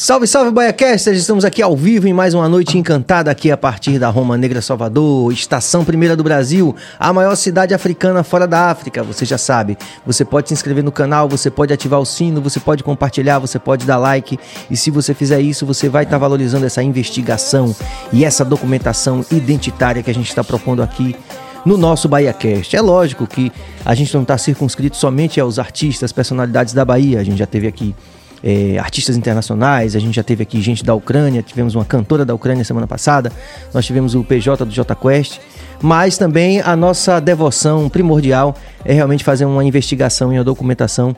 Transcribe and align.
Salve, 0.00 0.28
salve, 0.28 0.52
Baiacasters! 0.52 1.18
Estamos 1.18 1.44
aqui 1.44 1.60
ao 1.60 1.76
vivo 1.76 2.06
em 2.06 2.12
mais 2.12 2.32
uma 2.32 2.48
noite 2.48 2.78
encantada 2.78 3.32
aqui 3.32 3.50
a 3.50 3.56
partir 3.56 3.98
da 3.98 4.08
Roma 4.08 4.36
Negra 4.36 4.62
Salvador, 4.62 5.32
estação 5.32 5.84
primeira 5.84 6.14
do 6.14 6.22
Brasil, 6.22 6.72
a 7.00 7.12
maior 7.12 7.34
cidade 7.34 7.74
africana 7.74 8.22
fora 8.22 8.46
da 8.46 8.70
África, 8.70 9.02
você 9.02 9.24
já 9.24 9.36
sabe. 9.36 9.76
Você 10.06 10.24
pode 10.24 10.46
se 10.46 10.54
inscrever 10.54 10.84
no 10.84 10.92
canal, 10.92 11.28
você 11.28 11.50
pode 11.50 11.72
ativar 11.72 11.98
o 11.98 12.06
sino, 12.06 12.40
você 12.40 12.60
pode 12.60 12.84
compartilhar, 12.84 13.40
você 13.40 13.58
pode 13.58 13.84
dar 13.84 13.96
like 13.96 14.38
e 14.70 14.76
se 14.76 14.88
você 14.92 15.12
fizer 15.12 15.40
isso, 15.40 15.66
você 15.66 15.88
vai 15.88 16.04
estar 16.04 16.14
tá 16.14 16.18
valorizando 16.20 16.64
essa 16.64 16.80
investigação 16.80 17.74
e 18.12 18.24
essa 18.24 18.44
documentação 18.44 19.26
identitária 19.32 20.00
que 20.00 20.12
a 20.12 20.14
gente 20.14 20.28
está 20.28 20.44
propondo 20.44 20.80
aqui 20.80 21.16
no 21.66 21.76
nosso 21.76 22.08
BahiaCast. 22.08 22.76
É 22.76 22.80
lógico 22.80 23.26
que 23.26 23.50
a 23.84 23.96
gente 23.96 24.14
não 24.14 24.22
está 24.22 24.38
circunscrito 24.38 24.96
somente 24.96 25.40
aos 25.40 25.58
artistas, 25.58 26.12
personalidades 26.12 26.72
da 26.72 26.84
Bahia, 26.84 27.18
a 27.18 27.24
gente 27.24 27.38
já 27.38 27.46
teve 27.46 27.66
aqui 27.66 27.96
é, 28.42 28.78
artistas 28.78 29.16
internacionais, 29.16 29.96
a 29.96 29.98
gente 29.98 30.14
já 30.14 30.22
teve 30.22 30.42
aqui 30.42 30.60
gente 30.60 30.84
da 30.84 30.94
Ucrânia, 30.94 31.42
tivemos 31.42 31.74
uma 31.74 31.84
cantora 31.84 32.24
da 32.24 32.34
Ucrânia 32.34 32.64
semana 32.64 32.86
passada, 32.86 33.32
nós 33.72 33.84
tivemos 33.84 34.14
o 34.14 34.22
PJ 34.22 34.64
do 34.64 34.70
J 34.70 34.94
Quest, 34.94 35.40
mas 35.82 36.18
também 36.18 36.60
a 36.60 36.76
nossa 36.76 37.20
devoção 37.20 37.88
primordial 37.88 38.54
é 38.84 38.92
realmente 38.92 39.24
fazer 39.24 39.44
uma 39.44 39.64
investigação 39.64 40.32
e 40.32 40.38
uma 40.38 40.44
documentação 40.44 41.14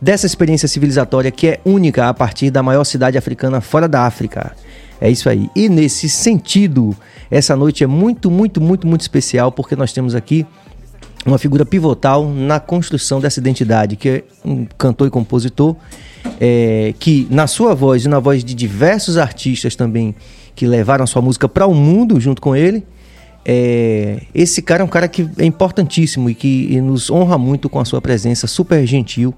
dessa 0.00 0.26
experiência 0.26 0.68
civilizatória 0.68 1.30
que 1.30 1.46
é 1.46 1.60
única 1.64 2.08
a 2.08 2.14
partir 2.14 2.50
da 2.50 2.62
maior 2.62 2.84
cidade 2.84 3.16
africana 3.16 3.60
fora 3.60 3.88
da 3.88 4.02
África. 4.02 4.54
É 5.00 5.10
isso 5.10 5.28
aí. 5.28 5.48
E 5.54 5.68
nesse 5.68 6.08
sentido, 6.08 6.96
essa 7.30 7.56
noite 7.56 7.84
é 7.84 7.86
muito, 7.86 8.30
muito, 8.30 8.60
muito, 8.60 8.86
muito 8.86 9.00
especial 9.00 9.50
porque 9.50 9.74
nós 9.74 9.92
temos 9.92 10.14
aqui 10.14 10.46
uma 11.26 11.38
figura 11.38 11.64
pivotal 11.64 12.28
na 12.28 12.60
construção 12.60 13.20
dessa 13.20 13.40
identidade, 13.40 13.96
que 13.96 14.08
é 14.08 14.24
um 14.44 14.66
cantor 14.76 15.08
e 15.08 15.10
compositor 15.10 15.74
é, 16.40 16.94
que 16.98 17.26
na 17.30 17.46
sua 17.46 17.74
voz 17.74 18.04
e 18.04 18.08
na 18.08 18.18
voz 18.18 18.44
de 18.44 18.54
diversos 18.54 19.16
artistas 19.16 19.76
também 19.76 20.14
que 20.54 20.66
levaram 20.66 21.06
sua 21.06 21.22
música 21.22 21.48
para 21.48 21.66
o 21.66 21.74
mundo 21.74 22.20
junto 22.20 22.40
com 22.40 22.54
ele, 22.54 22.84
é, 23.44 24.22
esse 24.34 24.62
cara 24.62 24.82
é 24.82 24.84
um 24.84 24.88
cara 24.88 25.06
que 25.06 25.28
é 25.38 25.44
importantíssimo 25.44 26.30
e 26.30 26.34
que 26.34 26.68
e 26.70 26.80
nos 26.80 27.10
honra 27.10 27.36
muito 27.36 27.68
com 27.68 27.78
a 27.78 27.84
sua 27.84 28.00
presença, 28.00 28.46
super 28.46 28.86
gentil, 28.86 29.34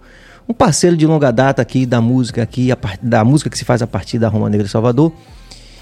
um 0.49 0.55
parceiro 0.55 0.97
de 0.97 1.07
longa 1.07 1.33
data 1.33 1.61
aqui 1.61 1.85
da 1.85 2.01
música 2.01 2.43
aqui, 2.43 2.71
a, 2.71 2.79
da 3.03 3.25
música 3.25 3.51
que 3.51 3.59
se 3.59 3.65
faz 3.65 3.83
a 3.83 3.87
partir 3.87 4.19
da 4.19 4.29
Roma 4.29 4.49
Negra 4.49 4.69
Salvador. 4.69 5.13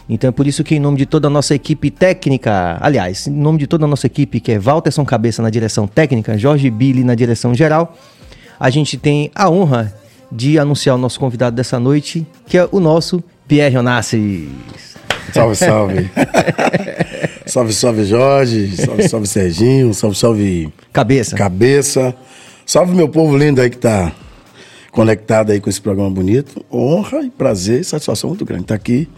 Então 0.09 0.29
é 0.29 0.33
por 0.33 0.47
isso 0.47 0.63
que 0.63 0.75
em 0.75 0.79
nome 0.79 0.99
de 0.99 1.07
toda 1.07 1.29
a 1.29 1.31
nossa 1.31 1.55
equipe 1.55 1.91
técnica, 1.91 2.79
aliás, 2.81 3.27
em 3.27 3.33
nome 3.33 3.59
de 3.59 3.67
toda 3.67 3.85
a 3.85 3.89
nossa 3.89 4.07
equipe, 4.07 4.41
que 4.41 4.53
é 4.53 4.59
Walterson 4.59 5.05
Cabeça 5.05 5.43
na 5.43 5.51
direção 5.51 5.87
técnica, 5.87 6.37
Jorge 6.37 6.71
Billy 6.71 7.05
na 7.05 7.15
direção 7.15 7.55
geral, 7.55 7.97
a 8.59 8.71
gente 8.71 8.97
tem 8.97 9.31
a 9.35 9.51
honra 9.51 9.95
de 10.35 10.59
anunciar 10.59 10.97
o 10.97 10.99
nosso 10.99 11.21
convidado 11.21 11.55
dessa 11.55 11.79
noite, 11.79 12.27
que 12.47 12.59
é 12.59 12.69
o 12.73 12.81
nosso 12.81 13.23
Pierre 13.47 13.77
Onassis. 13.79 14.49
Salve, 15.33 15.55
salve. 15.55 16.11
salve, 17.47 17.73
salve, 17.73 18.05
Jorge. 18.05 18.77
Salve, 18.77 19.09
salve, 19.09 19.27
Serginho. 19.29 19.95
Salve, 19.95 20.17
salve. 20.17 20.73
Cabeça. 20.93 21.37
Cabeça. 21.37 22.15
Salve, 22.67 22.95
meu 22.97 23.09
povo 23.09 23.37
lindo 23.37 23.61
aí 23.61 23.71
que 23.71 23.79
tá 23.79 24.13
conectado 24.91 25.53
aí 25.53 25.61
com 25.61 25.71
esse 25.71 25.81
programa 25.81 26.11
bonito. 26.11 26.65
Honra 26.73 27.23
e 27.23 27.31
prazer 27.31 27.81
e 27.81 27.85
satisfação 27.85 28.31
muito 28.31 28.45
grande 28.45 28.63
estar 28.63 28.75
tá 28.75 28.81
aqui, 28.81 29.09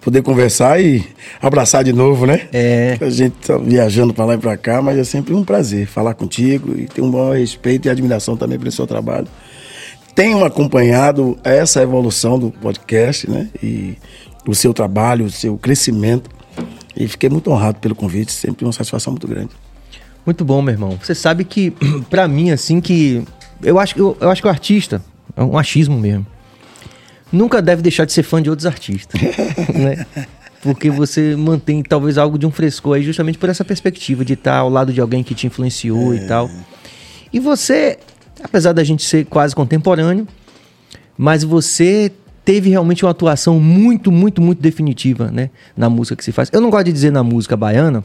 poder 0.00 0.22
conversar 0.22 0.80
e 0.80 1.04
abraçar 1.42 1.84
de 1.84 1.92
novo, 1.92 2.24
né? 2.26 2.48
É. 2.52 2.96
A 3.00 3.10
gente 3.10 3.34
tá 3.46 3.58
viajando 3.58 4.14
para 4.14 4.24
lá 4.24 4.34
e 4.34 4.38
para 4.38 4.56
cá, 4.56 4.80
mas 4.80 4.98
é 4.98 5.04
sempre 5.04 5.34
um 5.34 5.44
prazer 5.44 5.86
falar 5.86 6.14
contigo 6.14 6.74
e 6.78 6.86
ter 6.86 7.02
um 7.02 7.10
maior 7.10 7.36
respeito 7.36 7.86
e 7.86 7.90
admiração 7.90 8.36
também 8.36 8.58
pelo 8.58 8.72
seu 8.72 8.86
trabalho 8.86 9.26
tenho 10.14 10.44
acompanhado 10.44 11.36
essa 11.42 11.82
evolução 11.82 12.38
do 12.38 12.50
podcast, 12.50 13.28
né? 13.28 13.48
E 13.62 13.96
o 14.46 14.54
seu 14.54 14.72
trabalho, 14.72 15.26
o 15.26 15.30
seu 15.30 15.58
crescimento. 15.58 16.30
E 16.96 17.08
fiquei 17.08 17.28
muito 17.28 17.50
honrado 17.50 17.80
pelo 17.80 17.94
convite, 17.94 18.30
sempre 18.30 18.64
uma 18.64 18.72
satisfação 18.72 19.12
muito 19.12 19.26
grande. 19.26 19.50
Muito 20.24 20.44
bom, 20.44 20.62
meu 20.62 20.72
irmão. 20.72 20.98
Você 21.02 21.14
sabe 21.14 21.44
que, 21.44 21.72
para 22.08 22.28
mim, 22.28 22.50
assim, 22.50 22.80
que. 22.80 23.22
Eu 23.62 23.78
acho, 23.78 23.98
eu, 23.98 24.16
eu 24.20 24.30
acho 24.30 24.40
que 24.40 24.46
o 24.46 24.50
artista, 24.50 25.02
é 25.36 25.42
um 25.42 25.58
achismo 25.58 25.98
mesmo, 25.98 26.26
nunca 27.32 27.60
deve 27.60 27.82
deixar 27.82 28.04
de 28.04 28.12
ser 28.12 28.22
fã 28.22 28.40
de 28.40 28.48
outros 28.48 28.66
artistas. 28.66 29.20
né? 29.74 30.06
Porque 30.62 30.90
você 30.90 31.36
mantém 31.36 31.82
talvez 31.82 32.16
algo 32.16 32.38
de 32.38 32.46
um 32.46 32.50
frescor 32.50 32.96
aí, 32.96 33.02
justamente 33.02 33.36
por 33.36 33.48
essa 33.48 33.64
perspectiva 33.64 34.24
de 34.24 34.34
estar 34.34 34.58
ao 34.58 34.70
lado 34.70 34.92
de 34.92 35.00
alguém 35.00 35.22
que 35.22 35.34
te 35.34 35.46
influenciou 35.46 36.14
é. 36.14 36.16
e 36.16 36.26
tal. 36.26 36.50
E 37.32 37.40
você 37.40 37.98
apesar 38.44 38.72
da 38.72 38.84
gente 38.84 39.02
ser 39.02 39.24
quase 39.24 39.56
contemporâneo, 39.56 40.28
mas 41.16 41.42
você 41.42 42.12
teve 42.44 42.68
realmente 42.68 43.04
uma 43.04 43.10
atuação 43.10 43.58
muito, 43.58 44.12
muito, 44.12 44.42
muito 44.42 44.60
definitiva, 44.60 45.30
né, 45.30 45.50
na 45.74 45.88
música 45.88 46.14
que 46.14 46.22
se 46.22 46.30
faz. 46.30 46.50
Eu 46.52 46.60
não 46.60 46.68
gosto 46.68 46.84
de 46.84 46.92
dizer 46.92 47.10
na 47.10 47.22
música 47.22 47.56
baiana, 47.56 48.04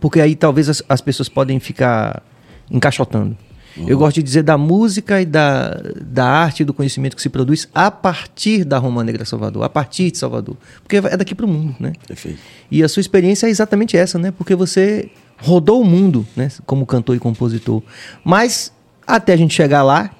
porque 0.00 0.20
aí 0.20 0.34
talvez 0.34 0.70
as, 0.70 0.82
as 0.88 1.02
pessoas 1.02 1.28
podem 1.28 1.60
ficar 1.60 2.22
encaixotando. 2.70 3.36
Uhum. 3.76 3.88
Eu 3.88 3.98
gosto 3.98 4.16
de 4.16 4.22
dizer 4.22 4.42
da 4.42 4.56
música 4.56 5.20
e 5.20 5.26
da, 5.26 5.80
da 6.00 6.24
arte 6.24 6.60
e 6.62 6.64
do 6.64 6.72
conhecimento 6.72 7.14
que 7.14 7.22
se 7.22 7.28
produz 7.28 7.68
a 7.74 7.90
partir 7.90 8.64
da 8.64 8.78
Roma 8.78 9.04
Negra 9.04 9.24
Salvador, 9.26 9.62
a 9.62 9.68
partir 9.68 10.10
de 10.10 10.18
Salvador. 10.18 10.56
Porque 10.82 10.96
é 10.96 11.16
daqui 11.16 11.34
para 11.34 11.44
o 11.46 11.48
mundo, 11.48 11.76
né? 11.78 11.92
Perfeito. 12.06 12.38
E 12.70 12.82
a 12.82 12.88
sua 12.88 13.00
experiência 13.02 13.46
é 13.46 13.50
exatamente 13.50 13.96
essa, 13.96 14.18
né? 14.18 14.30
Porque 14.30 14.54
você 14.54 15.10
rodou 15.36 15.80
o 15.80 15.84
mundo, 15.84 16.26
né? 16.34 16.50
Como 16.66 16.84
cantor 16.86 17.14
e 17.14 17.18
compositor. 17.18 17.82
Mas 18.24 18.72
até 19.08 19.32
a 19.32 19.36
gente 19.36 19.54
chegar 19.54 19.82
lá, 19.82 20.10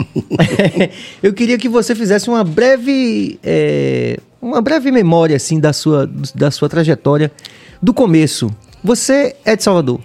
eu 1.22 1.32
queria 1.32 1.56
que 1.56 1.68
você 1.68 1.94
fizesse 1.94 2.28
uma 2.28 2.42
breve, 2.42 3.38
é, 3.42 4.18
uma 4.42 4.60
breve 4.60 4.90
memória 4.90 5.36
assim 5.36 5.60
da 5.60 5.72
sua, 5.72 6.10
da 6.34 6.50
sua 6.50 6.68
trajetória 6.68 7.30
do 7.80 7.94
começo. 7.94 8.50
Você 8.82 9.36
é 9.44 9.54
de 9.54 9.62
Salvador? 9.62 10.00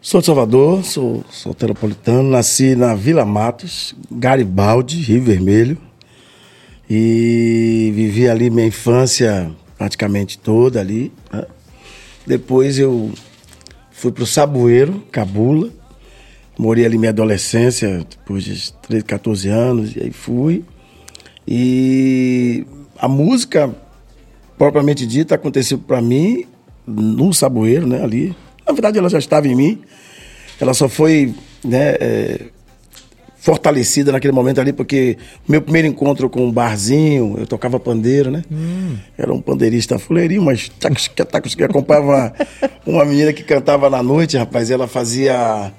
Sou 0.00 0.20
de 0.20 0.26
Salvador, 0.26 0.84
sou, 0.84 1.24
sou 1.30 1.52
teropolitano, 1.52 2.30
nasci 2.30 2.76
na 2.76 2.94
Vila 2.94 3.24
Matos, 3.24 3.94
Garibaldi, 4.10 5.00
Rio 5.02 5.22
Vermelho, 5.22 5.76
e 6.88 7.92
vivi 7.94 8.28
ali 8.28 8.50
minha 8.50 8.66
infância 8.66 9.50
praticamente 9.76 10.38
toda 10.38 10.80
ali. 10.80 11.12
Né? 11.32 11.44
Depois 12.26 12.78
eu 12.78 13.10
fui 13.90 14.10
para 14.10 14.22
o 14.22 14.26
Saboeiro, 14.26 15.02
Cabula, 15.10 15.68
Morei 16.60 16.84
ali 16.84 16.98
minha 16.98 17.08
adolescência, 17.08 18.06
depois 18.10 18.44
de 18.44 18.70
13, 18.82 19.02
14 19.06 19.48
anos, 19.48 19.96
e 19.96 20.02
aí 20.02 20.10
fui. 20.12 20.62
E 21.48 22.66
a 22.98 23.08
música, 23.08 23.74
propriamente 24.58 25.06
dita, 25.06 25.36
aconteceu 25.36 25.78
para 25.78 26.02
mim 26.02 26.44
no 26.86 27.32
Saboeiro, 27.32 27.86
né, 27.86 28.04
ali. 28.04 28.36
Na 28.66 28.74
verdade, 28.74 28.98
ela 28.98 29.08
já 29.08 29.18
estava 29.18 29.48
em 29.48 29.54
mim. 29.54 29.80
Ela 30.60 30.74
só 30.74 30.86
foi, 30.86 31.34
né, 31.64 31.96
é, 31.98 32.40
fortalecida 33.38 34.12
naquele 34.12 34.34
momento 34.34 34.60
ali, 34.60 34.74
porque 34.74 35.16
meu 35.48 35.62
primeiro 35.62 35.88
encontro 35.88 36.28
com 36.28 36.44
um 36.44 36.52
barzinho, 36.52 37.36
eu 37.38 37.46
tocava 37.46 37.80
pandeiro, 37.80 38.30
né? 38.30 38.42
Hum. 38.52 38.98
Era 39.16 39.32
um 39.32 39.40
pandeirista 39.40 39.98
fuleirinho, 39.98 40.42
mas 40.42 40.70
que 41.56 41.64
acompanhava 41.64 42.06
uma, 42.06 42.32
uma 42.98 43.04
menina 43.06 43.32
que 43.32 43.42
cantava 43.42 43.88
na 43.88 44.02
noite, 44.02 44.36
rapaz, 44.36 44.70
ela 44.70 44.86
fazia 44.86 45.72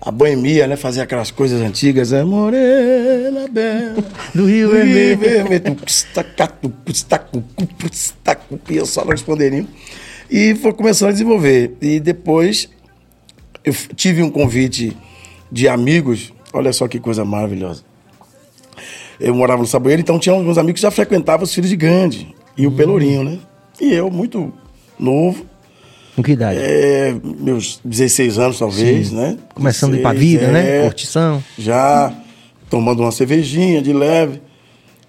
a 0.00 0.10
boemia, 0.10 0.66
né? 0.66 0.76
Fazia 0.76 1.02
aquelas 1.02 1.30
coisas 1.30 1.60
antigas, 1.60 2.12
né? 2.12 2.24
Morena 2.24 3.46
bela 3.48 4.02
do 4.34 4.46
Rio 4.46 4.70
Vermelho. 4.70 5.18
E 8.70 8.76
eu 8.76 8.86
só 8.86 9.04
responderinho. 9.04 9.68
E 10.30 10.54
foi 10.54 10.72
começando 10.72 11.10
a 11.10 11.12
desenvolver. 11.12 11.76
E 11.82 12.00
depois 12.00 12.68
eu 13.64 13.74
tive 13.94 14.22
um 14.22 14.30
convite 14.30 14.96
de 15.52 15.68
amigos, 15.68 16.32
olha 16.52 16.72
só 16.72 16.88
que 16.88 16.98
coisa 16.98 17.24
maravilhosa. 17.24 17.82
Eu 19.18 19.34
morava 19.34 19.60
no 19.60 19.68
Saboeiro, 19.68 20.00
então 20.00 20.18
tinha 20.18 20.34
alguns 20.34 20.56
amigos 20.56 20.80
que 20.80 20.82
já 20.82 20.90
frequentavam 20.90 21.44
os 21.44 21.52
filhos 21.52 21.68
de 21.68 21.76
Gandhi 21.76 22.34
e 22.56 22.66
o 22.66 22.70
hum. 22.70 22.76
Pelourinho, 22.76 23.22
né? 23.22 23.38
E 23.78 23.92
eu, 23.92 24.10
muito 24.10 24.52
novo, 24.98 25.44
com 26.16 26.22
que 26.22 26.32
idade? 26.32 26.58
É, 26.60 27.14
meus 27.22 27.80
16 27.84 28.38
anos, 28.38 28.58
talvez, 28.58 29.08
Sim. 29.08 29.16
né? 29.16 29.38
Começando 29.54 29.92
16, 29.92 29.94
a 29.94 29.98
ir 29.98 30.02
pra 30.02 30.12
vida, 30.12 30.52
né? 30.52 30.60
é, 30.60 30.78
né? 30.78 30.84
Curtição. 30.84 31.42
Já 31.58 32.12
tomando 32.68 33.02
uma 33.02 33.12
cervejinha 33.12 33.82
de 33.82 33.92
leve. 33.92 34.40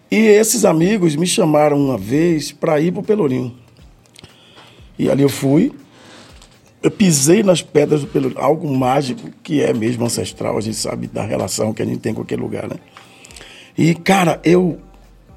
E 0.10 0.18
esses 0.18 0.66
amigos 0.66 1.16
me 1.16 1.26
chamaram 1.26 1.78
uma 1.78 1.98
vez 1.98 2.52
para 2.52 2.80
ir 2.82 2.92
pro 2.92 3.04
Pelourinho. 3.04 3.56
E 5.00 5.10
ali 5.10 5.24
eu 5.24 5.30
fui. 5.30 5.72
Eu 6.84 6.92
pisei 6.92 7.44
nas 7.44 7.62
pedras 7.62 8.02
do 8.02 8.08
Pelourinho. 8.08 8.42
Algo 8.42 8.76
mágico 8.76 9.30
que 9.42 9.62
é 9.62 9.74
mesmo 9.74 10.04
ancestral. 10.04 10.58
A 10.58 10.62
gente 10.62 10.76
sabe 10.76 11.08
da 11.08 11.24
relação 11.26 11.74
que 11.74 11.82
a 11.82 11.86
gente 11.86 12.00
tem 12.00 12.14
com 12.14 12.22
aquele 12.22 12.42
lugar, 12.42 12.68
né? 12.68 12.76
E, 13.78 13.96
cara, 13.96 14.40
eu, 14.44 14.80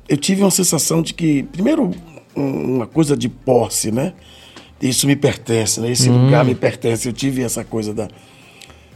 eu 0.08 0.16
tive 0.16 0.42
uma 0.42 0.50
sensação 0.50 1.02
de 1.02 1.14
que, 1.14 1.44
primeiro, 1.44 1.92
uma 2.34 2.86
coisa 2.86 3.16
de 3.16 3.28
posse, 3.28 3.92
né? 3.92 4.12
Isso 4.88 5.06
me 5.06 5.16
pertence, 5.16 5.80
né? 5.80 5.90
Esse 5.90 6.10
hum. 6.10 6.26
lugar 6.26 6.44
me 6.44 6.54
pertence. 6.54 7.08
Eu 7.08 7.12
tive 7.12 7.42
essa 7.42 7.64
coisa 7.64 7.94
da, 7.94 8.08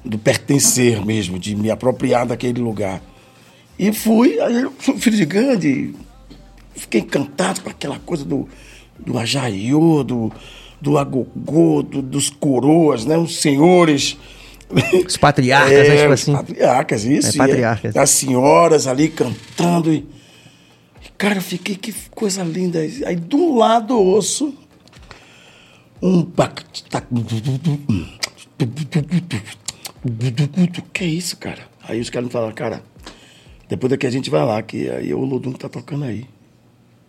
do 0.05 0.19
pertencer 0.19 1.05
mesmo, 1.05 1.39
de 1.39 1.57
me 1.57 1.71
apropriar 1.71 2.27
daquele 2.27 2.61
lugar. 2.61 3.03
E 3.79 3.93
fui, 3.93 4.39
aí, 4.41 4.69
filho 4.99 5.17
de 5.17 5.25
Gandhi, 5.25 5.95
fiquei 6.75 7.01
encantado 7.01 7.63
com 7.63 7.71
aquela 7.71 7.99
coisa 8.01 8.25
do, 8.25 8.49
do 8.99 9.19
ajaiô, 9.19 10.05
do, 10.05 10.33
do 10.81 10.99
agogô, 10.99 11.83
do, 11.83 12.03
dos 12.03 12.29
coroas, 12.29 13.05
né? 13.05 13.17
Os 13.17 13.41
senhores. 13.41 14.19
Os 15.07 15.17
patriarcas, 15.17 15.89
né? 15.89 15.97
Tipo 15.97 16.07
os 16.07 16.13
assim. 16.13 16.33
patriarcas, 16.33 17.05
isso. 17.05 17.29
É, 17.29 17.39
patriarcas. 17.39 17.95
e 17.95 17.99
As 17.99 18.11
senhoras 18.11 18.87
ali 18.87 19.09
cantando. 19.09 19.91
E, 19.91 20.07
cara, 21.17 21.37
eu 21.37 21.43
fiquei, 21.43 21.77
que 21.77 21.95
coisa 22.11 22.43
linda. 22.43 22.79
Aí 22.81 23.17
do 23.17 23.57
lado 23.57 23.95
eu 23.95 24.03
ouço 24.03 24.53
um. 26.03 26.23
bac- 26.25 26.65
tac- 26.89 27.07
Que 30.93 31.05
é 31.05 31.07
isso, 31.07 31.37
cara? 31.37 31.63
Aí 31.83 32.01
os 32.01 32.11
caras 32.11 32.27
me 32.27 32.33
falaram, 32.33 32.55
cara, 32.55 32.83
depois 33.69 33.91
daqui 33.91 34.07
a 34.07 34.11
gente 34.11 34.31
vai 34.31 34.45
lá, 34.45 34.63
que 34.63 34.89
aí 34.91 35.13
o 35.15 35.21
Lodum 35.25 35.53
tá 35.53 35.69
tocando 35.69 36.05
aí. 36.05 36.27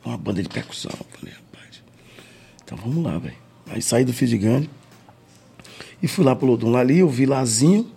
Uma 0.06 0.18
banda 0.18 0.42
de 0.42 0.50
percussão. 0.50 0.92
Eu 0.98 1.06
falei, 1.20 1.34
rapaz, 1.36 1.82
então 2.64 2.78
vamos 2.78 3.04
lá, 3.04 3.18
velho. 3.18 3.36
Aí 3.70 3.82
saí 3.82 4.04
do 4.06 4.14
Fidigane 4.14 4.70
e 6.02 6.08
fui 6.08 6.24
lá 6.24 6.36
pro 6.36 6.48
Lodum. 6.48 6.70
Lá 6.72 6.80
ali 6.80 7.00
eu 7.00 7.10
vi 7.10 7.26
Lazinho, 7.26 7.92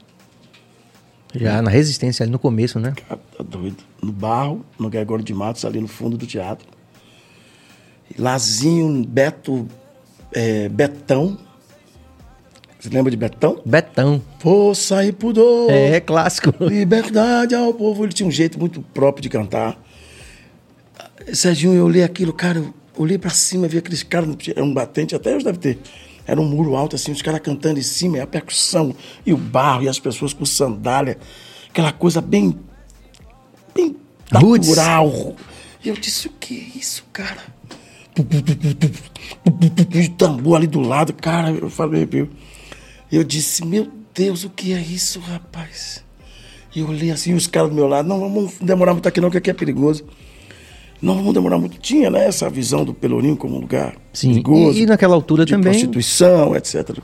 Já 1.35 1.63
na 1.63 1.71
resistência 1.71 2.25
ali 2.25 2.33
no 2.33 2.39
começo, 2.39 2.79
né? 2.79 2.93
cara, 3.09 3.21
tá 3.37 3.43
doido, 3.45 3.79
no 4.03 4.13
barro, 4.13 4.65
no 4.79 4.91
Gregório 4.91 5.25
de 5.25 5.33
Matos, 5.33 5.65
ali 5.65 5.81
no 5.81 5.89
fundo 5.89 6.17
do 6.19 6.27
teatro. 6.27 6.67
Lazinho, 8.19 9.05
Beto, 9.07 9.67
é, 10.33 10.69
Betão. 10.69 11.39
Você 12.79 12.89
lembra 12.89 13.11
de 13.11 13.17
Betão? 13.17 13.61
Betão. 13.65 14.21
Força 14.41 15.05
e 15.05 15.13
pudor. 15.13 15.71
É, 15.71 15.97
é 15.97 16.01
clássico. 16.01 16.53
Liberdade 16.65 17.55
ao 17.55 17.73
povo. 17.73 18.05
Ele 18.05 18.13
tinha 18.13 18.29
um 18.29 18.33
jeito 18.33 18.59
muito 18.59 18.83
próprio 18.83 19.23
de 19.23 19.29
cantar. 19.29 19.79
Serginho, 21.33 21.75
eu 21.75 21.85
olhei 21.85 22.03
aquilo, 22.03 22.33
cara, 22.33 22.59
eu 22.59 22.75
olhei 22.97 23.17
pra 23.17 23.31
cima, 23.31 23.69
vi 23.69 23.79
aqueles 23.79 24.03
caras, 24.03 24.37
era 24.49 24.65
um 24.65 24.75
batente, 24.75 25.15
até 25.15 25.35
hoje 25.35 25.45
deve 25.45 25.59
ter. 25.59 25.79
Era 26.27 26.41
um 26.41 26.45
muro 26.45 26.77
alto, 26.77 26.97
assim, 26.97 27.13
os 27.13 27.23
caras 27.23 27.41
cantando 27.41 27.79
em 27.79 27.83
cima, 27.83 28.17
e 28.17 28.21
a 28.21 28.27
percussão, 28.27 28.95
e 29.25 29.33
o 29.33 29.37
barro, 29.37 29.85
e 29.85 29.89
as 29.89 29.99
pessoas 29.99 30.33
com 30.33 30.45
sandália. 30.45 31.19
Aquela 31.69 31.93
coisa 31.93 32.21
bem. 32.21 32.59
bem 33.75 33.97
Roots. 34.33 34.69
natural. 34.69 35.37
E 35.85 35.89
eu 35.89 35.95
disse, 35.95 36.29
o 36.29 36.31
que 36.39 36.55
é 36.55 36.79
isso, 36.79 37.05
cara? 37.13 37.43
Tambor 40.19 40.57
ali 40.57 40.67
do 40.67 40.81
lado, 40.81 41.13
cara, 41.13 41.51
eu 41.51 41.71
falei, 41.71 42.09
meu. 42.11 42.29
Eu 43.11 43.25
disse, 43.25 43.65
meu 43.65 43.89
Deus, 44.15 44.45
o 44.45 44.51
que 44.51 44.73
é 44.73 44.81
isso, 44.81 45.21
rapaz? 45.21 46.05
E 46.75 46.81
eu 46.81 46.89
olhei 46.89 47.11
assim, 47.11 47.35
os 47.35 47.47
caras 47.47 47.71
do 47.71 47.75
meu 47.75 47.87
lado, 47.87 48.09
não 48.09 48.21
vamos 48.21 48.55
demorar 48.61 48.93
muito 48.93 49.07
aqui 49.09 49.21
não, 49.21 49.31
que 49.31 49.37
aqui 49.37 49.51
é 49.51 49.55
perigoso. 49.55 50.05
Não 51.01 51.17
vamos 51.17 51.35
demorar 51.35 51.59
muito. 51.59 51.79
Tinha, 51.79 52.11
né, 52.11 52.27
essa 52.27 52.49
visão 52.49 52.85
do 52.85 52.95
Pelourinho 52.95 53.37
como 53.37 53.57
um 53.57 53.61
lugar 53.61 53.97
Sim. 54.13 54.29
perigoso. 54.29 54.79
E, 54.79 54.83
e 54.83 54.87
naquela 54.87 55.15
altura 55.15 55.45
de 55.45 55.53
também. 55.53 55.73
prostituição, 55.73 56.55
etc. 56.55 56.99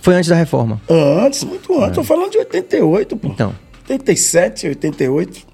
Foi 0.00 0.14
antes 0.14 0.30
da 0.30 0.36
reforma. 0.36 0.80
Antes, 0.88 1.44
muito 1.44 1.78
antes. 1.78 1.96
Tô 1.96 2.02
falando 2.02 2.30
de 2.30 2.38
88, 2.38 3.16
pô. 3.16 3.28
É. 3.28 3.30
Então. 3.30 3.54
87, 3.88 4.68
88. 4.68 5.49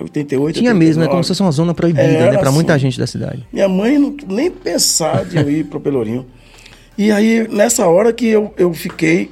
88, 0.00 0.58
Tinha 0.58 0.74
mesmo, 0.74 1.00
né? 1.00 1.06
89. 1.06 1.10
Como 1.10 1.24
se 1.24 1.28
fosse 1.28 1.40
uma 1.42 1.52
zona 1.52 1.72
proibida, 1.74 2.02
Era 2.02 2.32
né? 2.32 2.38
Pra 2.38 2.50
muita 2.50 2.72
assim. 2.74 2.82
gente 2.82 2.98
da 2.98 3.06
cidade. 3.06 3.46
Minha 3.52 3.68
mãe 3.68 3.98
não 3.98 4.14
nem 4.28 4.50
pensar 4.50 5.24
de 5.24 5.36
eu 5.36 5.50
ir 5.50 5.64
pro 5.64 5.80
Pelourinho. 5.80 6.26
E 6.98 7.10
aí, 7.10 7.46
nessa 7.48 7.86
hora 7.86 8.12
que 8.12 8.26
eu, 8.26 8.52
eu 8.56 8.72
fiquei. 8.74 9.30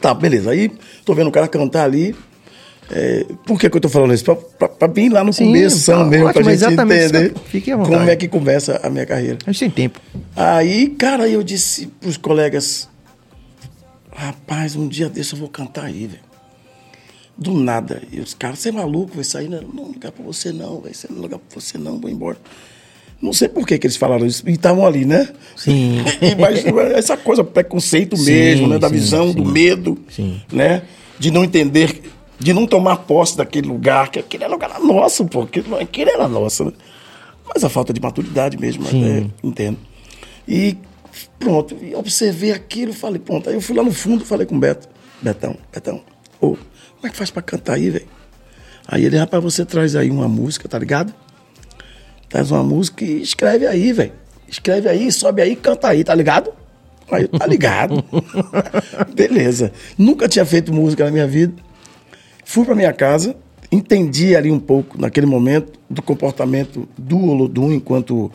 Tá, 0.00 0.12
beleza. 0.14 0.50
Aí, 0.50 0.70
tô 1.04 1.14
vendo 1.14 1.28
o 1.28 1.32
cara 1.32 1.46
cantar 1.48 1.84
ali. 1.84 2.14
É, 2.92 3.24
por 3.46 3.58
que, 3.58 3.70
que 3.70 3.76
eu 3.76 3.80
tô 3.80 3.88
falando 3.88 4.12
isso? 4.12 4.24
Pra 4.24 4.88
vir 4.88 5.10
lá 5.10 5.22
no 5.22 5.32
Sim, 5.32 5.46
começo 5.46 5.86
tá 5.92 6.04
mesmo, 6.04 6.26
ótimo, 6.26 6.42
pra 6.42 6.52
gente 6.52 6.64
exatamente. 6.64 7.04
entender 7.04 7.34
Fique 7.46 7.70
à 7.70 7.76
vontade. 7.76 7.96
como 7.96 8.10
é 8.10 8.16
que 8.16 8.26
começa 8.28 8.80
a 8.82 8.90
minha 8.90 9.06
carreira. 9.06 9.38
A 9.46 9.52
gente 9.52 9.60
tem 9.60 9.70
tempo. 9.70 10.00
Aí, 10.34 10.88
cara, 10.98 11.28
eu 11.28 11.42
disse 11.42 11.86
pros 12.00 12.16
colegas: 12.16 12.88
Rapaz, 14.12 14.74
um 14.74 14.88
dia 14.88 15.08
desse 15.08 15.34
eu 15.34 15.38
vou 15.38 15.48
cantar 15.48 15.84
aí, 15.84 16.06
velho. 16.08 16.29
Do 17.40 17.54
nada. 17.54 18.02
E 18.12 18.20
os 18.20 18.34
caras, 18.34 18.58
você 18.58 18.68
é 18.68 18.72
maluco, 18.72 19.14
vai 19.14 19.24
sair? 19.24 19.48
Não, 19.48 19.62
não 19.62 19.84
lugar 19.84 20.12
pra 20.12 20.22
você 20.22 20.52
não, 20.52 20.78
vai 20.80 20.92
ser 20.92 21.10
lugar 21.10 21.38
pra 21.38 21.58
você 21.58 21.78
não, 21.78 21.98
vou 21.98 22.10
embora. 22.10 22.36
Não 23.20 23.32
sei 23.32 23.48
por 23.48 23.66
que, 23.66 23.78
que 23.78 23.86
eles 23.86 23.96
falaram 23.96 24.26
isso. 24.26 24.46
E 24.46 24.52
estavam 24.52 24.86
ali, 24.86 25.06
né? 25.06 25.26
Sim. 25.56 25.98
Mas 26.38 26.64
essa 26.94 27.16
coisa, 27.16 27.42
preconceito 27.42 28.14
Sim, 28.14 28.24
mesmo, 28.24 28.68
né? 28.68 28.78
Da 28.78 28.88
sim, 28.88 28.94
visão, 28.94 29.28
sim. 29.28 29.34
do 29.34 29.44
medo, 29.46 29.98
né? 30.52 30.82
De 31.18 31.30
não 31.30 31.42
entender, 31.42 32.02
de 32.38 32.52
não 32.52 32.66
tomar 32.66 32.96
posse 32.98 33.38
daquele 33.38 33.68
lugar, 33.68 34.10
que 34.10 34.18
aquele 34.18 34.44
era 34.44 34.52
lugar 34.52 34.78
nosso, 34.78 35.24
pô. 35.24 35.42
Aquele, 35.42 36.10
era 36.10 36.28
nosso, 36.28 36.66
né? 36.66 36.72
Mas 37.52 37.64
a 37.64 37.70
falta 37.70 37.92
de 37.92 38.00
maturidade 38.02 38.58
mesmo, 38.58 38.86
até 38.86 39.26
entendo. 39.42 39.78
E 40.46 40.76
pronto, 41.38 41.74
observei 41.94 42.52
aquilo, 42.52 42.92
falei, 42.92 43.18
pronto. 43.18 43.48
Aí 43.48 43.54
eu 43.54 43.62
fui 43.62 43.74
lá 43.74 43.82
no 43.82 43.92
fundo, 43.92 44.24
falei 44.26 44.46
com 44.46 44.56
o 44.56 44.58
Beto, 44.58 44.88
Betão, 45.22 45.56
Betão, 45.72 46.00
ô, 46.40 46.56
como 46.56 47.06
é 47.06 47.10
que 47.10 47.16
faz 47.16 47.30
pra 47.30 47.42
cantar 47.42 47.74
aí, 47.74 47.90
velho? 47.90 48.06
Aí 48.86 49.04
ele, 49.04 49.16
rapaz, 49.16 49.42
você 49.42 49.64
traz 49.64 49.94
aí 49.94 50.10
uma 50.10 50.28
música, 50.28 50.68
tá 50.68 50.78
ligado? 50.78 51.14
Traz 52.28 52.50
uma 52.50 52.62
música 52.62 53.04
e 53.04 53.22
escreve 53.22 53.66
aí, 53.66 53.92
velho. 53.92 54.12
Escreve 54.48 54.88
aí, 54.88 55.12
sobe 55.12 55.42
aí, 55.42 55.54
canta 55.54 55.88
aí, 55.88 56.02
tá 56.02 56.14
ligado? 56.14 56.52
Aí, 57.10 57.26
tá 57.28 57.46
ligado. 57.46 58.04
Beleza. 59.14 59.72
Nunca 59.96 60.28
tinha 60.28 60.44
feito 60.44 60.72
música 60.72 61.04
na 61.04 61.10
minha 61.10 61.26
vida. 61.26 61.54
Fui 62.44 62.64
pra 62.64 62.74
minha 62.74 62.92
casa, 62.92 63.36
entendi 63.70 64.34
ali 64.34 64.50
um 64.50 64.58
pouco, 64.58 65.00
naquele 65.00 65.26
momento, 65.26 65.78
do 65.88 66.02
comportamento 66.02 66.88
do 66.98 67.16
Olodum 67.16 67.72
enquanto 67.72 68.30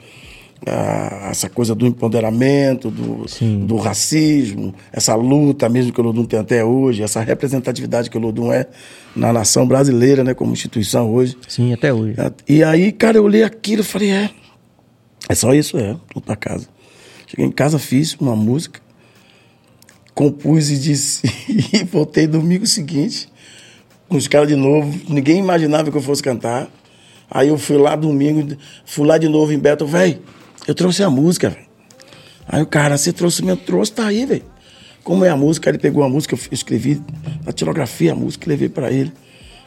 ah, 0.66 1.30
essa 1.30 1.50
coisa 1.50 1.76
do 1.76 1.86
empoderamento, 1.86 2.90
do, 2.90 3.28
Sim. 3.28 3.66
do 3.66 3.76
racismo, 3.78 4.74
essa 4.92 5.16
luta 5.16 5.70
mesmo 5.70 5.94
que 5.94 6.00
o 6.00 6.04
Olodum 6.04 6.26
tem 6.26 6.40
até 6.40 6.64
hoje, 6.64 7.04
essa 7.04 7.22
representatividade 7.22 8.10
que 8.10 8.18
o 8.18 8.22
Olodum 8.22 8.52
é 8.52 8.68
na 9.16 9.32
nação 9.32 9.68
brasileira, 9.68 10.24
né, 10.24 10.34
como 10.34 10.52
instituição 10.52 11.14
hoje. 11.14 11.38
Sim, 11.48 11.74
até 11.74 11.94
hoje. 11.94 12.16
E 12.48 12.64
aí, 12.64 12.92
cara, 12.92 13.18
eu 13.18 13.24
olhei 13.24 13.44
aquilo 13.44 13.82
e 13.82 13.86
falei, 13.86 14.12
é, 14.12 14.30
é 15.30 15.36
só 15.36 15.54
isso, 15.54 15.78
é, 15.78 15.96
vou 16.14 16.22
pra 16.24 16.36
casa. 16.36 16.68
Cheguei 17.28 17.46
em 17.46 17.52
casa, 17.52 17.80
fiz 17.80 18.16
uma 18.16 18.36
música, 18.36 18.80
compus 20.14 20.70
e 20.70 20.78
disse, 20.78 21.28
e 21.74 21.84
voltei 21.84 22.28
domingo 22.28 22.66
seguinte, 22.66 23.30
com 24.08 24.18
os 24.18 24.28
caras 24.28 24.48
de 24.48 24.56
novo, 24.56 25.00
ninguém 25.10 25.40
imaginava 25.40 25.92
que 25.92 25.98
eu 25.98 26.02
fosse 26.02 26.22
cantar. 26.22 26.70
Aí 27.30 27.48
eu 27.48 27.58
fui 27.58 27.78
lá 27.78 27.96
domingo, 27.96 28.56
fui 28.86 29.06
lá 29.06 29.18
de 29.18 29.28
novo 29.28 29.52
em 29.52 29.58
Beto, 29.58 29.86
velho, 29.86 30.20
eu 30.68 30.76
trouxe 30.76 31.04
a 31.04 31.10
música, 31.10 31.50
velho. 31.50 31.66
Aí 32.48 32.62
o 32.62 32.66
cara, 32.66 32.98
você 32.98 33.12
trouxe 33.12 33.44
mesmo, 33.44 33.62
trouxe, 33.62 33.92
tá 33.92 34.06
aí, 34.08 34.26
velho. 34.26 34.44
Como 35.04 35.24
é 35.24 35.30
a 35.30 35.36
música? 35.38 35.70
Ele 35.70 35.78
pegou 35.78 36.04
a 36.04 36.10
música, 36.10 36.36
eu 36.36 36.40
escrevi 36.52 37.02
na 37.46 37.52
tirografia 37.52 38.12
a 38.14 38.16
música, 38.16 38.50
levei 38.50 38.70
pra 38.70 38.92
ele. 38.92 39.12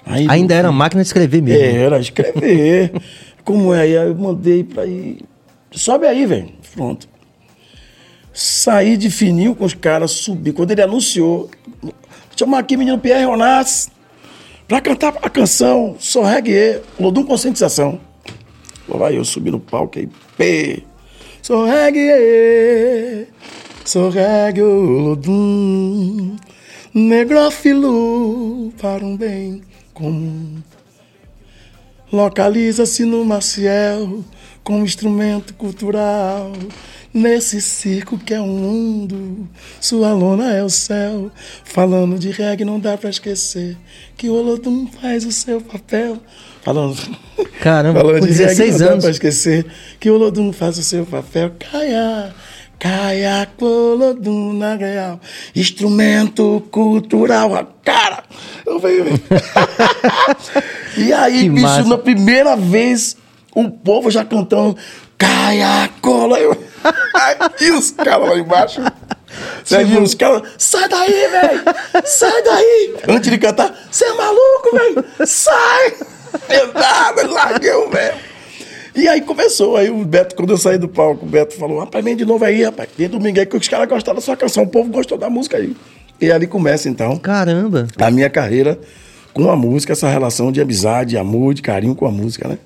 Aí, 0.05 0.27
Ainda 0.29 0.55
era 0.55 0.73
máquina 0.73 1.03
de 1.03 1.09
escrever 1.09 1.43
mesmo. 1.43 1.63
era, 1.63 1.99
escrever. 2.01 2.93
Como 3.45 3.73
é? 3.75 3.81
Aí 3.83 3.93
eu 3.93 4.15
mandei 4.15 4.65
pra 4.65 4.87
ir. 4.87 5.19
Sobe 5.71 6.07
aí, 6.07 6.25
velho. 6.27 6.51
Pronto. 6.75 7.09
Saí 8.33 8.97
de 8.97 9.11
fininho 9.11 9.55
com 9.55 9.65
os 9.65 9.75
caras, 9.75 10.13
subi. 10.13 10.53
Quando 10.53 10.71
ele 10.71 10.83
anunciou, 10.83 11.51
chamar 12.37 12.61
aqui 12.61 12.77
menino 12.77 12.99
Pierre 12.99 13.25
Ronaz 13.25 13.91
pra 14.67 14.81
cantar 14.81 15.15
a 15.23 15.31
canção 15.31 15.97
Sou 15.99 16.23
Reggae, 16.23 16.81
Lodum 16.99 17.25
Conscientização. 17.25 18.01
Lá 18.89 18.97
vai 18.97 19.17
eu 19.17 19.25
subi 19.25 19.51
no 19.51 19.61
palco 19.61 19.99
aí, 19.99 20.09
pê. 20.37 20.83
Sou 21.43 21.65
reggae, 21.65 23.27
sou 23.85 24.11
reggae, 24.11 24.61
Lodum, 24.63 26.37
negrofilo 26.93 28.71
para 28.79 29.05
um 29.05 29.17
bem 29.17 29.63
comum. 29.95 30.63
Localiza-se 32.13 33.05
no 33.05 33.25
Maciel 33.25 34.25
como 34.63 34.85
instrumento 34.85 35.55
cultural. 35.55 36.53
Nesse 37.15 37.63
circo 37.63 38.19
que 38.19 38.35
é 38.35 38.41
o 38.41 38.47
mundo, 38.47 39.49
sua 39.81 40.13
lona 40.13 40.53
é 40.53 40.63
o 40.63 40.69
céu. 40.69 41.31
Falando 41.65 42.19
de 42.19 42.31
reggae, 42.31 42.67
não 42.67 42.79
dá 42.79 42.99
pra 42.99 43.09
esquecer 43.09 43.77
que 44.17 44.29
o 44.29 44.35
Olodum 44.35 44.87
faz 44.87 45.25
o 45.25 45.33
seu 45.33 45.61
papel. 45.61 46.19
Falando, 46.69 46.99
Caramba, 47.63 48.01
falando 48.01 48.21
com 48.21 48.27
de 48.27 48.33
reggae, 48.33 48.55
16 48.57 48.73
não 48.73 48.79
dá 48.79 48.93
anos. 48.93 49.05
pra 49.05 49.11
esquecer 49.11 49.67
que 49.99 50.11
o 50.11 50.15
Olodum 50.17 50.53
faz 50.53 50.77
o 50.77 50.83
seu 50.83 51.07
papel. 51.07 51.53
Caia, 51.59 52.35
caia, 52.79 53.49
Olodum 53.59 54.53
na 54.53 54.75
real. 54.75 55.19
Instrumento 55.57 56.63
cultural, 56.71 57.55
a 57.55 57.67
cara. 57.83 58.23
Eu 58.67 58.79
venho. 58.79 59.07
e 60.99 61.11
aí, 61.11 61.45
Que 61.45 61.49
bicho, 61.49 61.63
massa. 61.63 61.89
na 61.89 61.97
primeira 61.97 62.55
vez, 62.55 63.17
o 63.55 63.71
povo 63.71 64.11
já 64.11 64.23
cantando 64.23 64.77
Caia, 65.17 65.89
cola. 66.03 66.39
Eu... 66.39 66.53
e 67.63 67.71
os 67.71 67.93
caras 67.93 68.29
lá 68.29 68.37
embaixo. 68.37 68.83
Serginho, 69.65 70.03
os 70.03 70.15
caras, 70.15 70.43
sai 70.59 70.87
daí, 70.87 71.29
velho! 71.29 71.63
Sai 72.05 72.43
daí! 72.43 72.95
Antes 73.09 73.31
de 73.31 73.39
cantar, 73.39 73.75
você 73.91 74.05
é 74.05 74.13
maluco, 74.13 74.71
velho! 74.73 75.05
Sai! 75.27 76.18
Eu 76.49 76.73
nada, 76.73 77.27
larguei 77.27 77.73
o 77.73 77.91
velho. 77.91 78.17
E 78.95 79.07
aí 79.07 79.21
começou, 79.21 79.77
aí 79.77 79.91
o 79.91 80.05
Beto, 80.05 80.35
quando 80.35 80.51
eu 80.51 80.59
saí 80.59 80.77
do 80.77 80.89
palco, 80.89 81.25
o 81.25 81.29
Beto 81.29 81.55
falou, 81.55 81.79
rapaz, 81.79 82.05
vem 82.05 82.17
de 82.17 82.25
novo 82.25 82.45
aí, 82.45 82.65
rapaz. 82.65 82.89
Tem 82.97 83.09
domingo 83.09 83.39
aí 83.39 83.47
que 83.47 83.57
os 83.57 83.69
caras 83.69 83.89
gostaram 83.89 84.17
da 84.17 84.21
sua 84.21 84.37
canção, 84.37 84.65
o 84.65 84.67
povo 84.67 84.91
gostou 84.91 85.17
da 85.17 85.31
música 85.31 85.57
aí. 85.57 85.77
E 86.21 86.33
ali 86.33 86.49
começa, 86.49 86.89
então, 86.89 87.17
Caramba. 87.17 87.87
a 87.97 88.11
minha 88.11 88.29
carreira 88.29 88.79
com 89.33 89.49
a 89.51 89.57
música, 89.57 89.93
essa 89.93 90.09
relação 90.09 90.51
de 90.51 90.61
amizade, 90.61 91.17
amor, 91.17 91.55
de 91.55 91.63
carinho 91.63 91.95
com 91.95 92.07
a 92.07 92.11
música, 92.11 92.49
né? 92.49 92.59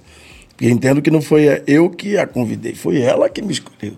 E 0.59 0.71
entendo 0.71 1.03
que 1.03 1.11
não 1.11 1.21
foi 1.21 1.63
eu 1.67 1.91
que 1.91 2.17
a 2.17 2.27
convidei, 2.27 2.75
foi 2.75 3.03
ela 3.03 3.29
que 3.29 3.43
me 3.43 3.53
escolheu. 3.53 3.95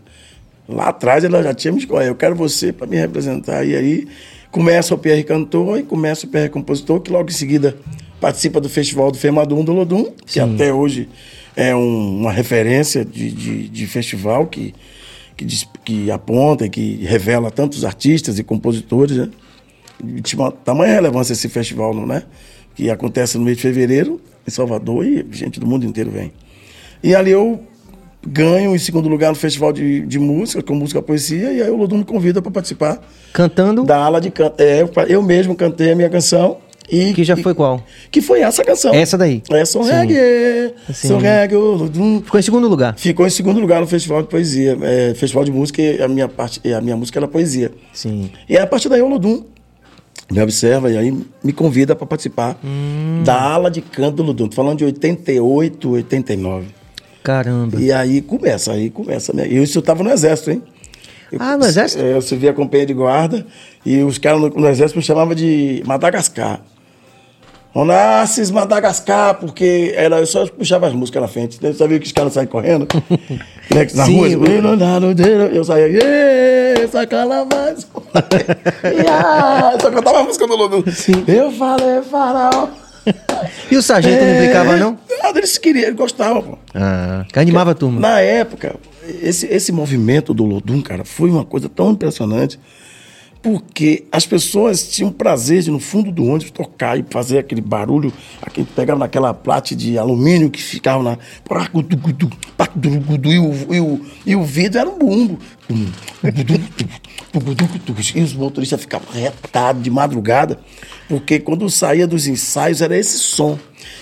Lá 0.69 0.89
atrás 0.89 1.23
ela 1.23 1.43
já 1.43 1.55
tinha 1.55 1.71
me 1.73 1.79
escolhido, 1.79 2.11
eu 2.11 2.15
quero 2.17 2.35
você 2.35 2.73
para 2.73 2.87
me 2.87 2.97
representar. 2.97 3.65
E 3.65 3.77
aí 3.77 4.09
começa 4.51 4.95
o 4.95 4.99
PR 4.99 5.23
Cantor 5.25 5.79
e 5.79 5.83
começa 5.83 6.27
o 6.27 6.29
PR 6.29 6.49
Compositor, 6.51 7.01
que 7.01 7.13
logo 7.13 7.29
em 7.29 7.33
seguida 7.33 7.77
participa 8.25 8.59
do 8.59 8.71
Festival 8.71 9.11
do 9.11 9.19
Femadum 9.19 9.63
do 9.63 9.73
Lodum, 9.75 10.07
que 10.27 10.41
até 10.41 10.73
hoje 10.73 11.11
é 11.55 11.77
um- 11.77 12.21
uma 12.23 12.33
referência 12.33 13.05
de, 13.05 13.31
de, 13.31 13.69
de 13.69 13.87
festival 13.87 14.47
que, 14.47 14.75
que, 15.37 15.45
diz- 15.45 15.69
que 15.85 16.11
aponta 16.11 16.65
e 16.65 16.71
que 16.71 17.05
revela 17.05 17.51
tantos 17.51 17.85
artistas 17.85 18.39
e 18.39 18.43
compositores, 18.43 19.19
né? 19.19 19.29
de 20.03 20.35
uma 20.37 20.51
tamanha 20.51 20.95
relevância 20.95 21.35
esse 21.35 21.49
festival, 21.51 21.93
não 21.93 22.13
é? 22.15 22.23
Que 22.75 22.89
acontece 22.91 23.37
no 23.37 23.45
mês 23.45 23.59
de 23.59 23.63
fevereiro 23.63 24.19
em 24.49 24.51
Salvador 24.51 25.05
e 25.07 25.25
gente 25.31 25.61
do 25.61 25.67
mundo 25.67 25.85
inteiro 25.85 26.11
vem. 26.11 26.33
E 27.03 27.15
ali 27.15 27.31
eu 27.31 27.61
ganho 28.27 28.75
em 28.75 28.79
segundo 28.79 29.07
lugar 29.07 29.29
no 29.29 29.35
festival 29.37 29.71
de, 29.71 30.01
de 30.01 30.19
música, 30.19 30.63
com 30.63 30.75
música 30.75 31.03
poesia, 31.03 31.53
e 31.53 31.61
aí 31.63 31.71
o 31.71 31.77
Lodum 31.77 31.99
me 31.99 32.05
convida 32.05 32.41
para 32.41 32.51
participar 32.51 33.07
Cantando. 33.35 33.85
da 33.85 33.99
ala 33.99 34.19
de 34.19 34.31
canto. 34.31 34.55
É, 34.61 34.81
eu, 34.81 34.91
eu 35.09 35.23
mesmo 35.23 35.55
cantei 35.55 35.93
a 35.93 35.95
minha 35.95 36.09
canção. 36.09 36.64
E, 36.91 37.15
Que 37.15 37.25
já 37.25 37.35
e- 37.35 37.43
foi 37.43 37.55
qual? 37.55 37.83
Que 38.11 38.21
foi 38.21 38.41
essa 38.41 38.63
canção. 38.63 38.95
Essa 38.95 39.17
daí. 39.17 39.43
É, 39.51 39.65
Sim. 39.65 39.83
reggae, 39.83 40.75
Sim. 40.93 41.09
sou 41.09 41.19
reggae. 41.19 41.57
Ficou 42.23 42.39
em 42.39 42.43
segundo 42.43 42.69
lugar. 42.69 42.95
Ficou 42.99 43.27
em 43.27 43.31
segundo 43.31 43.59
lugar 43.59 43.81
no 43.81 43.87
festival 43.87 44.23
de 44.23 44.29
poesia. 44.29 44.77
É, 44.83 45.15
festival 45.15 45.45
de 45.45 45.51
música, 45.51 45.81
e 45.81 46.03
a 46.03 46.07
minha, 46.09 46.29
parte, 46.29 46.61
a 46.73 46.81
minha 46.81 46.97
música 46.97 47.19
era 47.19 47.27
poesia. 47.27 47.73
Sim. 47.93 48.31
E 48.49 48.57
a 48.59 48.67
partir 48.67 48.89
daí 48.89 49.01
o 49.01 49.09
Lodum 49.09 49.45
me 50.31 50.41
observa 50.43 50.91
e 50.91 50.97
aí 50.97 51.13
me 51.43 51.53
convida 51.53 51.95
para 51.97 52.07
participar 52.07 52.59
Hum. 52.65 53.23
da 53.25 53.35
ala 53.41 53.71
de 53.71 53.81
canto 53.81 54.17
do 54.17 54.23
Lodum. 54.23 54.49
Tô 54.49 54.57
falando 54.57 54.79
de 54.79 54.85
88, 54.85 55.91
89. 55.91 56.67
Caramba. 57.23 57.81
E 57.81 57.91
aí 57.91 58.21
começa, 58.21 58.73
aí 58.73 58.91
começa. 58.91 59.33
Né? 59.33 59.49
E 59.49 59.63
isso 59.63 59.79
eu 59.79 59.83
tava 59.83 60.03
no 60.03 60.11
exército, 60.11 60.51
hein? 60.51 60.63
Eu- 61.33 61.39
Ah, 61.41 61.57
no 61.57 61.65
exército? 61.65 62.03
É, 62.03 62.13
eu 62.15 62.21
servia 62.23 62.51
a 62.51 62.55
companhia 62.55 62.87
de 62.87 62.93
guarda 62.95 63.47
e 63.85 64.03
os 64.03 64.19
caras 64.19 64.41
no, 64.41 64.49
no 64.51 64.69
exército 64.69 64.99
me 64.99 65.03
chamavam 65.05 65.35
de 65.35 65.83
Madagascar. 65.87 66.61
Onassis 67.75 68.51
Madagascar, 68.53 69.35
porque 69.35 69.93
era, 69.97 70.21
eu 70.21 70.27
só 70.27 70.47
puxava 70.47 70.87
as 70.87 70.93
músicas 70.93 71.23
na 71.23 71.29
frente. 71.29 71.59
né? 71.61 71.71
Eu 71.71 71.75
sabia 71.75 71.99
que 71.99 72.07
os 72.07 72.13
caras 72.13 72.33
saíam 72.33 72.47
correndo. 72.47 72.87
né? 73.71 73.87
Na 73.95 74.05
Sim, 74.07 74.17
rua, 74.17 74.29
eu- 74.29 75.53
eu 75.53 75.65
saía, 75.65 75.89
"Ê, 75.89 76.87
sacala 76.89 77.45
mais. 77.45 77.83
E, 77.85 79.09
ah, 79.09 79.77
só 79.81 79.91
cantava 79.91 80.21
a 80.21 80.23
música 80.23 80.47
do 80.47 80.55
Lodum. 80.55 80.85
Eu 81.27 81.51
falei, 81.53 82.01
farol. 82.03 82.71
E 83.71 83.77
o 83.77 83.83
sargento 83.83 84.25
não 84.25 84.35
implicava, 84.35 84.77
não? 84.77 84.97
Nada, 85.23 85.39
eles 85.39 85.59
queriam, 85.59 85.85
eles 85.87 85.97
gostavam, 85.97 86.41
pô. 86.43 86.59
Ah, 86.75 87.25
que 87.31 87.39
animava 87.39 87.73
a 87.73 87.75
turma. 87.75 88.01
Na 88.01 88.21
época, 88.21 88.77
esse, 89.21 89.47
esse 89.47 89.73
movimento 89.73 90.33
do 90.33 90.45
Lodum, 90.45 90.81
cara, 90.81 91.05
foi 91.05 91.29
uma 91.29 91.45
coisa 91.45 91.69
tão 91.69 91.91
impressionante, 91.91 92.59
porque 93.45 94.07
as 94.11 94.25
pessoas 94.25 94.89
tinham 94.89 95.13
prazer 95.13 95.61
de, 95.61 95.71
no 95.71 95.79
fundo 95.79 96.11
do 96.11 96.25
ônibus, 96.25 96.51
tocar 96.51 96.99
e 96.99 97.05
fazer 97.11 97.37
aquele 97.37 97.61
barulho, 97.61 98.11
aquele, 98.41 98.67
pegava 98.75 98.99
naquela 98.99 99.35
plate 99.35 99.77
de 99.77 99.99
alumínio 99.99 100.51
que 100.51 100.63
ficava 100.63 101.03
na. 101.03 101.19
E 103.23 103.39
o, 103.39 103.75
e 103.75 103.81
o, 103.81 104.01
e 104.25 104.35
o 104.35 104.43
vidro 104.43 104.79
era 104.81 104.89
um 104.89 104.99
bumbo. 104.99 105.39
E 108.15 108.23
os 108.23 108.33
motoristas 108.33 108.81
ficavam 108.81 109.13
retados 109.13 109.83
de 109.83 109.91
madrugada, 109.91 110.59
porque 111.07 111.39
quando 111.39 111.69
saía 111.69 112.07
dos 112.07 112.27
ensaios 112.27 112.81
era 112.81 112.97
esse 112.97 113.19
som. 113.19 113.59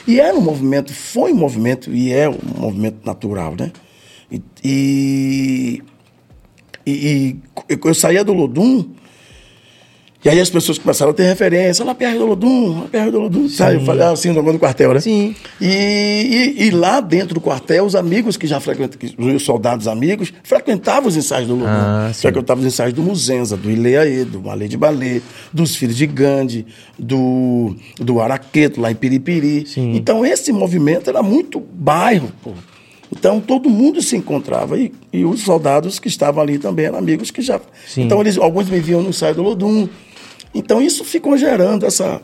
E 0.07 0.21
era 0.21 0.37
um 0.37 0.41
movimento, 0.41 0.95
foi 0.95 1.33
um 1.33 1.37
movimento, 1.37 1.93
e 1.93 2.13
é 2.13 2.29
um 2.29 2.39
movimento 2.59 3.05
natural, 3.05 3.57
né? 3.59 3.73
E, 4.31 4.41
e, 4.63 5.83
e- 6.87 7.37
e 7.69 7.79
eu 7.85 7.95
saía 7.95 8.25
do 8.25 8.33
Lodum, 8.33 9.02
e 10.25 10.29
aí 10.29 10.39
as 10.41 10.49
pessoas 10.49 10.79
começaram 10.79 11.11
a 11.11 11.15
ter 11.15 11.25
referência, 11.25 11.85
lá 11.85 11.95
perto 11.95 12.19
do 12.19 12.27
Lodum, 12.27 12.81
lá 12.81 12.87
perto 12.91 13.11
do 13.13 13.21
Lodum, 13.21 13.49
sabe? 13.49 13.75
Eu 13.77 13.81
falei 13.85 14.05
assim, 14.07 14.31
no 14.31 14.53
do 14.53 14.59
quartel, 14.59 14.95
né? 14.95 15.01
Sim. 15.01 15.35
E, 15.61 16.55
e- 16.59 16.65
e 16.67 16.71
lá 16.71 17.01
dentro 17.01 17.35
do 17.35 17.41
quartel, 17.41 17.85
os 17.85 17.95
amigos 17.97 18.37
que 18.37 18.47
já 18.47 18.61
frequentavam, 18.61 19.35
os 19.35 19.43
soldados 19.43 19.89
amigos, 19.89 20.33
frequentavam 20.45 21.09
os 21.09 21.17
ensaios 21.17 21.49
do 21.49 21.55
Lodum. 21.55 21.67
Ah, 21.67 22.11
sim. 22.15 22.23
frequentavam 22.23 22.61
os 22.63 22.67
ensaios 22.73 22.93
do 22.95 23.03
Muzenza, 23.03 23.57
do 23.57 23.71
Ileaê, 23.71 24.25
do 24.25 24.41
Malê 24.41 24.69
de 24.69 24.77
Balê, 24.77 25.21
dos 25.53 25.75
Filhos 25.75 25.97
de 25.97 26.07
Gandhi, 26.07 26.67
do, 26.99 27.75
do 27.99 28.21
Araqueto, 28.21 28.81
lá 28.81 28.91
em 28.91 28.95
Piripiri. 28.95 29.67
Sim. 29.67 29.95
Então 29.97 30.25
esse 30.25 30.53
movimento 30.53 31.11
era 31.11 31.23
muito 31.23 31.59
bairro, 31.61 32.31
pô. 32.43 32.53
Então 33.15 33.41
todo 33.41 33.69
mundo 33.69 34.01
se 34.01 34.17
encontrava 34.17 34.79
e, 34.79 34.91
e 35.13 35.25
os 35.25 35.41
soldados 35.43 35.99
que 35.99 36.09
estavam 36.09 36.43
ali 36.43 36.59
também 36.59 36.87
eram 36.87 36.97
amigos 36.99 37.31
que 37.31 37.43
já. 37.43 37.61
Sim. 37.87 38.03
Então 38.05 38.21
eles, 38.21 38.39
alguns 38.39 38.71
me 38.71 38.79
viam 38.81 39.03
no 39.03 39.11
ensaio 39.11 39.35
do 39.35 39.43
Lodum. 39.43 39.89
Então 40.55 40.81
isso 40.81 41.05
ficou 41.05 41.37
gerando 41.37 41.87
essa 41.87 42.21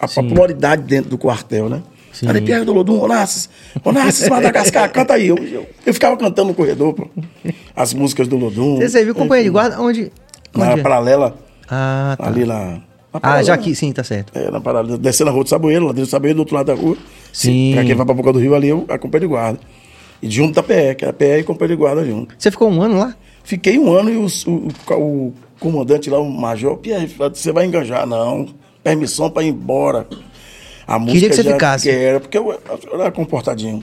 a 0.00 0.08
popularidade 0.08 0.82
dentro 0.82 1.10
do 1.10 1.18
quartel, 1.18 1.68
né? 1.68 1.82
Sim. 2.12 2.26
Ali 2.28 2.40
perto 2.40 2.64
do 2.66 2.72
Lodum, 2.72 3.00
Onassis, 3.00 3.48
Onassis, 3.84 4.28
Madagascar, 4.28 4.90
canta 4.92 5.14
aí. 5.14 5.28
Eu, 5.28 5.36
eu, 5.38 5.66
eu 5.86 5.94
ficava 5.94 6.16
cantando 6.16 6.48
no 6.48 6.54
corredor, 6.54 6.92
pô, 6.92 7.08
as 7.74 7.94
músicas 7.94 8.26
do 8.26 8.36
Lodum. 8.36 8.76
Você 8.78 8.88
serviu 8.88 9.14
companhia 9.14 9.44
de 9.44 9.50
guarda 9.50 9.80
onde? 9.80 10.10
Na 10.54 10.70
onde 10.72 10.80
é? 10.80 10.82
paralela, 10.82 11.38
Ah, 11.68 12.16
tá. 12.18 12.26
ali 12.26 12.44
na. 12.44 12.64
na 13.12 13.20
Ah, 13.22 13.40
já 13.44 13.54
aqui, 13.54 13.76
sim, 13.76 13.92
tá 13.92 14.02
certo. 14.02 14.36
É, 14.36 14.50
na 14.50 14.60
paralela, 14.60 14.98
descendo 14.98 15.30
a 15.30 15.32
rua 15.32 15.44
do 15.44 15.48
Saboeiro, 15.50 15.84
lá 15.86 15.92
dentro 15.92 16.06
do 16.06 16.10
Saboeiro, 16.10 16.36
do 16.36 16.40
outro 16.40 16.56
lado 16.56 16.66
da 16.66 16.74
rua. 16.74 16.96
Sim. 17.32 17.70
Pra 17.74 17.84
quem 17.84 17.94
vai 17.94 18.04
pra 18.04 18.14
Boca 18.14 18.32
do 18.32 18.40
Rio, 18.40 18.56
ali 18.56 18.68
eu, 18.68 18.84
a 18.88 18.98
companhia 18.98 19.28
de 19.28 19.32
guarda. 19.32 19.60
E 20.20 20.28
junto 20.28 20.54
da 20.54 20.64
PE, 20.64 20.96
que 20.96 21.04
era 21.04 21.12
PE 21.12 21.38
e 21.38 21.42
companhia 21.44 21.76
de 21.76 21.80
guarda 21.80 22.04
junto. 22.04 22.34
Você 22.36 22.50
ficou 22.50 22.68
um 22.68 22.82
ano 22.82 22.98
lá? 22.98 23.14
Fiquei 23.50 23.80
um 23.80 23.92
ano 23.92 24.10
e 24.10 24.16
o, 24.16 24.26
o, 24.46 24.94
o 24.96 25.34
comandante 25.58 26.08
lá, 26.08 26.20
o 26.20 26.30
major, 26.30 26.76
Pierre, 26.76 27.08
você 27.08 27.50
vai 27.50 27.66
enganjar, 27.66 28.06
não. 28.06 28.46
Permissão 28.80 29.28
para 29.28 29.42
ir 29.42 29.48
embora. 29.48 30.06
A 30.86 31.00
música 31.00 31.28
que 31.28 31.34
você 31.34 31.42
já- 31.42 31.52
ficasse. 31.54 31.88
que 31.90 31.90
era, 31.90 32.20
porque 32.20 32.38
eu, 32.38 32.52
eu 32.52 33.00
era 33.00 33.10
comportadinho. 33.10 33.82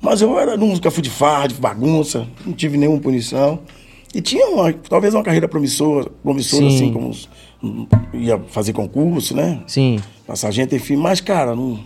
Mas 0.00 0.20
eu 0.20 0.36
era, 0.36 0.56
nunca 0.56 0.90
fui 0.90 1.00
de 1.00 1.10
farra, 1.10 1.46
de 1.46 1.54
bagunça, 1.54 2.26
não 2.44 2.52
tive 2.54 2.76
nenhuma 2.76 2.98
punição. 3.00 3.60
E 4.12 4.20
tinha 4.20 4.48
uma, 4.48 4.72
talvez 4.72 5.14
uma 5.14 5.22
carreira 5.22 5.46
promissora, 5.46 6.10
promissora 6.20 6.68
Sim. 6.68 6.74
assim, 6.74 6.92
como 6.92 7.12
hum, 7.62 7.86
ia 8.14 8.40
fazer 8.48 8.72
concurso, 8.72 9.32
né? 9.36 9.62
Sim. 9.68 10.00
Pra 10.26 10.34
sargento, 10.34 10.74
enfim. 10.74 10.96
Mas, 10.96 11.20
cara, 11.20 11.54
não, 11.54 11.78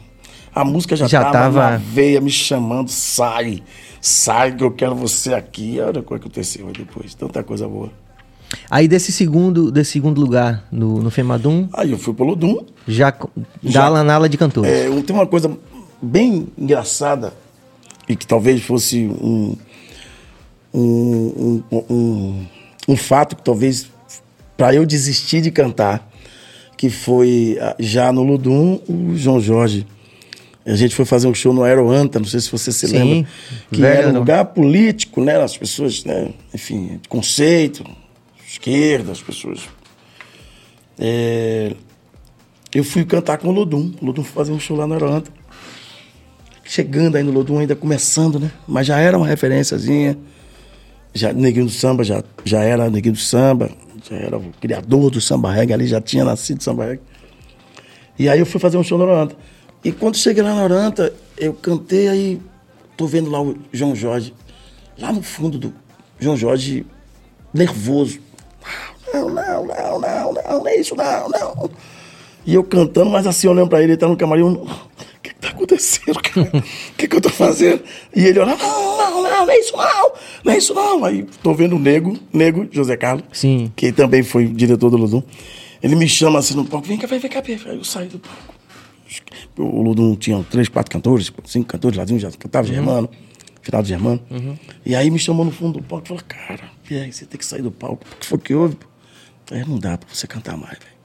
a 0.60 0.64
música 0.64 0.96
já, 0.96 1.06
Já 1.06 1.22
tava, 1.24 1.32
tava- 1.32 1.70
na 1.72 1.76
veia 1.76 2.20
me 2.20 2.30
chamando, 2.30 2.88
sai, 2.90 3.62
sai 4.00 4.54
que 4.54 4.62
eu 4.64 4.70
quero 4.70 4.94
você 4.94 5.34
aqui. 5.34 5.78
Olha 5.80 6.00
o 6.00 6.02
que 6.02 6.14
aconteceu 6.14 6.70
depois, 6.76 7.14
tanta 7.14 7.42
coisa 7.42 7.68
boa. 7.68 7.90
Aí 8.70 8.88
desse 8.88 9.12
segundo, 9.12 9.70
desse 9.70 9.92
segundo 9.92 10.20
lugar 10.20 10.64
no, 10.72 11.02
no 11.02 11.10
Femadum, 11.10 11.68
Aí 11.74 11.92
eu 11.92 11.98
fui 11.98 12.14
pro 12.14 12.24
Lodum. 12.24 12.64
já, 12.86 13.14
Já. 13.62 13.82
dá 13.82 13.88
lá 13.88 14.02
na 14.02 14.14
ala 14.14 14.28
de 14.28 14.38
cantores. 14.38 14.70
É, 14.70 14.88
tem 15.02 15.14
uma 15.14 15.26
coisa 15.26 15.54
bem 16.00 16.48
engraçada 16.56 17.34
e 18.08 18.16
que 18.16 18.26
talvez 18.26 18.62
fosse 18.62 19.06
um, 19.06 19.54
um, 20.72 21.62
um, 21.70 21.82
um, 21.90 22.46
um 22.88 22.96
fato 22.96 23.36
que 23.36 23.42
talvez 23.42 23.90
para 24.56 24.74
eu 24.74 24.84
desistir 24.86 25.40
de 25.40 25.50
cantar, 25.50 26.08
que 26.76 26.88
foi 26.90 27.58
ah, 27.60 27.76
já 27.78 28.10
no 28.12 28.22
Ludum, 28.22 28.80
o 28.88 29.12
João 29.16 29.40
Jorge. 29.40 29.86
A 30.68 30.76
gente 30.76 30.94
foi 30.94 31.06
fazer 31.06 31.26
um 31.26 31.34
show 31.34 31.52
no 31.52 31.62
Aeroanta, 31.62 32.18
não 32.18 32.26
sei 32.26 32.40
se 32.40 32.52
você 32.52 32.70
se 32.70 32.86
Sim, 32.86 32.98
lembra, 32.98 33.30
que 33.72 33.80
velho, 33.80 33.98
era 34.00 34.08
um 34.08 34.18
lugar 34.18 34.44
político, 34.44 35.24
né? 35.24 35.42
As 35.42 35.56
pessoas, 35.56 36.04
né? 36.04 36.28
enfim, 36.52 36.98
de 37.00 37.08
conceito, 37.08 37.82
esquerda, 38.46 39.12
as 39.12 39.22
pessoas. 39.22 39.60
É, 40.98 41.72
eu 42.74 42.84
fui 42.84 43.06
cantar 43.06 43.38
com 43.38 43.48
o 43.48 43.50
Lodum. 43.50 43.94
O 44.02 44.06
Lodum 44.06 44.22
foi 44.22 44.34
fazer 44.34 44.52
um 44.52 44.60
show 44.60 44.76
lá 44.76 44.86
no 44.86 44.92
Aeroanta. 44.92 45.30
Chegando 46.64 47.16
aí 47.16 47.22
no 47.22 47.32
Lodum, 47.32 47.58
ainda 47.58 47.74
começando, 47.74 48.38
né? 48.38 48.52
Mas 48.66 48.86
já 48.86 48.98
era 48.98 49.16
uma 49.16 49.26
referênciazinha. 49.26 50.18
Já, 51.14 51.32
Neguinho 51.32 51.64
do 51.64 51.72
Samba 51.72 52.04
já, 52.04 52.22
já 52.44 52.62
era 52.62 52.90
Neguinho 52.90 53.14
do 53.14 53.20
Samba, 53.20 53.70
já 54.06 54.16
era 54.16 54.36
o 54.36 54.52
criador 54.60 55.10
do 55.10 55.20
samba 55.20 55.50
reggae 55.50 55.72
ali, 55.72 55.86
já 55.86 56.00
tinha 56.00 56.24
nascido 56.24 56.62
samba 56.62 56.84
reggae. 56.84 57.02
E 58.18 58.28
aí 58.28 58.38
eu 58.38 58.44
fui 58.44 58.60
fazer 58.60 58.76
um 58.76 58.82
show 58.82 58.98
no 58.98 59.04
Oranta. 59.04 59.34
E 59.84 59.92
quando 59.92 60.16
cheguei 60.16 60.42
lá 60.42 60.54
no 60.54 60.62
Oranta, 60.62 61.14
eu 61.36 61.54
cantei 61.54 62.08
aí, 62.08 62.40
tô 62.96 63.06
vendo 63.06 63.30
lá 63.30 63.40
o 63.40 63.56
João 63.72 63.94
Jorge, 63.94 64.34
lá 64.98 65.12
no 65.12 65.22
fundo 65.22 65.58
do 65.58 65.72
João 66.18 66.36
Jorge, 66.36 66.84
nervoso. 67.54 68.18
Não, 69.14 69.28
não, 69.28 69.66
não, 69.66 70.00
não, 70.00 70.32
não, 70.32 70.58
não 70.58 70.68
é 70.68 70.76
isso, 70.76 70.94
não, 70.94 71.28
não. 71.28 71.70
E 72.44 72.54
eu 72.54 72.64
cantando, 72.64 73.10
mas 73.10 73.26
assim, 73.26 73.46
olhando 73.46 73.68
pra 73.68 73.82
ele, 73.82 73.92
ele 73.92 73.96
tá 73.96 74.08
no 74.08 74.16
camarim, 74.16 74.40
eu, 74.40 74.48
o 74.48 74.66
que 75.22 75.30
que 75.30 75.40
tá 75.40 75.48
acontecendo, 75.50 76.20
cara? 76.20 76.50
o 76.56 76.94
que, 76.96 77.06
que 77.06 77.16
eu 77.16 77.20
tô 77.20 77.30
fazendo? 77.30 77.82
E 78.14 78.24
ele 78.24 78.38
olha, 78.38 78.56
não, 78.56 78.96
não, 78.96 79.22
não, 79.22 79.46
não 79.46 79.50
é 79.50 79.58
isso 79.58 79.76
não, 79.76 80.12
não 80.44 80.52
é 80.52 80.58
isso 80.58 80.74
não. 80.74 81.04
Aí 81.04 81.26
tô 81.42 81.54
vendo 81.54 81.76
o 81.76 81.78
Nego, 81.78 82.18
Nego, 82.32 82.66
José 82.70 82.96
Carlos, 82.96 83.24
Sim. 83.32 83.72
que 83.76 83.92
também 83.92 84.22
foi 84.22 84.46
diretor 84.46 84.90
do 84.90 84.96
Ludum. 84.96 85.22
Ele 85.82 85.94
me 85.94 86.08
chama 86.08 86.38
assim 86.40 86.54
no 86.54 86.64
palco, 86.64 86.88
vem 86.88 86.98
cá, 86.98 87.06
vem, 87.06 87.18
vem 87.18 87.30
cá, 87.30 87.40
vem. 87.40 87.60
Aí 87.66 87.76
eu 87.76 87.84
saí 87.84 88.08
do 88.08 88.18
palco. 88.18 88.57
O 89.56 89.82
Ludum 89.82 90.14
tinha 90.16 90.42
três, 90.50 90.68
quatro 90.68 90.90
cantores, 90.90 91.32
cinco 91.44 91.66
cantores, 91.68 91.96
Ladinho 91.98 92.20
já 92.20 92.30
cantava 92.32 92.66
Germano, 92.66 93.08
final 93.62 93.82
do 93.82 93.88
Germano. 93.88 94.20
E 94.84 94.94
aí 94.94 95.10
me 95.10 95.18
chamou 95.18 95.44
no 95.44 95.50
fundo 95.50 95.78
do 95.80 95.84
palco 95.84 96.04
e 96.04 96.08
falou, 96.08 96.22
cara, 96.26 96.70
Pierre, 96.84 97.12
você 97.12 97.26
tem 97.26 97.38
que 97.38 97.46
sair 97.46 97.62
do 97.62 97.70
palco. 97.70 98.04
O 98.12 98.16
que 98.16 98.26
foi 98.26 98.38
que 98.38 98.54
houve? 98.54 98.76
Aí 99.50 99.64
não 99.66 99.78
dá 99.78 99.96
pra 99.96 100.08
você 100.12 100.26
cantar 100.26 100.56
mais, 100.56 100.78
velho. 100.78 100.98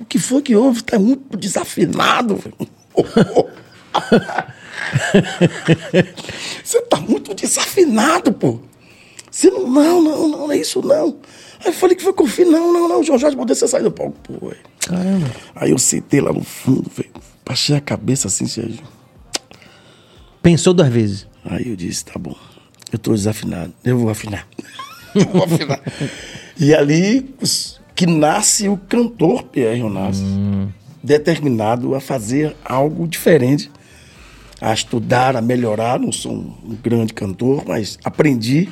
O 0.00 0.04
que 0.04 0.18
foi 0.18 0.40
que 0.42 0.54
houve? 0.54 0.82
Tá 0.82 0.98
muito 0.98 1.36
desafinado, 1.36 2.36
velho. 2.36 2.54
Você 6.62 6.80
tá 6.82 6.98
muito 7.00 7.34
desafinado, 7.34 8.32
pô. 8.32 8.60
Você 9.30 9.50
não, 9.50 9.68
não, 9.68 10.02
não, 10.02 10.28
não, 10.28 10.52
é 10.52 10.58
isso 10.58 10.80
não. 10.80 11.18
Aí 11.60 11.66
eu 11.66 11.72
falei 11.72 11.96
que 11.96 12.02
foi 12.02 12.12
com 12.12 12.24
o 12.24 12.26
filho, 12.26 12.50
não, 12.50 12.72
não, 12.72 12.88
não, 12.88 13.02
João 13.02 13.18
Jorge, 13.18 13.36
poder 13.36 13.54
você 13.54 13.66
sair 13.68 13.82
do 13.82 13.90
palco, 13.90 14.16
pô. 14.22 14.52
Caramba. 14.86 15.30
Aí 15.54 15.70
eu 15.70 15.78
sentei 15.78 16.20
lá 16.20 16.32
no 16.32 16.42
fundo, 16.42 16.90
velho. 16.94 17.10
Baixei 17.48 17.74
a 17.74 17.80
cabeça 17.80 18.28
assim, 18.28 18.46
Sérgio. 18.46 18.82
Pensou 20.42 20.74
duas 20.74 20.90
vezes. 20.90 21.26
Aí 21.42 21.70
eu 21.70 21.76
disse, 21.76 22.04
tá 22.04 22.18
bom, 22.18 22.36
eu 22.92 22.98
tô 22.98 23.12
desafinado, 23.12 23.72
eu 23.82 23.98
vou 23.98 24.10
afinar. 24.10 24.46
eu 25.16 25.24
vou 25.24 25.44
afinar. 25.44 25.80
e 26.60 26.74
ali 26.74 27.34
que 27.94 28.06
nasce 28.06 28.68
o 28.68 28.76
cantor 28.76 29.44
Pierre 29.44 29.82
Onassis, 29.82 30.26
determinado 31.02 31.94
a 31.94 32.00
fazer 32.00 32.54
algo 32.62 33.08
diferente, 33.08 33.70
a 34.60 34.74
estudar, 34.74 35.34
a 35.34 35.40
melhorar. 35.40 35.98
Não 35.98 36.12
sou 36.12 36.32
um, 36.32 36.54
um 36.64 36.76
grande 36.76 37.14
cantor, 37.14 37.64
mas 37.66 37.98
aprendi 38.04 38.68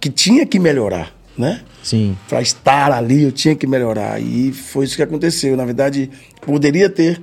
que 0.00 0.08
tinha 0.08 0.46
que 0.46 0.58
melhorar, 0.58 1.14
né? 1.36 1.60
Sim. 1.82 2.16
Para 2.30 2.40
estar 2.40 2.92
ali, 2.92 3.24
eu 3.24 3.30
tinha 3.30 3.54
que 3.54 3.66
melhorar. 3.66 4.18
E 4.22 4.52
foi 4.52 4.86
isso 4.86 4.96
que 4.96 5.02
aconteceu. 5.02 5.54
Na 5.54 5.66
verdade, 5.66 6.10
poderia 6.40 6.88
ter 6.88 7.20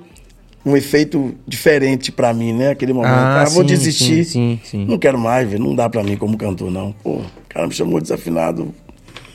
um 0.65 0.75
efeito 0.77 1.35
diferente 1.47 2.11
para 2.11 2.33
mim, 2.33 2.53
né? 2.53 2.69
Aquele 2.69 2.93
momento. 2.93 3.11
Ah, 3.13 3.41
Ah, 3.41 3.49
vou 3.49 3.63
sim, 3.63 3.67
desistir. 3.67 4.23
sim, 4.25 4.59
sim, 4.63 4.79
sim. 4.79 4.85
Não 4.85 4.97
quero 4.97 5.17
mais, 5.19 5.47
velho. 5.49 5.63
Não 5.63 5.75
dá 5.75 5.89
para 5.89 6.03
mim 6.03 6.15
como 6.17 6.37
cantor, 6.37 6.71
não. 6.71 6.93
Pô, 7.03 7.15
o 7.17 7.25
cara 7.49 7.67
me 7.67 7.73
chamou 7.73 7.99
desafinado. 8.01 8.73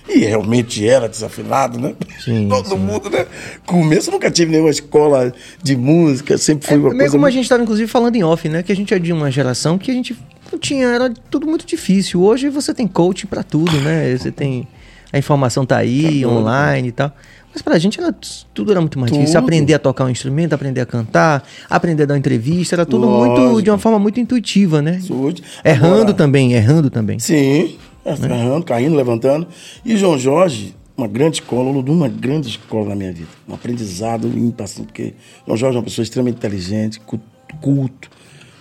E 0.08 0.20
realmente 0.20 0.88
era 0.88 1.06
desafinado, 1.06 1.78
né? 1.78 1.94
Sim, 2.24 2.46
Todo 2.50 2.68
sim. 2.70 2.78
mundo, 2.78 3.10
né? 3.10 3.26
Começo 3.66 4.08
eu 4.08 4.12
nunca 4.14 4.30
tive 4.30 4.50
nenhuma 4.50 4.70
escola 4.70 5.34
de 5.62 5.76
música, 5.76 6.38
sempre 6.38 6.66
fui 6.66 6.78
uma 6.78 6.86
É, 6.88 6.90
meio 6.92 6.98
coisa. 7.00 7.12
como 7.12 7.24
a 7.24 7.26
muito- 7.26 7.34
gente 7.34 7.42
estava, 7.44 7.62
inclusive, 7.62 7.86
falando 7.90 8.16
em 8.16 8.24
off, 8.24 8.48
né? 8.48 8.62
Que 8.62 8.72
a 8.72 8.76
gente 8.76 8.94
é 8.94 8.98
de 8.98 9.12
uma 9.12 9.30
geração 9.30 9.76
que 9.76 9.90
a 9.90 9.94
gente 9.94 10.16
não 10.50 10.58
tinha, 10.58 10.86
era 10.86 11.10
tudo 11.30 11.46
muito 11.46 11.66
difícil. 11.66 12.22
Hoje 12.22 12.48
você 12.48 12.72
tem 12.72 12.86
coaching 12.86 13.26
pra 13.26 13.42
tudo, 13.42 13.78
né? 13.82 14.16
Você 14.16 14.32
tem. 14.32 14.66
A 15.12 15.18
informação 15.18 15.64
tá 15.66 15.76
aí, 15.76 16.22
Tá 16.22 16.28
online 16.28 16.88
e 16.88 16.92
tal. 16.92 17.14
Mas 17.58 17.62
pra 17.62 17.76
gente 17.76 17.98
era, 18.00 18.14
tudo 18.54 18.70
era 18.70 18.80
muito 18.80 18.98
mais 19.00 19.10
difícil. 19.10 19.34
Tudo. 19.34 19.44
Aprender 19.44 19.74
a 19.74 19.78
tocar 19.80 20.04
um 20.04 20.08
instrumento, 20.08 20.52
aprender 20.52 20.80
a 20.80 20.86
cantar, 20.86 21.44
aprender 21.68 22.04
a 22.04 22.06
dar 22.06 22.14
uma 22.14 22.18
entrevista, 22.18 22.76
era 22.76 22.86
tudo 22.86 23.08
muito 23.08 23.40
Lógico. 23.40 23.62
de 23.62 23.70
uma 23.70 23.78
forma 23.78 23.98
muito 23.98 24.20
intuitiva, 24.20 24.80
né? 24.80 25.00
Saúde. 25.00 25.42
Errando 25.64 25.94
Agora- 26.02 26.14
também, 26.14 26.52
errando 26.52 26.88
também. 26.88 27.18
Sim, 27.18 27.76
errando, 28.06 28.64
caindo, 28.64 28.94
levantando. 28.94 29.48
E 29.84 29.96
João 29.96 30.16
Jorge, 30.16 30.72
uma 30.96 31.08
grande 31.08 31.38
escola, 31.40 31.68
Ludum, 31.72 31.94
uma 31.94 32.08
grande 32.08 32.48
escola 32.48 32.90
na 32.90 32.94
minha 32.94 33.12
vida. 33.12 33.28
Um 33.48 33.54
aprendizado 33.54 34.28
ímpar, 34.28 34.64
assim, 34.64 34.84
porque 34.84 35.14
João 35.44 35.56
Jorge 35.56 35.76
é 35.76 35.78
uma 35.80 35.84
pessoa 35.84 36.04
extremamente 36.04 36.36
inteligente, 36.36 37.00
cu- 37.00 37.18
culto, 37.60 38.08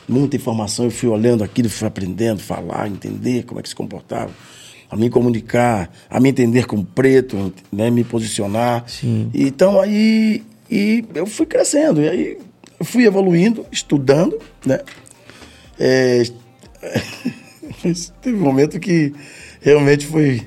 muita 0.09 0.35
informação. 0.37 0.85
Eu 0.85 0.91
fui 0.91 1.07
olhando 1.07 1.43
aquilo, 1.43 1.69
fui 1.69 1.87
aprendendo, 1.87 2.39
falar, 2.39 2.87
entender 2.87 3.43
como 3.43 3.59
é 3.59 3.63
que 3.63 3.69
se 3.69 3.75
comportava, 3.75 4.31
a 4.89 4.95
me 4.95 5.09
comunicar, 5.09 5.91
a 6.09 6.19
me 6.19 6.29
entender 6.29 6.65
como 6.65 6.83
preto, 6.83 7.53
né, 7.71 7.89
me 7.89 8.03
posicionar. 8.03 8.83
Sim. 8.87 9.29
Então 9.33 9.79
aí 9.79 10.43
e 10.69 11.03
eu 11.15 11.25
fui 11.25 11.45
crescendo, 11.45 12.01
e 12.01 12.09
aí 12.09 12.37
eu 12.79 12.85
fui 12.85 13.05
evoluindo, 13.05 13.65
estudando, 13.71 14.37
né? 14.65 14.79
É, 15.79 16.23
teve 18.21 18.37
um 18.37 18.41
momento 18.41 18.79
que 18.79 19.13
realmente 19.61 20.05
foi. 20.05 20.41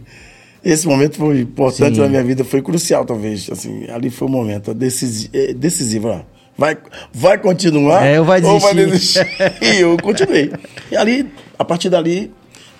Esse 0.62 0.86
momento 0.86 1.16
foi 1.16 1.40
importante 1.40 1.94
Sim. 1.94 2.02
na 2.02 2.08
minha 2.08 2.22
vida, 2.22 2.44
foi 2.44 2.60
crucial, 2.60 3.04
talvez. 3.06 3.48
Assim, 3.50 3.88
ali 3.90 4.10
foi 4.10 4.28
o 4.28 4.30
momento 4.30 4.74
decisi- 4.74 5.30
é, 5.32 5.54
decisivo. 5.54 6.24
Vai, 6.56 6.76
vai 7.14 7.38
continuar 7.38 8.04
É, 8.04 8.20
ou 8.20 8.26
vai 8.26 8.42
desistir? 8.42 9.26
e 9.62 9.80
eu 9.80 9.96
continuei. 9.96 10.52
E 10.92 10.96
ali, 10.96 11.26
a 11.58 11.64
partir 11.64 11.88
dali, 11.88 12.30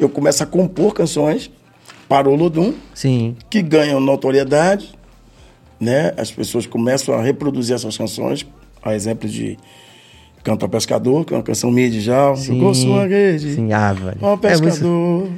eu 0.05 0.09
começo 0.09 0.43
a 0.43 0.47
compor 0.47 0.95
canções 0.95 1.51
para 2.09 2.29
o 2.29 2.35
Lodum, 2.35 2.75
Sim. 2.95 3.37
que 3.49 3.63
ganham 3.63 4.01
notoriedade, 4.01 4.91
né? 5.79 6.13
As 6.17 6.31
pessoas 6.31 6.67
começam 6.67 7.15
a 7.15 7.23
reproduzir 7.23 7.75
essas 7.75 7.97
canções, 7.97 8.47
a 8.83 8.95
exemplo 8.95 9.29
de 9.29 9.57
Canto 10.43 10.65
ao 10.65 10.69
Pescador, 10.69 11.25
que 11.25 11.35
é 11.35 11.37
uma 11.37 11.43
canção 11.43 11.71
minha 11.71 11.89
de 11.91 12.01
Jal, 12.01 12.37
sua 12.75 13.07
rede, 13.07 13.55
Sim, 13.55 13.73
ah, 13.73 13.93
velho. 13.93 14.17
É 14.21 14.27
muito- 14.27 14.41
pescador. 14.41 15.29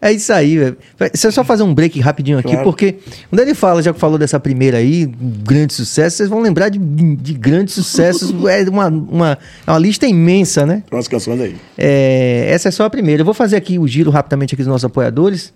É 0.00 0.12
isso 0.12 0.32
aí, 0.32 0.58
velho. 0.58 0.76
Deixa 0.98 1.28
eu 1.28 1.32
só 1.32 1.42
fazer 1.44 1.62
um 1.62 1.74
break 1.74 1.98
rapidinho 2.00 2.38
aqui, 2.38 2.50
Claro. 2.50 2.64
porque 2.64 2.96
quando 3.30 3.40
ele 3.40 3.54
fala, 3.54 3.82
já 3.82 3.92
que 3.92 3.98
falou 3.98 4.18
dessa 4.18 4.38
primeira 4.38 4.78
aí, 4.78 5.06
grande 5.06 5.72
sucesso, 5.72 6.16
vocês 6.18 6.28
vão 6.28 6.40
lembrar 6.40 6.68
de, 6.68 6.78
de 6.78 7.34
grandes 7.34 7.74
sucessos. 7.74 8.30
é 8.48 8.68
uma, 8.68 8.88
uma, 8.88 9.38
é 9.66 9.70
uma 9.70 9.78
lista 9.78 10.06
imensa, 10.06 10.66
né? 10.66 10.82
Umas 10.90 11.08
canções 11.08 11.40
aí. 11.40 11.56
É, 11.78 12.46
essa 12.50 12.68
é 12.68 12.70
só 12.70 12.84
a 12.84 12.90
primeira. 12.90 13.22
Eu 13.22 13.24
vou 13.24 13.34
fazer 13.34 13.56
aqui 13.56 13.78
o 13.78 13.86
giro 13.86 14.10
rapidamente 14.10 14.54
aqui 14.54 14.62
dos 14.62 14.68
nossos 14.70 14.84
apoiadores. 14.84 15.52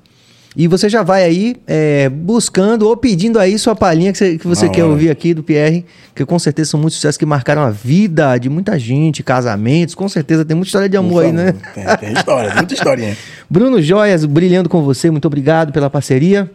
E 0.56 0.66
você 0.66 0.88
já 0.88 1.04
vai 1.04 1.22
aí 1.22 1.56
é, 1.64 2.08
buscando 2.08 2.88
ou 2.88 2.96
pedindo 2.96 3.38
aí 3.38 3.56
sua 3.56 3.76
palhinha 3.76 4.10
que 4.10 4.18
você, 4.18 4.38
que 4.38 4.46
você 4.48 4.68
quer 4.68 4.84
ouvir 4.84 5.08
aqui 5.08 5.32
do 5.32 5.44
Pierre, 5.44 5.86
que 6.12 6.24
com 6.26 6.38
certeza 6.40 6.70
são 6.70 6.80
muitos 6.80 6.96
sucessos 6.96 7.16
que 7.16 7.24
marcaram 7.24 7.62
a 7.62 7.70
vida 7.70 8.36
de 8.36 8.48
muita 8.48 8.76
gente, 8.76 9.22
casamentos, 9.22 9.94
com 9.94 10.08
certeza 10.08 10.44
tem 10.44 10.56
muita 10.56 10.66
história 10.66 10.88
de 10.88 10.96
amor 10.96 11.24
aí, 11.24 11.32
né? 11.32 11.54
Tem, 11.72 11.84
tem 11.98 12.12
história, 12.12 12.52
muita 12.54 12.74
historinha. 12.74 13.16
Bruno 13.48 13.80
Joias, 13.80 14.24
brilhando 14.24 14.68
com 14.68 14.82
você, 14.82 15.08
muito 15.08 15.26
obrigado 15.26 15.72
pela 15.72 15.88
parceria. 15.88 16.50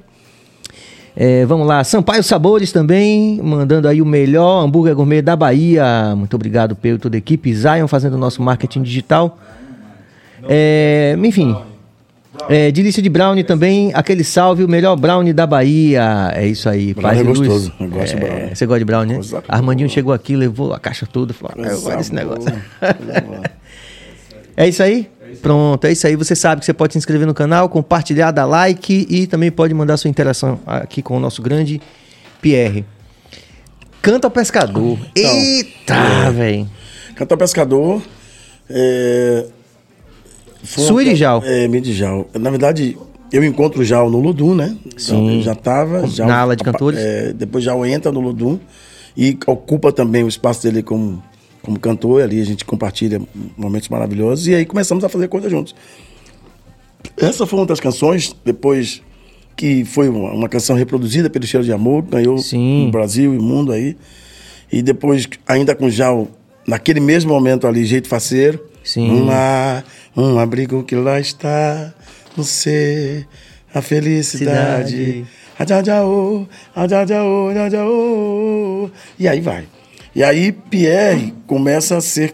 É, 1.15 1.45
vamos 1.45 1.65
lá, 1.65 1.81
Sampaio 1.86 2.21
Sabores 2.21 2.73
também, 2.73 3.39
mandando 3.41 3.88
aí 3.88 4.01
o 4.01 4.05
melhor 4.05 4.65
hambúrguer 4.65 4.93
gourmet 4.93 5.21
da 5.21 5.38
Bahia. 5.38 6.13
Muito 6.17 6.34
obrigado 6.34 6.75
pelo 6.75 6.99
toda 6.99 7.15
a 7.15 7.19
equipe. 7.19 7.55
Zion 7.55 7.88
fazendo 7.88 8.15
o 8.15 8.17
nosso 8.17 8.41
marketing 8.41 8.81
digital. 8.81 9.39
É, 10.49 11.17
enfim, 11.23 11.55
é, 12.50 12.71
delícia 12.71 13.02
de 13.02 13.10
brownie 13.10 13.43
também, 13.43 13.91
aquele 13.93 14.24
salve, 14.24 14.63
o 14.63 14.67
melhor 14.67 14.95
brownie 14.95 15.34
da 15.34 15.45
Bahia. 15.45 16.32
É 16.34 16.48
isso 16.48 16.69
aí, 16.69 16.93
Brownie 16.93 17.17
paz 17.17 17.19
é 17.19 17.24
gostoso, 17.24 17.74
eu 17.80 17.88
gosto 17.89 18.15
de 18.15 18.21
brownie. 18.21 18.56
Você 18.56 18.65
gosta 18.65 18.80
de 18.80 18.86
brownie, 18.86 19.08
né? 19.10 19.15
Coisa 19.15 19.43
Armandinho 19.48 19.89
chegou 19.89 20.13
aqui, 20.13 20.36
levou 20.36 20.74
a 20.74 20.80
caixa 20.80 21.06
toda, 21.06 21.34
falou, 21.34 21.56
ah, 21.58 21.67
eu 21.67 21.82
gosto 21.82 21.98
desse 21.98 22.13
negócio. 22.13 22.52
boa. 22.52 23.43
É 24.58 24.69
isso 24.69 24.82
aí? 24.82 25.10
Pronto, 25.41 25.84
é 25.84 25.91
isso 25.91 26.08
aí. 26.08 26.15
Você 26.15 26.34
sabe 26.34 26.62
que 26.62 26.65
você 26.65 26.74
pode 26.74 26.93
se 26.93 26.98
inscrever 26.98 27.28
no 27.28 27.34
canal, 27.34 27.67
compartilhar, 27.67 28.32
dar 28.32 28.45
like 28.45 29.06
e 29.10 29.28
também 29.28 29.52
pode 29.52 29.74
mandar 29.74 29.98
sua 29.98 30.10
interação 30.10 30.62
aqui 30.65 31.02
com 31.02 31.17
o 31.17 31.19
nosso 31.19 31.41
grande 31.41 31.82
Pierre. 32.41 32.86
Canta 34.02 34.28
ao 34.28 34.32
pescador. 34.32 34.98
Então, 35.13 35.32
Eita, 35.36 36.32
velho. 36.32 36.69
Canto 37.15 37.32
ao 37.32 37.38
Pescador. 37.38 38.02
É, 38.69 39.48
Sua 40.65 41.04
e 41.04 41.15
Jal? 41.15 41.41
É, 41.45 41.67
minha 41.67 41.82
de 41.82 41.93
Jal. 41.93 42.28
Na 42.34 42.49
verdade, 42.49 42.97
eu 43.32 43.43
encontro 43.43 43.82
o 43.82 43.86
Jal 43.86 44.10
no 44.10 44.19
Ludum, 44.19 44.56
né? 44.56 44.75
Sim. 44.97 45.38
eu 45.38 45.41
já 45.41 45.54
estava. 45.54 46.04
Na 46.25 46.39
ala 46.39 46.56
de 46.56 46.63
cantores? 46.63 46.99
É, 46.99 47.34
depois 47.34 47.63
Jal 47.63 47.86
entra 47.86 48.12
no 48.12 48.19
Ludum 48.19 48.60
e 49.15 49.38
ocupa 49.47 49.91
também 49.91 50.23
o 50.23 50.28
espaço 50.28 50.63
dele 50.63 50.84
como, 50.84 51.23
como 51.62 51.80
cantor. 51.80 52.21
Ali 52.21 52.41
a 52.41 52.45
gente 52.45 52.65
compartilha 52.65 53.21
momentos 53.58 53.89
maravilhosos. 53.89 54.47
E 54.47 54.56
aí 54.56 54.65
começamos 54.65 55.04
a 55.04 55.10
fazer 55.10 55.28
coisas 55.28 55.51
juntos. 55.51 55.75
Essa 57.17 57.45
foi 57.45 57.60
uma 57.60 57.65
das 57.65 57.80
canções, 57.80 58.36
depois 58.43 59.01
que 59.56 59.86
foi 59.86 60.10
uma, 60.10 60.32
uma 60.32 60.49
canção 60.49 60.75
reproduzida 60.75 61.30
pelo 61.30 61.45
Cheiro 61.45 61.65
de 61.65 61.71
Amor, 61.71 62.04
ganhou 62.04 62.38
Sim. 62.38 62.86
no 62.86 62.91
Brasil 62.91 63.34
e 63.34 63.39
mundo 63.39 63.71
aí. 63.71 63.95
E 64.71 64.82
depois, 64.82 65.28
ainda 65.47 65.73
com 65.73 65.89
Jal, 65.89 66.28
naquele 66.67 66.99
mesmo 66.99 67.32
momento 67.32 67.67
ali, 67.67 67.86
Jeito 67.86 68.08
Faceiro. 68.08 68.60
Sim. 68.86 69.10
Um 69.10 69.26
lar, 69.26 69.84
um 70.15 70.39
abrigo 70.39 70.84
que 70.84 70.95
lá 70.95 71.19
está, 71.19 71.93
ser, 72.43 73.28
a 73.74 73.82
felicidade. 73.82 74.91
Cidade. 74.91 75.26
Adjadjaô, 75.58 76.45
adjadjaô, 76.76 77.50
adjadjaô. 77.50 78.89
E 79.17 79.28
aí 79.28 79.41
vai. 79.41 79.67
E 80.13 80.24
aí 80.24 80.52
Pierre 80.52 81.34
começa 81.48 81.98
a 81.98 82.02
ser 82.02 82.34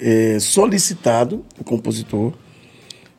eh, 0.00 0.38
solicitado, 0.40 1.44
o 1.58 1.64
compositor, 1.64 2.32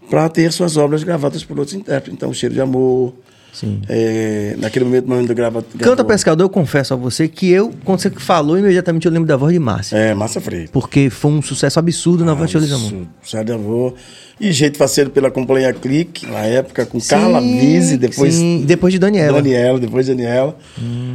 para 0.09 0.29
ter 0.29 0.51
suas 0.51 0.77
obras 0.77 1.03
gravadas 1.03 1.43
por 1.43 1.57
outros 1.59 1.75
intérpretes. 1.75 2.13
Então, 2.13 2.33
Cheiro 2.33 2.53
de 2.53 2.61
Amor, 2.61 3.13
Sim. 3.53 3.81
É, 3.87 4.55
naquele 4.57 4.83
momento, 4.83 5.07
meu 5.07 5.19
ainda 5.19 5.33
grava. 5.33 5.63
Canta 5.77 6.03
Pescador, 6.03 6.43
eu 6.43 6.49
confesso 6.49 6.93
a 6.95 6.97
você 6.97 7.27
que 7.27 7.49
eu, 7.49 7.71
quando 7.85 7.99
você 7.99 8.09
falou, 8.09 8.57
imediatamente 8.57 9.05
eu 9.05 9.11
lembro 9.11 9.27
da 9.27 9.37
voz 9.37 9.53
de 9.53 9.59
Márcia. 9.59 9.95
É, 9.95 10.13
Massa 10.15 10.41
Freire. 10.41 10.69
Porque 10.69 11.09
foi 11.11 11.31
um 11.31 11.41
sucesso 11.41 11.77
absurdo 11.77 12.25
na 12.25 12.33
voz 12.33 12.49
de 12.49 12.57
Elis 12.57 12.71
Amor. 12.71 13.07
Da 13.45 13.53
avô. 13.53 13.93
E 14.39 14.51
Jeito 14.51 14.77
Faceiro 14.79 15.11
pela 15.11 15.29
Companhia 15.29 15.71
Clique, 15.71 16.25
na 16.25 16.39
época, 16.39 16.85
com 16.85 16.99
Carla 16.99 17.39
Vise, 17.39 17.95
depois 17.97 18.33
sim, 18.33 18.63
depois 18.65 18.91
de 18.91 18.97
Daniela. 18.99 19.41
Daniela, 19.41 19.79
depois 19.79 20.07
Daniela. 20.07 20.57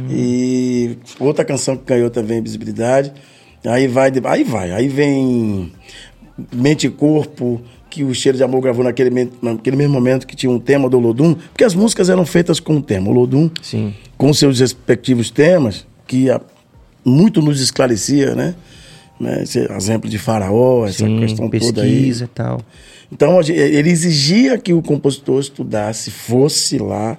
E 0.09 0.97
outra 1.19 1.43
canção 1.43 1.75
que 1.75 1.83
ganhou 1.85 2.09
também 2.09 2.41
visibilidade. 2.41 3.11
Aí 3.65 3.87
vai, 3.87 4.11
aí 4.23 4.43
vai. 4.45 4.71
Aí 4.71 4.87
vem 4.87 5.73
Mente 6.53 6.87
e 6.87 6.89
Corpo, 6.89 7.61
que 7.89 8.03
o 8.03 8.13
Cheiro 8.13 8.37
de 8.37 8.43
Amor 8.43 8.61
gravou 8.61 8.83
naquele, 8.83 9.29
naquele 9.41 9.75
mesmo 9.75 9.93
momento 9.93 10.27
que 10.27 10.35
tinha 10.35 10.51
um 10.51 10.59
tema 10.59 10.89
do 10.89 10.99
Lodum, 10.99 11.33
porque 11.33 11.63
as 11.63 11.73
músicas 11.73 12.09
eram 12.09 12.25
feitas 12.25 12.59
com 12.59 12.75
um 12.75 12.81
tema. 12.81 13.09
O 13.09 13.13
Lodum, 13.13 13.49
Sim. 13.61 13.93
com 14.17 14.31
seus 14.33 14.59
respectivos 14.59 15.29
temas, 15.31 15.85
que 16.07 16.29
a- 16.29 16.39
muito 17.03 17.41
nos 17.41 17.59
esclarecia, 17.61 18.35
né? 18.35 18.53
né? 19.19 19.43
Esse 19.43 19.59
exemplo 19.71 20.09
de 20.09 20.17
Faraó, 20.17 20.85
essa 20.85 21.05
Sim, 21.05 21.19
questão 21.19 21.49
toda 21.49 21.81
aí. 21.81 22.11
e 22.11 22.27
tal. 22.27 22.61
Então 23.11 23.39
ele 23.41 23.89
exigia 23.89 24.57
que 24.57 24.71
o 24.73 24.81
compositor 24.83 25.39
estudasse, 25.39 26.11
fosse 26.11 26.77
lá, 26.77 27.17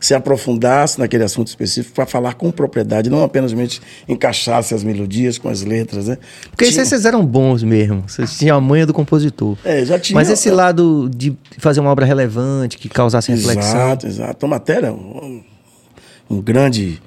se 0.00 0.14
aprofundasse 0.14 0.98
naquele 0.98 1.24
assunto 1.24 1.48
específico 1.48 1.94
para 1.94 2.06
falar 2.06 2.34
com 2.34 2.50
propriedade, 2.50 3.10
não 3.10 3.22
apenas 3.22 3.52
encaixasse 4.08 4.74
as 4.74 4.84
melodias 4.84 5.38
com 5.38 5.48
as 5.48 5.62
letras, 5.62 6.08
né? 6.08 6.18
Porque 6.50 6.66
Tinha- 6.70 6.84
vocês 6.84 7.04
eram 7.04 7.24
bons 7.24 7.62
mesmo. 7.62 8.04
Vocês 8.06 8.38
tinham 8.38 8.56
a 8.56 8.60
manha 8.60 8.86
do 8.86 8.94
compositor. 8.94 9.56
É, 9.64 9.84
já 9.84 9.98
tinha. 9.98 10.14
Mas 10.14 10.30
esse 10.30 10.50
lado 10.50 11.10
de 11.14 11.36
fazer 11.58 11.80
uma 11.80 11.90
obra 11.90 12.06
relevante, 12.06 12.78
que 12.78 12.88
causasse 12.88 13.32
reflexão. 13.32 13.70
Exato, 13.70 14.06
exato. 14.06 14.34
Tom 14.34 14.48
Matéria, 14.48 14.92
um, 14.92 15.42
um 16.30 16.40
grande 16.40 17.00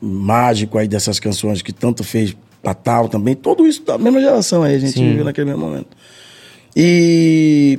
mágico 0.00 0.78
aí 0.78 0.86
dessas 0.86 1.18
canções 1.18 1.62
que 1.62 1.72
tanto 1.72 2.04
fez 2.04 2.36
Natal 2.62 3.08
também, 3.08 3.34
tudo 3.34 3.66
isso 3.66 3.84
da 3.84 3.96
mesma 3.96 4.20
geração 4.20 4.62
aí, 4.62 4.74
a 4.74 4.78
gente 4.78 4.94
Sim. 4.94 5.08
viveu 5.10 5.24
naquele 5.24 5.46
mesmo 5.46 5.64
momento. 5.64 5.88
E. 6.74 7.78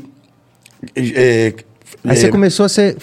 é, 0.95 1.53
Aí 2.03 2.11
é, 2.11 2.15
você 2.15 2.29
começou 2.29 2.65
a 2.65 2.69
ser 2.69 2.97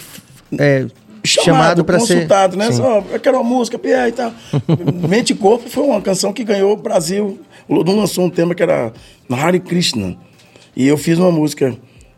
é, 0.57 0.85
chamado 1.25 1.83
para 1.83 1.99
ser. 1.99 2.15
consultado, 2.15 2.57
né? 2.57 2.71
Sim. 2.71 2.77
Só, 2.77 3.03
eu 3.11 3.19
quero 3.19 3.37
uma 3.37 3.43
música, 3.43 3.77
Pierre 3.77 4.09
e 4.09 4.11
tal. 4.11 4.33
Mente 5.07 5.31
e 5.31 5.35
Corpo 5.35 5.69
foi 5.69 5.83
uma 5.83 6.01
canção 6.01 6.31
que 6.31 6.43
ganhou 6.43 6.73
o 6.73 6.77
Brasil. 6.77 7.39
O 7.67 7.75
Lodum 7.75 7.97
lançou 7.97 8.25
um 8.25 8.29
tema 8.29 8.53
que 8.53 8.63
era 8.63 8.93
Hare 9.29 9.59
Krishna. 9.59 10.17
E 10.75 10.87
eu 10.87 10.97
fiz 10.97 11.17
uma 11.17 11.31
música. 11.31 11.75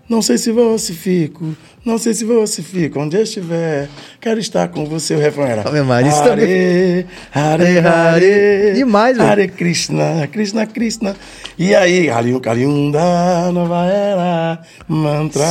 Não 0.09 0.21
sei 0.21 0.37
se 0.37 0.53
você 0.53 0.93
fico, 0.93 1.53
não 1.83 1.97
sei 1.97 2.13
se 2.13 2.23
você 2.23 2.61
fica, 2.61 2.97
onde 2.97 3.17
eu 3.17 3.23
estiver, 3.23 3.89
quero 4.21 4.39
estar 4.39 4.69
com 4.69 4.85
você. 4.85 5.15
O 5.15 5.19
refrão 5.19 5.45
era. 5.45 5.67
Ave 5.67 5.81
Maria, 5.81 6.09
isso 6.09 6.21
Hare, 6.21 7.05
Hare, 7.33 7.79
Hare. 7.79 8.73
Demais, 8.73 9.17
velho. 9.17 9.29
Hare 9.29 9.47
Krishna, 9.49 10.25
Krishna, 10.31 10.65
Krishna. 10.65 11.13
E 11.57 11.75
aí, 11.75 12.07
Kalium, 12.07 12.39
Kaliunda, 12.39 13.51
nova 13.51 13.85
era, 13.85 14.61
mantra, 14.87 15.43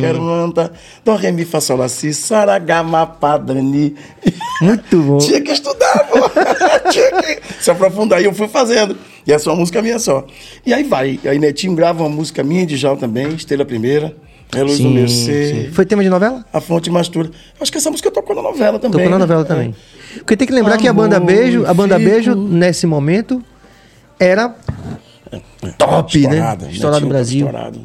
quero 0.00 0.20
mantra, 0.20 0.72
do 1.04 1.14
re 1.14 1.30
mi 1.30 1.44
fa 1.44 1.60
sol 1.60 1.88
si, 1.88 2.12
saragama 2.12 3.06
padani. 3.06 3.94
Muito 4.62 5.02
bom. 5.02 5.18
Tinha 5.18 5.40
que 5.40 5.50
estudar, 5.52 6.08
pô. 6.08 6.18
Tinha 6.90 7.10
que 7.22 7.62
se 7.62 7.70
aprofundar. 7.70 8.20
E 8.20 8.24
eu 8.24 8.32
fui 8.34 8.48
fazendo. 8.48 8.96
E 9.26 9.32
essa 9.32 9.48
é 9.48 9.52
uma 9.52 9.58
música 9.58 9.80
minha 9.82 9.98
só. 9.98 10.26
E 10.64 10.72
aí 10.72 10.82
vai. 10.84 11.18
Aí 11.24 11.38
Netinho 11.38 11.74
grava 11.74 12.02
uma 12.02 12.08
música 12.08 12.42
minha 12.42 12.64
de 12.66 12.76
Jal 12.76 12.96
também, 12.96 13.28
Estrela 13.34 13.64
Primeira, 13.64 14.16
É 14.54 14.62
Luz 14.62 14.78
do 14.78 14.90
Meu 14.90 15.08
Ser, 15.08 15.70
Foi 15.72 15.84
tema 15.86 16.02
de 16.02 16.08
novela? 16.08 16.44
A 16.52 16.60
Fonte 16.60 16.90
Mastura. 16.90 17.30
Acho 17.60 17.70
que 17.72 17.78
essa 17.78 17.90
música 17.90 18.10
tocou 18.10 18.34
na 18.34 18.42
novela 18.42 18.78
também. 18.78 18.92
Tocou 18.92 19.10
na 19.10 19.16
né? 19.18 19.18
novela 19.18 19.44
também. 19.44 19.74
Porque 20.16 20.36
tem 20.36 20.46
que 20.46 20.52
lembrar 20.52 20.76
que 20.76 20.86
a 20.88 20.92
banda 20.92 21.16
Amor, 21.16 21.26
Beijo, 21.26 21.64
a 21.66 21.72
banda 21.72 21.98
fico- 21.98 22.10
Beijo, 22.10 22.34
nesse 22.34 22.86
momento, 22.86 23.42
era 24.18 24.54
top, 25.78 26.18
né? 26.18 26.34
Estourada, 26.34 26.68
Estourado 26.70 27.00
no 27.04 27.08
Brasil. 27.08 27.46
estourado. 27.46 27.80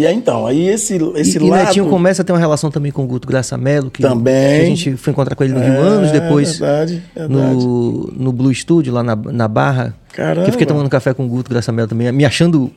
E 0.00 0.06
aí 0.06 0.14
então, 0.14 0.46
aí 0.46 0.66
esse, 0.66 0.98
esse 1.16 1.38
e, 1.38 1.42
e 1.44 1.50
lado... 1.50 1.66
Netinho 1.66 1.86
começa 1.88 2.22
a 2.22 2.24
ter 2.24 2.32
uma 2.32 2.38
relação 2.38 2.70
também 2.70 2.90
com 2.90 3.04
o 3.04 3.06
Guto 3.06 3.28
Graça 3.28 3.58
Mello, 3.58 3.90
que, 3.90 4.00
Também. 4.00 4.56
que 4.60 4.62
a 4.62 4.64
gente 4.64 4.96
foi 4.96 5.12
encontrar 5.12 5.34
com 5.36 5.44
ele 5.44 5.52
no 5.52 5.60
Rio 5.60 5.74
É, 5.74 5.76
anos 5.76 6.10
depois. 6.10 6.58
verdade, 6.58 7.02
verdade. 7.14 7.34
No, 7.34 8.06
no 8.16 8.32
Blue 8.32 8.54
Studio, 8.54 8.94
lá 8.94 9.02
na, 9.02 9.14
na 9.14 9.46
Barra. 9.46 9.94
Caramba. 10.14 10.44
Que 10.44 10.48
eu 10.48 10.52
fiquei 10.52 10.66
tomando 10.66 10.88
café 10.88 11.12
com 11.12 11.26
o 11.26 11.28
Guto 11.28 11.50
Graça 11.50 11.70
Mello 11.70 11.86
também, 11.86 12.10
me 12.12 12.24
achando. 12.24 12.70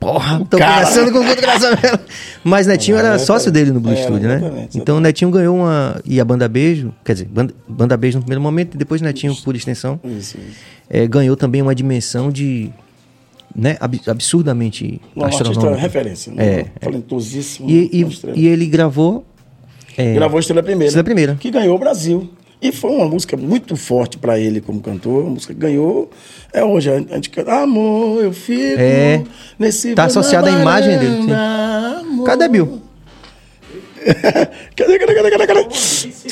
Porra, 0.00 0.44
tô 0.50 0.56
Cara. 0.56 0.86
conversando 0.86 1.12
com 1.12 1.18
o 1.18 1.24
Guto 1.24 1.42
Graça 1.42 1.78
Mello. 1.82 1.98
Mas 2.42 2.66
Netinho 2.66 2.96
era 2.96 3.18
sócio 3.18 3.52
dele 3.52 3.70
no 3.70 3.78
Blue 3.78 3.92
é, 3.92 3.96
Studio, 3.96 4.26
né? 4.28 4.36
exatamente, 4.36 4.78
Então 4.78 4.96
o 4.96 5.00
Netinho 5.00 5.30
ganhou 5.30 5.56
uma. 5.56 6.00
E 6.06 6.18
a 6.20 6.24
Banda 6.24 6.48
Beijo, 6.48 6.90
quer 7.04 7.12
dizer, 7.12 7.26
Banda, 7.26 7.52
Banda 7.68 7.96
Beijo 7.98 8.16
no 8.16 8.22
primeiro 8.22 8.40
momento, 8.40 8.74
e 8.74 8.78
depois 8.78 9.02
Netinho, 9.02 9.36
por 9.44 9.54
extensão, 9.54 10.00
Isso, 10.02 10.38
isso. 10.38 10.58
é, 10.88 11.06
ganhou 11.06 11.36
também 11.36 11.60
uma 11.60 11.74
dimensão 11.74 12.30
de. 12.32 12.70
Né, 13.54 13.76
ab- 13.80 14.00
absurdamente 14.06 15.00
Um 15.14 15.22
artista 15.24 15.48
astronômica. 15.48 15.80
referência. 15.82 16.32
É, 16.38 16.56
Né? 16.56 16.64
Talentosíssimo. 16.80 17.68
E, 17.68 17.90
e- 17.92 18.06
e 18.34 18.46
ele 18.46 18.66
gravou. 18.66 19.24
é, 19.96 20.14
Gravou 20.14 20.40
Estrela 20.40 20.62
Primeira. 20.62 20.86
Estrela 20.86 21.04
Primeira. 21.04 21.34
Que 21.38 21.50
ganhou 21.50 21.76
o 21.76 21.78
Brasil. 21.78 22.30
E 22.62 22.70
foi 22.72 22.90
uma 22.92 23.06
música 23.08 23.36
muito 23.36 23.74
forte 23.76 24.16
pra 24.16 24.38
ele 24.38 24.60
como 24.60 24.80
cantor. 24.80 25.22
Uma 25.24 25.32
música 25.32 25.52
que 25.52 25.58
ganhou. 25.60 26.08
É 26.52 26.64
hoje, 26.64 26.90
a 26.90 26.98
gente 27.14 27.28
canta. 27.28 27.52
Amor, 27.52 28.22
eu 28.22 28.32
fico 28.32 28.78
É. 28.80 29.22
nesse. 29.58 29.94
Tá 29.94 30.04
associada 30.04 30.48
à 30.48 30.60
imagem 30.60 30.96
dele, 30.98 31.22
sim. 31.24 31.32
Amor. 31.32 32.24
Cadê 32.24 32.48
Bill? 32.48 32.80
Cadê, 34.76 34.98
cadê, 34.98 35.14
cadê, 35.14 35.30
cadê, 35.30 35.46
cadê? 35.46 35.62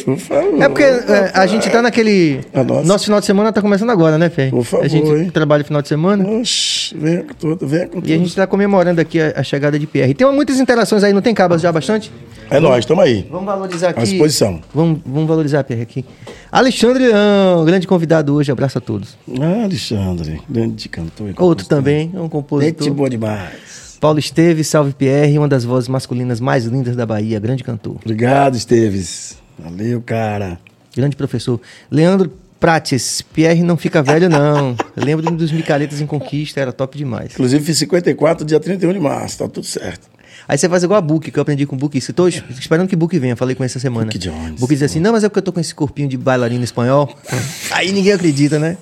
Por 0.04 0.16
favor. 0.16 0.62
É 0.62 0.68
porque 0.68 0.83
é, 0.83 1.30
a 1.35 1.46
gente 1.46 1.68
tá 1.70 1.83
naquele. 1.83 2.40
Nosso 2.85 3.04
final 3.04 3.20
de 3.20 3.26
semana 3.26 3.52
tá 3.52 3.61
começando 3.61 3.90
agora, 3.90 4.16
né, 4.18 4.28
Fê? 4.30 4.48
Por 4.48 4.64
favor, 4.64 4.85
A 4.85 4.88
gente 4.88 5.06
hein? 5.09 5.30
trabalha 5.30 5.62
final 5.62 5.83
de 5.83 5.88
semana. 5.88 6.26
Oxi, 6.28 6.96
venha 6.96 7.22
com 7.24 7.35
tudo, 7.35 7.66
venha 7.66 7.87
com 7.87 8.00
tudo. 8.00 8.09
E 8.09 8.12
a 8.14 8.18
gente 8.18 8.35
tá 8.35 8.46
comemorando 8.46 9.00
aqui 9.00 9.20
a, 9.20 9.35
a 9.37 9.42
chegada 9.42 9.78
de 9.78 9.87
PR. 9.87 10.12
Tem 10.16 10.30
muitas 10.33 10.59
interações 10.59 11.04
aí, 11.04 11.12
não 11.12 11.20
tem 11.22 11.35
cabas 11.35 11.61
já 11.61 11.70
bastante? 11.70 12.11
É 12.50 12.59
nóis, 12.59 12.85
tamo 12.85 13.00
aí. 13.00 13.26
Vamos 13.30 13.46
valorizar 13.46 13.90
aqui. 13.90 14.00
À 14.00 14.04
disposição. 14.04 14.61
Vamos, 14.74 15.00
vamos 15.06 15.28
valorizar 15.28 15.61
a 15.61 15.64
PR 15.64 15.83
aqui. 15.83 16.04
Alexandre 16.50 17.06
Leão, 17.06 17.64
grande 17.64 17.87
convidado 17.87 18.35
hoje, 18.35 18.50
abraço 18.50 18.78
a 18.78 18.80
todos. 18.80 19.16
Ah, 19.40 19.64
Alexandre, 19.64 20.40
grande 20.48 20.88
cantor. 20.88 21.33
Outro 21.38 21.66
também, 21.66 22.11
um 22.14 22.22
Gente 22.22 22.30
compositor. 22.30 22.90
boa 22.92 23.09
demais. 23.11 23.89
Paulo 24.00 24.18
Esteves, 24.18 24.66
salve 24.68 24.94
PR, 24.94 25.36
uma 25.36 25.46
das 25.48 25.62
vozes 25.64 25.88
masculinas 25.88 26.40
mais 26.40 26.64
lindas 26.64 26.96
da 26.96 27.04
Bahia, 27.04 27.38
grande 27.38 27.62
cantor. 27.62 27.96
Obrigado, 28.02 28.56
Esteves. 28.56 29.36
Valeu, 29.58 30.00
cara. 30.00 30.58
Grande 30.96 31.14
professor. 31.16 31.60
Leandro 31.90 32.32
Prates, 32.58 33.20
PR 33.22 33.62
não 33.64 33.76
fica 33.76 34.02
velho, 34.02 34.28
não. 34.28 34.74
Lembro 34.96 35.30
dos 35.32 35.52
micaretas 35.52 36.00
em 36.00 36.06
conquista, 36.06 36.60
era 36.60 36.72
top 36.72 36.96
demais. 36.96 37.32
Inclusive, 37.32 37.62
fiz 37.64 37.78
54 37.78 38.44
dia 38.44 38.58
31 38.58 38.92
de 38.94 39.00
março, 39.00 39.38
tá 39.38 39.48
tudo 39.48 39.66
certo. 39.66 40.08
Aí 40.48 40.58
você 40.58 40.68
faz 40.68 40.82
igual 40.82 40.98
a 40.98 41.00
Book, 41.02 41.30
que 41.30 41.38
eu 41.38 41.42
aprendi 41.42 41.64
com 41.64 41.76
o 41.76 41.78
Book. 41.78 41.96
isso. 41.96 42.12
Tô 42.12 42.26
es- 42.26 42.42
esperando 42.58 42.88
que 42.88 42.94
o 42.94 42.98
Book 42.98 43.16
venha, 43.18 43.36
falei 43.36 43.54
com 43.54 43.62
ele 43.62 43.66
essa 43.66 43.78
semana. 43.78 44.06
Book 44.06 44.18
Jones. 44.18 44.58
Book 44.58 44.74
diz 44.74 44.82
assim: 44.82 44.98
não, 44.98 45.12
mas 45.12 45.22
é 45.22 45.28
porque 45.28 45.38
eu 45.38 45.42
tô 45.42 45.52
com 45.52 45.60
esse 45.60 45.74
corpinho 45.74 46.08
de 46.08 46.16
bailarino 46.16 46.64
espanhol. 46.64 47.14
Aí 47.70 47.92
ninguém 47.92 48.12
acredita, 48.12 48.58
né? 48.58 48.76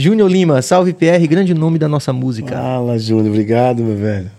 Júnior 0.00 0.30
Lima, 0.30 0.62
salve 0.62 0.94
PR, 0.94 1.26
grande 1.28 1.52
nome 1.52 1.78
da 1.78 1.86
nossa 1.86 2.10
música. 2.10 2.56
Fala, 2.56 2.98
Júnior. 2.98 3.26
Obrigado, 3.28 3.82
meu 3.82 3.94
velho. 3.94 4.30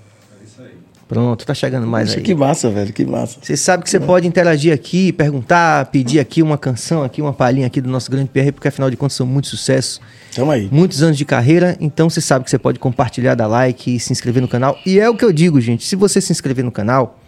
Pronto, 1.08 1.46
tá 1.46 1.54
chegando 1.54 1.86
mais 1.86 2.08
Poxa, 2.08 2.20
aí. 2.20 2.24
que 2.24 2.34
massa, 2.34 2.70
velho. 2.72 2.92
Que 2.92 3.06
massa. 3.06 3.38
Você 3.40 3.56
sabe 3.56 3.84
que 3.84 3.90
você 3.90 4.00
pode 4.00 4.26
interagir 4.26 4.74
aqui, 4.74 5.12
perguntar, 5.12 5.86
pedir 5.88 6.20
aqui 6.20 6.42
uma 6.42 6.58
canção, 6.58 7.04
aqui 7.04 7.22
uma 7.22 7.32
palhinha 7.34 7.68
aqui 7.68 7.80
do 7.80 7.90
nosso 7.90 8.10
grande 8.10 8.30
PR, 8.30 8.52
porque 8.52 8.70
afinal 8.70 8.90
de 8.90 8.98
contas 8.98 9.18
são 9.18 9.28
muitos 9.28 9.52
sucessos, 9.52 10.02
Tamo 10.34 10.50
aí. 10.50 10.68
muitos 10.72 11.04
anos 11.04 11.18
de 11.18 11.26
carreira, 11.26 11.78
então 11.80 12.10
você 12.10 12.22
sabe 12.22 12.46
que 12.46 12.50
você 12.50 12.58
pode 12.58 12.80
compartilhar, 12.80 13.36
dar 13.36 13.46
like, 13.46 14.00
se 14.00 14.12
inscrever 14.12 14.42
no 14.42 14.48
canal. 14.48 14.80
E 14.84 15.00
é 15.00 15.08
o 15.10 15.16
que 15.16 15.26
eu 15.26 15.32
digo, 15.34 15.62
gente, 15.62 15.86
se 15.86 15.96
você 15.96 16.20
se 16.22 16.32
inscrever 16.32 16.64
no 16.66 16.72
canal, 16.72 17.20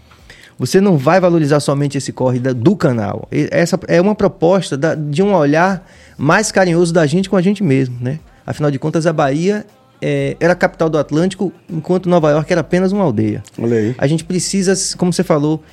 você 0.57 0.79
não 0.79 0.97
vai 0.97 1.19
valorizar 1.19 1.59
somente 1.59 1.97
esse 1.97 2.11
corre 2.13 2.39
do 2.39 2.75
canal. 2.75 3.27
Essa 3.31 3.77
é 3.87 3.99
uma 3.99 4.15
proposta 4.15 4.77
de 4.95 5.21
um 5.21 5.35
olhar 5.35 5.85
mais 6.17 6.51
carinhoso 6.51 6.93
da 6.93 7.05
gente 7.05 7.29
com 7.29 7.35
a 7.35 7.41
gente 7.41 7.63
mesmo, 7.63 7.97
né? 7.99 8.19
Afinal 8.45 8.69
de 8.69 8.79
contas, 8.79 9.05
a 9.05 9.13
Bahia 9.13 9.65
é, 10.01 10.35
era 10.39 10.53
a 10.53 10.55
capital 10.55 10.89
do 10.89 10.97
Atlântico, 10.97 11.51
enquanto 11.69 12.09
Nova 12.09 12.29
York 12.31 12.51
era 12.51 12.61
apenas 12.61 12.91
uma 12.91 13.03
aldeia. 13.03 13.41
Olha 13.57 13.77
aí. 13.77 13.95
A 13.97 14.05
gente 14.05 14.23
precisa, 14.23 14.73
como 14.97 15.13
você 15.13 15.23
falou, 15.23 15.63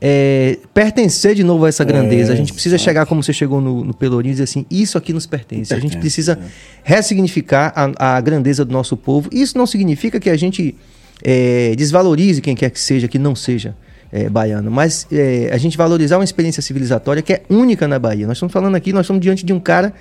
é, 0.00 0.58
pertencer 0.72 1.34
de 1.34 1.42
novo 1.42 1.64
a 1.64 1.68
essa 1.68 1.84
grandeza. 1.84 2.32
a 2.32 2.36
gente 2.36 2.52
precisa 2.52 2.76
chegar 2.76 3.06
como 3.06 3.22
você 3.22 3.32
chegou 3.32 3.60
no, 3.60 3.84
no 3.84 3.94
Pelourinho 3.94 4.32
e 4.32 4.34
dizer 4.34 4.44
assim, 4.44 4.66
isso 4.70 4.98
aqui 4.98 5.12
nos 5.12 5.26
pertence. 5.26 5.72
a 5.72 5.80
gente 5.80 5.96
precisa 5.96 6.38
ressignificar 6.84 7.72
a, 7.74 8.16
a 8.16 8.20
grandeza 8.20 8.64
do 8.64 8.72
nosso 8.72 8.96
povo. 8.96 9.28
Isso 9.32 9.56
não 9.56 9.66
significa 9.66 10.20
que 10.20 10.30
a 10.30 10.36
gente 10.36 10.74
é, 11.22 11.74
desvalorize 11.76 12.40
quem 12.40 12.54
quer 12.54 12.70
que 12.70 12.78
seja, 12.78 13.08
que 13.08 13.18
não 13.18 13.34
seja 13.34 13.74
é, 14.12 14.28
baiano, 14.28 14.70
mas 14.70 15.06
é, 15.12 15.50
a 15.52 15.58
gente 15.58 15.76
valorizar 15.76 16.16
uma 16.18 16.24
experiência 16.24 16.62
civilizatória 16.62 17.22
que 17.22 17.32
é 17.32 17.42
única 17.50 17.86
na 17.86 17.98
Bahia. 17.98 18.26
Nós 18.26 18.36
estamos 18.36 18.52
falando 18.52 18.74
aqui, 18.74 18.92
nós 18.92 19.02
estamos 19.06 19.20
diante 19.20 19.44
de 19.44 19.52
um 19.52 19.60
cara 19.60 19.92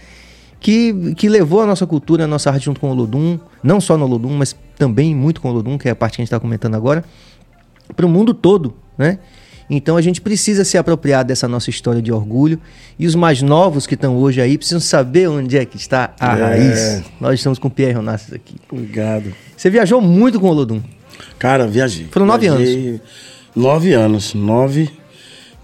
que, 0.59 1.13
que 1.15 1.29
levou 1.29 1.61
a 1.61 1.65
nossa 1.65 1.85
cultura, 1.85 2.23
a 2.23 2.27
nossa 2.27 2.49
arte 2.49 2.65
junto 2.65 2.79
com 2.79 2.87
o 2.87 2.91
Olodum, 2.91 3.39
não 3.61 3.79
só 3.79 3.97
no 3.97 4.05
Olodum, 4.05 4.33
mas 4.35 4.55
também 4.77 5.13
muito 5.13 5.41
com 5.41 5.49
o 5.49 5.51
Olodum, 5.51 5.77
que 5.77 5.87
é 5.87 5.91
a 5.91 5.95
parte 5.95 6.15
que 6.15 6.21
a 6.21 6.23
gente 6.23 6.29
está 6.29 6.39
comentando 6.39 6.75
agora, 6.75 7.03
para 7.95 8.05
o 8.05 8.09
mundo 8.09 8.33
todo, 8.33 8.73
né? 8.97 9.19
Então 9.69 9.97
a 9.97 10.01
gente 10.01 10.21
precisa 10.21 10.63
se 10.63 10.77
apropriar 10.77 11.25
dessa 11.25 11.45
nossa 11.45 11.69
história 11.69 12.01
de 12.01 12.09
orgulho. 12.09 12.57
E 12.97 13.05
os 13.05 13.15
mais 13.15 13.41
novos 13.41 13.85
que 13.85 13.95
estão 13.95 14.15
hoje 14.15 14.39
aí 14.39 14.57
precisam 14.57 14.79
saber 14.79 15.27
onde 15.27 15.57
é 15.57 15.65
que 15.65 15.75
está 15.75 16.13
a 16.17 16.37
É. 16.37 16.41
raiz. 16.41 17.03
Nós 17.19 17.33
estamos 17.33 17.59
com 17.59 17.67
o 17.67 17.71
Pierre 17.71 17.97
Onassis 17.97 18.33
aqui. 18.33 18.55
Obrigado. 18.71 19.33
Você 19.57 19.69
viajou 19.69 19.99
muito 19.99 20.39
com 20.39 20.47
o 20.47 20.51
Olodum. 20.51 20.81
Cara, 21.37 21.67
viajei. 21.67 22.07
Foram 22.09 22.25
nove 22.25 22.47
Viajei 22.47 23.01
Nove 23.57 23.93
anos. 23.93 24.33
Nove 24.33 24.89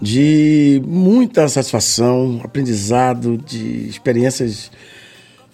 de 0.00 0.82
muita 0.86 1.48
satisfação, 1.48 2.40
aprendizado, 2.42 3.38
de 3.38 3.88
experiências 3.88 4.70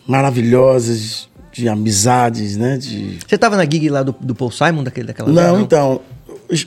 maravilhosas, 0.07 1.29
de 1.53 1.69
amizades, 1.69 2.57
né? 2.57 2.77
De... 2.77 3.19
Você 3.27 3.35
estava 3.35 3.57
na 3.57 3.65
gig 3.65 3.89
lá 3.89 4.03
do, 4.03 4.15
do 4.19 4.35
Paul 4.35 4.51
Simon, 4.51 4.83
daquele, 4.83 5.07
daquela 5.09 5.31
Não, 5.31 5.61
então. 5.61 6.01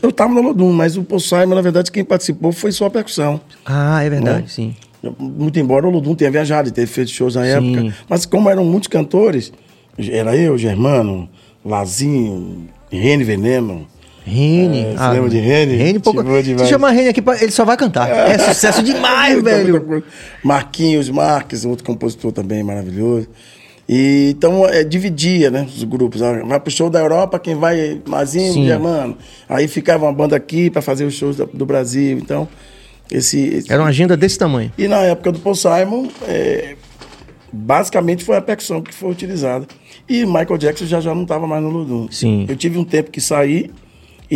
Eu 0.01 0.13
tava 0.13 0.33
no 0.33 0.41
Lodum, 0.41 0.71
mas 0.71 0.95
o 0.95 1.03
Paul 1.03 1.19
Simon, 1.19 1.55
na 1.55 1.61
verdade, 1.61 1.91
quem 1.91 2.05
participou 2.05 2.53
foi 2.53 2.71
só 2.71 2.85
a 2.85 2.89
percussão. 2.89 3.41
Ah, 3.65 4.01
é 4.01 4.09
verdade, 4.09 4.43
Não. 4.43 4.47
sim. 4.47 4.75
Muito 5.19 5.59
embora 5.59 5.85
o 5.85 5.89
Lodum 5.89 6.15
tenha 6.15 6.31
viajado 6.31 6.69
e 6.69 6.71
tenha 6.71 6.87
feito 6.87 7.11
shows 7.11 7.35
na 7.35 7.43
Sim. 7.43 7.49
época. 7.75 7.95
Mas 8.07 8.25
como 8.25 8.49
eram 8.49 8.63
muitos 8.63 8.87
cantores, 8.87 9.51
era 9.97 10.37
eu, 10.37 10.57
Germano, 10.57 11.27
Lazinho, 11.65 12.69
Rene 12.89 13.25
Veneno. 13.25 13.85
Rene. 14.25 14.79
É, 14.79 14.93
você 14.95 15.09
lembra 15.09 15.29
de 15.29 15.37
Rene? 15.39 15.75
Rene, 15.75 15.99
pouco... 15.99 16.23
Se 16.59 16.67
chamar 16.67 16.91
Rene 16.91 17.09
aqui, 17.09 17.21
ele 17.41 17.51
só 17.51 17.65
vai 17.65 17.75
cantar. 17.77 18.09
É 18.09 18.37
sucesso 18.37 18.81
demais, 18.81 19.41
velho. 19.43 20.03
Marquinhos 20.43 21.09
Marques, 21.09 21.65
outro 21.65 21.83
compositor 21.85 22.31
também 22.31 22.63
maravilhoso. 22.63 23.27
E, 23.87 24.29
então, 24.37 24.65
é, 24.65 24.81
dividia, 24.83 25.51
né, 25.51 25.67
os 25.67 25.83
grupos. 25.83 26.21
Ah, 26.21 26.41
Vai 26.45 26.59
pro 26.59 26.71
show 26.71 26.89
da 26.89 26.99
Europa, 26.99 27.37
quem 27.37 27.55
vai, 27.55 28.01
Mazinho. 28.07 28.65
Germano. 28.65 29.17
Aí 29.49 29.67
ficava 29.67 30.05
uma 30.05 30.13
banda 30.13 30.35
aqui 30.37 30.69
para 30.69 30.81
fazer 30.81 31.03
os 31.03 31.13
shows 31.13 31.35
do, 31.35 31.45
do 31.47 31.65
Brasil. 31.65 32.17
Então, 32.17 32.47
esse, 33.11 33.39
esse- 33.41 33.71
Era 33.71 33.81
uma 33.81 33.89
agenda 33.89 34.15
desse 34.15 34.37
tamanho. 34.37 34.71
E 34.77 34.87
na 34.87 34.99
época 34.99 35.33
do 35.33 35.39
Paul 35.39 35.53
Simon, 35.55 36.07
é, 36.25 36.75
basicamente 37.51 38.23
foi 38.23 38.37
a 38.37 38.41
percussão 38.41 38.81
que 38.81 38.93
foi 38.93 39.11
utilizada. 39.11 39.67
E 40.07 40.25
Michael 40.25 40.57
Jackson 40.57 40.85
já, 40.85 41.01
já 41.01 41.13
não 41.13 41.23
estava 41.23 41.45
mais 41.45 41.61
no 41.61 41.69
Ludum. 41.69 42.07
Sim. 42.09 42.45
Eu 42.47 42.55
tive 42.55 42.77
um 42.77 42.85
tempo 42.85 43.11
que 43.11 43.19
saí 43.19 43.69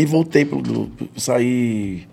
e 0.02 0.06
voltei 0.06 0.46
pro 0.46 0.58
Ludum. 0.58 0.90
Saí 1.16 2.04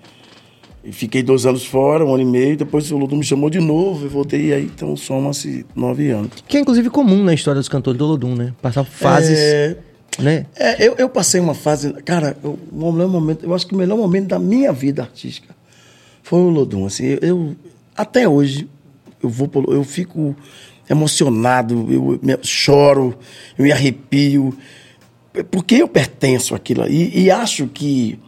e 0.82 0.92
fiquei 0.92 1.22
dois 1.22 1.46
anos 1.46 1.64
fora, 1.64 2.04
um 2.04 2.14
ano 2.14 2.22
e 2.22 2.26
meio. 2.26 2.56
Depois 2.56 2.90
o 2.90 2.96
Ludum 2.96 3.16
me 3.16 3.24
chamou 3.24 3.50
de 3.50 3.60
novo 3.60 4.06
e 4.06 4.08
voltei. 4.08 4.46
E 4.48 4.52
aí 4.54 4.64
então 4.64 4.96
soma-se 4.96 5.64
nove 5.74 6.10
anos. 6.10 6.30
Que 6.48 6.56
é 6.56 6.60
inclusive 6.60 6.88
comum 6.90 7.22
na 7.22 7.34
história 7.34 7.60
dos 7.60 7.68
cantores 7.68 7.98
do 7.98 8.04
Olodum, 8.06 8.34
né? 8.34 8.52
Passar 8.62 8.84
fases, 8.84 9.38
É, 9.38 9.76
né? 10.18 10.46
É, 10.56 10.86
eu, 10.88 10.94
eu 10.96 11.08
passei 11.08 11.40
uma 11.40 11.54
fase. 11.54 11.92
Cara, 12.04 12.36
eu- 12.42 12.58
o 12.72 12.92
melhor 12.92 13.08
momento, 13.08 13.44
eu 13.44 13.54
acho 13.54 13.66
que 13.66 13.74
o 13.74 13.78
melhor 13.78 13.96
momento 13.98 14.28
da 14.28 14.38
minha 14.38 14.72
vida 14.72 15.02
artística 15.02 15.54
foi 16.22 16.38
o 16.40 16.48
Lodum. 16.48 16.86
Assim, 16.86 17.04
eu, 17.04 17.18
eu- 17.22 17.56
até 17.96 18.28
hoje 18.28 18.68
eu 19.22 19.28
vou 19.28 19.50
eu 19.68 19.84
fico 19.84 20.34
emocionado, 20.88 21.86
eu 21.90 22.18
me- 22.22 22.38
choro, 22.42 23.16
eu 23.58 23.64
me 23.64 23.72
arrepio, 23.72 24.54
porque 25.50 25.76
eu 25.76 25.88
pertenço 25.88 26.54
àquilo 26.54 26.82
ali 26.82 27.10
e 27.14 27.30
acho 27.30 27.66
que 27.66 28.18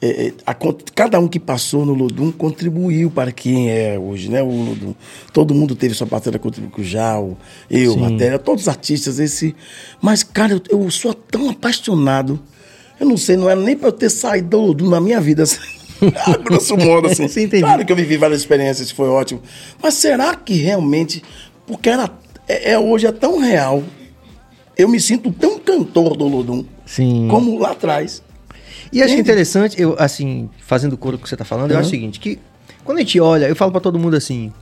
é, 0.00 0.26
é, 0.26 0.32
a 0.44 0.52
cada 0.94 1.20
um 1.20 1.28
que 1.28 1.38
passou 1.38 1.86
no 1.86 1.94
Lodum 1.94 2.32
contribuiu 2.32 3.08
para 3.08 3.30
quem 3.30 3.70
é 3.70 3.96
hoje, 3.96 4.28
né? 4.28 4.42
O 4.42 4.48
Lodum. 4.50 4.94
Todo 5.32 5.54
mundo 5.54 5.76
teve 5.76 5.94
sua 5.94 6.08
parceira 6.08 6.40
contribuiu 6.40 6.72
com 6.72 6.80
o 6.80 6.84
Jal, 6.84 7.38
eu, 7.70 7.92
Sim. 7.92 8.00
Matéria, 8.00 8.36
todos 8.36 8.62
os 8.62 8.68
artistas, 8.68 9.20
esse. 9.20 9.54
Mas, 10.00 10.24
cara, 10.24 10.54
eu, 10.54 10.80
eu 10.82 10.90
sou 10.90 11.14
tão 11.14 11.48
apaixonado. 11.48 12.40
Eu 12.98 13.06
não 13.06 13.16
sei, 13.16 13.36
não 13.36 13.48
era 13.48 13.60
nem 13.60 13.76
para 13.76 13.88
eu 13.88 13.92
ter 13.92 14.10
saído 14.10 14.48
do 14.48 14.58
Lodum 14.58 14.90
na 14.90 15.00
minha 15.00 15.20
vida. 15.20 15.44
assim. 15.44 15.60
A 16.26 16.36
grosso 16.36 16.76
modo, 16.76 17.06
assim. 17.06 17.28
Sim, 17.28 17.42
entendi. 17.44 17.62
Claro 17.62 17.86
que 17.86 17.92
eu 17.92 17.96
vivi 17.96 18.16
várias 18.16 18.40
experiências, 18.40 18.90
foi 18.90 19.08
ótimo. 19.08 19.40
Mas 19.80 19.94
será 19.94 20.34
que 20.34 20.54
realmente. 20.54 21.22
Porque 21.64 21.88
era, 21.88 22.10
é, 22.48 22.72
é- 22.72 22.78
hoje 22.78 23.06
é 23.06 23.12
tão 23.12 23.38
real. 23.38 23.84
Eu 24.76 24.88
me 24.88 25.00
sinto 25.00 25.32
tão 25.32 25.58
cantor 25.58 26.16
do 26.16 26.26
Lodum 26.26 26.64
Sim. 26.86 27.28
como 27.30 27.58
lá 27.58 27.72
atrás. 27.72 28.22
E 28.92 29.02
acho 29.02 29.14
interessante, 29.14 29.80
eu, 29.80 29.96
assim, 29.98 30.50
fazendo 30.60 30.94
o 30.94 30.98
coro 30.98 31.18
que 31.18 31.28
você 31.28 31.36
tá 31.36 31.44
falando, 31.44 31.70
eu 31.70 31.78
acho 31.78 31.88
o 31.88 31.90
seguinte, 31.90 32.20
que 32.20 32.38
quando 32.84 32.98
a 32.98 33.00
gente 33.00 33.18
olha, 33.20 33.46
eu 33.48 33.56
falo 33.56 33.72
pra 33.72 33.80
todo 33.80 33.98
mundo 33.98 34.16
assim, 34.16 34.52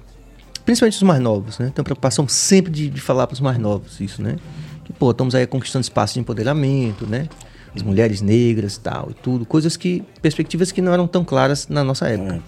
principalmente 0.64 0.94
os 0.94 1.03
mais 1.03 1.20
novos, 1.20 1.59
né? 1.59 1.73
Tenho 1.75 1.85
preocupação 1.85 2.29
sempre 2.29 2.70
de, 2.70 2.88
de 2.88 3.01
falar 3.01 3.27
pros 3.27 3.40
mais 3.40 3.59
novos 3.59 4.01
isso, 4.01 4.23
né? 4.23 4.37
Que, 4.85 4.92
pô, 4.92 5.11
estamos 5.11 5.35
aí 5.35 5.46
conquistando 5.46 5.83
espaço 5.83 6.14
de 6.14 6.20
empoderamento, 6.20 7.07
né? 7.07 7.29
As 7.75 7.83
mulheres 7.83 8.20
negras 8.20 8.77
e 8.77 8.81
tal, 8.81 9.09
e 9.11 9.14
tudo. 9.14 9.44
Coisas 9.46 9.77
que, 9.77 10.05
perspectivas 10.20 10.70
que 10.70 10.83
não 10.83 10.92
eram 10.92 11.07
tão 11.07 11.25
claras 11.25 11.66
na 11.68 11.83
nossa 11.83 12.09
época. 12.09 12.42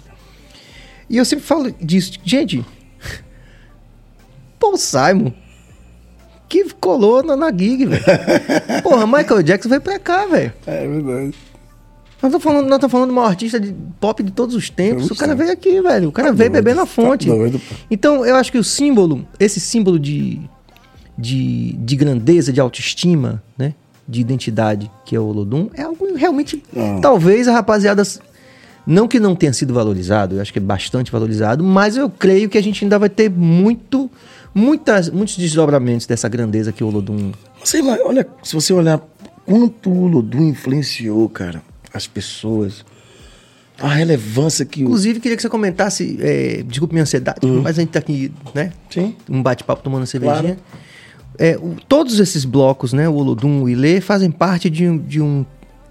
E 1.09 1.17
eu 1.17 1.25
sempre 1.25 1.45
falo 1.45 1.73
disso, 1.81 2.13
gente, 2.25 2.65
Paul 4.59 4.77
Simon, 4.77 5.33
que 6.53 6.75
colou 6.75 7.23
na, 7.23 7.35
na 7.35 7.51
gig, 7.51 7.87
velho. 7.87 8.05
Porra, 8.85 9.07
Michael 9.07 9.43
Jackson 9.43 9.71
veio 9.71 9.81
pra 9.81 9.99
cá, 9.99 10.27
velho. 10.27 10.53
É 10.67 10.87
verdade. 10.87 11.35
Nós 12.21 12.31
estamos 12.31 12.43
falando, 12.43 12.67
nós 12.67 12.77
estamos 12.77 12.93
falando 12.93 13.09
de 13.09 13.15
um 13.17 13.21
artista 13.23 13.59
de 13.59 13.75
pop 13.99 14.23
de 14.23 14.31
todos 14.31 14.55
os 14.55 14.69
tempos. 14.69 15.11
O 15.11 15.17
cara 15.17 15.35
veio 15.35 15.51
aqui, 15.51 15.81
velho. 15.81 16.11
O 16.11 16.13
cara 16.13 16.31
veio 16.31 16.51
doido, 16.51 16.63
beber 16.63 16.77
na 16.77 16.83
tá 16.83 16.87
fonte. 16.87 17.27
doido, 17.27 17.59
pô. 17.59 17.75
então, 17.91 18.27
eu 18.27 18.37
acho 18.37 18.53
que 18.53 18.59
o 18.59 18.65
símbolo, 18.65 19.27
esse 19.41 19.59
símbolo 19.59 19.99
de, 19.99 20.41
de, 21.17 21.73
de 21.73 21.97
grandeza, 21.97 22.53
de 22.53 22.61
autoestima, 22.61 23.43
né? 23.57 23.73
De 24.07 24.21
identidade, 24.21 24.91
que 25.07 25.17
é 25.17 25.21
o 25.21 25.25
Olodum, 25.25 25.71
é 25.73 25.83
algo 25.83 26.15
realmente. 26.15 26.63
Não. 26.73 27.01
Talvez 27.01 27.49
a 27.49 27.53
rapaziada. 27.53 28.03
Não 28.87 29.09
que 29.09 29.19
não 29.19 29.35
tenha 29.35 29.53
sido 29.53 29.73
valorizado, 29.73 30.35
eu 30.35 30.43
acho 30.43 30.53
que 30.53 30.59
é 30.59 30.63
bastante 30.63 31.11
valorizado, 31.11 31.65
mas 31.65 31.97
eu 31.97 32.11
creio 32.11 32.49
que 32.49 32.59
a 32.59 32.63
gente 32.63 32.85
ainda 32.85 32.99
vai 32.99 33.09
ter 33.09 33.31
muito, 33.31 34.11
muitas, 34.55 35.09
muitos 35.11 35.37
desdobramentos 35.37 36.07
dessa 36.07 36.29
grandeza 36.29 36.73
que 36.73 36.83
o 36.85 36.87
Olodum. 36.89 37.33
Você 37.63 37.83
vai, 37.83 38.01
olha, 38.03 38.27
se 38.43 38.55
você 38.55 38.73
olhar 38.73 39.01
quanto 39.47 39.91
o 39.91 40.07
Lodum 40.07 40.49
influenciou, 40.49 41.29
cara, 41.29 41.63
as 41.93 42.07
pessoas, 42.07 42.85
a 43.79 43.89
relevância 43.89 44.65
que 44.65 44.83
o. 44.83 44.85
Inclusive, 44.85 45.21
queria 45.21 45.37
que 45.37 45.43
você 45.43 45.49
comentasse, 45.49 46.17
é, 46.21 46.63
desculpe 46.67 46.95
minha 46.95 47.03
ansiedade, 47.03 47.47
mas 47.47 47.79
a 47.79 47.81
gente 47.83 47.91
tá 47.91 47.99
aqui, 47.99 48.33
né? 48.55 48.73
Sim. 48.91 49.15
Um 49.29 49.43
bate-papo 49.43 49.83
tomando 49.83 50.01
uma 50.01 50.07
cervejinha. 50.07 50.59
É, 51.39 51.57
o- 51.57 51.77
todos 51.89 52.21
esses 52.21 52.45
blocos, 52.45 52.93
né? 52.93 53.09
O 53.09 53.15
Olodum, 53.15 53.63
o 53.63 53.69
Ilê, 53.69 54.01
fazem 54.01 54.31
parte 54.31 54.69
de, 54.69 54.87
um- 54.89 54.99
de, 54.99 55.21
um, 55.21 55.47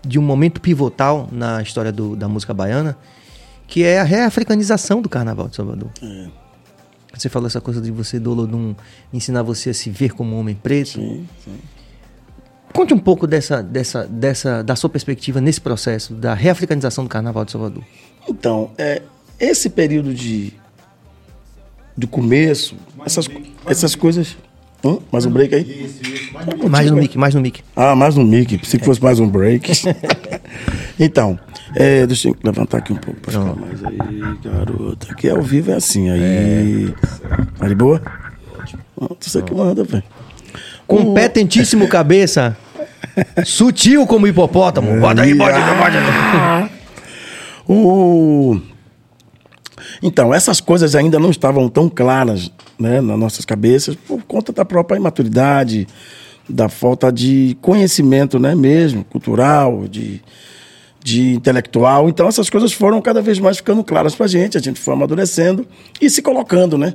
de 0.06 0.20
um 0.20 0.22
momento 0.22 0.62
pivotal 0.62 1.28
na 1.32 1.62
história 1.62 1.92
do- 1.92 2.16
da 2.16 2.28
música 2.28 2.54
baiana, 2.54 2.96
que 3.68 3.84
é 3.84 4.00
a 4.00 4.04
reafricanização 4.04 5.02
do 5.02 5.10
Carnaval 5.10 5.48
de 5.50 5.56
Salvador. 5.56 5.90
É. 6.02 6.28
Você 7.14 7.30
falou 7.30 7.48
essa 7.48 7.62
coisa 7.62 7.82
de 7.82 7.92
você, 7.92 8.20
do 8.20 8.32
Olodum, 8.32 8.74
ensinar 9.14 9.44
você 9.44 9.72
a 9.72 9.74
se 9.74 9.90
ver 9.90 10.14
como 10.14 10.36
um 10.36 10.40
homem 10.40 10.56
preto. 10.56 10.92
Sim, 10.92 11.28
sim. 11.44 11.60
Conte 12.74 12.94
um 12.94 13.00
pouco 13.00 13.28
dessa, 13.28 13.62
dessa, 13.62 14.08
dessa, 14.08 14.64
da 14.64 14.76
sua 14.76 14.90
perspectiva 14.90 15.42
nesse 15.42 15.60
processo 15.60 16.14
da 16.14 16.34
reafricanização 16.34 17.04
do 17.04 17.10
Carnaval 17.10 17.44
de 17.44 17.52
Salvador. 17.52 17.84
Então, 18.28 18.72
é, 18.78 19.02
esse 19.40 19.70
período 19.70 20.14
de. 20.14 20.54
do 21.98 22.08
começo, 22.08 22.76
essas, 23.06 23.28
essas 23.66 23.96
coisas. 23.96 24.38
Hã? 24.84 24.98
Mais 25.12 25.26
um 25.26 25.32
break 25.32 25.54
aí? 25.54 25.92
Mais 26.70 26.90
no 26.90 26.98
mic, 26.98 27.16
mais 27.18 27.36
no 27.36 27.42
mic. 27.42 27.62
Ah, 27.76 27.96
mais 27.96 28.18
um 28.18 28.24
mic. 28.24 28.58
Pensei 28.58 28.80
que 28.80 28.86
fosse 28.86 29.02
mais 29.02 29.20
um 29.20 29.28
break. 29.28 29.72
então, 31.00 31.38
é, 31.76 32.06
deixa 32.06 32.30
eu 32.30 32.36
levantar 32.44 32.80
aqui 32.80 32.94
um 32.94 32.98
pouco 32.98 33.20
pra 33.20 33.32
ficar 33.32 33.56
mais 33.56 33.84
aí, 33.84 34.38
garota. 34.44 35.08
Aqui 35.12 35.30
ao 35.30 35.42
vivo 35.42 35.72
é 35.72 35.76
assim, 35.76 36.10
aí. 36.10 36.94
Tá 37.58 37.68
de 37.68 37.76
boa? 37.76 38.02
Ah, 39.00 39.08
Você 39.20 39.42
que 39.42 39.54
manda, 39.54 39.84
velho. 39.84 40.04
Competentíssimo 40.86 41.88
cabeça. 41.88 42.58
Sutil 43.46 44.06
como 44.06 44.28
hipopótamo. 44.28 45.00
Bota 45.00 45.22
aí, 45.22 45.34
bota 45.34 45.56
aí, 45.56 45.78
bota 45.78 45.98
aí. 45.98 46.70
O... 47.68 48.60
Então, 50.02 50.34
essas 50.34 50.60
coisas 50.60 50.94
ainda 50.96 51.18
não 51.18 51.30
estavam 51.30 51.70
tão 51.70 51.88
claras 51.88 52.52
né, 52.78 53.00
nas 53.00 53.18
nossas 53.18 53.46
cabeças 53.46 53.96
por 53.96 54.22
conta 54.24 54.52
da 54.52 54.66
própria 54.66 54.98
imaturidade, 54.98 55.88
da 56.50 56.68
falta 56.68 57.12
de 57.12 57.56
conhecimento 57.62 58.38
né, 58.40 58.56
mesmo, 58.56 59.06
cultural, 59.06 59.88
de, 59.88 60.22
de 61.04 61.34
intelectual. 61.34 62.08
Então, 62.10 62.28
essas 62.28 62.50
coisas 62.50 62.72
foram 62.72 63.02
cada 63.02 63.22
vez 63.22 63.40
mais 63.40 63.58
ficando 63.58 63.84
claras 63.84 64.14
para 64.16 64.26
a 64.26 64.30
gente, 64.30 64.58
a 64.58 64.62
gente 64.62 64.80
foi 64.80 64.94
amadurecendo 64.94 65.66
e 66.00 66.10
se 66.10 66.22
colocando, 66.22 66.78
né? 66.78 66.94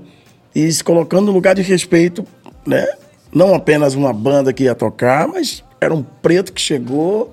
E 0.55 0.71
se 0.73 0.83
colocando 0.83 1.27
no 1.27 1.33
lugar 1.33 1.55
de 1.55 1.62
respeito, 1.62 2.25
né? 2.66 2.87
Não 3.35 3.55
apenas 3.55 3.95
uma 3.95 4.12
banda 4.12 4.53
que 4.53 4.64
ia 4.64 4.75
tocar, 4.75 5.27
mas 5.29 5.62
era 5.81 5.92
um 5.92 6.03
preto 6.03 6.53
que 6.53 6.61
chegou, 6.61 7.33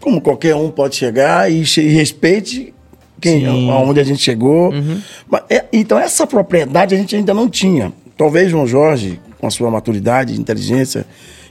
como 0.00 0.20
qualquer 0.20 0.54
um 0.54 0.70
pode 0.70 0.96
chegar 0.96 1.50
e, 1.50 1.64
che- 1.66 1.82
e 1.82 1.88
respeite 1.88 2.72
quem, 3.20 3.40
Sim. 3.40 3.70
aonde 3.70 3.98
a 4.00 4.04
gente 4.04 4.22
chegou. 4.22 4.72
Mas, 5.28 5.42
é, 5.50 5.64
então, 5.72 5.98
essa 5.98 6.26
propriedade 6.26 6.94
a 6.94 6.98
gente 6.98 7.14
ainda 7.16 7.34
não 7.34 7.48
tinha. 7.50 7.92
Talvez 8.16 8.50
João 8.50 8.66
Jorge, 8.66 9.20
com 9.38 9.46
a 9.46 9.50
sua 9.50 9.70
maturidade, 9.70 10.38
inteligência 10.40 11.04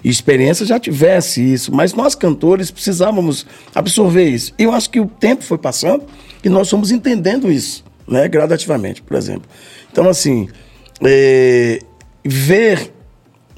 experiência, 0.10 0.66
já 0.66 0.80
tivesse 0.80 1.42
isso. 1.42 1.74
Mas 1.74 1.94
nós, 1.94 2.16
cantores, 2.16 2.72
precisávamos 2.72 3.46
absorver 3.74 4.30
isso. 4.30 4.54
E 4.58 4.64
eu 4.64 4.72
acho 4.72 4.90
que 4.90 5.00
o 5.00 5.08
tempo 5.08 5.44
foi 5.44 5.58
passando 5.58 6.04
E 6.44 6.50
nós 6.50 6.70
fomos 6.70 6.92
entendendo 6.92 7.52
isso, 7.52 7.84
né? 8.08 8.28
Gradativamente, 8.28 9.02
por 9.02 9.18
exemplo. 9.18 9.50
Então, 9.92 10.08
assim, 10.08 10.48
é, 11.04 11.80
ver 12.24 12.94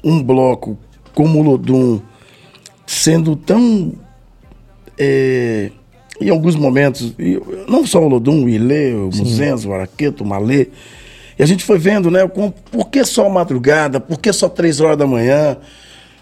um 0.02 0.22
bloco 0.22 0.78
como 1.14 1.40
o 1.40 1.42
Lodum 1.42 2.00
sendo 2.86 3.36
tão. 3.36 3.92
É, 4.98 5.70
em 6.20 6.30
alguns 6.30 6.56
momentos, 6.56 7.14
não 7.68 7.86
só 7.86 8.02
o 8.02 8.08
Lodum, 8.08 8.44
o 8.44 8.48
Ilê, 8.48 8.92
o 8.92 9.10
Muzenzo, 9.14 9.68
o 9.68 9.72
Araqueto, 9.72 10.24
o 10.24 10.26
Malê, 10.26 10.68
e 11.38 11.42
a 11.42 11.46
gente 11.46 11.62
foi 11.62 11.78
vendo, 11.78 12.10
né? 12.10 12.26
Por 12.26 12.88
que 12.90 13.04
só 13.04 13.28
madrugada? 13.28 14.00
Por 14.00 14.18
que 14.18 14.32
só 14.32 14.48
três 14.48 14.80
horas 14.80 14.96
da 14.96 15.06
manhã? 15.06 15.56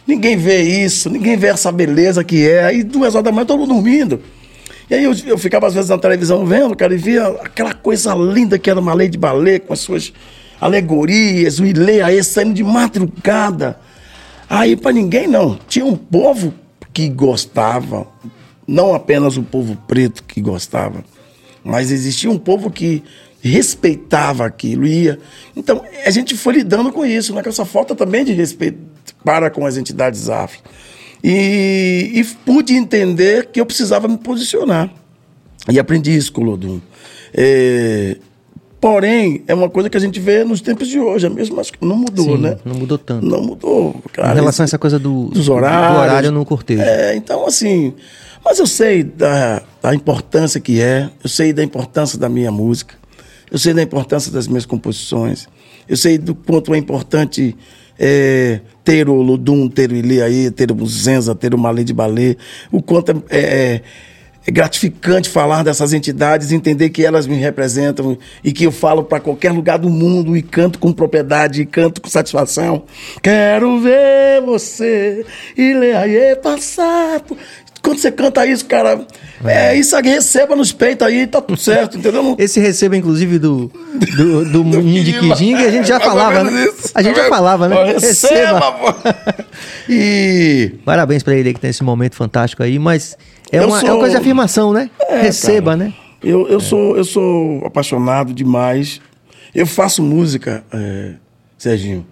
Ninguém 0.06 0.36
vê 0.36 0.62
isso, 0.62 1.10
ninguém 1.10 1.36
vê 1.36 1.48
essa 1.48 1.72
beleza 1.72 2.22
que 2.22 2.48
é. 2.48 2.64
Aí 2.64 2.84
duas 2.84 3.14
horas 3.14 3.24
da 3.24 3.32
manhã, 3.32 3.44
todo 3.44 3.58
mundo 3.58 3.74
dormindo. 3.74 4.20
E 4.88 4.94
aí 4.94 5.02
eu, 5.02 5.12
eu 5.26 5.36
ficava 5.36 5.66
às 5.66 5.74
vezes 5.74 5.90
na 5.90 5.98
televisão 5.98 6.46
vendo, 6.46 6.76
cara, 6.76 6.94
e 6.94 6.96
via 6.96 7.26
aquela 7.26 7.74
coisa 7.74 8.14
linda 8.14 8.56
que 8.56 8.70
era 8.70 8.78
uma 8.78 8.94
lei 8.94 9.08
de 9.08 9.18
balé, 9.18 9.58
com 9.58 9.72
as 9.72 9.80
suas 9.80 10.12
alegorias, 10.60 11.58
o 11.58 11.66
Ilê 11.66 12.02
aí 12.02 12.22
saindo 12.22 12.54
de 12.54 12.62
madrugada. 12.62 13.78
Aí 14.48 14.76
para 14.76 14.92
ninguém 14.92 15.26
não. 15.26 15.58
Tinha 15.68 15.84
um 15.84 15.96
povo 15.96 16.54
que 16.92 17.08
gostava, 17.08 18.06
não 18.66 18.94
apenas 18.94 19.36
o 19.36 19.42
povo 19.42 19.76
preto 19.88 20.22
que 20.22 20.40
gostava, 20.40 21.04
mas 21.64 21.90
existia 21.90 22.30
um 22.30 22.38
povo 22.38 22.70
que 22.70 23.02
respeitava 23.40 24.46
aquilo, 24.46 24.86
ia. 24.86 25.18
Então, 25.54 25.82
a 26.04 26.10
gente 26.10 26.36
foi 26.36 26.54
lidando 26.54 26.92
com 26.92 27.04
isso, 27.04 27.34
né? 27.34 27.42
com 27.42 27.48
essa 27.48 27.64
falta 27.64 27.94
também 27.94 28.24
de 28.24 28.32
respeito 28.32 28.95
para 29.26 29.50
com 29.50 29.66
as 29.66 29.76
entidades 29.76 30.30
afro. 30.30 30.60
E, 31.22 32.12
e 32.14 32.24
pude 32.44 32.74
entender 32.74 33.46
que 33.46 33.60
eu 33.60 33.66
precisava 33.66 34.06
me 34.06 34.16
posicionar. 34.16 34.88
E 35.68 35.80
aprendi 35.80 36.16
isso 36.16 36.32
com 36.32 36.42
o 36.42 36.44
Lodum. 36.44 36.80
É, 37.34 38.18
porém, 38.80 39.42
é 39.48 39.54
uma 39.54 39.68
coisa 39.68 39.90
que 39.90 39.96
a 39.96 40.00
gente 40.00 40.20
vê 40.20 40.44
nos 40.44 40.60
tempos 40.60 40.86
de 40.86 41.00
hoje, 41.00 41.26
é 41.26 41.28
mesmo, 41.28 41.56
mas 41.56 41.72
não 41.80 41.96
mudou, 41.96 42.36
Sim, 42.36 42.42
né? 42.42 42.56
Não 42.64 42.76
mudou 42.76 42.96
tanto. 42.96 43.26
Não 43.26 43.42
mudou. 43.42 44.00
Cara, 44.12 44.30
em 44.30 44.34
relação 44.36 44.62
a 44.62 44.66
essa 44.66 44.78
coisa 44.78 44.96
do, 44.96 45.26
dos 45.30 45.48
horários, 45.48 45.92
do 45.92 46.00
horário 46.00 46.30
no 46.30 46.44
cortejo. 46.44 46.82
É, 46.82 47.16
então, 47.16 47.44
assim, 47.44 47.94
mas 48.44 48.60
eu 48.60 48.66
sei 48.66 49.02
da, 49.02 49.60
da 49.82 49.92
importância 49.92 50.60
que 50.60 50.80
é, 50.80 51.10
eu 51.24 51.28
sei 51.28 51.52
da 51.52 51.64
importância 51.64 52.16
da 52.16 52.28
minha 52.28 52.52
música. 52.52 52.94
Eu 53.50 53.58
sei 53.58 53.74
da 53.74 53.82
importância 53.82 54.30
das 54.30 54.46
minhas 54.46 54.64
composições. 54.64 55.48
Eu 55.88 55.96
sei 55.96 56.16
do 56.16 56.34
quanto 56.34 56.72
é 56.72 56.78
importante 56.78 57.56
é, 57.98 58.60
ter 58.84 59.08
o 59.08 59.14
Ludum, 59.14 59.68
ter 59.68 59.90
o 59.90 59.96
Iliaí, 59.96 60.50
ter 60.50 60.70
o 60.70 60.74
Buzenza, 60.74 61.34
ter 61.34 61.54
o 61.54 61.58
Malê 61.58 61.84
de 61.84 61.92
Balê. 61.92 62.36
O 62.70 62.82
quanto 62.82 63.10
é, 63.10 63.38
é, 63.38 63.82
é, 64.46 64.50
gratificante 64.50 65.28
falar 65.28 65.64
dessas 65.64 65.92
entidades, 65.92 66.52
entender 66.52 66.90
que 66.90 67.04
elas 67.04 67.26
me 67.26 67.36
representam 67.36 68.16
e 68.44 68.52
que 68.52 68.64
eu 68.64 68.72
falo 68.72 69.02
para 69.02 69.18
qualquer 69.18 69.52
lugar 69.52 69.78
do 69.78 69.90
mundo 69.90 70.36
e 70.36 70.42
canto 70.42 70.78
com 70.78 70.92
propriedade, 70.92 71.62
e 71.62 71.66
canto 71.66 72.00
com 72.00 72.08
satisfação. 72.08 72.84
Quero 73.22 73.80
ver 73.80 74.40
você, 74.44 75.24
Iliaí, 75.56 76.36
passar. 76.36 77.22
Quando 77.86 78.00
você 78.00 78.10
canta 78.10 78.44
isso, 78.44 78.64
cara, 78.66 79.06
é, 79.44 79.68
é 79.68 79.78
isso 79.78 79.94
aqui, 79.94 80.08
receba 80.08 80.56
nos 80.56 80.72
peitos 80.72 81.06
aí, 81.06 81.24
tá 81.24 81.40
tudo 81.40 81.56
certo, 81.56 81.96
entendeu? 81.96 82.34
Esse 82.36 82.58
receba, 82.58 82.96
inclusive, 82.96 83.38
do, 83.38 83.70
do, 84.16 84.44
do, 84.44 84.64
do 84.64 84.82
de 84.82 85.12
Kijing, 85.12 85.54
a 85.54 85.70
gente 85.70 85.86
já 85.86 86.00
falava, 86.00 86.42
né? 86.42 86.64
Isso. 86.64 86.90
A 86.92 87.00
gente 87.00 87.14
já 87.14 87.28
falava, 87.28 87.68
né? 87.68 87.92
Receba, 87.92 88.96
E... 89.88 90.72
Parabéns 90.84 91.22
pra 91.22 91.36
ele 91.36 91.50
aí 91.50 91.54
que 91.54 91.60
tem 91.60 91.70
esse 91.70 91.84
momento 91.84 92.16
fantástico 92.16 92.60
aí, 92.60 92.76
mas 92.76 93.16
é, 93.52 93.64
uma, 93.64 93.78
sou... 93.78 93.88
é 93.88 93.92
uma 93.92 94.00
coisa 94.00 94.16
de 94.16 94.20
afirmação, 94.20 94.72
né? 94.72 94.90
É, 95.08 95.20
receba, 95.20 95.76
cara, 95.76 95.84
né? 95.84 95.94
Eu, 96.24 96.48
eu, 96.48 96.58
é. 96.58 96.60
sou, 96.60 96.96
eu 96.96 97.04
sou 97.04 97.64
apaixonado 97.64 98.34
demais. 98.34 99.00
Eu 99.54 99.64
faço 99.64 100.02
música, 100.02 100.64
é, 100.72 101.12
Serginho, 101.56 102.04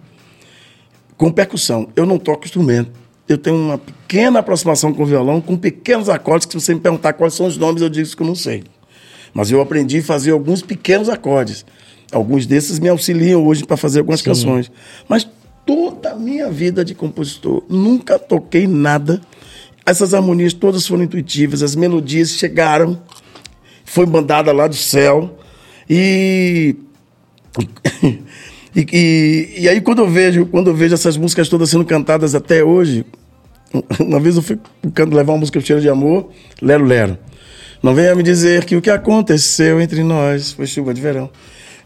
com 1.17 1.29
percussão. 1.29 1.89
Eu 1.97 2.05
não 2.05 2.17
toco 2.17 2.45
instrumento 2.45 3.04
eu 3.27 3.37
tenho 3.37 3.55
uma 3.55 3.77
pequena 3.77 4.39
aproximação 4.39 4.93
com 4.93 5.03
o 5.03 5.05
violão, 5.05 5.41
com 5.41 5.57
pequenos 5.57 6.09
acordes, 6.09 6.45
que 6.45 6.53
se 6.53 6.61
você 6.61 6.73
me 6.73 6.79
perguntar 6.79 7.13
quais 7.13 7.33
são 7.33 7.47
os 7.47 7.57
nomes, 7.57 7.81
eu 7.81 7.89
digo 7.89 8.07
que 8.07 8.21
eu 8.21 8.27
não 8.27 8.35
sei. 8.35 8.63
Mas 9.33 9.51
eu 9.51 9.59
aprendi 9.59 9.99
a 9.99 10.03
fazer 10.03 10.31
alguns 10.31 10.61
pequenos 10.61 11.09
acordes. 11.09 11.65
Alguns 12.11 12.45
desses 12.45 12.79
me 12.79 12.87
auxiliam 12.87 13.43
hoje 13.45 13.65
para 13.65 13.75
fazer 13.75 13.99
algumas 13.99 14.19
Sim. 14.19 14.25
canções. 14.25 14.71
Mas 15.09 15.27
toda 15.65 16.11
a 16.11 16.15
minha 16.15 16.51
vida 16.51 16.85
de 16.85 16.93
compositor, 16.93 17.63
nunca 17.67 18.19
toquei 18.19 18.67
nada. 18.67 19.19
Essas 19.85 20.13
harmonias 20.13 20.53
todas 20.53 20.87
foram 20.87 21.03
intuitivas, 21.03 21.63
as 21.63 21.75
melodias 21.75 22.31
chegaram, 22.31 23.01
foi 23.83 24.05
mandada 24.05 24.51
lá 24.51 24.67
do 24.67 24.75
céu. 24.75 25.37
E 25.89 26.75
E, 28.75 28.85
e, 28.91 29.61
e, 29.61 29.69
aí 29.69 29.79
quando 29.79 29.99
eu 29.99 30.09
vejo, 30.09 30.45
quando 30.47 30.69
eu 30.69 30.75
vejo 30.75 30.93
essas 30.93 31.15
músicas 31.15 31.47
todas 31.47 31.69
sendo 31.69 31.85
cantadas 31.85 32.35
até 32.35 32.63
hoje, 32.63 33.05
uma 33.99 34.19
vez 34.19 34.35
eu 34.35 34.41
fui 34.41 34.59
levar 35.11 35.33
uma 35.33 35.39
música 35.39 35.61
cheira 35.61 35.81
de 35.81 35.89
amor, 35.89 36.29
Lero 36.61 36.83
Lero. 36.83 37.17
Não 37.81 37.93
venha 37.93 38.15
me 38.15 38.23
dizer 38.23 38.65
que 38.65 38.75
o 38.75 38.81
que 38.81 38.89
aconteceu 38.89 39.79
entre 39.79 40.03
nós 40.03 40.51
foi 40.51 40.65
chuva 40.65 40.93
de 40.93 41.01
verão. 41.01 41.29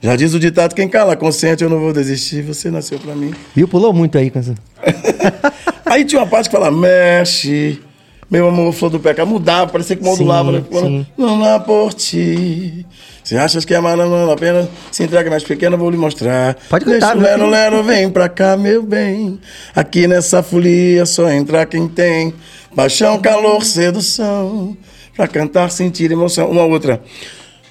Já 0.02 0.16
diz 0.16 0.34
o 0.34 0.40
ditado, 0.40 0.74
quem 0.74 0.88
cala 0.88 1.16
consente, 1.16 1.62
eu 1.64 1.70
não 1.70 1.80
vou 1.80 1.92
desistir, 1.92 2.42
você 2.42 2.72
nasceu 2.72 2.98
pra 2.98 3.14
mim. 3.14 3.34
Viu, 3.54 3.68
pulou 3.68 3.92
muito 3.94 4.18
aí 4.18 4.32
essa. 4.34 4.56
aí 5.86 6.06
tinha 6.06 6.22
uma 6.22 6.28
parte 6.28 6.50
que 6.50 6.56
fala, 6.56 6.72
mexe, 6.72 7.82
meu 8.30 8.48
amor, 8.48 8.72
flor 8.74 8.92
do 8.92 9.00
pecado, 9.00 9.28
mudava, 9.28 9.72
parecia 9.72 9.96
que 9.96 10.04
modulava, 10.04 10.52
sim, 10.52 10.58
né? 10.58 10.66
Sim. 10.72 11.08
Não 11.18 11.40
lá 11.40 11.60
por 11.60 11.94
ti. 11.94 12.86
Se 13.24 13.38
achas 13.38 13.66
que 13.66 13.74
amar 13.74 13.98
não 13.98 14.10
vale 14.10 14.32
a 14.32 14.36
pena, 14.36 14.70
se 14.92 15.04
entrega 15.04 15.30
mais 15.30 15.44
pequena, 15.44 15.76
vou 15.76 15.90
lhe 15.90 15.98
mostrar. 15.98 16.56
Pode 16.70 16.86
cantar, 16.86 17.16
Deixa 17.16 17.18
o 17.18 17.22
lero, 17.22 17.50
lero, 17.50 17.84
vem 17.84 18.10
pra 18.10 18.30
cá, 18.30 18.56
meu 18.56 18.84
bem. 18.84 19.40
Aqui 19.76 20.08
nessa 20.08 20.44
folia 20.44 21.06
só 21.06 21.30
entra 21.30 21.66
quem 21.66 21.88
tem 21.88 22.34
paixão, 22.76 23.20
calor, 23.20 23.64
sedução. 23.64 24.78
Pra 25.16 25.28
cantar, 25.28 25.70
sentir 25.72 26.12
emoção. 26.12 26.50
Uma 26.50 26.64
outra 26.64 27.02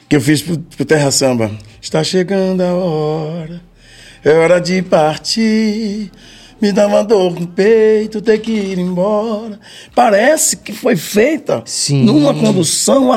que 0.09 0.17
eu 0.17 0.21
fiz 0.21 0.43
pro, 0.43 0.59
pro 0.59 0.85
Terra 0.85 1.11
Samba. 1.11 1.51
Está 1.81 2.03
chegando 2.03 2.61
a 2.61 2.75
hora, 2.75 3.61
é 4.25 4.33
hora 4.33 4.61
de 4.61 4.83
partir. 4.83 6.11
Me 6.61 6.73
dá 6.73 6.87
uma 6.87 7.05
dor 7.05 7.39
no 7.39 7.47
peito, 7.47 8.21
ter 8.21 8.39
que 8.39 8.51
ir 8.51 8.79
embora. 8.79 9.61
Parece 9.95 10.57
que 10.57 10.73
foi 10.73 10.97
feita 10.97 11.63
Sim. 11.65 12.05
numa 12.05 12.35
condução 12.35 13.11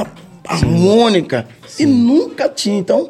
harmônica. 0.47 1.47
Sim. 1.67 1.83
E 1.83 1.85
nunca 1.87 2.47
tinha. 2.47 2.77
Então, 2.77 3.09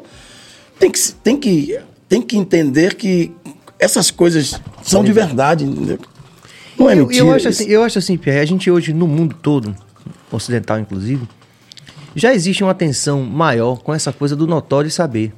tem 0.78 0.90
que, 0.90 1.12
tem, 1.22 1.36
que, 1.36 1.78
tem 2.08 2.22
que 2.22 2.36
entender 2.36 2.94
que 2.94 3.30
essas 3.78 4.10
coisas 4.10 4.60
são 4.82 5.04
de 5.04 5.12
verdade. 5.12 5.66
Não 6.78 6.88
é 6.88 6.94
mentira. 6.94 7.24
Eu, 7.24 7.28
eu 7.28 7.34
acho 7.34 7.48
assim, 7.48 7.64
eu 7.64 7.82
acho 7.82 7.98
assim, 7.98 8.16
Pierre, 8.16 8.40
a 8.40 8.44
gente 8.44 8.70
hoje, 8.70 8.92
no 8.92 9.06
mundo 9.06 9.36
todo, 9.40 9.76
ocidental 10.30 10.78
inclusive, 10.78 11.28
já 12.14 12.32
existe 12.32 12.62
uma 12.62 12.72
atenção 12.72 13.22
maior 13.22 13.82
com 13.82 13.92
essa 13.92 14.12
coisa 14.12 14.34
do 14.34 14.46
notório 14.46 14.90
saber. 14.90 15.32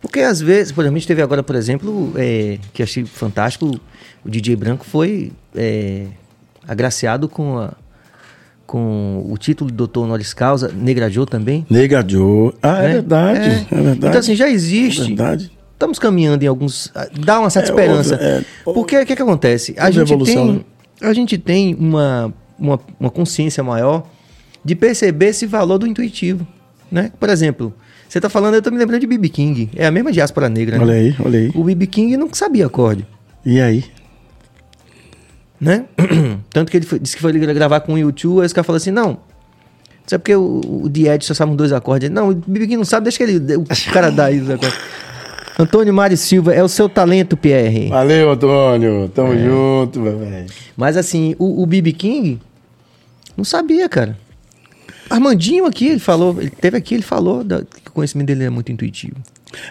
Porque 0.00 0.20
às 0.20 0.40
vezes, 0.40 0.72
por 0.72 0.82
exemplo, 0.82 0.96
a 0.96 0.98
gente 0.98 1.08
teve 1.08 1.22
agora, 1.22 1.42
por 1.42 1.56
exemplo, 1.56 2.12
é, 2.16 2.58
que 2.72 2.82
achei 2.82 3.04
fantástico, 3.04 3.78
o 4.24 4.28
DJ 4.28 4.56
Branco 4.56 4.84
foi 4.84 5.32
é, 5.54 6.06
agraciado 6.66 7.28
com 7.28 7.58
a, 7.58 7.72
com 8.66 9.26
o 9.28 9.36
título 9.36 9.70
de 9.70 9.76
doutor 9.76 10.04
honoris 10.04 10.32
causa, 10.32 10.70
Negra 10.72 11.10
Joe 11.10 11.26
também. 11.26 11.66
Negra 11.68 12.04
Joe. 12.06 12.52
Ah, 12.62 12.82
é, 12.82 12.84
é 12.84 12.92
verdade, 12.92 13.40
é. 13.40 13.66
é. 13.70 13.82
verdade. 13.82 14.06
Então, 14.06 14.20
assim, 14.20 14.34
já 14.34 14.48
existe. 14.48 15.02
É 15.02 15.06
verdade. 15.06 15.50
Estamos 15.72 15.98
caminhando 15.98 16.44
em 16.44 16.46
alguns. 16.46 16.92
Dá 17.24 17.40
uma 17.40 17.48
certa 17.48 17.70
é 17.70 17.72
esperança. 17.72 18.14
Outra, 18.14 18.26
é, 18.26 18.44
Porque 18.64 18.98
o 18.98 19.06
que, 19.06 19.16
que 19.16 19.22
acontece? 19.22 19.74
A 19.78 19.90
gente, 19.90 20.12
evolução, 20.12 20.46
tem, 20.46 20.54
né? 20.54 20.62
a 21.00 21.12
gente 21.14 21.38
tem 21.38 21.74
uma, 21.74 22.34
uma, 22.58 22.78
uma 22.98 23.10
consciência 23.10 23.64
maior 23.64 24.06
de 24.64 24.76
perceber 24.76 25.28
esse 25.28 25.46
valor 25.46 25.78
do 25.78 25.86
intuitivo. 25.86 26.46
Né? 26.92 27.10
Por 27.18 27.30
exemplo, 27.30 27.74
você 28.12 28.18
está 28.18 28.28
falando, 28.28 28.54
eu 28.54 28.58
estou 28.58 28.72
me 28.72 28.78
lembrando 28.78 29.00
de 29.00 29.06
B.B. 29.06 29.28
King. 29.28 29.70
É 29.76 29.86
a 29.86 29.90
mesma 29.90 30.10
diáspora 30.10 30.48
negra, 30.48 30.76
né? 30.76 30.84
Olha 30.84 30.94
aí, 30.94 31.16
olha 31.24 31.38
aí. 31.38 31.52
O 31.54 31.64
B.B. 31.64 31.86
King 31.86 32.16
não 32.16 32.28
sabia 32.34 32.66
acorde. 32.66 33.06
E 33.46 33.60
aí? 33.60 33.84
né? 35.60 35.84
Tanto 36.50 36.70
que 36.70 36.78
ele 36.78 36.86
foi, 36.86 36.98
disse 36.98 37.14
que 37.14 37.22
foi 37.22 37.32
gravar 37.32 37.80
com 37.80 37.94
o 37.94 37.98
YouTube, 37.98 38.40
aí 38.40 38.46
os 38.46 38.52
caras 38.52 38.66
falaram 38.66 38.78
assim, 38.78 38.90
não, 38.90 39.18
sabe 40.06 40.22
porque 40.22 40.34
o, 40.34 40.60
o 40.64 40.90
só 41.20 41.34
sabe 41.34 41.54
dois 41.54 41.72
acordes? 41.72 42.08
Não, 42.08 42.30
o 42.30 42.34
Bibi 42.34 42.76
não 42.76 42.84
sabe, 42.84 43.04
deixa 43.04 43.18
que 43.18 43.24
ele, 43.24 43.56
o 43.56 43.66
cara 43.92 44.10
dá 44.10 44.30
os 44.30 44.48
acordes. 44.48 44.78
Antônio 45.58 45.92
Mário 45.92 46.16
Silva, 46.16 46.54
é 46.54 46.62
o 46.62 46.68
seu 46.68 46.88
talento, 46.88 47.36
Pierre. 47.36 47.90
Valeu, 47.90 48.30
Antônio. 48.30 49.10
Tamo 49.14 49.34
é. 49.34 49.44
junto, 49.44 50.00
meu 50.00 50.18
velho. 50.18 50.46
Mas 50.74 50.96
assim, 50.96 51.36
o, 51.38 51.62
o 51.62 51.66
BB 51.66 51.92
King 51.92 52.40
não 53.36 53.44
sabia, 53.44 53.86
cara. 53.86 54.16
Armandinho 55.10 55.66
aqui, 55.66 55.88
ele 55.88 55.98
falou, 55.98 56.36
ele 56.40 56.50
teve 56.50 56.76
aqui, 56.76 56.94
ele 56.94 57.02
falou 57.02 57.42
da- 57.44 57.58
que 57.62 57.88
o 57.88 57.92
conhecimento 57.92 58.28
dele 58.28 58.44
é 58.44 58.50
muito 58.50 58.70
intuitivo. 58.70 59.16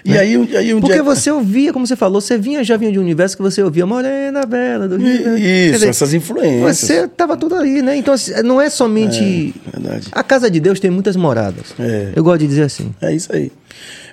E 0.04 0.18
aí, 0.18 0.38
um- 0.38 0.46
aí 0.58 0.74
um 0.74 0.82
Porque 0.82 0.96
dia... 0.96 1.04
você 1.04 1.32
ouvia, 1.32 1.72
como 1.72 1.88
você 1.88 1.96
falou, 1.96 2.20
você 2.20 2.38
vinha, 2.38 2.62
já 2.66 2.76
vinha 2.76 2.92
de 2.92 3.00
um 3.00 3.02
universo 3.02 3.38
que 3.38 3.42
você 3.42 3.64
ouvia 3.64 3.86
Morena 3.86 4.46
Bela 4.46 4.90
do 4.90 4.98
Rio. 4.98 5.30
né? 5.32 5.40
Isso, 5.40 5.74
dizer, 5.76 5.88
essas 5.88 6.14
influências. 6.14 6.78
Você 6.80 7.08
tava 7.08 7.38
tudo 7.38 7.56
ali, 7.56 7.82
né? 7.82 7.96
Então, 7.96 8.14
assim, 8.14 8.34
não 8.44 8.60
é 8.60 8.70
somente. 8.70 9.56
Verdade. 9.74 10.10
A 10.12 10.22
casa 10.22 10.52
de 10.52 10.60
Deus 10.60 10.82
tem 10.82 10.92
muitas 10.92 11.16
moradas. 11.16 11.74
É. 11.80 12.12
Eu 12.14 12.24
gosto 12.26 12.42
de 12.42 12.48
dizer 12.48 12.64
assim. 12.64 12.94
É 13.02 13.14
isso 13.16 13.34
aí. 13.34 13.50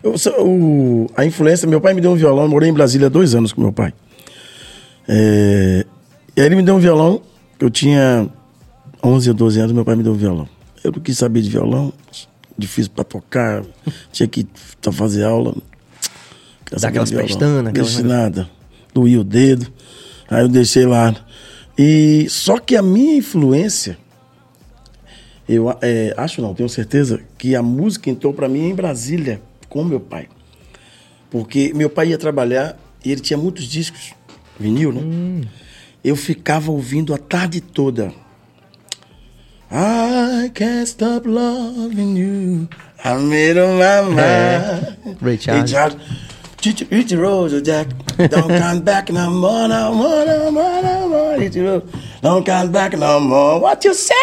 Eu, 0.05 0.15
o, 0.45 1.11
a 1.17 1.25
influência, 1.25 1.67
meu 1.67 1.81
pai 1.81 1.95
me 1.95 2.01
deu 2.01 2.13
um 2.13 2.17
violão, 2.17 2.45
eu 2.45 2.49
morei 2.49 2.71
em 2.71 2.73
Brasília 2.73 3.09
há 3.09 3.11
dois 3.11 3.35
anos 3.35 3.53
com 3.53 3.61
meu 3.61 3.73
pai. 3.73 3.93
É, 5.09 5.85
e 6.37 6.41
aí 6.41 6.47
ele 6.47 6.55
me 6.57 6.63
deu 6.63 6.77
um 6.77 6.79
violão, 6.81 7.21
eu 7.61 7.71
tinha 7.71 8.29
11 9.03 9.31
ou 9.31 9.35
12 9.35 9.59
anos, 9.61 9.73
meu 9.73 9.85
pai 9.85 9.97
me 9.97 10.03
deu 10.05 10.13
um 10.13 10.17
violão. 10.17 10.49
Eu 10.87 10.93
não 10.93 11.01
quis 11.01 11.19
saber 11.19 11.43
de 11.43 11.51
violão, 11.51 11.93
difícil 12.57 12.91
para 12.95 13.05
tocar, 13.05 13.65
tinha 14.13 14.27
que 14.29 14.45
t- 14.45 14.93
fazer 14.93 15.25
aula. 15.25 15.55
Queria 16.65 16.79
saber 16.79 16.87
aquelas 16.89 17.09
de 17.11 17.15
violão. 17.17 17.29
pestanas, 17.29 17.67
aquelas- 17.67 18.03
nada, 18.03 18.51
doía 18.95 19.21
o 19.21 19.25
dedo, 19.25 19.67
aí 20.29 20.43
eu 20.43 20.49
deixei 20.49 20.87
lá. 20.87 21.15
E 21.79 22.27
só 22.31 22.59
que 22.59 22.77
a 22.77 22.83
minha 22.83 23.17
influência, 23.17 23.99
eu 25.49 25.77
é, 25.83 26.15
acho 26.17 26.41
não, 26.41 26.55
tenho 26.55 26.69
certeza 26.69 27.21
que 27.39 27.55
a 27.55 27.63
música 27.63 28.09
entrou 28.11 28.33
para 28.33 28.49
mim 28.49 28.69
em 28.69 28.75
Brasília 28.75 29.41
com 29.69 29.85
meu 29.85 30.01
pai. 30.01 30.29
Porque 31.31 31.73
meu 31.75 31.91
pai 31.91 32.09
ia 32.11 32.19
trabalhar 32.19 32.79
e 33.05 33.11
ele 33.13 33.21
tinha 33.21 33.37
muitos 33.37 33.65
discos, 33.65 34.13
vinil, 34.59 34.93
né? 34.93 35.47
Eu 36.03 36.15
ficava 36.17 36.71
ouvindo 36.71 37.13
a 37.13 37.19
tarde 37.19 37.61
toda. 37.61 38.13
I 39.71 40.51
can't 40.55 40.87
stop 40.87 41.27
loving 41.27 42.17
you. 42.17 42.69
I 43.05 43.17
made 43.19 43.57
up 43.59 43.79
my 43.79 44.15
mind. 44.15 45.23
Ray 45.23 45.37
Charles. 45.37 45.97
Hit 46.63 46.81
hit 46.81 47.09
the 47.09 47.17
road, 47.19 47.65
Jack. 47.65 47.87
Don't 48.17 48.49
come 48.63 48.81
back 48.83 49.11
no 49.11 49.31
more, 49.31 49.69
no 49.69 49.95
more, 49.95 50.25
no 50.25 50.51
more, 50.51 50.83
no 50.83 51.09
more. 51.09 51.39
Hit 51.41 51.53
the 51.53 51.61
road. 51.63 51.89
Don't 52.23 52.45
come 52.45 52.73
back 52.73 52.93
no 52.95 53.21
more. 53.21 53.61
What 53.61 53.85
you 53.85 53.95
say? 53.95 54.15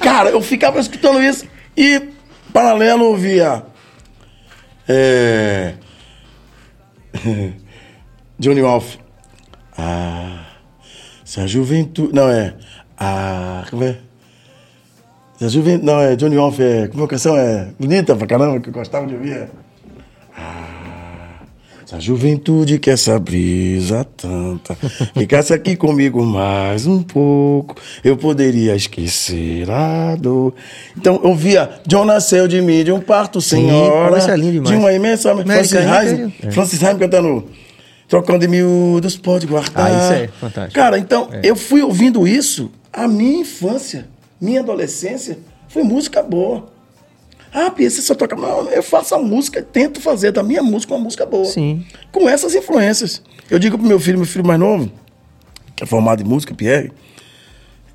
Cara, 0.00 0.30
eu 0.30 0.40
ficava 0.40 0.78
escutando 0.80 1.22
isso 1.22 1.46
e, 1.76 2.08
paralelo, 2.52 3.04
ouvia. 3.06 3.64
É. 4.88 5.74
Johnny 8.38 8.62
Wolf. 8.62 8.96
Ah. 9.76 10.46
Se 11.24 11.40
a 11.40 11.46
juventude. 11.46 12.14
Não, 12.14 12.28
é. 12.30 12.54
Ah. 12.98 13.64
Como 13.68 13.84
é? 13.84 13.98
A 15.42 15.48
juventude. 15.48 15.84
Não, 15.84 16.00
é 16.00 16.16
Johnny 16.16 16.36
Wolf. 16.36 16.60
É, 16.60 16.88
como 16.88 17.02
é 17.02 17.06
a 17.06 17.08
canção? 17.08 17.36
É 17.36 17.68
bonita 17.78 18.14
pra 18.14 18.26
caramba, 18.26 18.60
que 18.60 18.68
eu 18.68 18.72
gostava 18.72 19.06
de 19.06 19.14
ouvir. 19.14 19.32
é. 19.32 19.48
Se 21.86 21.96
a 21.96 22.00
juventude 22.00 22.78
quer 22.78 22.92
essa 22.92 23.18
brisa 23.18 24.02
tanta, 24.16 24.74
ficasse 25.12 25.52
aqui 25.52 25.76
comigo 25.76 26.24
mais 26.24 26.86
um 26.86 27.02
pouco, 27.02 27.74
eu 28.02 28.16
poderia 28.16 28.74
esquecer 28.74 29.70
a 29.70 30.16
dor. 30.16 30.54
Então, 30.96 31.20
eu 31.22 31.34
via 31.34 31.68
John 31.86 32.06
nasceu 32.06 32.48
de 32.48 32.62
mim, 32.62 32.82
de 32.82 32.92
um 32.92 33.00
parto 33.00 33.42
senhora, 33.42 34.16
isso 34.16 34.30
é 34.30 34.36
lindo 34.36 34.62
de 34.62 34.74
uma 34.74 34.90
imensa... 34.90 35.36
Francis 35.36 35.72
Heim. 35.74 36.32
É. 36.42 36.50
Francis 36.50 36.82
Heim 36.82 36.96
cantando 36.96 37.44
Trocando 38.08 38.40
de 38.40 38.48
miúdos, 38.48 39.16
pode 39.16 39.46
guardar. 39.46 39.86
Ah, 39.86 39.90
isso 39.90 40.12
é 40.12 40.28
fantástico. 40.38 40.74
Cara, 40.74 40.98
então, 40.98 41.30
eu 41.42 41.56
fui 41.56 41.82
ouvindo 41.82 42.28
isso, 42.28 42.70
a 42.92 43.08
minha 43.08 43.40
infância, 43.40 44.06
minha 44.42 44.60
adolescência, 44.60 45.38
foi 45.68 45.84
música 45.84 46.20
boa. 46.20 46.68
Ah, 47.54 47.70
Pia, 47.70 47.88
você 47.88 48.02
só 48.02 48.14
toca. 48.14 48.34
Não, 48.34 48.68
eu 48.70 48.82
faço 48.82 49.14
a 49.14 49.18
música, 49.18 49.62
tento 49.62 50.00
fazer 50.00 50.32
da 50.32 50.42
minha 50.42 50.62
música 50.62 50.94
uma 50.94 51.04
música 51.04 51.24
boa. 51.24 51.44
Sim. 51.44 51.86
Com 52.10 52.28
essas 52.28 52.54
influências. 52.54 53.22
Eu 53.48 53.58
digo 53.58 53.78
pro 53.78 53.86
meu 53.86 54.00
filho, 54.00 54.18
meu 54.18 54.26
filho 54.26 54.44
mais 54.44 54.58
novo, 54.58 54.90
que 55.76 55.84
é 55.84 55.86
formado 55.86 56.22
em 56.22 56.26
música, 56.26 56.54
Pierre, 56.54 56.90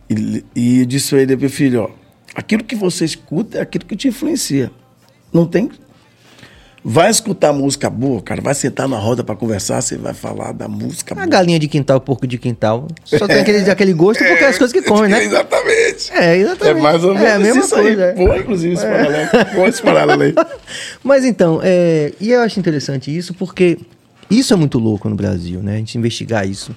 e, 0.09 0.45
e 0.55 0.79
eu 0.79 0.85
disse 0.85 1.15
a 1.15 1.19
ele, 1.19 1.35
meu 1.35 1.49
filho, 1.49 1.83
ó, 1.83 1.89
aquilo 2.33 2.63
que 2.63 2.75
você 2.75 3.03
escuta 3.03 3.57
é 3.57 3.61
aquilo 3.61 3.85
que 3.85 3.95
te 3.95 4.07
influencia. 4.07 4.71
Não 5.33 5.45
tem. 5.45 5.69
Vai 6.89 7.09
escutar 7.11 7.51
música 7.51 7.89
boa, 7.89 8.21
cara, 8.21 8.39
vai 8.41 8.53
sentar 8.55 8.88
na 8.88 8.97
roda 8.97 9.21
pra 9.21 9.35
conversar, 9.35 9.81
você 9.81 9.97
vai 9.97 10.13
falar 10.13 10.53
da 10.53 10.69
música 10.69 11.13
A 11.13 11.15
boa. 11.15 11.27
galinha 11.27 11.59
de 11.59 11.67
quintal, 11.67 11.99
porco 11.99 12.25
de 12.25 12.38
quintal. 12.38 12.88
Só 13.03 13.27
tem 13.27 13.41
aquele, 13.41 13.69
aquele 13.69 13.91
gosto 13.91 14.23
porque 14.23 14.41
é 14.43 14.47
as 14.47 14.57
coisas 14.57 14.71
que 14.71 14.81
come, 14.88 15.09
né? 15.09 15.21
Exatamente. 15.25 16.13
É, 16.13 16.38
exatamente. 16.38 16.77
É 16.77 16.81
mais 16.81 17.03
ou 17.03 17.13
menos 17.13 17.27
É 17.27 17.33
a 17.33 17.39
mesma 17.39 17.61
isso 17.61 17.75
coisa, 17.75 18.05
aí. 18.05 18.09
é. 18.11 18.13
Boa, 18.13 18.38
inclusive, 18.38 18.73
esse 18.75 18.85
paralelo. 18.85 19.29
Boa 19.53 19.67
esse 19.67 19.81
paralelo 19.81 20.21
aí. 20.23 20.33
Mas 21.03 21.25
então, 21.25 21.59
é, 21.61 22.13
e 22.21 22.31
eu 22.31 22.39
acho 22.39 22.57
interessante 22.57 23.15
isso 23.15 23.33
porque 23.33 23.77
isso 24.31 24.53
é 24.53 24.55
muito 24.55 24.79
louco 24.79 25.09
no 25.09 25.15
Brasil, 25.17 25.61
né? 25.61 25.73
A 25.73 25.77
gente 25.79 25.97
investigar 25.97 26.47
isso. 26.47 26.73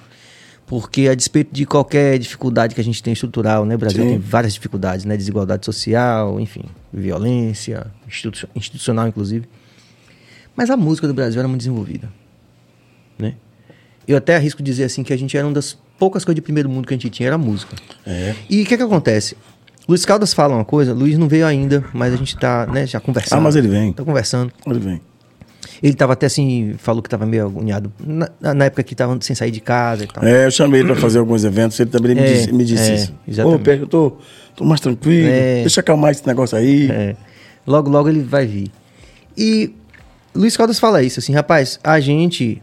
Porque 0.67 1.07
a 1.07 1.15
despeito 1.15 1.53
de 1.53 1.65
qualquer 1.65 2.19
dificuldade 2.19 2.75
que 2.75 2.81
a 2.81 2.83
gente 2.83 3.01
tem 3.01 3.13
estrutural, 3.13 3.65
né? 3.65 3.75
O 3.75 3.77
Brasil 3.77 4.03
Sim. 4.03 4.09
tem 4.09 4.19
várias 4.19 4.53
dificuldades, 4.53 5.05
né? 5.05 5.15
Desigualdade 5.15 5.65
social, 5.65 6.37
enfim, 6.37 6.63
violência, 6.93 7.87
institu- 8.05 8.49
institucional 8.53 9.07
inclusive. 9.07 9.47
Mas 10.55 10.69
a 10.69 10.77
música 10.77 11.07
do 11.07 11.13
Brasil 11.13 11.39
era 11.39 11.47
muito 11.47 11.59
desenvolvida, 11.61 12.09
né? 13.17 13.35
Eu 14.07 14.17
até 14.17 14.35
arrisco 14.35 14.61
dizer 14.61 14.83
assim 14.85 15.03
que 15.03 15.13
a 15.13 15.17
gente 15.17 15.35
era 15.37 15.45
uma 15.47 15.53
das 15.53 15.77
poucas 15.97 16.25
coisas 16.25 16.35
de 16.35 16.41
primeiro 16.41 16.67
mundo 16.69 16.87
que 16.87 16.93
a 16.93 16.97
gente 16.97 17.09
tinha, 17.09 17.27
era 17.27 17.35
a 17.35 17.39
música. 17.39 17.75
É. 18.05 18.33
E 18.49 18.61
o 18.63 18.65
que 18.65 18.75
que 18.75 18.83
acontece? 18.83 19.37
Luiz 19.87 20.05
Caldas 20.05 20.33
fala 20.33 20.55
uma 20.55 20.65
coisa, 20.65 20.93
Luiz 20.93 21.17
não 21.17 21.27
veio 21.27 21.45
ainda, 21.45 21.83
mas 21.93 22.13
a 22.13 22.17
gente 22.17 22.35
tá, 22.37 22.65
né, 22.67 22.85
já 22.85 22.99
conversando. 22.99 23.37
Ah, 23.39 23.41
mas 23.41 23.55
ele 23.55 23.67
vem. 23.67 23.93
Tá 23.93 24.03
conversando. 24.03 24.51
Ele 24.65 24.79
vem. 24.79 25.01
Ele 25.81 25.93
tava 25.93 26.13
até 26.13 26.25
assim, 26.27 26.75
falou 26.77 27.01
que 27.01 27.09
tava 27.09 27.25
meio 27.25 27.45
agoniado 27.45 27.91
na, 27.99 28.53
na- 28.53 28.65
época 28.65 28.83
que 28.83 28.93
tava 28.95 29.17
sem 29.21 29.35
sair 29.35 29.49
de 29.51 29.59
casa 29.59 30.03
e 30.03 30.07
tal. 30.07 30.23
É, 30.23 30.45
eu 30.45 30.51
chamei 30.51 30.81
ele 30.81 30.91
para 30.91 31.01
fazer 31.01 31.17
alguns 31.19 31.43
eventos, 31.43 31.79
ele 31.79 31.89
também 31.89 32.13
me 32.15 32.21
É, 32.21 32.33
disse, 32.33 32.51
me 32.53 32.63
disse 32.63 32.91
é, 32.91 32.95
isso. 32.95 33.13
exatamente. 33.27 33.61
Ô, 33.61 33.63
Pedro, 33.63 33.83
eu 33.85 33.87
tô, 33.87 34.17
tô 34.55 34.63
mais 34.63 34.79
tranquilo, 34.79 35.27
É. 35.27 35.61
deixa 35.61 35.81
acalmar 35.81 36.11
esse 36.11 36.25
negócio 36.27 36.57
aí. 36.57 36.89
É. 36.91 37.15
Logo, 37.65 37.89
logo 37.89 38.09
ele 38.09 38.21
vai 38.21 38.45
vir. 38.45 38.71
E 39.35 39.73
Luiz 40.33 40.55
Caldas 40.55 40.79
fala 40.79 41.03
isso, 41.03 41.19
assim, 41.19 41.33
rapaz, 41.33 41.79
a 41.83 41.99
gente. 41.99 42.61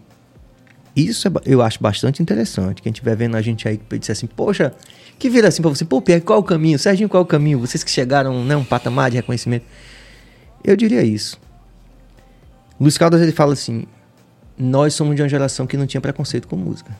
Isso 0.96 1.28
é 1.28 1.30
eu 1.46 1.62
acho 1.62 1.80
bastante 1.80 2.22
interessante. 2.22 2.82
Quem 2.82 2.90
estiver 2.90 3.14
vendo 3.16 3.36
a 3.36 3.42
gente 3.42 3.68
aí 3.68 3.76
que 3.76 3.98
disser 3.98 4.14
assim, 4.14 4.26
poxa, 4.26 4.72
que 5.18 5.30
vira 5.30 5.48
assim 5.48 5.62
pra 5.62 5.68
você, 5.68 5.84
pô, 5.84 6.00
Pierre, 6.02 6.20
qual 6.22 6.40
o 6.40 6.42
caminho? 6.42 6.78
Serginho, 6.78 7.08
qual 7.08 7.22
o 7.22 7.26
caminho? 7.26 7.58
Vocês 7.60 7.84
que 7.84 7.90
chegaram, 7.90 8.44
né, 8.44 8.56
um 8.56 8.64
patamar 8.64 9.10
de 9.10 9.16
reconhecimento. 9.16 9.64
Eu 10.64 10.76
diria 10.76 11.02
isso. 11.02 11.38
Luiz 12.80 12.98
Caldas 12.98 13.20
ele 13.20 13.32
fala 13.32 13.52
assim: 13.52 13.86
nós 14.58 14.94
somos 14.94 15.14
de 15.14 15.22
uma 15.22 15.28
geração 15.28 15.66
que 15.66 15.76
não 15.76 15.86
tinha 15.86 16.00
preconceito 16.00 16.48
com 16.48 16.56
música. 16.56 16.96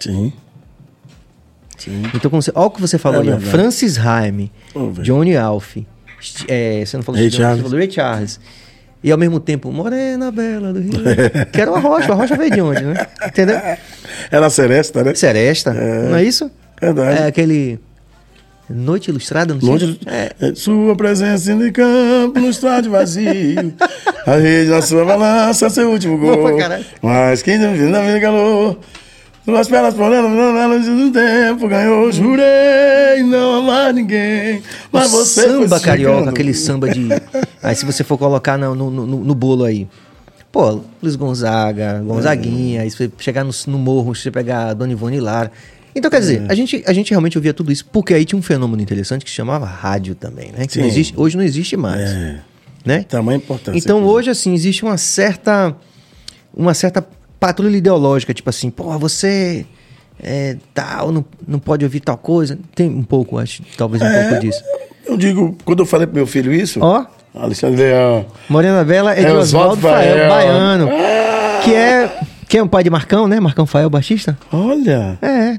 Sim. 0.00 0.32
Sim. 1.76 2.02
Então, 2.14 2.30
como 2.30 2.42
você, 2.42 2.52
olha 2.54 2.66
o 2.66 2.70
que 2.70 2.80
você 2.80 2.98
falou 2.98 3.20
É 3.20 3.22
aí, 3.22 3.28
ó, 3.28 3.36
verdade. 3.36 3.50
Francis 3.50 3.98
Haim, 3.98 4.50
velho. 4.74 5.02
Johnny 5.02 5.36
Alf, 5.36 5.76
é, 6.48 6.84
você 6.84 6.96
não 6.96 7.04
falou 7.04 7.20
Ray 7.20 7.30
Charles. 7.30 7.58
você 7.58 7.62
falou 7.62 7.78
Ray 7.78 7.90
Charles. 7.90 8.40
E 9.02 9.12
ao 9.12 9.18
mesmo 9.18 9.38
tempo, 9.38 9.70
Morena 9.70 10.30
Bela 10.32 10.72
do 10.72 10.80
Rio. 10.80 10.92
que 11.52 11.60
era 11.60 11.70
uma 11.70 11.78
rocha, 11.80 12.12
a 12.12 12.14
rocha 12.14 12.36
veio 12.36 12.50
de 12.50 12.60
onde, 12.60 12.82
né? 12.82 13.06
Entendeu? 13.26 13.60
Era 14.30 14.50
seresta, 14.50 15.04
né? 15.04 15.14
Seresta, 15.14 15.72
não 15.72 16.16
é 16.16 16.24
isso? 16.24 16.50
Verdade. 16.80 17.22
É 17.22 17.26
aquele. 17.26 17.78
Noite 18.70 19.08
Ilustrada, 19.08 19.54
não. 19.54 19.60
Longe, 19.66 19.98
É, 20.04 20.30
é, 20.40 20.54
Sua 20.54 20.94
presença 20.94 21.54
de 21.54 21.70
campo 21.72 22.38
no 22.38 22.50
estádio 22.50 22.90
vazio. 22.90 23.72
A 24.26 24.34
rede 24.36 24.68
na 24.68 24.82
sua 24.82 25.06
balança, 25.06 25.70
seu 25.70 25.90
último 25.90 26.18
gol. 26.18 26.58
caralho. 26.58 26.84
Mas 27.00 27.40
quem 27.42 27.56
não 27.56 27.72
viu 27.72 27.88
na 27.88 28.02
vida 28.02 28.20
calor. 28.20 28.78
Suas 29.48 29.66
pernas 29.66 29.94
porando, 29.94 30.28
não 30.28 31.06
do 31.06 31.10
tempo 31.10 31.66
ganhou. 31.68 32.12
Jurei 32.12 33.22
não 33.24 33.60
amar 33.60 33.94
ninguém. 33.94 34.60
Mas 34.92 35.06
o 35.10 35.16
você 35.16 35.40
samba 35.48 35.80
carioca, 35.80 36.16
chegando. 36.18 36.28
aquele 36.28 36.52
samba 36.52 36.90
de. 36.90 37.08
Aí 37.62 37.74
se 37.74 37.86
você 37.86 38.04
for 38.04 38.18
colocar 38.18 38.58
no, 38.58 38.74
no, 38.74 38.90
no- 38.90 39.24
no 39.24 39.34
bolo 39.34 39.64
aí. 39.64 39.88
Pô, 40.52 40.82
Luiz 41.02 41.16
Gonzaga, 41.16 41.98
Gonzaguinha, 42.04 42.82
aí 42.82 42.90
se 42.90 42.98
você 42.98 43.10
chegar 43.18 43.42
no, 43.42 43.50
no 43.68 43.78
morro, 43.78 44.14
você 44.14 44.30
pegar 44.30 44.74
Dona 44.74 44.92
Ivone 44.92 45.18
Lara. 45.18 45.50
Então, 45.96 46.10
quer 46.10 46.20
dizer, 46.20 46.44
a, 46.46 46.54
gente, 46.54 46.84
a 46.86 46.92
gente 46.92 47.10
realmente 47.10 47.38
ouvia 47.38 47.54
tudo 47.54 47.72
isso, 47.72 47.86
porque 47.86 48.12
aí 48.12 48.26
tinha 48.26 48.38
um 48.38 48.42
fenômeno 48.42 48.82
interessante 48.82 49.24
que 49.24 49.30
se 49.30 49.36
chamava 49.36 49.64
rádio 49.64 50.14
também, 50.14 50.52
né? 50.52 50.66
Que 50.66 50.78
não 50.78 50.86
existe, 50.86 51.14
hoje 51.16 51.38
não 51.38 51.44
existe 51.44 51.74
mais. 51.74 52.02
É. 52.02 52.40
Né? 52.84 53.02
Tamanha 53.08 53.38
importância. 53.38 53.78
Então 53.78 53.96
inclusive. 53.96 54.18
hoje, 54.18 54.30
assim, 54.30 54.52
existe 54.52 54.82
uma 54.84 54.98
certa. 54.98 55.74
Uma 56.54 56.74
certa 56.74 57.04
patrulha 57.40 57.76
ideológica, 57.76 58.32
tipo 58.34 58.48
assim, 58.50 58.70
pô, 58.70 58.98
você 58.98 59.64
é 60.22 60.56
tal, 60.74 61.12
não, 61.12 61.24
não 61.46 61.58
pode 61.58 61.84
ouvir 61.84 62.00
tal 62.00 62.16
coisa. 62.18 62.58
Tem 62.74 62.88
um 62.88 63.02
pouco, 63.02 63.38
acho, 63.38 63.62
talvez 63.76 64.02
um 64.02 64.06
É, 64.06 64.28
pouco 64.28 64.40
disso. 64.44 64.62
Eu 65.06 65.16
digo, 65.16 65.56
quando 65.64 65.80
eu 65.80 65.86
falei 65.86 66.06
pro 66.06 66.16
meu 66.16 66.26
filho 66.26 66.52
isso. 66.52 66.80
Ó. 66.82 67.04
Alexandre 67.34 67.76
Leão. 67.82 68.26
Morena 68.48 68.82
Bela 68.84 69.14
é, 69.14 69.22
É 69.22 69.24
de 69.26 69.32
Oswaldo 69.32 69.80
Fael, 69.80 70.28
baiano. 70.28 70.88
Que 71.62 71.74
é. 71.74 72.20
Que 72.48 72.58
é 72.58 72.62
o 72.62 72.68
pai 72.68 72.82
de 72.82 72.90
Marcão, 72.90 73.28
né? 73.28 73.38
Marcão 73.38 73.66
Fael 73.66 73.90
Batista? 73.90 74.36
Olha. 74.50 75.18
É. 75.20 75.58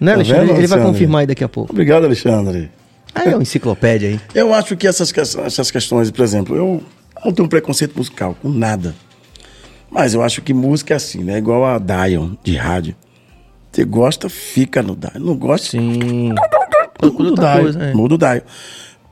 Né, 0.00 0.12
Tá 0.12 0.12
Alexandre? 0.14 0.40
vendo, 0.46 0.50
Ele 0.50 0.66
vai 0.66 0.78
Alexandre? 0.78 0.84
confirmar 0.86 1.20
aí 1.22 1.26
daqui 1.26 1.42
a 1.44 1.48
pouco. 1.48 1.72
Obrigado, 1.72 2.04
Alexandre. 2.04 2.70
Ah, 3.14 3.24
é 3.24 3.34
uma 3.34 3.42
enciclopédia 3.42 4.08
aí. 4.08 4.20
Eu 4.34 4.52
acho 4.54 4.76
que 4.76 4.86
essas, 4.86 5.12
essas 5.38 5.70
questões, 5.70 6.10
por 6.10 6.22
exemplo, 6.24 6.56
eu 6.56 6.82
não 7.24 7.32
tenho 7.32 7.48
preconceito 7.48 7.96
musical 7.96 8.36
com 8.40 8.48
nada. 8.48 8.94
Mas 9.94 10.12
eu 10.12 10.22
acho 10.22 10.42
que 10.42 10.52
música 10.52 10.92
é 10.92 10.96
assim, 10.96 11.22
né? 11.22 11.38
Igual 11.38 11.64
a 11.64 11.78
Dion 11.78 12.32
de 12.42 12.56
rádio. 12.56 12.96
Você 13.70 13.84
gosta, 13.84 14.28
fica 14.28 14.82
no 14.82 14.96
Dion. 14.96 15.20
Não 15.20 15.36
gosta, 15.36 15.70
Sim. 15.70 16.30
muda 17.00 17.30
o 17.30 17.34
Dion. 17.36 17.80
é. 17.80 17.94
Muda 17.94 18.14
o 18.16 18.18
Dion. 18.18 18.40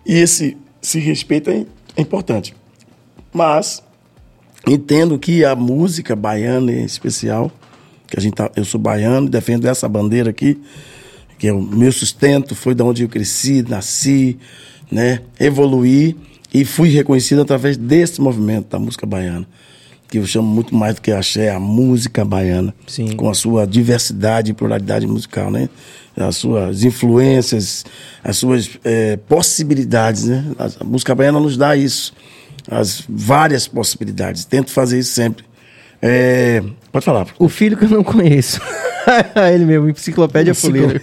E 0.05 0.15
esse, 0.15 0.57
esse 0.83 0.99
respeito 0.99 1.51
é, 1.51 1.65
é 1.97 2.03
importante. 2.03 2.53
Mas 3.33 3.81
entendo 4.67 5.17
que 5.21 5.45
a 5.45 5.55
música 5.55 6.17
baiana 6.17 6.73
em 6.73 6.85
especial, 6.85 7.53
que 8.09 8.19
a 8.19 8.21
gente 8.21 8.35
tá, 8.35 8.51
eu 8.57 8.65
sou 8.65 8.81
baiano, 8.81 9.29
defendo 9.29 9.67
essa 9.69 9.89
bandeira 9.89 10.31
aqui, 10.31 10.61
que 11.39 11.47
é 11.47 11.53
o 11.53 11.63
meu 11.63 11.93
sustento, 11.93 12.57
foi 12.57 12.75
da 12.75 12.85
onde 12.85 13.05
eu 13.05 13.09
cresci, 13.09 13.63
nasci, 13.63 14.37
né? 14.91 15.21
Evoluí 15.39 16.17
e 16.53 16.65
fui 16.65 16.89
reconhecido 16.89 17.41
através 17.41 17.77
desse 17.77 18.21
movimento 18.21 18.69
da 18.69 18.81
música 18.81 19.07
baiana. 19.07 19.47
Que 20.13 20.19
eu 20.19 20.27
chamo 20.27 20.47
muito 20.47 20.75
mais 20.75 20.97
do 20.97 21.01
que 21.01 21.11
axé, 21.11 21.51
a 21.51 21.59
música 21.59 22.23
baiana. 22.23 22.75
Sim. 22.87 23.17
Com 23.17 23.31
a 23.31 23.35
sua 23.35 23.67
diversidade 23.67 24.51
e 24.51 24.55
pluralidade 24.55 25.07
musical, 25.07 25.51
né? 25.51 25.71
As 26.15 26.37
suas 26.37 26.85
influências, 26.85 27.83
as 28.23 28.37
suas 28.37 28.69
eh, 28.85 29.19
possibilidades, 29.27 30.25
né? 30.27 30.45
A, 30.59 30.85
música 30.85 31.15
baiana 31.15 31.41
nos 31.41 31.57
dá 31.57 31.75
isso. 31.75 32.13
As 32.71 33.03
várias 33.09 33.67
possibilidades. 33.67 34.45
Tento 34.45 34.71
fazer 34.71 34.99
isso 34.99 35.15
sempre. 35.15 35.47
Eh, 36.03 36.63
pode 36.93 37.07
falar. 37.07 37.29
O 37.39 37.49
filho 37.49 37.75
que 37.79 37.87
eu 37.87 37.89
não 37.89 38.05
conheço. 38.05 38.61
Ele 39.51 39.65
mesmo, 39.65 39.89
enciclopédia 39.89 40.51
Enciclo- 40.53 40.79
fuleira. 40.79 41.03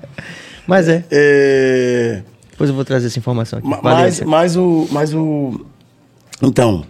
Mas 0.66 0.88
é. 0.88 1.04
Eh, 1.10 2.22
Depois 2.50 2.70
eu 2.70 2.74
vou 2.76 2.84
trazer 2.86 3.08
essa 3.08 3.18
informação 3.18 3.58
aqui. 3.58 3.68
Mas, 3.82 4.22
mas 4.22 4.56
o. 4.56 4.88
Mas 4.90 5.12
o. 5.12 5.66
Então, 6.40 6.82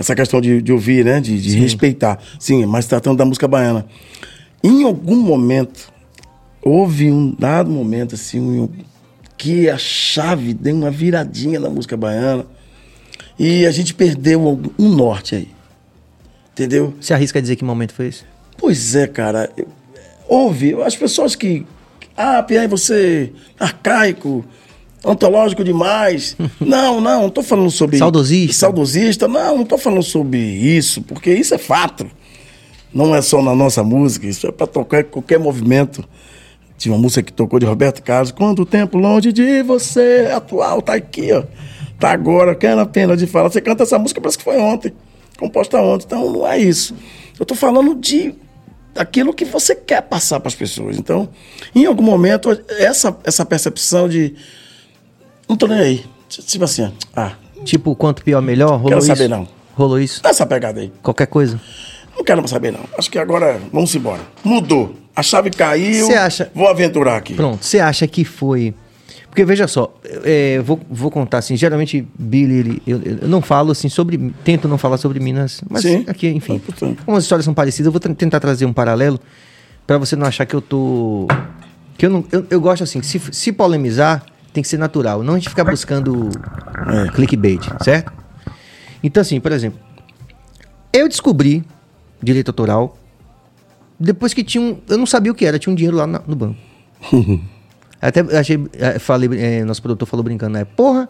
essa 0.00 0.14
questão 0.16 0.40
de, 0.40 0.60
de 0.62 0.72
ouvir, 0.72 1.04
né? 1.04 1.20
De, 1.20 1.38
de 1.40 1.58
respeitar. 1.58 2.18
Sim, 2.38 2.64
mas 2.64 2.86
tratando 2.86 3.18
da 3.18 3.24
música 3.24 3.46
baiana. 3.46 3.84
Em 4.64 4.82
algum 4.82 5.16
momento, 5.20 5.92
houve 6.62 7.10
um 7.10 7.30
dado 7.38 7.70
momento, 7.70 8.14
assim, 8.14 8.40
um- 8.40 8.68
que 9.36 9.68
a 9.70 9.76
chave 9.78 10.52
deu 10.54 10.74
uma 10.74 10.90
viradinha 10.90 11.60
na 11.60 11.68
música 11.68 11.96
baiana. 11.96 12.46
E 13.38 13.64
a 13.66 13.70
gente 13.70 13.94
perdeu 13.94 14.42
um, 14.78 14.88
norte 14.88 15.34
aí. 15.34 15.48
Entendeu? 16.52 16.94
Você 17.00 17.14
arrisca 17.14 17.38
a 17.38 17.42
dizer 17.42 17.56
que 17.56 17.64
momento 17.64 17.92
foi 17.94 18.08
esse? 18.08 18.24
Pois 18.58 18.94
é, 18.94 19.06
cara. 19.06 19.50
Eu- 19.56 19.68
Houve. 20.28 20.74
As 20.82 20.96
pessoas 20.96 21.34
que. 21.34 21.66
Ah, 22.16 22.42
Pierre, 22.42 22.68
você 22.68 23.32
é 23.58 23.64
arcaico, 23.64 24.44
ontológico 25.04 25.64
demais. 25.64 26.36
não, 26.60 27.00
não, 27.00 27.22
não 27.22 27.30
tô 27.30 27.42
falando 27.42 27.70
sobre. 27.70 27.98
Saudosista. 27.98 28.54
Saudosista. 28.54 29.28
Não, 29.28 29.58
não 29.58 29.64
tô 29.64 29.78
falando 29.78 30.02
sobre 30.02 30.38
isso, 30.38 31.02
porque 31.02 31.32
isso 31.32 31.54
é 31.54 31.58
fato. 31.58 32.06
Não 32.92 33.14
é 33.14 33.22
só 33.22 33.40
na 33.40 33.54
nossa 33.54 33.84
música, 33.84 34.26
isso 34.26 34.46
é 34.46 34.52
para 34.52 34.66
tocar 34.66 35.04
qualquer 35.04 35.38
movimento. 35.38 36.04
Tinha 36.76 36.94
uma 36.94 37.00
música 37.00 37.22
que 37.22 37.32
tocou 37.32 37.58
de 37.58 37.66
Roberto 37.66 38.02
Carlos. 38.02 38.32
Quanto 38.32 38.64
tempo 38.64 38.98
longe 38.98 39.32
de 39.32 39.62
você, 39.62 40.30
atual, 40.34 40.80
tá 40.82 40.94
aqui, 40.94 41.30
ó. 41.32 41.44
Tá 41.98 42.10
agora, 42.10 42.54
quero 42.54 42.80
a 42.80 42.86
pena 42.86 43.16
de 43.16 43.26
falar. 43.26 43.50
Você 43.50 43.60
canta 43.60 43.82
essa 43.82 43.98
música, 43.98 44.20
parece 44.20 44.38
que 44.38 44.44
foi 44.44 44.56
ontem, 44.56 44.92
composta 45.38 45.78
ontem. 45.78 46.06
Então 46.06 46.32
não 46.32 46.46
é 46.46 46.58
isso. 46.58 46.94
Eu 47.38 47.44
tô 47.44 47.54
falando 47.54 47.94
de 47.94 48.34
daquilo 48.94 49.32
que 49.32 49.44
você 49.44 49.74
quer 49.74 50.02
passar 50.02 50.40
para 50.40 50.48
as 50.48 50.54
pessoas. 50.54 50.98
Então, 50.98 51.28
em 51.74 51.86
algum 51.86 52.02
momento, 52.02 52.50
essa, 52.78 53.16
essa 53.24 53.44
percepção 53.44 54.08
de. 54.08 54.34
Não 55.50 55.56
tô 55.56 55.66
nem 55.66 55.80
aí. 55.80 56.04
Tipo 56.28 56.64
assim, 56.64 56.92
ah, 57.16 57.32
Tipo, 57.64 57.96
quanto 57.96 58.22
pior, 58.22 58.40
melhor? 58.40 58.70
Rolou 58.76 58.84
Quero 58.90 58.98
isso? 59.00 59.06
saber, 59.08 59.28
não. 59.28 59.48
Rolou 59.74 59.98
isso? 59.98 60.22
dá 60.22 60.30
essa 60.30 60.46
pegada 60.46 60.80
aí. 60.80 60.92
Qualquer 61.02 61.26
coisa? 61.26 61.60
Não 62.16 62.22
quero 62.24 62.40
mais 62.40 62.50
saber, 62.50 62.72
não. 62.72 62.80
Acho 62.96 63.10
que 63.10 63.18
agora 63.18 63.60
vamos 63.72 63.92
embora. 63.96 64.20
Mudou. 64.44 64.94
A 65.14 65.22
chave 65.24 65.50
caiu. 65.50 66.06
Você 66.06 66.14
acha- 66.14 66.50
Vou 66.54 66.68
aventurar 66.68 67.16
aqui. 67.16 67.34
Pronto, 67.34 67.64
você 67.64 67.80
acha 67.80 68.06
que 68.06 68.24
foi. 68.24 68.72
Porque 69.28 69.44
veja 69.44 69.66
só, 69.66 69.92
é, 70.24 70.54
eu 70.58 70.62
vou, 70.64 70.78
vou 70.88 71.10
contar 71.10 71.38
assim, 71.38 71.56
geralmente 71.56 72.06
Billy, 72.18 72.54
ele, 72.58 72.82
eu, 72.86 73.00
eu 73.22 73.28
não 73.28 73.40
falo 73.42 73.72
assim 73.72 73.88
sobre. 73.88 74.32
Tento 74.44 74.68
não 74.68 74.78
falar 74.78 74.98
sobre 74.98 75.18
Minas, 75.18 75.62
mas 75.68 75.82
Sim. 75.82 76.04
aqui, 76.06 76.28
enfim. 76.28 76.56
Ah, 76.62 76.66
portanto. 76.66 77.02
Como 77.04 77.16
as 77.16 77.24
histórias 77.24 77.44
são 77.44 77.54
parecidas, 77.54 77.86
eu 77.86 77.92
vou 77.92 78.00
tentar 78.14 78.38
trazer 78.38 78.66
um 78.66 78.72
paralelo 78.72 79.18
pra 79.86 79.98
você 79.98 80.14
não 80.14 80.26
achar 80.26 80.46
que 80.46 80.54
eu 80.54 80.60
tô. 80.60 81.26
Que 81.98 82.06
eu 82.06 82.10
não. 82.10 82.24
Eu, 82.30 82.46
eu 82.50 82.60
gosto 82.60 82.82
assim, 82.84 83.02
se, 83.02 83.20
se 83.32 83.52
polemizar, 83.52 84.24
tem 84.52 84.62
que 84.62 84.68
ser 84.68 84.78
natural. 84.78 85.22
Não 85.22 85.34
a 85.34 85.38
gente 85.38 85.48
ficar 85.48 85.64
buscando 85.64 86.28
É. 87.06 87.10
clickbait, 87.12 87.60
certo? 87.82 88.12
Então, 89.02 89.20
assim, 89.20 89.40
por 89.40 89.52
exemplo, 89.52 89.78
eu 90.92 91.08
descobri 91.08 91.64
direito 92.22 92.48
autoral 92.48 92.96
depois 93.98 94.32
que 94.34 94.42
tinha 94.44 94.62
um. 94.62 94.78
Eu 94.88 94.98
não 94.98 95.06
sabia 95.06 95.30
o 95.32 95.34
que 95.34 95.44
era, 95.44 95.58
tinha 95.58 95.72
um 95.72 95.76
dinheiro 95.76 95.96
lá 95.96 96.06
na- 96.06 96.22
no 96.26 96.34
banco. 96.36 96.56
Até 98.00 98.20
achei. 98.38 98.58
eh, 98.74 98.98
Falei, 98.98 99.28
eh, 99.38 99.64
nosso 99.64 99.82
produtor 99.82 100.08
falou 100.08 100.24
brincando, 100.24 100.54
né? 100.54 100.64
Porra, 100.64 101.08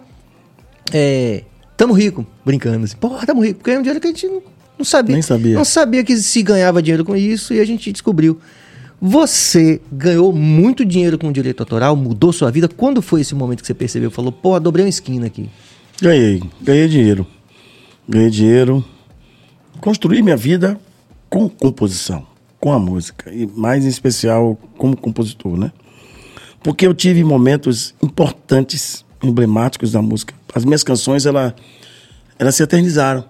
é. 0.92 1.44
Tamo 1.76 1.92
rico, 1.94 2.26
brincando 2.44 2.84
assim. 2.84 2.96
Porra, 2.96 3.24
tamo 3.26 3.42
rico. 3.42 3.58
Porque 3.60 3.70
é 3.70 3.78
um 3.78 3.82
dinheiro 3.82 4.00
que 4.00 4.06
a 4.08 4.10
gente 4.10 4.26
não, 4.26 4.42
não 4.78 4.84
sabia. 4.84 5.12
Nem 5.14 5.22
sabia. 5.22 5.54
Não 5.54 5.64
sabia 5.64 6.04
que 6.04 6.16
se 6.16 6.42
ganhava 6.42 6.82
dinheiro 6.82 7.04
com 7.04 7.16
isso 7.16 7.54
e 7.54 7.60
a 7.60 7.64
gente 7.64 7.90
descobriu. 7.92 8.38
Você 9.00 9.80
ganhou 9.90 10.30
muito 10.30 10.84
dinheiro 10.84 11.16
com 11.16 11.32
direito 11.32 11.60
autoral, 11.60 11.96
mudou 11.96 12.32
sua 12.34 12.50
vida. 12.50 12.68
Quando 12.68 13.00
foi 13.00 13.22
esse 13.22 13.34
momento 13.34 13.62
que 13.62 13.66
você 13.66 13.72
percebeu? 13.72 14.10
Falou, 14.10 14.30
porra, 14.30 14.60
dobrei 14.60 14.84
uma 14.84 14.90
esquina 14.90 15.26
aqui. 15.26 15.48
Ganhei. 16.02 16.42
Ganhei 16.60 16.86
dinheiro. 16.86 17.26
Ganhei 18.06 18.28
dinheiro. 18.28 18.84
Construí 19.80 20.22
minha 20.22 20.36
vida 20.36 20.78
com 21.30 21.48
composição, 21.48 22.26
com 22.60 22.72
a 22.72 22.78
música. 22.78 23.32
E 23.32 23.46
mais 23.46 23.86
em 23.86 23.88
especial 23.88 24.58
como 24.76 24.94
compositor, 24.94 25.56
né? 25.56 25.72
Porque 26.62 26.86
eu 26.86 26.92
tive 26.92 27.24
momentos 27.24 27.94
importantes, 28.02 29.02
emblemáticos 29.22 29.92
da 29.92 30.02
música. 30.02 30.34
As 30.54 30.62
minhas 30.62 30.84
canções, 30.84 31.24
ela, 31.24 31.54
elas 32.38 32.54
se 32.54 32.62
eternizaram. 32.62 33.24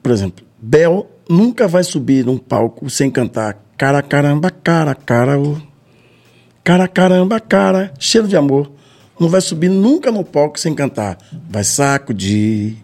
Por 0.00 0.12
exemplo, 0.12 0.44
Bel 0.62 1.10
nunca 1.28 1.66
vai 1.66 1.82
subir 1.82 2.24
num 2.24 2.38
palco 2.38 2.88
sem 2.88 3.10
cantar 3.10 3.63
cara 3.76 4.02
caramba, 4.02 4.50
cara, 4.50 4.94
cara, 4.94 5.38
ô. 5.38 5.56
Cara, 6.62 6.88
caramba, 6.88 7.40
cara, 7.40 7.92
cheiro 7.98 8.26
de 8.26 8.36
amor. 8.36 8.70
Não 9.20 9.28
vai 9.28 9.40
subir 9.40 9.68
nunca 9.68 10.10
no 10.10 10.24
palco 10.24 10.58
sem 10.58 10.74
cantar. 10.74 11.18
Vai 11.48 11.62
sacudir, 11.62 12.76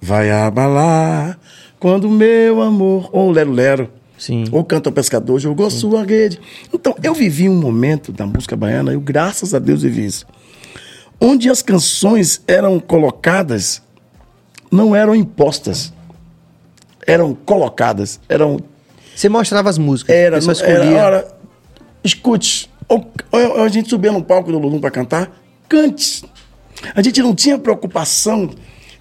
vai 0.00 0.30
abalar. 0.30 1.38
Quando 1.78 2.08
meu 2.08 2.62
amor. 2.62 3.08
Ou 3.12 3.30
Lero 3.30 3.52
Lero. 3.52 3.90
Sim. 4.18 4.44
Ou 4.50 4.64
Canta 4.64 4.90
o 4.90 4.92
Pescador, 4.92 5.38
jogou 5.38 5.70
sua 5.70 6.04
rede. 6.04 6.40
Então, 6.72 6.94
eu 7.02 7.14
vivi 7.14 7.48
um 7.48 7.54
momento 7.54 8.10
da 8.10 8.26
música 8.26 8.56
baiana, 8.56 8.92
eu, 8.92 9.00
graças 9.00 9.54
a 9.54 9.60
Deus, 9.60 9.82
vivi 9.82 10.06
isso. 10.06 10.26
Onde 11.20 11.48
as 11.48 11.62
canções 11.62 12.42
eram 12.46 12.80
colocadas, 12.80 13.80
não 14.70 14.94
eram 14.94 15.14
impostas. 15.14 15.92
Eram 17.06 17.32
colocadas, 17.32 18.18
eram 18.28 18.58
Você 19.18 19.28
mostrava 19.28 19.68
as 19.68 19.78
músicas. 19.78 20.14
era, 20.14 20.36
pessoa 20.36 20.54
era, 20.96 21.28
escute, 22.04 22.70
ou, 22.88 23.10
ou- 23.32 23.40
ou 23.58 23.62
a 23.64 23.68
gente 23.68 23.88
subia 23.88 24.12
no 24.12 24.22
palco 24.22 24.52
do 24.52 24.58
Lulum 24.58 24.80
para 24.80 24.92
cantar, 24.92 25.30
cante. 25.68 26.24
A 26.94 27.02
gente 27.02 27.20
não 27.20 27.34
tinha 27.34 27.58
preocupação 27.58 28.48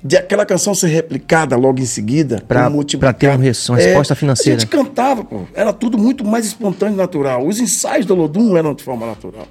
de 0.03 0.18
aquela 0.18 0.43
canção 0.43 0.74
ser 0.74 0.88
replicada 0.88 1.55
logo 1.55 1.80
em 1.80 1.86
seguida. 1.86 2.41
Multiplicada. 2.72 3.13
pra 3.13 3.13
ter 3.13 3.28
um 3.38 3.74
uma 3.76 3.78
resposta 3.84 4.15
financeira. 4.15 4.57
A 4.57 4.59
gente 4.59 4.70
cantava, 4.70 5.24
pô. 5.24 5.41
Era 5.53 5.72
tudo 5.72 5.99
muito 5.99 6.26
mais 6.26 6.45
espontâneo 6.47 6.95
e 6.95 6.97
natural. 6.97 7.45
Os 7.45 7.59
ensaios 7.59 8.05
do 8.07 8.15
Lodum 8.15 8.57
eram 8.57 8.74
de 8.74 8.84
forma 8.84 9.05
natural. 9.05 9.47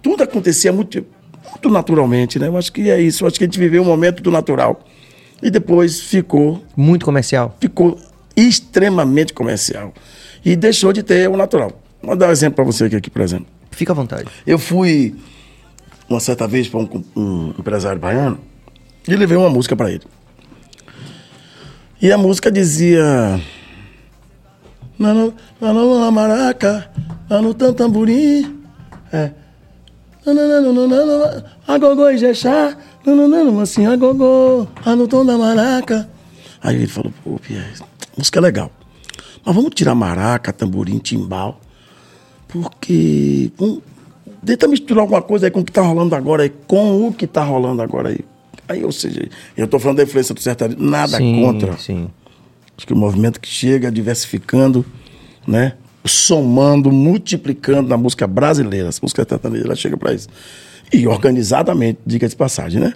Tudo 0.00 0.22
acontecia 0.22 0.72
muito, 0.72 1.04
muito 1.50 1.68
naturalmente, 1.68 2.38
né? 2.38 2.48
Eu 2.48 2.56
acho 2.56 2.72
que 2.72 2.88
é 2.88 2.98
isso. 2.98 3.24
Eu 3.24 3.28
acho 3.28 3.36
que 3.36 3.44
a 3.44 3.46
gente 3.46 3.58
viveu 3.58 3.82
um 3.82 3.86
momento 3.86 4.22
do 4.22 4.30
natural. 4.30 4.80
E 5.42 5.50
depois 5.50 6.00
ficou 6.00 6.62
Muito 6.74 7.04
comercial. 7.04 7.54
ficou 7.60 7.98
extremamente 8.36 9.32
comercial 9.32 9.92
e 10.44 10.54
deixou 10.54 10.92
de 10.92 11.02
ter 11.02 11.28
o 11.28 11.36
natural. 11.36 11.72
Vou 12.02 12.14
dar 12.14 12.28
um 12.28 12.32
exemplo 12.32 12.56
para 12.56 12.64
você 12.64 12.84
aqui, 12.84 12.96
aqui, 12.96 13.10
por 13.10 13.22
exemplo. 13.22 13.46
Fica 13.70 13.92
à 13.92 13.94
vontade. 13.94 14.28
Eu 14.46 14.58
fui 14.58 15.14
uma 16.08 16.20
certa 16.20 16.46
vez 16.46 16.68
para 16.68 16.80
um, 16.80 17.04
um 17.16 17.48
empresário 17.58 18.00
baiano 18.00 18.38
e 19.08 19.16
levei 19.16 19.36
uma 19.36 19.50
música 19.50 19.74
para 19.74 19.90
ele. 19.90 20.04
E 22.00 22.12
a 22.12 22.18
música 22.18 22.50
dizia. 22.52 23.40
"Na, 24.98 25.14
na, 25.14 25.32
na, 25.60 26.10
maraca, 26.10 26.90
lá 27.28 27.40
no 27.40 27.54
tamborim. 27.54 28.60
É. 29.12 29.30
Na, 30.24 30.34
na, 30.34 30.46
na, 30.46 30.60
na, 30.60 30.72
na, 30.72 30.86
na, 30.86 31.04
na, 31.06 31.44
A 31.66 31.78
gogô 31.78 32.08
e 32.10 32.18
jexá. 32.18 32.76
Assim, 33.62 33.86
a 33.86 33.94
gogô, 33.94 34.66
lá 34.84 34.96
no 34.96 35.06
tom 35.06 35.24
da 35.24 35.38
maraca. 35.38 36.08
Aí 36.60 36.74
ele 36.74 36.88
falou, 36.88 37.12
pô, 37.22 37.38
Pierre, 37.38 37.64
música 38.16 38.38
é 38.38 38.42
legal. 38.42 38.70
Mas 39.44 39.54
vamos 39.54 39.70
tirar 39.74 39.94
maraca, 39.94 40.52
tamborim, 40.52 40.98
timbal. 40.98 41.60
Porque 42.48 43.50
um- 43.60 43.80
tenta 44.44 44.68
misturar 44.68 45.02
alguma 45.02 45.22
coisa 45.22 45.46
aí 45.46 45.50
com 45.50 45.60
o 45.60 45.64
que 45.64 45.72
tá 45.72 45.82
rolando 45.82 46.14
agora 46.14 46.42
aí, 46.44 46.50
com 46.66 47.08
o 47.08 47.12
que 47.12 47.26
tá 47.26 47.42
rolando 47.44 47.82
agora 47.82 48.10
aí. 48.10 48.20
Aí, 48.68 48.84
ou 48.84 48.92
seja, 48.92 49.28
eu 49.56 49.68
tô 49.68 49.78
falando 49.78 49.98
da 49.98 50.02
influência 50.02 50.34
do 50.34 50.40
sertanejo, 50.40 50.80
nada 50.82 51.18
sim, 51.18 51.40
contra. 51.40 51.76
Sim. 51.76 52.08
Acho 52.76 52.86
que 52.86 52.92
o 52.92 52.96
movimento 52.96 53.40
que 53.40 53.48
chega 53.48 53.90
diversificando, 53.90 54.84
né? 55.46 55.74
Somando, 56.04 56.90
multiplicando 56.92 57.88
na 57.88 57.96
música 57.96 58.26
brasileira. 58.26 58.88
A 58.88 58.92
música 59.02 59.26
sertaneja 59.28 59.64
ela 59.64 59.74
chega 59.74 59.96
para 59.96 60.12
isso. 60.12 60.28
E 60.92 61.06
organizadamente, 61.06 61.98
diga 62.06 62.28
de 62.28 62.36
passagem, 62.36 62.80
né? 62.80 62.92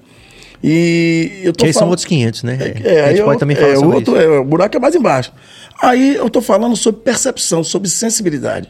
E 0.63 1.41
eu 1.43 1.53
tô 1.53 1.65
aí 1.65 1.73
são 1.73 1.81
falando- 1.81 1.91
outros 1.93 2.05
500, 2.07 2.43
né? 2.43 2.59
é, 2.85 3.01
a 3.01 3.05
aí 3.05 3.11
gente 3.11 3.21
eu- 3.21 3.25
pode 3.27 3.41
também 3.41 3.57
falar 3.57 3.69
é, 3.73 3.77
sobre 3.77 3.95
outro, 3.97 4.17
isso. 4.17 4.23
é, 4.23 4.39
o 4.39 4.45
buraco 4.45 4.77
é 4.77 4.81
mais 4.81 4.95
embaixo. 4.95 5.33
Aí 5.81 6.17
eu 6.17 6.29
tô 6.29 6.43
falando 6.43 6.77
sobre 6.77 7.01
percepção, 7.01 7.65
sobre 7.65 7.89
sensibilidade. 7.89 8.69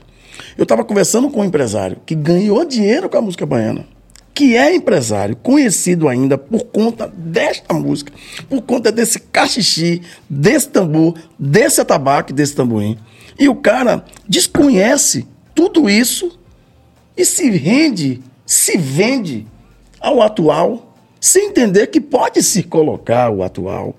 Eu 0.57 0.62
estava 0.62 0.84
conversando 0.84 1.28
com 1.30 1.41
um 1.41 1.45
empresário 1.45 1.97
que 2.07 2.14
ganhou 2.14 2.64
dinheiro 2.64 3.09
com 3.09 3.18
a 3.18 3.20
música 3.20 3.45
baiana, 3.45 3.84
que 4.32 4.57
é 4.57 4.74
empresário, 4.74 5.34
conhecido 5.36 6.07
ainda 6.09 6.38
por 6.38 6.64
conta 6.66 7.09
desta 7.12 7.74
música, 7.74 8.12
por 8.49 8.62
conta 8.62 8.93
desse 8.93 9.18
cachixi, 9.18 10.01
desse 10.28 10.68
tambor, 10.68 11.14
desse 11.38 11.80
atabaque, 11.80 12.32
desse 12.32 12.55
tamborim. 12.55 12.97
E 13.38 13.49
o 13.49 13.57
cara 13.57 14.05
desconhece 14.28 15.26
tudo 15.55 15.91
isso 15.91 16.38
e 17.16 17.24
se 17.24 17.51
rende, 17.51 18.20
se 18.47 18.78
vende 18.78 19.47
ao 20.01 20.22
atual, 20.22 20.89
sem 21.20 21.48
entender 21.48 21.88
que 21.88 22.00
pode 22.00 22.42
se 22.42 22.62
colocar 22.62 23.30
o 23.30 23.42
atual, 23.42 23.94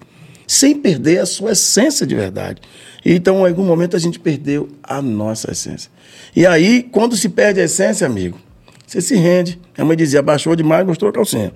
sem 0.48 0.76
perder 0.76 1.20
a 1.20 1.26
sua 1.26 1.52
essência 1.52 2.06
de 2.06 2.16
verdade. 2.16 2.62
Então, 3.06 3.46
em 3.46 3.50
algum 3.50 3.66
momento, 3.66 3.96
a 3.96 4.00
gente 4.00 4.20
perdeu 4.20 4.70
a 4.84 5.02
nossa 5.02 5.52
essência. 5.52 5.92
E 6.36 6.46
aí, 6.46 6.84
quando 6.84 7.16
se 7.16 7.30
perde 7.30 7.62
a 7.62 7.64
essência, 7.64 8.06
amigo, 8.06 8.40
você 8.86 9.00
se 9.00 9.16
rende. 9.16 9.60
A 9.78 9.86
mãe 9.86 9.96
dizia, 9.96 10.20
abaixou 10.20 10.56
demais, 10.56 10.86
mostrou 10.86 11.10
a 11.10 11.14
calcinha. 11.14 11.54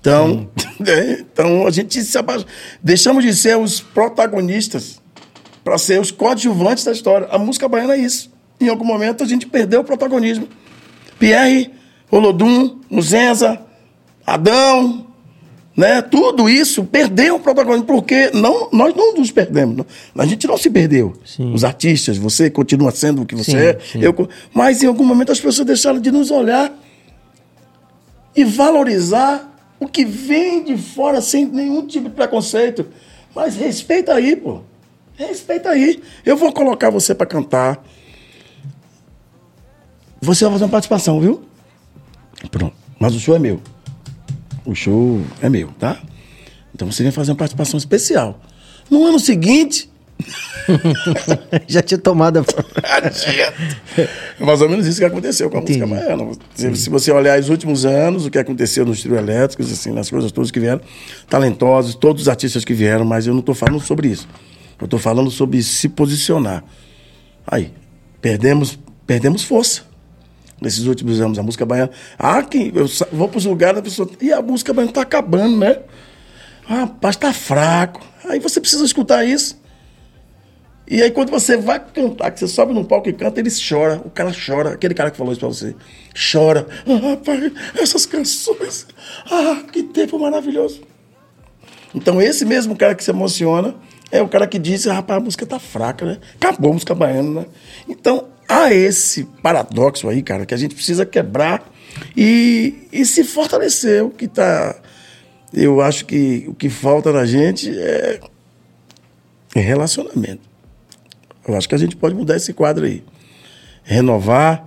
Então, 0.00 0.50
é, 0.86 1.20
então 1.20 1.66
a 1.66 1.70
gente 1.70 2.02
se 2.02 2.18
abaixa. 2.18 2.44
Deixamos 2.82 3.24
de 3.24 3.34
ser 3.34 3.56
os 3.56 3.80
protagonistas 3.80 5.00
para 5.62 5.78
ser 5.78 6.00
os 6.00 6.10
coadjuvantes 6.10 6.84
da 6.84 6.92
história. 6.92 7.28
A 7.30 7.38
música 7.38 7.68
baiana 7.68 7.94
é 7.94 7.98
isso. 7.98 8.30
Em 8.60 8.68
algum 8.68 8.84
momento 8.84 9.22
a 9.22 9.26
gente 9.26 9.46
perdeu 9.46 9.80
o 9.80 9.84
protagonismo. 9.84 10.48
Pierre, 11.18 11.70
Olodum, 12.10 12.80
Muzenza, 12.90 13.60
Adão, 14.26 15.06
né? 15.76 16.00
Tudo 16.02 16.48
isso 16.48 16.84
perdeu 16.84 17.36
o 17.36 17.40
protagonismo, 17.40 17.86
porque 17.86 18.30
não, 18.32 18.68
nós 18.72 18.94
não 18.94 19.14
nos 19.14 19.30
perdemos. 19.30 19.76
não. 19.76 19.86
A 20.16 20.26
gente 20.26 20.46
não 20.46 20.56
se 20.56 20.70
perdeu. 20.70 21.14
Sim. 21.24 21.52
Os 21.52 21.64
artistas, 21.64 22.16
você 22.16 22.48
continua 22.48 22.90
sendo 22.92 23.22
o 23.22 23.26
que 23.26 23.34
você 23.34 23.50
Sim, 23.50 23.56
é. 23.56 23.78
sim. 23.80 23.98
Eu, 24.00 24.28
mas 24.52 24.82
em 24.82 24.86
algum 24.86 25.04
momento 25.04 25.32
as 25.32 25.40
pessoas 25.40 25.66
deixaram 25.66 26.00
de 26.00 26.10
nos 26.10 26.30
olhar 26.30 26.72
e 28.36 28.44
valorizar 28.44 29.50
o 29.80 29.88
que 29.88 30.04
vem 30.04 30.64
de 30.64 30.76
fora 30.76 31.20
sem 31.20 31.44
nenhum 31.46 31.86
tipo 31.86 32.08
de 32.08 32.14
preconceito. 32.14 32.86
Mas 33.34 33.56
respeita 33.56 34.14
aí, 34.14 34.36
pô. 34.36 34.60
Respeita 35.16 35.70
aí. 35.70 36.02
Eu 36.24 36.36
vou 36.36 36.52
colocar 36.52 36.90
você 36.90 37.14
para 37.14 37.26
cantar. 37.26 37.84
Você 40.20 40.44
vai 40.44 40.52
fazer 40.52 40.64
uma 40.64 40.70
participação, 40.70 41.20
viu? 41.20 41.42
Pronto. 42.50 42.74
Mas 42.98 43.14
o 43.14 43.20
show 43.20 43.34
é 43.34 43.38
meu. 43.38 43.60
O 44.64 44.74
show 44.74 45.20
é 45.42 45.48
meu, 45.48 45.68
tá? 45.78 45.98
Então 46.74 46.90
você 46.90 47.02
vem 47.02 47.12
fazer 47.12 47.30
uma 47.32 47.36
participação 47.36 47.78
especial. 47.78 48.40
No 48.90 49.04
ano 49.04 49.18
seguinte, 49.20 49.90
Já 51.66 51.82
tinha 51.82 51.98
tomado. 51.98 52.38
a- 52.38 52.44
É 54.38 54.44
mais 54.44 54.60
ou 54.60 54.68
menos 54.68 54.86
isso 54.86 54.98
que 54.98 55.04
aconteceu 55.04 55.50
com 55.50 55.58
a 55.58 55.60
música 55.60 55.84
Entendi. 55.84 56.00
baiana. 56.00 56.30
Se, 56.54 56.74
se 56.76 56.90
você 56.90 57.10
olhar 57.12 57.38
os 57.38 57.48
últimos 57.48 57.84
anos, 57.84 58.24
o 58.26 58.30
que 58.30 58.38
aconteceu 58.38 58.84
nos 58.84 59.00
trio 59.02 59.16
elétricos, 59.16 59.70
assim, 59.72 59.92
nas 59.92 60.08
coisas 60.10 60.32
todas 60.32 60.50
que 60.50 60.58
vieram, 60.60 60.80
talentosos, 61.28 61.94
todos 61.94 62.22
os 62.22 62.28
artistas 62.28 62.64
que 62.64 62.72
vieram, 62.74 63.04
mas 63.04 63.26
eu 63.26 63.32
não 63.32 63.40
estou 63.40 63.54
falando 63.54 63.80
sobre 63.80 64.08
isso. 64.08 64.28
Eu 64.80 64.84
estou 64.86 64.98
falando 64.98 65.30
sobre 65.30 65.62
se 65.62 65.88
posicionar. 65.88 66.64
Aí, 67.46 67.72
perdemos, 68.20 68.78
perdemos 69.06 69.42
força 69.44 69.82
nesses 70.60 70.86
últimos 70.86 71.20
anos. 71.20 71.38
A 71.38 71.42
música 71.42 71.64
baiana. 71.64 71.90
Ah, 72.18 72.42
quem, 72.42 72.72
eu 72.74 72.86
vou 73.12 73.28
para 73.28 73.38
os 73.38 73.44
lugares, 73.44 73.78
a 73.78 73.82
pessoa. 73.82 74.08
E 74.20 74.32
a 74.32 74.40
música 74.40 74.72
baiana 74.72 74.90
está 74.90 75.02
acabando, 75.02 75.58
né? 75.58 75.78
Rapaz, 76.66 77.16
está 77.16 77.32
fraco. 77.32 78.00
Aí 78.24 78.38
você 78.38 78.60
precisa 78.60 78.84
escutar 78.84 79.24
isso. 79.24 79.62
E 80.86 81.02
aí, 81.02 81.10
quando 81.10 81.30
você 81.30 81.56
vai 81.56 81.80
cantar, 81.80 82.30
que 82.30 82.38
você 82.38 82.48
sobe 82.48 82.74
no 82.74 82.84
palco 82.84 83.08
e 83.08 83.12
canta, 83.12 83.40
ele 83.40 83.50
chora. 83.50 84.02
O 84.04 84.10
cara 84.10 84.32
chora. 84.34 84.70
Aquele 84.70 84.92
cara 84.92 85.10
que 85.10 85.16
falou 85.16 85.32
isso 85.32 85.40
pra 85.40 85.48
você. 85.48 85.74
Chora. 86.32 86.66
Ah, 86.86 87.10
rapaz, 87.10 87.52
essas 87.80 88.04
canções. 88.04 88.86
Ah, 89.30 89.62
que 89.72 89.82
tempo 89.82 90.18
maravilhoso. 90.18 90.82
Então, 91.94 92.20
esse 92.20 92.44
mesmo 92.44 92.76
cara 92.76 92.94
que 92.94 93.04
se 93.04 93.10
emociona 93.10 93.74
é 94.10 94.20
o 94.20 94.28
cara 94.28 94.46
que 94.46 94.58
diz: 94.58 94.84
rapaz, 94.84 95.18
a 95.18 95.24
música 95.24 95.46
tá 95.46 95.58
fraca, 95.58 96.04
né? 96.04 96.18
Acabou 96.34 96.70
a 96.70 96.74
música 96.74 96.94
baiana, 96.94 97.40
né? 97.40 97.46
Então, 97.88 98.28
há 98.62 98.72
esse 98.72 99.24
paradoxo 99.42 100.08
aí, 100.08 100.22
cara, 100.22 100.46
que 100.46 100.54
a 100.54 100.56
gente 100.56 100.74
precisa 100.74 101.04
quebrar 101.06 101.70
e, 102.16 102.88
e 102.92 103.04
se 103.04 103.24
fortalecer. 103.24 104.04
O 104.04 104.10
que 104.10 104.28
tá. 104.28 104.76
Eu 105.52 105.80
acho 105.80 106.04
que 106.06 106.44
o 106.48 106.54
que 106.54 106.68
falta 106.68 107.12
na 107.12 107.24
gente 107.24 107.70
é 107.70 108.20
é 109.54 109.60
relacionamento. 109.60 110.42
Eu 111.46 111.56
acho 111.56 111.68
que 111.68 111.74
a 111.74 111.78
gente 111.78 111.94
pode 111.96 112.14
mudar 112.14 112.36
esse 112.36 112.52
quadro 112.52 112.84
aí. 112.86 113.04
Renovar 113.84 114.66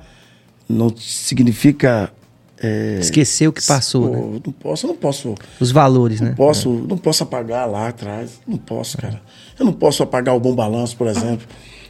não 0.70 0.96
significa. 0.96 2.12
é, 2.62 2.98
Esquecer 3.00 3.48
o 3.48 3.54
que 3.54 3.66
passou, 3.66 4.10
pô, 4.10 4.16
né? 4.16 4.42
Não 4.46 4.54
posso, 4.54 4.88
não 4.88 4.96
posso. 4.96 5.36
Os 5.60 5.72
valores, 5.72 6.22
né? 6.22 6.34
Posso, 6.38 6.70
não 6.70 6.98
posso 6.98 7.24
apagar 7.24 7.70
lá 7.70 7.88
atrás. 7.90 8.40
Não 8.48 8.58
posso, 8.58 8.98
cara. 8.98 9.22
Eu 9.60 9.66
não 9.66 9.74
posso 9.74 10.04
apagar 10.04 10.36
o 10.36 10.40
Bom 10.40 10.54
Balanço, 10.56 10.96
por 10.96 11.08
exemplo, 11.08 11.48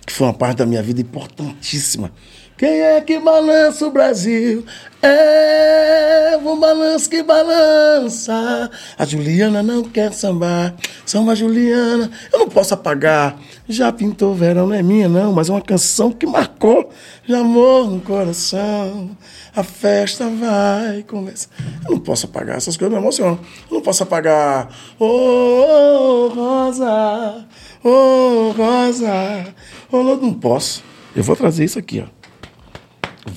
que 0.07 0.13
foi 0.13 0.25
uma 0.25 0.33
parte 0.33 0.59
da 0.59 0.65
minha 0.65 0.81
vida 0.81 1.01
importantíssima. 1.01 2.13
Quem 2.57 2.79
é 2.79 3.01
que 3.01 3.19
balança 3.19 3.85
o 3.85 3.91
Brasil? 3.91 4.65
É 5.03 6.39
o 6.43 6.55
balanço 6.55 7.09
que 7.09 7.21
balança. 7.21 8.71
A 8.97 9.05
Juliana 9.05 9.61
não 9.61 9.83
quer 9.83 10.13
sambar. 10.13 10.73
Samba 11.05 11.35
Juliana. 11.35 12.09
Eu 12.33 12.39
não 12.39 12.49
posso 12.49 12.73
apagar. 12.73 13.37
Já 13.67 13.91
pintou 13.91 14.33
verão, 14.33 14.67
não 14.67 14.73
é 14.73 14.81
minha, 14.81 15.09
não, 15.09 15.33
mas 15.33 15.49
é 15.49 15.51
uma 15.51 15.61
canção 15.61 16.11
que 16.11 16.25
marcou. 16.25 16.89
De 17.27 17.35
amor 17.35 17.91
no 17.91 17.99
coração. 17.99 19.11
A 19.55 19.61
festa 19.61 20.29
vai 20.29 21.03
começar. 21.03 21.49
Eu 21.85 21.91
não 21.91 21.99
posso 21.99 22.25
apagar, 22.27 22.57
essas 22.57 22.77
coisas 22.77 22.95
me 22.95 23.03
emocionam. 23.03 23.39
Eu 23.69 23.75
não 23.75 23.81
posso 23.81 24.03
apagar. 24.03 24.69
Ô, 24.97 26.31
Rosa, 26.33 27.45
ô, 27.83 28.51
Rosa. 28.57 29.53
Lô, 29.91 30.15
não 30.15 30.33
posso. 30.33 30.83
Eu 31.15 31.23
vou 31.23 31.35
trazer 31.35 31.65
isso 31.65 31.79
aqui, 31.79 32.03
ó. 32.05 32.17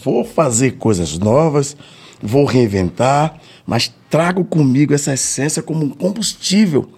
Vou 0.04 0.24
fazer 0.24 0.72
coisas 0.72 1.18
novas, 1.18 1.76
vou 2.22 2.44
reinventar, 2.44 3.34
mas 3.66 3.92
trago 4.08 4.44
comigo 4.44 4.94
essa 4.94 5.14
essência 5.14 5.62
como 5.62 5.84
um 5.84 5.90
combustível. 5.90 6.88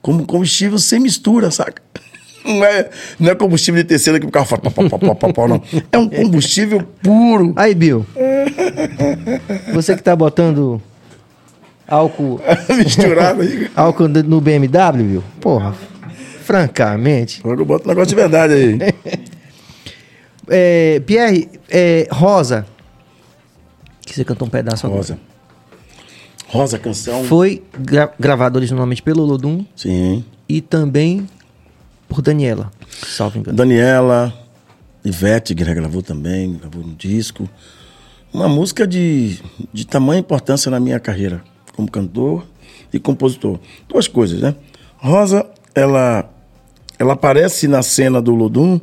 Como 0.00 0.22
um 0.22 0.26
combustível 0.26 0.78
sem 0.78 1.00
mistura, 1.00 1.50
saca? 1.50 1.82
Não 2.44 2.62
é, 2.62 2.90
não 3.18 3.30
é 3.30 3.34
combustível 3.34 3.82
de 3.82 3.88
terceira 3.88 4.20
que 4.20 4.26
o 4.26 4.30
carro 4.30 4.44
fala, 4.44 4.60
pá, 4.60 4.70
pá, 4.70 5.14
pá, 5.14 5.32
pá, 5.32 5.48
não. 5.48 5.62
É 5.90 5.96
um 5.96 6.06
combustível 6.06 6.82
puro. 7.02 7.54
Aí, 7.56 7.74
Bill. 7.74 8.04
Você 9.72 9.96
que 9.96 10.02
tá 10.02 10.14
botando 10.14 10.78
álcool, 11.88 12.38
Misturado 12.76 13.40
aí. 13.40 13.70
álcool 13.74 14.08
no 14.08 14.42
BMW, 14.42 15.02
Bill? 15.04 15.24
Porra, 15.40 15.74
francamente. 16.44 17.40
Agora 17.40 17.60
eu 17.60 17.64
boto 17.64 17.86
um 17.86 17.88
negócio 17.88 18.08
de 18.08 18.14
verdade 18.14 18.52
aí. 18.52 18.78
É, 20.46 21.00
Pierre, 21.06 21.48
é, 21.70 22.06
Rosa, 22.10 22.66
que 24.02 24.14
você 24.14 24.26
cantou 24.26 24.46
um 24.46 24.50
pedaço 24.50 24.84
agora. 24.84 25.00
Rosa. 25.00 25.18
Rosa, 26.48 26.78
canção. 26.78 27.24
Foi 27.24 27.62
gra 27.78 28.12
gravado 28.20 28.58
originalmente 28.58 29.02
pelo 29.02 29.24
Lodum 29.24 29.64
Sim. 29.74 30.22
e 30.46 30.60
também 30.60 31.26
por 32.08 32.20
Daniela, 32.20 32.70
salvo 33.06 33.38
engano. 33.38 33.56
Daniela, 33.56 34.34
Ivete, 35.02 35.54
que 35.54 35.64
gravou 35.64 36.02
também, 36.02 36.52
gravou 36.52 36.82
no 36.82 36.94
disco. 36.94 37.48
Uma 38.32 38.48
música 38.48 38.86
de, 38.86 39.38
de 39.72 39.86
tamanha 39.86 40.20
importância 40.20 40.70
na 40.70 40.78
minha 40.78 41.00
carreira, 41.00 41.42
como 41.74 41.90
cantor 41.90 42.44
e 42.92 42.98
compositor. 42.98 43.58
Duas 43.88 44.06
coisas, 44.06 44.40
né? 44.40 44.54
Rosa, 44.96 45.46
ela, 45.74 46.30
ela 46.98 47.12
aparece 47.14 47.66
na 47.68 47.82
cena 47.82 48.20
do 48.22 48.34
Lodum 48.34 48.80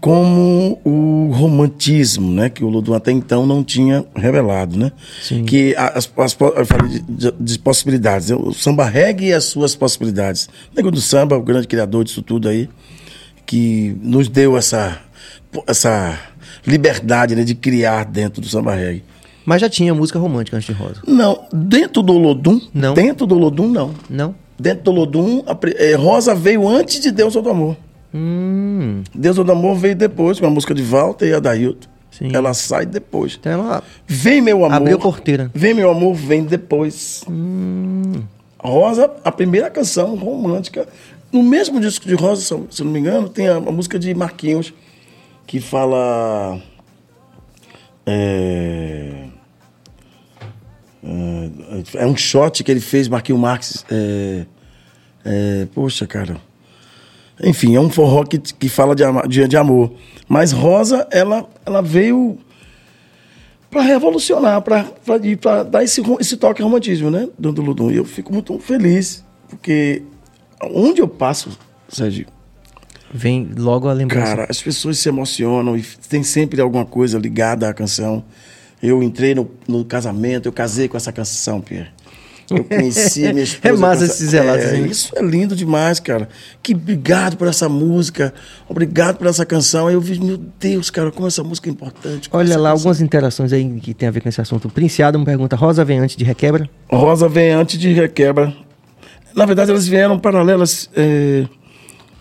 como 0.00 0.78
o 0.84 1.30
romantismo, 1.32 2.30
né? 2.32 2.48
Que 2.50 2.62
o 2.64 2.68
Lodum 2.68 2.92
até 2.94 3.10
então 3.10 3.46
não 3.46 3.64
tinha 3.64 4.04
revelado, 4.14 4.76
né? 4.78 4.92
Sim. 5.22 5.44
Que 5.44 5.74
as, 5.76 6.10
as, 6.16 6.36
eu 6.40 6.66
falei 6.66 6.88
de, 6.88 7.00
de- 7.00 7.32
de 7.38 7.58
possibilidades. 7.58 8.30
O 8.30 8.52
samba 8.52 8.84
reggae 8.84 9.28
e 9.28 9.32
as 9.32 9.44
suas 9.44 9.74
possibilidades. 9.74 10.46
O 10.72 10.76
Nego 10.76 10.90
do 10.90 11.00
Samba, 11.00 11.36
o 11.36 11.42
grande 11.42 11.66
criador 11.66 12.04
disso 12.04 12.22
tudo 12.22 12.48
aí, 12.48 12.68
que 13.44 13.96
nos 14.02 14.28
deu 14.28 14.56
essa, 14.56 15.00
essa 15.66 16.18
liberdade 16.66 17.34
né, 17.34 17.42
de 17.42 17.54
criar 17.54 18.04
dentro 18.04 18.40
do 18.40 18.46
samba 18.48 18.74
reggae. 18.74 19.02
Mas 19.44 19.60
já 19.60 19.68
tinha 19.68 19.94
música 19.94 20.18
romântica 20.18 20.56
antes 20.56 20.66
de 20.66 20.72
Rosa? 20.80 21.00
Não, 21.06 21.46
dentro 21.52 22.02
do 22.02 22.12
Olodum, 22.14 22.60
Não. 22.74 22.94
dentro 22.94 23.26
do 23.26 23.36
Olodum, 23.36 23.68
não. 23.68 23.94
Não? 24.10 24.34
Dentro 24.58 24.84
do 24.84 24.92
pri- 25.60 25.74
eh, 25.76 25.94
Rosa 25.94 26.34
veio 26.34 26.66
antes 26.68 27.00
de 27.00 27.10
Deus 27.10 27.34
do 27.34 27.48
Amor. 27.50 27.76
Hum. 28.14 29.02
Deus 29.14 29.36
do 29.36 29.52
Amor 29.52 29.76
veio 29.76 29.94
depois, 29.94 30.40
com 30.40 30.46
a 30.46 30.50
música 30.50 30.74
de 30.74 30.82
Walter 30.82 31.26
e 31.28 31.34
a 31.34 31.40
Dailton. 31.40 31.88
Sim. 32.10 32.30
Ela 32.34 32.54
sai 32.54 32.86
depois. 32.86 33.36
Então 33.38 33.52
ela 33.52 33.82
Vem 34.06 34.40
meu 34.40 34.64
amor. 34.64 34.74
abriu 34.76 34.98
porteira. 34.98 35.50
Vem 35.54 35.74
meu 35.74 35.90
amor, 35.90 36.14
vem 36.14 36.44
depois. 36.44 37.22
Rosa, 38.58 39.10
a 39.22 39.30
primeira 39.30 39.68
canção 39.68 40.14
romântica. 40.16 40.88
No 41.30 41.42
mesmo 41.42 41.78
disco 41.78 42.06
de 42.08 42.14
Rosa, 42.14 42.58
se 42.70 42.82
não 42.82 42.90
me 42.90 43.00
engano, 43.00 43.28
tem 43.28 43.48
a, 43.48 43.56
a 43.56 43.60
música 43.60 43.98
de 43.98 44.14
Marquinhos, 44.14 44.72
que 45.46 45.60
fala. 45.60 46.58
É, 48.06 49.25
é, 51.06 52.02
é 52.02 52.06
um 52.06 52.16
shot 52.16 52.62
que 52.64 52.70
ele 52.70 52.80
fez, 52.80 53.08
Marquinhos 53.08 53.40
Marques. 53.40 53.84
É, 53.90 54.46
é, 55.24 55.66
poxa, 55.74 56.06
cara. 56.06 56.36
Enfim, 57.42 57.76
é 57.76 57.80
um 57.80 57.90
forró 57.90 58.24
que, 58.24 58.38
que 58.38 58.68
fala 58.68 58.94
de, 58.94 59.04
de, 59.28 59.46
de 59.46 59.56
amor. 59.56 59.92
Mas 60.28 60.52
Rosa, 60.52 61.06
ela, 61.10 61.48
ela 61.64 61.82
veio 61.82 62.38
para 63.70 63.82
revolucionar, 63.82 64.62
para 64.62 65.62
dar 65.64 65.84
esse, 65.84 66.02
esse 66.18 66.36
toque 66.36 66.62
romantismo, 66.62 67.10
né? 67.10 67.28
Do, 67.38 67.52
do 67.52 67.62
Ludum. 67.62 67.90
E 67.90 67.96
eu 67.96 68.04
fico 68.04 68.32
muito 68.32 68.58
feliz, 68.58 69.24
porque 69.48 70.02
onde 70.62 71.00
eu 71.00 71.08
passo, 71.08 71.56
Sérgio, 71.88 72.26
Vem 73.12 73.48
logo 73.56 73.88
a 73.88 73.92
lembrança. 73.92 74.36
cara, 74.36 74.46
as 74.50 74.60
pessoas 74.60 74.98
se 74.98 75.08
emocionam 75.08 75.76
e 75.76 75.82
tem 76.08 76.22
sempre 76.22 76.60
alguma 76.60 76.84
coisa 76.84 77.18
ligada 77.18 77.68
à 77.68 77.72
canção. 77.72 78.24
Eu 78.86 79.02
entrei 79.02 79.34
no, 79.34 79.50
no 79.66 79.84
casamento, 79.84 80.46
eu 80.46 80.52
casei 80.52 80.88
com 80.88 80.96
essa 80.96 81.10
canção, 81.12 81.60
Pierre. 81.60 81.88
Eu 82.48 82.62
conheci 82.64 83.20
minha 83.32 83.42
esposa. 83.44 83.74
É 83.74 83.76
massa 83.76 84.04
esses 84.04 84.32
relatos, 84.32 84.64
É, 84.66 84.78
isso 84.80 85.12
é 85.16 85.22
lindo 85.22 85.56
demais, 85.56 85.98
cara. 85.98 86.28
Que 86.62 86.72
obrigado 86.74 87.36
por 87.36 87.48
essa 87.48 87.68
música, 87.68 88.32
obrigado 88.68 89.16
por 89.16 89.26
essa 89.26 89.44
canção. 89.44 89.88
Aí 89.88 89.94
eu 89.94 90.00
vi, 90.00 90.20
meu 90.20 90.36
Deus, 90.60 90.88
cara, 90.90 91.10
como 91.10 91.26
essa 91.26 91.42
música 91.42 91.68
é 91.68 91.72
importante. 91.72 92.28
Olha 92.32 92.50
lá, 92.50 92.54
canção- 92.54 92.70
algumas 92.70 93.00
interações 93.00 93.52
aí 93.52 93.80
que 93.80 93.92
tem 93.92 94.08
a 94.08 94.12
ver 94.12 94.20
com 94.20 94.28
esse 94.28 94.40
assunto. 94.40 94.68
Princiado 94.68 95.18
me 95.18 95.24
pergunta: 95.24 95.56
Rosa 95.56 95.84
vem 95.84 95.98
antes 95.98 96.14
de 96.16 96.24
requebra? 96.24 96.70
Rosa 96.88 97.28
vem 97.28 97.50
antes 97.50 97.78
de 97.78 97.92
Requebra. 97.92 98.54
Na 99.34 99.44
verdade, 99.44 99.70
elas 99.72 99.86
vieram 99.88 100.18
paralelas. 100.18 100.88
é, 100.96 101.44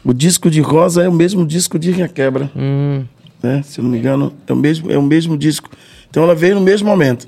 O 0.04 0.12
disco 0.14 0.50
de 0.50 0.60
Rosa 0.60 1.04
é 1.04 1.08
o 1.08 1.14
mesmo 1.14 1.46
disco 1.46 1.78
de 1.78 1.92
Requebra. 1.92 2.50
Hum. 2.56 3.06
Né? 3.44 3.62
Se 3.64 3.80
eu 3.80 3.84
não 3.84 3.92
me 3.92 4.00
engano, 4.00 4.34
é 4.48 4.52
o 4.54 4.56
mesmo, 4.56 4.92
é 4.92 4.98
o 4.98 5.04
mesmo 5.04 5.38
disco. 5.38 5.70
Então 6.16 6.24
ela 6.24 6.34
veio 6.34 6.56
no 6.56 6.62
mesmo 6.62 6.88
momento. 6.88 7.28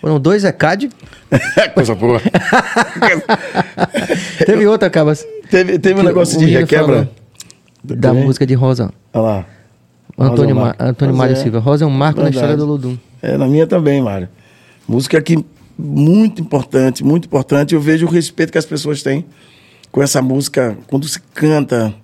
Foram 0.00 0.18
dois 0.18 0.42
ECAD. 0.42 0.90
Coisa 1.74 1.94
boa. 1.94 2.20
Teve 4.44 4.66
outra, 4.66 4.90
Cabas. 4.90 5.24
teve 5.48 5.78
teve 5.78 6.00
um 6.00 6.02
negócio 6.02 6.36
de 6.36 6.46
Requebra. 6.46 7.08
Da 7.84 8.08
Também. 8.08 8.24
música 8.24 8.44
de 8.44 8.54
Rosa. 8.54 8.92
Olha 9.14 9.22
lá. 9.22 9.46
Antônio, 10.18 10.56
Rosa. 10.56 10.74
Antônio 10.80 11.14
Mário 11.14 11.34
é 11.34 11.36
Silva. 11.36 11.60
Rosa 11.60 11.84
é 11.84 11.86
um 11.86 11.90
marco 11.90 12.18
na 12.18 12.24
verdade. 12.24 12.36
história 12.44 12.56
do 12.56 12.64
Ludum. 12.66 12.98
É, 13.22 13.36
na 13.36 13.46
minha 13.46 13.64
também, 13.64 14.02
Mário. 14.02 14.28
Música 14.88 15.22
que 15.22 15.44
muito 15.78 16.42
importante, 16.42 17.04
muito 17.04 17.26
importante. 17.26 17.76
Eu 17.76 17.80
vejo 17.80 18.06
o 18.06 18.10
respeito 18.10 18.50
que 18.50 18.58
as 18.58 18.66
pessoas 18.66 19.04
têm 19.04 19.24
com 19.92 20.02
essa 20.02 20.20
música 20.20 20.76
quando 20.88 21.06
se 21.06 21.20
canta. 21.32 21.94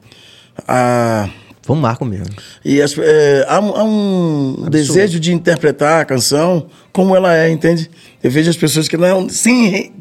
A, 0.68 1.28
Foi 1.62 1.76
um 1.76 1.80
marco 1.80 2.04
mesmo. 2.04 2.34
E 2.64 2.82
as- 2.82 2.96
é, 2.98 3.44
há, 3.48 3.60
um- 3.60 3.76
há 3.76 3.84
um 3.84 4.66
desejo 4.70 5.20
de 5.20 5.32
interpretar 5.32 6.00
a 6.02 6.04
canção 6.04 6.66
como 6.92 7.14
ela 7.14 7.36
é, 7.36 7.48
entende? 7.50 7.88
Eu 8.22 8.30
vejo 8.30 8.50
as 8.50 8.56
pessoas 8.56 8.88
que 8.88 8.96
não, 8.96 9.28
re- 9.70 9.92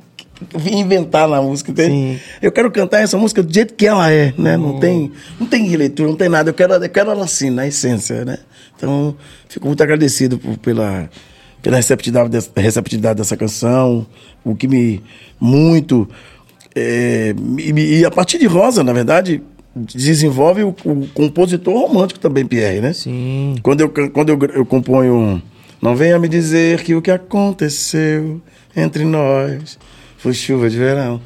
inventar 0.71 1.27
na 1.27 1.39
música, 1.41 1.69
entende? 1.71 1.93
Sim. 1.93 2.19
Eu 2.41 2.51
quero 2.51 2.71
cantar 2.71 3.01
essa 3.01 3.15
música 3.17 3.43
do 3.43 3.53
jeito 3.53 3.75
que 3.75 3.85
ela 3.85 4.11
é, 4.11 4.33
né? 4.37 4.57
Não 4.57 4.79
tem, 4.79 5.11
não 5.39 5.45
tem 5.45 5.67
releitura, 5.67 6.09
não 6.09 6.15
tem 6.17 6.29
nada. 6.29 6.49
Eu 6.49 6.53
quero, 6.53 6.73
eu 6.73 6.89
quero 6.89 7.11
ela 7.11 7.25
assim, 7.25 7.49
na 7.51 7.67
essência, 7.67 8.25
né? 8.25 8.39
Então, 8.75 9.15
fico 9.47 9.67
muito 9.67 9.81
agradecido 9.83 10.37
por- 10.39 10.57
pela 10.57 11.09
pela 11.61 11.77
receptividade, 11.77 12.27
dessa- 12.29 12.49
receptividade 12.57 13.17
dessa 13.19 13.37
canção, 13.37 14.07
o 14.43 14.55
que 14.55 14.67
me 14.67 14.99
muito 15.39 16.09
é, 16.75 17.35
e, 17.59 17.99
e 17.99 18.05
a 18.05 18.09
partir 18.09 18.39
de 18.39 18.47
Rosa, 18.47 18.83
na 18.83 18.91
verdade, 18.93 19.43
desenvolve 19.75 20.63
o, 20.63 20.69
o 20.85 21.07
compositor 21.13 21.73
romântico 21.87 22.19
também, 22.19 22.45
Pierre, 22.45 22.81
né? 22.81 22.93
Sim. 22.93 23.55
Quando 23.63 23.81
eu, 23.81 23.89
quando 23.89 24.29
eu, 24.29 24.39
eu 24.53 24.65
componho 24.65 25.13
um, 25.15 25.41
Não 25.81 25.95
venha 25.95 26.19
me 26.19 26.27
dizer 26.27 26.83
que 26.83 26.93
o 26.93 27.01
que 27.01 27.09
aconteceu 27.11 28.41
entre 28.75 29.03
nós 29.05 29.77
foi 30.17 30.33
chuva 30.33 30.69
de 30.69 30.77
verão. 30.77 31.19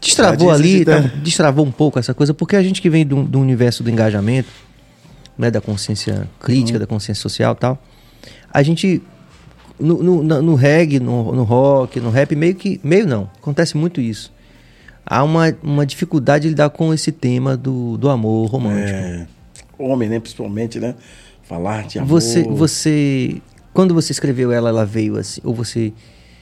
Destravou 0.00 0.50
Ah, 0.50 0.54
ali, 0.54 0.84
tá- 0.84 0.98
destravou 1.22 1.64
um 1.64 1.70
pouco 1.70 1.98
essa 1.98 2.12
coisa, 2.14 2.34
porque 2.34 2.56
a 2.56 2.62
gente 2.62 2.82
que 2.82 2.90
vem 2.90 3.06
do, 3.06 3.22
do 3.22 3.38
universo 3.38 3.82
do 3.82 3.90
engajamento, 3.90 4.48
né, 5.38 5.50
da 5.50 5.60
consciência 5.60 6.28
crítica, 6.40 6.76
Uhum. 6.78 6.80
da 6.80 6.86
consciência 6.86 7.20
social 7.22 7.54
tal, 7.54 7.80
a 8.52 8.62
gente, 8.62 9.00
no, 9.78 10.02
no, 10.02 10.42
no 10.42 10.54
reggae, 10.56 10.98
no, 10.98 11.32
no 11.32 11.44
rock, 11.44 12.00
no 12.00 12.10
rap, 12.10 12.34
meio 12.34 12.54
que, 12.56 12.80
meio 12.82 13.06
não, 13.06 13.30
acontece 13.40 13.76
muito 13.76 14.00
isso. 14.00 14.32
Há 15.10 15.24
uma, 15.24 15.52
uma 15.60 15.84
dificuldade 15.84 16.44
de 16.44 16.50
lidar 16.50 16.70
com 16.70 16.94
esse 16.94 17.10
tema 17.10 17.56
do, 17.56 17.96
do 17.98 18.08
amor 18.08 18.48
romântico. 18.48 18.96
É, 18.96 19.26
homem, 19.76 20.08
né? 20.08 20.20
Principalmente, 20.20 20.78
né? 20.78 20.94
Falar 21.42 21.82
de 21.88 21.98
amor. 21.98 22.08
Você, 22.10 22.44
você, 22.44 23.42
quando 23.74 23.92
você 23.92 24.12
escreveu 24.12 24.52
ela, 24.52 24.68
ela 24.68 24.86
veio 24.86 25.16
assim, 25.16 25.40
ou 25.42 25.52
você, 25.52 25.92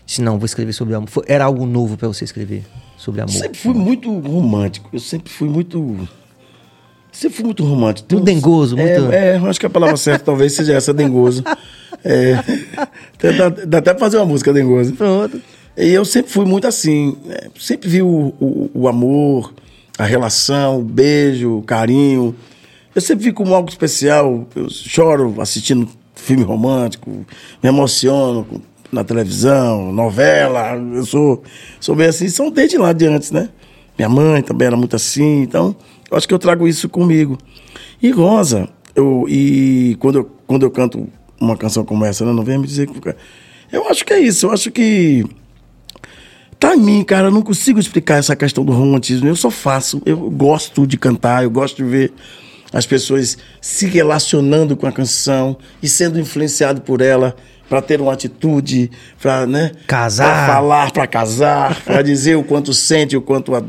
se 0.07 0.21
não, 0.21 0.37
vou 0.39 0.45
escrever 0.45 0.75
sobre 0.75 0.95
amor, 0.95 1.09
Foi- 1.09 1.25
era 1.27 1.47
algo 1.47 1.65
novo 1.65 1.97
para 1.97 2.07
você 2.09 2.25
escrever 2.25 2.63
sobre 2.99 3.23
amor? 3.23 3.33
sempre 3.33 3.59
fui 3.59 3.73
muito 3.73 4.13
romântico. 4.21 4.91
Eu 4.93 5.01
sempre 5.01 5.33
fui 5.33 5.49
muito. 5.49 6.07
Sempre 7.11 7.37
fui 7.39 7.45
muito 7.47 7.65
romântico. 7.65 8.07
Muito 8.13 8.29
uns- 8.29 8.35
dengoso, 8.35 8.79
é, 8.79 8.99
muito- 9.01 9.13
É, 9.15 9.37
eu 9.39 9.47
acho 9.47 9.59
que 9.59 9.65
a 9.65 9.71
palavra 9.71 9.97
certa 9.97 10.27
talvez 10.27 10.53
seja 10.53 10.75
essa, 10.75 10.93
dengoso. 10.93 11.43
É, 12.05 12.35
dá, 13.39 13.49
dá 13.49 13.79
até 13.79 13.93
pra 13.95 13.99
fazer 14.01 14.19
uma 14.19 14.27
música 14.27 14.53
dengoso. 14.53 14.93
Pronto. 14.93 15.41
E 15.79 15.91
eu 15.91 16.05
sempre 16.05 16.33
fui 16.33 16.45
muito 16.45 16.67
assim. 16.67 17.17
né? 17.25 17.37
Sempre 17.59 17.89
vi 17.89 18.03
o, 18.03 18.35
o, 18.41 18.71
o 18.75 18.89
amor, 18.89 19.55
a 19.97 20.05
relação, 20.05 20.81
o 20.81 20.83
beijo, 20.83 21.59
o 21.59 21.63
carinho. 21.63 22.35
Eu 22.93 23.01
sempre 23.01 23.27
vi 23.27 23.33
como 23.33 23.55
algo 23.55 23.69
especial. 23.69 24.45
Eu 24.57 24.69
choro 24.69 25.41
assistindo 25.41 25.89
filme 26.17 26.43
romântico, 26.43 27.09
me 27.63 27.69
emociono 27.69 28.45
na 28.91 29.05
televisão, 29.05 29.93
novela. 29.93 30.75
Eu 30.77 31.07
sou, 31.07 31.45
sou 31.79 31.95
bem 31.95 32.09
assim. 32.09 32.29
São 32.29 32.51
desde 32.51 32.77
lá 32.77 32.93
de 32.93 33.07
antes, 33.07 33.31
né? 33.31 33.49
Minha 33.97 34.09
mãe 34.09 34.43
também 34.43 34.67
era 34.67 34.77
muito 34.77 34.97
assim. 34.97 35.43
Então, 35.43 35.77
eu 36.11 36.17
acho 36.17 36.27
que 36.27 36.35
eu 36.35 36.41
trago 36.41 36.67
isso 36.67 36.89
comigo. 36.89 37.39
E 38.03 38.11
Rosa, 38.11 38.69
eu, 38.97 39.27
e 39.29 39.97
quando 40.01 40.19
eu, 40.19 40.31
quando 40.45 40.65
eu 40.65 40.71
canto 40.73 41.09
uma 41.41 41.57
canção 41.57 41.85
como 41.85 42.05
essa, 42.05 42.25
né? 42.25 42.33
não 42.33 42.43
venha 42.43 42.59
me 42.59 42.67
dizer 42.67 42.89
que. 42.89 43.15
Eu 43.71 43.89
acho 43.89 44.05
que 44.05 44.13
é 44.13 44.19
isso. 44.19 44.47
Eu 44.47 44.51
acho 44.51 44.73
que 44.73 45.25
Tá 46.59 46.75
em 46.75 46.81
mim, 46.81 47.05
cara. 47.05 47.29
Eu 47.29 47.31
não 47.31 47.43
consigo 47.43 47.79
explicar 47.79 48.17
essa 48.19 48.35
questão 48.35 48.65
do 48.65 48.73
romantismo. 48.73 49.29
Eu 49.29 49.37
só 49.37 49.51
faço. 49.51 50.03
Eu 50.05 50.31
gosto 50.31 50.87
de 50.87 50.97
cantar, 50.97 51.45
eu 51.45 51.51
gosto 51.51 51.77
de 51.77 51.85
ver 51.85 52.13
as 52.73 52.85
pessoas 52.87 53.39
se 53.61 53.87
relacionando 53.87 54.77
com 54.77 54.87
a 54.87 54.93
canção 54.93 55.57
e 55.83 55.89
sendo 55.89 56.19
influenciado 56.21 56.81
por 56.81 57.01
ela 57.01 57.35
para 57.69 57.83
ter 57.83 58.01
uma 58.01 58.13
atitude, 58.13 58.91
para 59.21 59.47
né, 59.47 59.73
Casar. 59.87 60.47
pra 60.47 60.55
falar, 60.55 60.91
para 60.91 61.07
casar, 61.07 61.81
para 61.85 62.03
dizer 62.03 62.37
o 62.37 62.43
quanto 62.43 62.73
sente, 62.73 63.17
o 63.17 63.21
quanto 63.21 63.55
ama 63.55 63.67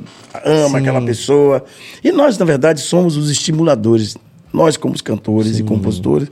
Sim. 0.69 0.77
aquela 0.77 1.01
pessoa. 1.01 1.65
E 2.03 2.11
nós, 2.11 2.37
na 2.37 2.45
verdade, 2.45 2.79
somos 2.79 3.17
os 3.17 3.29
estimuladores. 3.29 4.15
Nós, 4.53 4.77
como 4.77 4.95
os 4.95 5.01
cantores 5.01 5.59
e 5.59 5.63
compositores, 5.63 6.29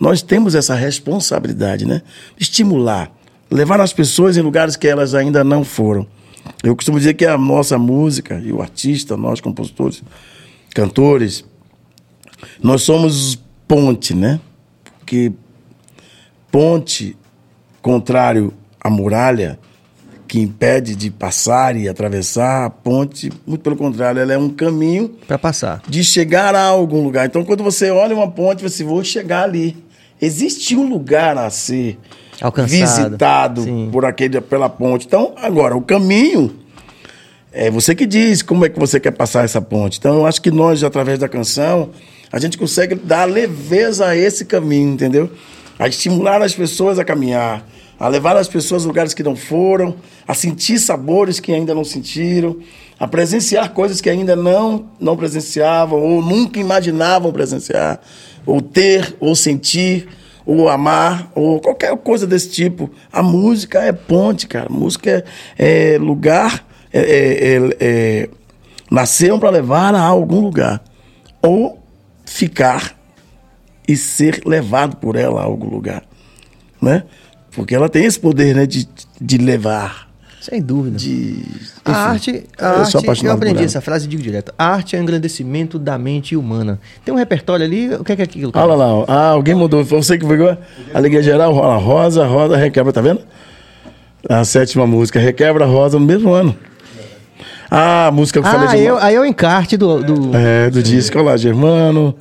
nós 0.00 0.22
temos 0.22 0.54
essa 0.54 0.74
responsabilidade, 0.74 1.86
né? 1.86 2.02
Estimular, 2.40 3.12
levar 3.52 3.80
as 3.80 3.92
pessoas 3.92 4.36
em 4.36 4.40
lugares 4.40 4.76
que 4.76 4.88
elas 4.88 5.14
ainda 5.14 5.44
não 5.44 5.64
foram. 5.64 6.06
Eu 6.62 6.74
costumo 6.74 6.98
dizer 6.98 7.14
que 7.14 7.26
a 7.26 7.38
nossa 7.38 7.78
música 7.78 8.40
e 8.44 8.52
o 8.52 8.60
artista, 8.60 9.16
nós 9.16 9.40
compositores, 9.40 10.02
cantores, 10.74 11.44
nós 12.62 12.82
somos 12.82 13.38
ponte, 13.68 14.14
né? 14.14 14.40
Porque 14.98 15.32
ponte, 16.50 17.16
contrário 17.80 18.52
à 18.80 18.90
muralha, 18.90 19.58
que 20.26 20.40
impede 20.40 20.96
de 20.96 21.10
passar 21.10 21.76
e 21.76 21.88
atravessar, 21.88 22.64
a 22.64 22.70
ponte, 22.70 23.30
muito 23.46 23.60
pelo 23.60 23.76
contrário, 23.76 24.20
ela 24.20 24.32
é 24.32 24.38
um 24.38 24.48
caminho 24.48 25.10
Para 25.28 25.38
passar. 25.38 25.82
de 25.86 26.02
chegar 26.02 26.54
a 26.54 26.64
algum 26.64 27.04
lugar. 27.04 27.26
Então, 27.26 27.44
quando 27.44 27.62
você 27.62 27.90
olha 27.90 28.16
uma 28.16 28.30
ponte, 28.30 28.62
você 28.62 28.82
vou 28.82 29.04
chegar 29.04 29.44
ali. 29.44 29.76
Existe 30.20 30.74
um 30.74 30.88
lugar 30.88 31.36
a 31.36 31.50
ser 31.50 31.98
Alcançado. 32.42 33.06
visitado 33.06 33.62
Sim. 33.62 33.88
por 33.92 34.04
aquele, 34.04 34.40
pela 34.40 34.68
ponte. 34.68 35.06
Então, 35.06 35.32
agora, 35.36 35.76
o 35.76 35.80
caminho 35.80 36.54
é 37.52 37.70
você 37.70 37.94
que 37.94 38.04
diz 38.04 38.42
como 38.42 38.66
é 38.66 38.68
que 38.68 38.78
você 38.78 38.98
quer 38.98 39.12
passar 39.12 39.44
essa 39.44 39.60
ponte. 39.60 39.98
Então, 39.98 40.16
eu 40.16 40.26
acho 40.26 40.42
que 40.42 40.50
nós, 40.50 40.82
através 40.82 41.18
da 41.18 41.28
canção, 41.28 41.90
A 42.32 42.38
gente 42.38 42.56
consegue 42.56 42.94
dar 42.94 43.26
leveza 43.26 44.06
a 44.06 44.16
esse 44.16 44.46
caminho, 44.46 44.94
entendeu? 44.94 45.30
A 45.78 45.86
estimular 45.86 46.40
as 46.40 46.54
pessoas 46.54 46.98
a 46.98 47.04
caminhar, 47.04 47.62
a 48.00 48.08
levar 48.08 48.38
as 48.38 48.48
pessoas 48.48 48.84
a 48.84 48.86
lugares 48.86 49.12
que 49.12 49.22
não 49.22 49.36
foram, 49.36 49.96
a 50.26 50.32
sentir 50.32 50.78
sabores 50.78 51.38
que 51.38 51.52
ainda 51.52 51.74
não 51.74 51.84
sentiram, 51.84 52.56
a 52.98 53.06
presenciar 53.06 53.74
coisas 53.74 54.00
que 54.00 54.08
ainda 54.08 54.34
não, 54.34 54.86
não 54.98 55.14
presenciavam 55.14 56.00
ou 56.00 56.22
nunca 56.22 56.58
imaginavam 56.58 57.30
presenciar, 57.32 58.00
ou 58.46 58.62
ter, 58.62 59.14
ou 59.20 59.36
sentir, 59.36 60.08
ou 60.44 60.68
amar, 60.68 61.30
ou 61.34 61.60
qualquer 61.60 61.96
coisa 61.98 62.26
desse 62.26 62.50
tipo. 62.50 62.90
A 63.12 63.22
música 63.22 63.80
é 63.80 63.92
ponte, 63.92 64.46
cara. 64.46 64.66
A 64.68 64.72
música 64.72 65.24
é, 65.58 65.94
é 65.94 65.98
lugar, 65.98 66.64
é, 66.92 67.00
é, 67.00 67.56
é, 67.56 67.76
é 67.80 68.28
nasceram 68.90 69.38
para 69.38 69.50
levar 69.50 69.94
a 69.94 70.02
algum 70.02 70.40
lugar, 70.40 70.82
ou 71.40 71.82
ficar 72.26 72.96
e 73.88 73.96
ser 73.96 74.42
levado 74.44 74.96
por 74.96 75.16
ela 75.16 75.40
a 75.40 75.44
algum 75.44 75.68
lugar, 75.68 76.04
né? 76.80 77.04
Porque 77.50 77.74
ela 77.74 77.88
tem 77.88 78.04
esse 78.04 78.18
poder, 78.18 78.54
né, 78.54 78.66
de, 78.66 78.88
de 79.20 79.38
levar. 79.38 80.10
Sem 80.40 80.60
dúvida. 80.60 80.96
De, 80.96 81.42
enfim, 81.86 81.98
a 81.98 82.04
arte, 82.04 82.44
a 82.58 82.64
eu 82.64 82.80
arte 82.80 82.90
sou 82.92 83.00
apaixonado 83.00 83.32
eu 83.32 83.36
aprendi 83.36 83.64
essa 83.64 83.80
frase 83.80 84.06
e 84.06 84.08
digo 84.08 84.22
direto. 84.22 84.52
A 84.56 84.66
arte 84.66 84.94
é 84.94 85.00
engrandecimento 85.00 85.78
da 85.78 85.98
mente 85.98 86.36
humana. 86.36 86.78
Tem 87.04 87.12
um 87.12 87.16
repertório 87.16 87.64
ali, 87.64 87.92
o 87.94 88.04
que 88.04 88.12
é 88.12 88.16
que 88.16 88.22
é 88.22 88.24
aquilo? 88.24 88.52
cara? 88.52 88.66
Olha 88.66 88.74
lá, 88.76 89.04
ah, 89.08 89.28
alguém 89.30 89.54
mudou. 89.54 89.84
Foi 89.84 90.00
você 90.02 90.16
que 90.16 90.26
pegou? 90.26 90.56
Alegria 90.94 91.22
geral, 91.22 91.52
rola 91.52 91.76
rosa, 91.76 92.24
rosa, 92.24 92.56
requebra, 92.56 92.92
tá 92.92 93.00
vendo? 93.00 93.20
A 94.28 94.44
sétima 94.44 94.86
música, 94.86 95.18
requebra 95.18 95.64
rosa 95.66 95.98
no 95.98 96.06
mesmo 96.06 96.32
ano. 96.32 96.56
Ah, 97.68 98.08
a 98.08 98.10
música 98.12 98.40
que 98.40 98.46
eu 98.46 98.50
Ah, 98.50 98.54
falei 98.54 98.80
de. 98.80 98.86
eu, 98.86 98.98
aí 98.98 99.14
é 99.14 99.20
o 99.20 99.24
encarte 99.24 99.76
do. 99.76 100.02
do... 100.04 100.36
É, 100.36 100.70
do 100.70 100.82
disco 100.82 101.18
olha 101.18 101.30
lá, 101.30 101.36
Germano. 101.36 102.14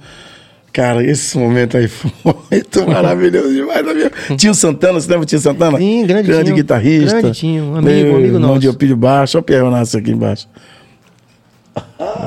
Cara, 0.74 1.03
esse 1.03 1.38
momento 1.38 1.76
aí 1.76 1.88
foi 1.88 2.09
muito 2.49 2.88
maravilhoso 2.88 3.53
demais 3.53 3.86
na 3.86 3.93
minha. 3.93 4.11
Tio 4.38 4.53
Santana, 4.53 4.99
você 4.99 5.09
lembra 5.09 5.24
o 5.24 5.26
Tio 5.26 5.39
Santana? 5.39 5.78
Sim, 5.78 6.05
grande 6.05 6.28
Grande 6.30 6.53
guitarrista. 6.53 7.22
Grande 7.22 7.38
Tio, 7.39 7.63
um 7.63 7.76
amigo, 7.76 8.07
Meu 8.07 8.15
amigo 8.15 8.39
nosso. 8.39 8.59
de 8.59 8.69
Opílio 8.69 8.95
Baixo. 8.95 9.38
Olha 9.38 9.41
o 9.41 9.45
Pierre 9.45 9.63
Onassi 9.63 9.97
aqui 9.97 10.11
embaixo. 10.11 10.47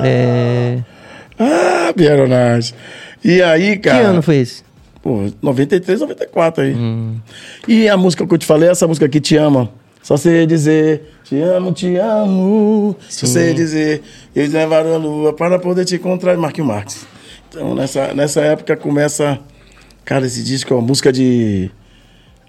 É... 0.03 0.79
Ah, 1.39 1.91
Pierre 1.95 2.21
Onassi. 2.21 2.73
E 3.23 3.41
aí, 3.41 3.71
Que 3.77 3.89
cara. 3.89 4.07
ano 4.09 4.21
foi 4.21 4.37
esse? 4.37 4.63
Pô, 5.01 5.25
93, 5.41 5.99
94 6.01 6.63
aí. 6.63 6.73
Hum. 6.73 7.15
E 7.67 7.87
a 7.89 7.97
música 7.97 8.25
que 8.25 8.33
eu 8.33 8.37
te 8.37 8.45
falei, 8.45 8.69
essa 8.69 8.87
música 8.87 9.05
aqui, 9.05 9.19
Te 9.19 9.37
Ama. 9.37 9.69
Só 10.01 10.17
você 10.17 10.45
dizer, 10.45 11.13
te 11.23 11.39
amo, 11.41 11.71
te 11.73 11.95
amo. 11.97 12.95
Só 13.09 13.25
você 13.25 13.53
dizer, 13.55 14.03
eles 14.35 14.53
levaram 14.53 14.93
a 14.93 14.97
lua 14.97 15.33
para 15.33 15.57
poder 15.57 15.83
te 15.83 15.95
encontrar. 15.95 16.37
Marquinhos 16.37 16.67
Marques. 16.67 17.07
Então, 17.55 17.73
nessa, 17.73 18.13
nessa 18.13 18.41
época 18.41 18.75
começa. 18.75 19.39
Cara, 20.03 20.25
esse 20.25 20.43
disco 20.43 20.73
é 20.73 20.75
uma 20.75 20.85
música 20.85 21.09
de. 21.11 21.71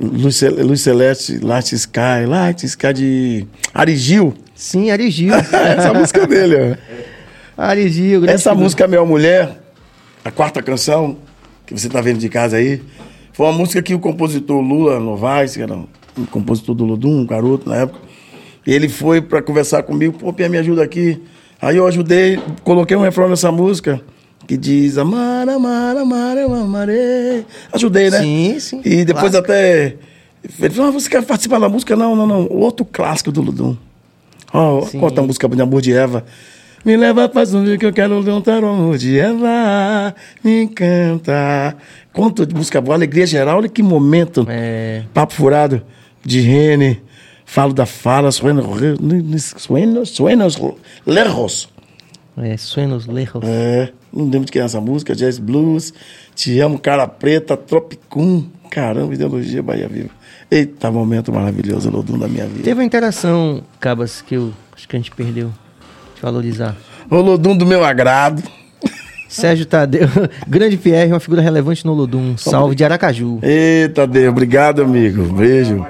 Luz, 0.00 0.34
Cel- 0.36 0.66
Luz 0.66 0.80
Celeste, 0.80 1.38
Light 1.38 1.72
Sky, 1.74 2.26
Light 2.26 2.64
Sky 2.66 2.92
de 2.92 3.46
Arigil. 3.72 4.34
Sim, 4.52 4.90
Arigil. 4.90 5.32
Essa 5.54 5.94
música 5.94 6.26
dele, 6.26 6.56
ó. 7.56 7.62
Arigil, 7.62 8.24
Essa 8.26 8.50
figura. 8.50 8.62
música 8.64 8.88
Meu 8.88 9.06
Mulher, 9.06 9.58
a 10.24 10.30
quarta 10.32 10.60
canção, 10.60 11.16
que 11.64 11.72
você 11.72 11.86
está 11.86 12.00
vendo 12.00 12.18
de 12.18 12.28
casa 12.28 12.56
aí, 12.56 12.82
foi 13.32 13.46
uma 13.46 13.52
música 13.52 13.80
que 13.80 13.94
o 13.94 13.98
compositor 14.00 14.60
Lula 14.60 14.98
Novaes, 14.98 15.54
que 15.56 15.62
era 15.62 15.74
um 15.74 15.86
compositor 16.30 16.74
do 16.74 16.84
Lodum, 16.84 17.20
um 17.20 17.26
garoto 17.26 17.66
na 17.68 17.76
época, 17.76 18.00
ele 18.66 18.88
foi 18.88 19.22
para 19.22 19.40
conversar 19.40 19.82
comigo, 19.84 20.18
pô, 20.18 20.32
Pia, 20.32 20.48
me 20.48 20.58
ajuda 20.58 20.82
aqui. 20.82 21.22
Aí 21.62 21.76
eu 21.78 21.86
ajudei, 21.86 22.38
coloquei 22.64 22.96
um 22.96 23.00
refrão 23.02 23.30
nessa 23.30 23.50
música, 23.50 23.98
que 24.46 24.56
diz 24.56 24.96
Amar, 24.98 25.48
amar, 25.48 25.96
amar, 25.96 26.36
eu 26.36 26.54
amarei. 26.54 27.44
Ajudei, 27.72 28.10
né? 28.10 28.20
Sim, 28.20 28.60
sim, 28.60 28.80
E 28.84 29.04
depois 29.04 29.32
clássico. 29.32 29.38
até. 29.52 29.96
Ele 30.60 30.70
falou, 30.74 30.90
ah, 30.90 30.92
você 30.92 31.08
quer 31.10 31.24
participar 31.24 31.58
da 31.58 31.68
música? 31.68 31.96
Não, 31.96 32.14
não, 32.14 32.26
não. 32.26 32.46
Outro 32.50 32.84
clássico 32.84 33.32
do 33.32 33.42
Ludum. 33.42 33.76
Ó, 34.52 34.82
Sim. 34.82 35.00
conta 35.00 35.20
a 35.20 35.24
música 35.24 35.48
de 35.48 35.60
amor 35.60 35.82
de 35.82 35.92
Eva. 35.92 36.24
Me 36.84 36.96
leva 36.96 37.28
faz 37.28 37.52
um 37.52 37.64
dia 37.64 37.76
que 37.76 37.84
eu 37.84 37.92
quero 37.92 38.16
levantar 38.20 38.62
o 38.62 38.68
amor 38.68 38.96
de 38.96 39.18
Eva. 39.18 40.14
Me 40.44 40.62
encanta. 40.62 41.76
Conta 42.12 42.46
de 42.46 42.54
música 42.54 42.80
boa, 42.80 42.94
alegria 42.96 43.26
geral. 43.26 43.58
Olha 43.58 43.68
que 43.68 43.82
momento. 43.82 44.46
É. 44.48 45.02
Papo 45.12 45.32
furado 45.34 45.82
de 46.24 46.40
Rene. 46.40 47.02
Falo 47.44 47.72
da 47.72 47.86
fala. 47.86 48.30
Suenos, 48.30 48.64
suenos, 49.56 50.10
suenos 50.10 50.60
lerros. 51.04 51.68
É, 52.38 52.56
Suenos 52.56 53.06
Lejos. 53.06 53.42
É, 53.44 53.90
não 54.16 54.24
lembro 54.24 54.46
de 54.46 54.52
quem 54.52 54.62
é 54.62 54.64
essa 54.64 54.80
música, 54.80 55.14
Jazz 55.14 55.38
Blues, 55.38 55.92
Te 56.34 56.58
Amo, 56.60 56.78
Cara 56.78 57.06
Preta, 57.06 57.56
Tropicum, 57.56 58.46
caramba, 58.70 59.12
ideologia 59.12 59.62
Bahia 59.62 59.88
Viva. 59.88 60.10
Eita, 60.50 60.90
momento 60.90 61.32
maravilhoso, 61.32 61.90
Lodum 61.90 62.18
da 62.18 62.26
minha 62.28 62.46
vida. 62.46 62.62
Teve 62.62 62.80
uma 62.80 62.84
interação, 62.84 63.62
Cabas, 63.78 64.22
que 64.22 64.36
eu 64.36 64.52
acho 64.74 64.88
que 64.88 64.96
a 64.96 64.98
gente 64.98 65.10
perdeu 65.10 65.52
de 66.14 66.22
valorizar. 66.22 66.76
O 67.10 67.16
Lodum 67.16 67.56
do 67.56 67.66
meu 67.66 67.84
agrado. 67.84 68.42
Sérgio 69.28 69.66
Tadeu, 69.66 70.08
grande 70.46 70.76
Pierre, 70.76 71.12
uma 71.12 71.20
figura 71.20 71.42
relevante 71.42 71.84
no 71.84 71.92
Lodum. 71.92 72.36
Salve 72.38 72.76
de 72.76 72.84
Aracaju. 72.84 73.40
Eita, 73.42 74.06
Deus, 74.06 74.30
obrigado, 74.30 74.82
amigo. 74.82 75.24
Beijo. 75.34 75.84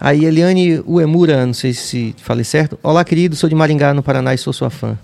Aí, 0.00 0.24
Eliane 0.24 0.82
Uemura, 0.86 1.44
não 1.44 1.52
sei 1.52 1.74
se 1.74 2.14
falei 2.18 2.44
certo. 2.44 2.78
Olá, 2.82 3.04
querido, 3.04 3.36
sou 3.36 3.48
de 3.48 3.54
Maringá, 3.54 3.92
no 3.92 4.02
Paraná 4.02 4.32
e 4.32 4.38
sou 4.38 4.52
sua 4.52 4.70
fã. 4.70 4.96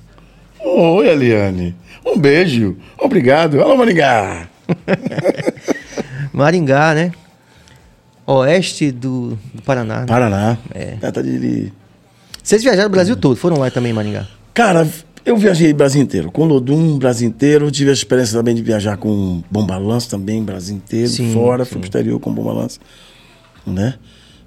Oi, 0.64 1.08
Eliane. 1.08 1.74
Um 2.04 2.18
beijo. 2.18 2.76
Obrigado. 2.98 3.60
Alô, 3.60 3.76
Maringá. 3.76 4.48
Maringá, 6.32 6.94
né? 6.94 7.12
Oeste 8.26 8.90
do, 8.90 9.38
do 9.52 9.62
Paraná. 9.62 10.00
né? 10.00 10.06
Paraná. 10.06 10.58
É. 10.74 10.96
Tá 11.10 11.20
de... 11.20 11.72
Vocês 12.42 12.62
viajaram 12.62 12.88
o 12.88 12.92
Brasil 12.92 13.16
todo, 13.16 13.36
foram 13.36 13.58
lá 13.58 13.70
também 13.70 13.92
em 13.92 13.94
Maringá. 13.94 14.26
Cara, 14.52 14.88
eu 15.24 15.36
viajei 15.36 15.70
o 15.72 15.74
Brasil 15.74 16.02
inteiro. 16.02 16.30
Com 16.30 16.44
Lodum, 16.46 16.98
Brasil 16.98 17.28
inteiro. 17.28 17.70
Tive 17.70 17.90
a 17.90 17.92
experiência 17.92 18.36
também 18.38 18.54
de 18.54 18.62
viajar 18.62 18.96
com 18.96 19.42
Bom 19.50 19.66
Balanço 19.66 20.08
também, 20.08 20.42
Brasil 20.42 20.76
inteiro. 20.76 21.08
Sim, 21.08 21.32
fora, 21.34 21.64
sim. 21.64 21.72
fui 21.72 21.80
pro 21.80 21.86
exterior 21.86 22.18
com 22.20 22.32
Bom 22.32 22.42
Balanço. 22.44 22.80
Né? 23.66 23.94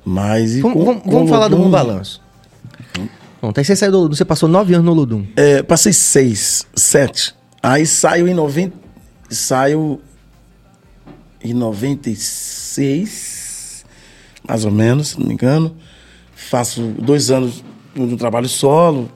Mas 0.04 0.56
e 0.56 0.62
Vamos, 0.62 0.78
com, 0.78 0.86
vamos- 0.86 1.04
com 1.04 1.12
vamos 1.12 1.30
falar 1.30 1.48
do 1.48 1.56
Lodum, 1.56 1.66
Bom 1.66 1.72
Balanço. 1.72 2.22
Pronto, 3.48 3.60
aí 3.60 3.64
você 3.64 3.78
saiu 3.78 3.94
do 3.94 4.00
Lodum, 4.00 4.14
você 4.14 4.26
passou 4.26 4.50
nove 4.50 4.74
anos 4.74 4.86
no 4.86 4.94
Lodum. 4.94 5.26
É, 5.38 5.64
passei 5.64 5.94
seis, 5.94 6.68
sete. 6.76 7.34
Aí 7.64 7.86
saio 7.86 8.28
em 8.28 8.34
90. 8.34 8.76
Saio 9.30 10.02
em 11.42 11.54
96, 11.54 13.86
mais 14.46 14.66
ou 14.66 14.72
menos, 14.72 15.08
se 15.10 15.20
não 15.20 15.28
me 15.28 15.34
engano. 15.34 15.78
Faço 16.36 16.94
dois 17.00 17.32
anos 17.32 17.64
no 17.96 18.18
trabalho 18.18 18.50
solo. 18.50 19.10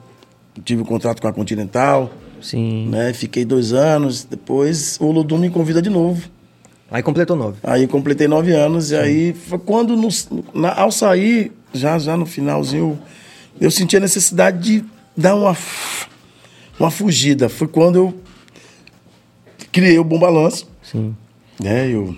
Tive 0.64 0.80
um 0.80 0.86
contrato 0.86 1.20
com 1.20 1.28
a 1.28 1.32
Continental. 1.32 2.10
Sim. 2.40 2.88
né? 2.88 3.12
Fiquei 3.12 3.44
dois 3.44 3.74
anos. 3.74 4.24
Depois 4.24 4.96
o 4.98 5.12
Ludum 5.12 5.36
me 5.38 5.50
convida 5.50 5.82
de 5.82 5.90
novo. 5.90 6.22
Aí 6.90 7.02
completou 7.02 7.36
nove. 7.36 7.58
Aí 7.62 7.86
completei 7.86 8.26
nove 8.28 8.52
anos. 8.52 8.92
E 8.92 8.96
aí, 8.96 9.34
foi 9.34 9.58
quando, 9.58 9.94
no- 9.94 10.08
na- 10.54 10.74
ao 10.74 10.90
sair, 10.90 11.52
já, 11.74 11.98
já 11.98 12.16
no 12.16 12.24
finalzinho, 12.26 12.98
eu 13.64 13.70
senti 13.70 13.96
a 13.96 14.00
necessidade 14.00 14.58
de 14.58 14.84
dar 15.16 15.36
uma, 15.36 15.56
uma 16.78 16.90
fugida. 16.90 17.48
Foi 17.48 17.68
quando 17.68 17.96
eu 17.96 18.20
criei 19.70 19.98
o 19.98 20.04
Bom 20.04 20.18
Balanço. 20.18 20.68
Sim. 20.82 21.14
Né? 21.62 21.88
Eu 21.88 22.16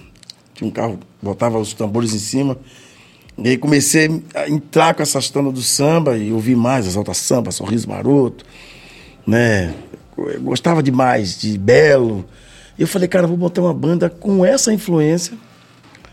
tinha 0.55 0.67
um 0.67 0.71
carro, 0.71 0.99
botava 1.21 1.59
os 1.59 1.75
tambores 1.75 2.15
em 2.15 2.19
cima. 2.19 2.57
E 3.37 3.49
aí 3.49 3.59
comecei 3.59 4.23
a 4.35 4.49
entrar 4.49 4.95
com 4.95 5.03
essa 5.03 5.19
estanda 5.19 5.51
do 5.51 5.61
samba 5.61 6.17
e 6.17 6.33
ouvir 6.33 6.57
mais 6.57 6.87
as 6.87 6.97
altas 6.97 7.19
sambas, 7.19 7.57
Sorriso 7.57 7.89
Maroto, 7.89 8.45
né? 9.27 9.75
Eu 10.17 10.41
gostava 10.41 10.83
demais 10.83 11.39
de 11.39 11.59
Belo. 11.59 12.25
E 12.79 12.83
eu 12.83 12.89
falei, 12.89 13.09
cara, 13.09 13.27
vou 13.27 13.37
botar 13.37 13.61
uma 13.61 13.75
banda 13.75 14.09
com 14.09 14.45
essa 14.45 14.73
influência, 14.73 15.37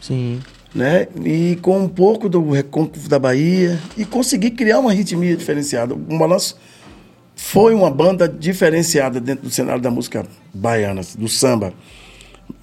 Sim. 0.01 0.39
Né? 0.73 1.07
E 1.23 1.57
com 1.61 1.79
um 1.79 1.87
pouco 1.89 2.29
do 2.29 2.49
recôncavo 2.51 3.07
da 3.09 3.19
Bahia 3.19 3.79
e 3.97 4.05
conseguir 4.05 4.51
criar 4.51 4.79
uma 4.79 4.93
ritmia 4.93 5.35
diferenciada. 5.35 5.93
O 5.93 5.97
Balanço 5.97 6.57
foi 7.35 7.73
uma 7.73 7.89
banda 7.89 8.27
diferenciada 8.27 9.19
dentro 9.19 9.43
do 9.45 9.51
cenário 9.51 9.81
da 9.81 9.91
música 9.91 10.25
baiana, 10.53 11.01
do 11.17 11.27
samba. 11.27 11.73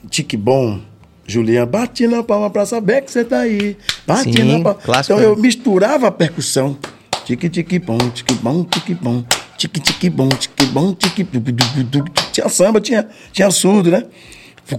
Tique 0.08 0.36
Bom, 0.36 0.80
Juliana, 1.26 1.66
bate 1.66 2.06
na 2.06 2.22
palma 2.22 2.48
pra 2.48 2.64
saber 2.64 3.02
que 3.02 3.10
você 3.10 3.24
tá 3.24 3.40
aí. 3.40 3.76
Bate 4.06 4.32
Sim, 4.32 4.44
na 4.44 4.62
palma. 4.62 4.74
clássico, 4.74 5.18
Então 5.18 5.22
eu 5.30 5.36
né? 5.36 5.42
misturava 5.42 6.08
a 6.08 6.10
percussão. 6.10 6.76
Tique, 7.24 7.50
tique, 7.50 7.78
bom, 7.78 7.98
tique, 8.14 8.32
bom, 8.34 8.64
tique, 8.64 8.94
bom. 8.94 9.22
Tique, 9.58 9.80
tique, 9.80 10.08
bom, 10.08 10.28
tique, 10.28 10.64
bom, 10.66 10.94
tique. 10.94 11.26
Tinha 12.32 12.48
samba, 12.48 12.80
tinha, 12.80 13.06
tinha 13.32 13.50
surdo, 13.50 13.90
né? 13.90 14.04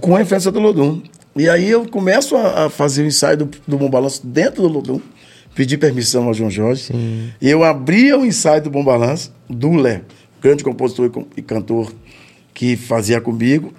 Com 0.00 0.16
a 0.16 0.22
influência 0.22 0.50
do 0.50 0.58
Lodum. 0.58 1.00
E 1.36 1.48
aí 1.48 1.70
eu 1.70 1.88
começo 1.88 2.36
a, 2.36 2.66
a 2.66 2.70
fazer 2.70 3.02
o 3.02 3.06
ensaio 3.06 3.36
do, 3.38 3.50
do 3.66 3.78
Bom 3.78 3.88
Balanço 3.88 4.26
dentro 4.26 4.62
do 4.62 4.68
Lodum. 4.68 5.00
Pedi 5.54 5.76
permissão 5.76 6.26
ao 6.26 6.34
João 6.34 6.50
Jorge. 6.50 6.92
E 7.40 7.48
eu 7.48 7.64
abria 7.64 8.18
o 8.18 8.24
ensaio 8.24 8.62
do 8.62 8.70
Bom 8.70 8.84
Balanço, 8.84 9.32
do 9.48 9.72
Lé, 9.72 10.02
grande 10.40 10.62
compositor 10.64 11.10
e, 11.36 11.42
cantor 11.42 11.92
que 12.54 12.76
fazia 12.76 13.20
comigo. 13.20 13.72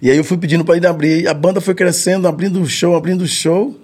E 0.00 0.10
aí 0.10 0.16
eu 0.16 0.24
fui 0.24 0.36
pedindo 0.36 0.64
para 0.64 0.76
ir 0.76 0.86
abrir. 0.86 1.26
A 1.28 1.34
banda 1.34 1.60
foi 1.60 1.74
crescendo, 1.74 2.28
abrindo 2.28 2.64
show, 2.66 2.94
abrindo 2.94 3.26
show. 3.26 3.78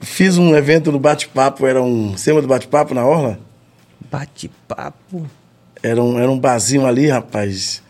Fiz 0.00 0.38
um 0.38 0.56
evento 0.56 0.90
no 0.90 0.98
Bate-Papo, 0.98 1.66
era 1.66 1.82
um. 1.82 2.16
Cima 2.16 2.40
do 2.40 2.48
Bate-Papo 2.48 2.94
na 2.94 3.04
Orla? 3.04 3.38
Bate-papo. 4.10 5.28
Era 5.82 6.02
um, 6.02 6.18
era 6.18 6.30
um 6.30 6.38
barzinho 6.38 6.86
ali, 6.86 7.08
rapaz. 7.08 7.82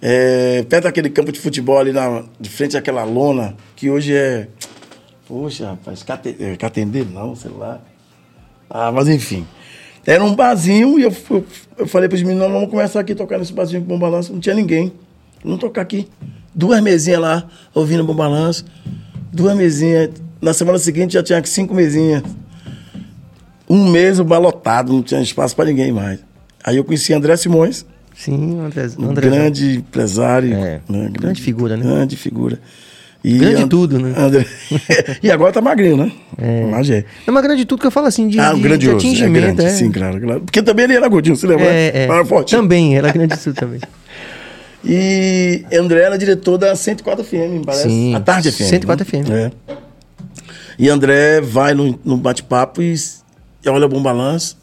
É, 0.00 0.62
perto 0.68 0.84
daquele 0.84 1.10
campo 1.10 1.32
de 1.32 1.40
futebol 1.40 1.78
ali, 1.78 1.92
na, 1.92 2.24
de 2.38 2.48
frente 2.48 2.76
àquela 2.76 3.02
lona, 3.04 3.56
que 3.74 3.90
hoje 3.90 4.14
é. 4.14 4.48
Poxa, 5.26 5.70
rapaz, 5.70 6.04
é, 6.38 6.56
Catendeiro, 6.56 7.10
não, 7.10 7.34
sei 7.34 7.50
lá. 7.50 7.80
Ah, 8.70 8.92
mas 8.92 9.08
enfim. 9.08 9.46
Era 10.06 10.24
um 10.24 10.34
barzinho 10.34 10.98
e 10.98 11.02
eu, 11.02 11.14
eu, 11.30 11.44
eu 11.76 11.86
falei 11.86 12.08
para 12.08 12.16
os 12.16 12.22
meninos: 12.22 12.50
vamos 12.50 12.70
começar 12.70 13.00
aqui 13.00 13.12
a 13.12 13.16
tocar 13.16 13.38
nesse 13.38 13.52
barzinho 13.52 13.82
com 13.82 13.88
bom 13.88 13.98
balanço. 13.98 14.32
Não 14.32 14.40
tinha 14.40 14.54
ninguém. 14.54 14.92
Vamos 15.44 15.60
tocar 15.60 15.82
aqui. 15.82 16.08
Duas 16.54 16.80
mesinhas 16.82 17.20
lá, 17.20 17.48
ouvindo 17.74 18.02
bom 18.04 18.14
balanço. 18.14 18.64
Duas 19.32 19.56
mesinhas. 19.56 20.10
Na 20.40 20.54
semana 20.54 20.78
seguinte 20.78 21.14
já 21.14 21.22
tinha 21.22 21.44
cinco 21.44 21.74
mesinhas. 21.74 22.22
Um 23.68 23.90
mês 23.90 24.18
o 24.18 24.24
balotado, 24.24 24.92
não 24.92 25.02
tinha 25.02 25.20
espaço 25.20 25.54
para 25.54 25.66
ninguém 25.66 25.92
mais. 25.92 26.20
Aí 26.64 26.76
eu 26.76 26.84
conheci 26.84 27.12
André 27.12 27.36
Simões, 27.36 27.84
Sim, 28.18 28.58
André. 28.60 28.88
um 28.98 29.10
André 29.10 29.28
grande 29.28 29.76
empresário. 29.76 30.52
É, 30.54 30.80
né, 30.88 31.08
grande 31.12 31.40
figura, 31.40 31.76
né? 31.76 31.84
Grande 31.84 32.16
figura. 32.16 32.58
E 33.22 33.36
Grande 33.38 33.62
And- 33.62 33.68
tudo, 33.68 33.98
né? 33.98 34.12
André... 34.16 34.46
e 35.22 35.30
agora 35.30 35.52
tá 35.52 35.60
magrinho, 35.60 35.96
né? 35.96 36.12
É. 36.36 36.66
Mas 36.66 36.88
é. 36.90 37.04
É 37.26 37.30
uma 37.30 37.42
grande 37.42 37.64
tudo 37.64 37.80
que 37.80 37.86
eu 37.86 37.90
falo 37.90 38.06
assim, 38.06 38.28
de, 38.28 38.38
Ah, 38.38 38.50
de, 38.50 38.56
de 38.56 38.62
grandioso. 38.62 38.96
É 38.96 38.98
atingimento. 38.98 39.56
grande, 39.56 39.64
é. 39.64 39.70
sim, 39.70 39.90
claro, 39.90 40.20
claro. 40.20 40.40
Porque 40.40 40.62
também 40.62 40.84
ele 40.84 40.94
era 40.94 41.08
gordinho, 41.08 41.36
você 41.36 41.46
lembra? 41.46 41.64
É, 41.64 41.92
é. 41.94 42.02
Era 42.04 42.24
forte. 42.24 42.54
Também, 42.56 42.96
era 42.96 43.10
grande 43.12 43.36
tudo 43.38 43.54
também. 43.54 43.80
E 44.84 45.64
André 45.72 46.02
era 46.02 46.16
diretor 46.16 46.56
da 46.56 46.74
104 46.74 47.24
FM, 47.24 47.64
parece. 47.66 47.88
Sim, 47.88 48.14
A 48.14 48.20
Tarde 48.20 48.52
FM. 48.52 48.62
104 48.62 49.04
né? 49.04 49.24
FM. 49.24 49.30
É. 49.30 49.76
E 50.78 50.88
André 50.88 51.40
vai 51.40 51.74
no, 51.74 51.98
no 52.04 52.16
bate-papo 52.16 52.80
e, 52.80 52.94
e 52.94 53.68
olha 53.68 53.86
o 53.86 53.88
Bom 53.88 54.00
Balanço. 54.00 54.56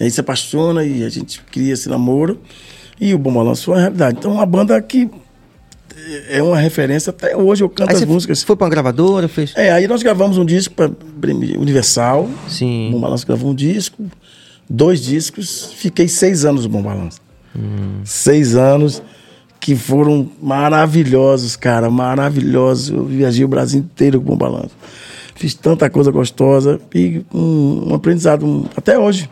Aí 0.00 0.10
se 0.10 0.20
apaixona 0.20 0.84
e 0.84 1.04
a 1.04 1.08
gente 1.08 1.40
cria 1.50 1.72
esse 1.72 1.88
namoro. 1.88 2.40
E 3.00 3.14
o 3.14 3.18
Bom 3.18 3.32
Balanço 3.32 3.64
foi 3.64 3.74
uma 3.74 3.80
realidade. 3.80 4.18
Então, 4.18 4.32
uma 4.32 4.46
banda 4.46 4.80
que 4.80 5.08
é 6.30 6.42
uma 6.42 6.58
referência 6.58 7.10
até 7.10 7.36
hoje. 7.36 7.62
Eu 7.62 7.68
canto 7.68 7.90
Aí 7.90 7.96
as 7.96 8.04
músicas. 8.04 8.42
foi 8.42 8.56
pra 8.56 8.64
uma 8.64 8.70
gravadora, 8.70 9.28
fez. 9.28 9.52
É, 9.56 9.70
aí 9.72 9.86
nós 9.88 10.02
gravamos 10.02 10.38
um 10.38 10.44
disco 10.44 10.74
para 10.74 10.90
Universal. 11.58 12.28
Sim. 12.48 12.90
Bom 12.92 13.00
Balanço 13.00 13.26
gravou 13.26 13.50
um 13.50 13.54
disco, 13.54 14.04
dois 14.68 15.00
discos. 15.02 15.72
Fiquei 15.76 16.08
seis 16.08 16.44
anos 16.44 16.64
no 16.64 16.70
Bom 16.70 16.82
Balanço. 16.82 17.20
Seis 18.04 18.54
anos 18.54 19.02
que 19.58 19.74
foram 19.74 20.30
maravilhosos, 20.42 21.56
cara, 21.56 21.90
maravilhosos. 21.90 22.90
Eu 22.90 23.04
viajei 23.04 23.44
o 23.44 23.48
Brasil 23.48 23.80
inteiro 23.80 24.20
com 24.20 24.26
o 24.32 24.36
Bom 24.36 24.36
Balanço. 24.36 24.76
Fiz 25.34 25.54
tanta 25.54 25.88
coisa 25.90 26.10
gostosa 26.10 26.80
e 26.94 27.22
um, 27.34 27.90
um 27.90 27.94
aprendizado 27.94 28.46
um- 28.46 28.64
até 28.76 28.98
hoje. 28.98 29.28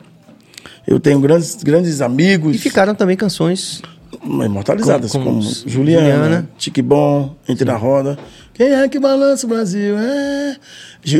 Eu 0.86 1.00
tenho 1.00 1.18
grandes, 1.20 1.54
grandes 1.62 2.00
amigos 2.00 2.54
E 2.56 2.58
ficaram 2.58 2.94
também 2.94 3.16
canções. 3.16 3.80
imortalizadas, 4.22 5.12
Com- 5.12 5.24
como, 5.24 5.40
como 5.42 5.42
Juliana, 5.66 6.02
Juliana. 6.14 6.48
Tique 6.58 6.82
Bom, 6.82 7.34
Entre 7.48 7.64
na 7.64 7.76
Roda. 7.76 8.18
Quem 8.52 8.68
é 8.72 8.88
que 8.88 8.98
balança 9.00 9.46
o 9.46 9.48
Brasil? 9.50 9.96
É, 9.98 10.56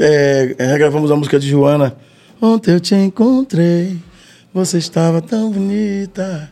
é, 0.01 0.55
é, 0.59 0.67
regravamos 0.67 1.11
a 1.11 1.17
música 1.17 1.39
de 1.39 1.49
Joana. 1.49 1.97
Ontem 2.41 2.73
eu 2.75 2.81
te 2.81 2.95
encontrei, 2.95 3.97
você 4.53 4.79
estava 4.79 5.21
tão 5.23 5.51
bonita. 5.51 6.51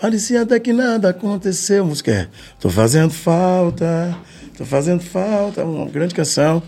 Parecia 0.00 0.42
até 0.42 0.58
que 0.60 0.72
nada 0.72 1.08
aconteceu. 1.10 1.82
A 1.82 1.86
música 1.86 2.10
é 2.12 2.28
Tô 2.60 2.68
fazendo 2.70 3.10
falta, 3.12 4.16
tô 4.56 4.64
fazendo 4.64 5.00
falta. 5.02 5.64
Uma 5.64 5.86
grande 5.86 6.14
canção. 6.14 6.62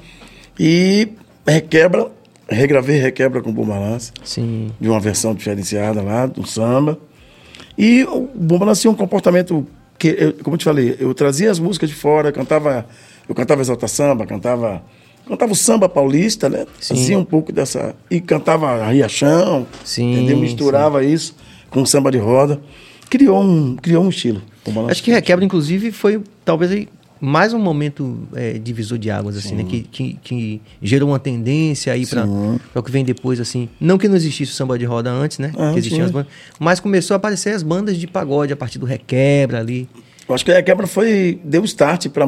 E 0.58 1.08
Requebra, 1.46 2.10
regravei 2.48 2.98
Requebra 2.98 3.40
com 3.42 3.52
Bom 3.52 3.64
Balanço 3.64 4.12
Sim. 4.24 4.70
de 4.80 4.88
uma 4.88 4.98
versão 5.00 5.34
diferenciada 5.34 6.02
lá, 6.02 6.26
do 6.26 6.46
samba. 6.46 6.98
E 7.76 8.04
o 8.04 8.28
Bomba 8.34 8.60
Balanço 8.60 8.82
tinha 8.82 8.90
um 8.90 8.94
comportamento 8.94 9.66
que, 9.98 10.08
eu- 10.18 10.32
como 10.42 10.54
eu 10.54 10.58
te 10.58 10.64
falei, 10.64 10.96
eu 10.98 11.12
trazia 11.14 11.50
as 11.50 11.58
músicas 11.58 11.88
de 11.88 11.94
fora, 11.94 12.32
cantava, 12.32 12.86
eu 13.28 13.34
cantava 13.34 13.60
Exalta 13.60 13.86
Samba, 13.88 14.26
cantava, 14.26 14.82
cantava 15.26 15.52
o 15.52 15.56
samba 15.56 15.88
paulista, 15.88 16.48
né? 16.48 16.66
Sim. 16.80 16.94
Fazia 16.94 17.18
um 17.18 17.24
pouco 17.24 17.52
dessa 17.52 17.94
e 18.10 18.20
cantava 18.20 18.86
Riachão, 18.88 19.66
Sim, 19.84 20.12
entendeu? 20.14 20.38
Misturava 20.38 21.04
isso 21.04 21.36
com 21.70 21.84
samba 21.84 22.10
de 22.10 22.18
roda, 22.18 22.60
criou 23.10 23.42
um, 23.42 23.76
criou 23.76 24.04
um 24.04 24.08
estilo. 24.08 24.40
Acho 24.90 25.02
que 25.02 25.10
Requebra, 25.10 25.44
inclusive, 25.44 25.90
foi 25.92 26.22
talvez 26.44 26.70
aí 26.72 26.88
mais 27.20 27.52
um 27.52 27.58
momento 27.58 28.26
é, 28.34 28.52
divisor 28.58 28.98
de 28.98 29.10
águas, 29.10 29.36
assim, 29.36 29.54
né? 29.54 29.64
Que, 29.64 29.82
que, 29.82 30.18
que 30.22 30.60
gerou 30.82 31.10
uma 31.10 31.18
tendência 31.18 31.92
aí 31.92 32.06
para 32.06 32.26
o 32.74 32.82
que 32.82 32.90
vem 32.90 33.04
depois, 33.04 33.40
assim. 33.40 33.68
Não 33.80 33.98
que 33.98 34.08
não 34.08 34.16
existisse 34.16 34.52
o 34.52 34.54
samba 34.54 34.78
de 34.78 34.84
roda 34.84 35.10
antes, 35.10 35.38
né? 35.38 35.52
Ah, 35.56 35.72
que 35.72 35.78
existiam 35.78 36.00
sim. 36.00 36.04
as 36.04 36.10
bandas. 36.10 36.32
Mas 36.58 36.80
começou 36.80 37.14
a 37.14 37.16
aparecer 37.16 37.54
as 37.54 37.62
bandas 37.62 37.96
de 37.96 38.06
pagode 38.06 38.52
a 38.52 38.56
partir 38.56 38.78
do 38.78 38.86
Requebra 38.86 39.60
ali. 39.60 39.88
Eu 40.28 40.34
acho 40.34 40.44
que 40.44 40.52
a 40.52 40.62
quebra 40.62 40.86
foi 40.86 41.40
deu 41.42 41.64
start 41.64 42.08
para 42.08 42.26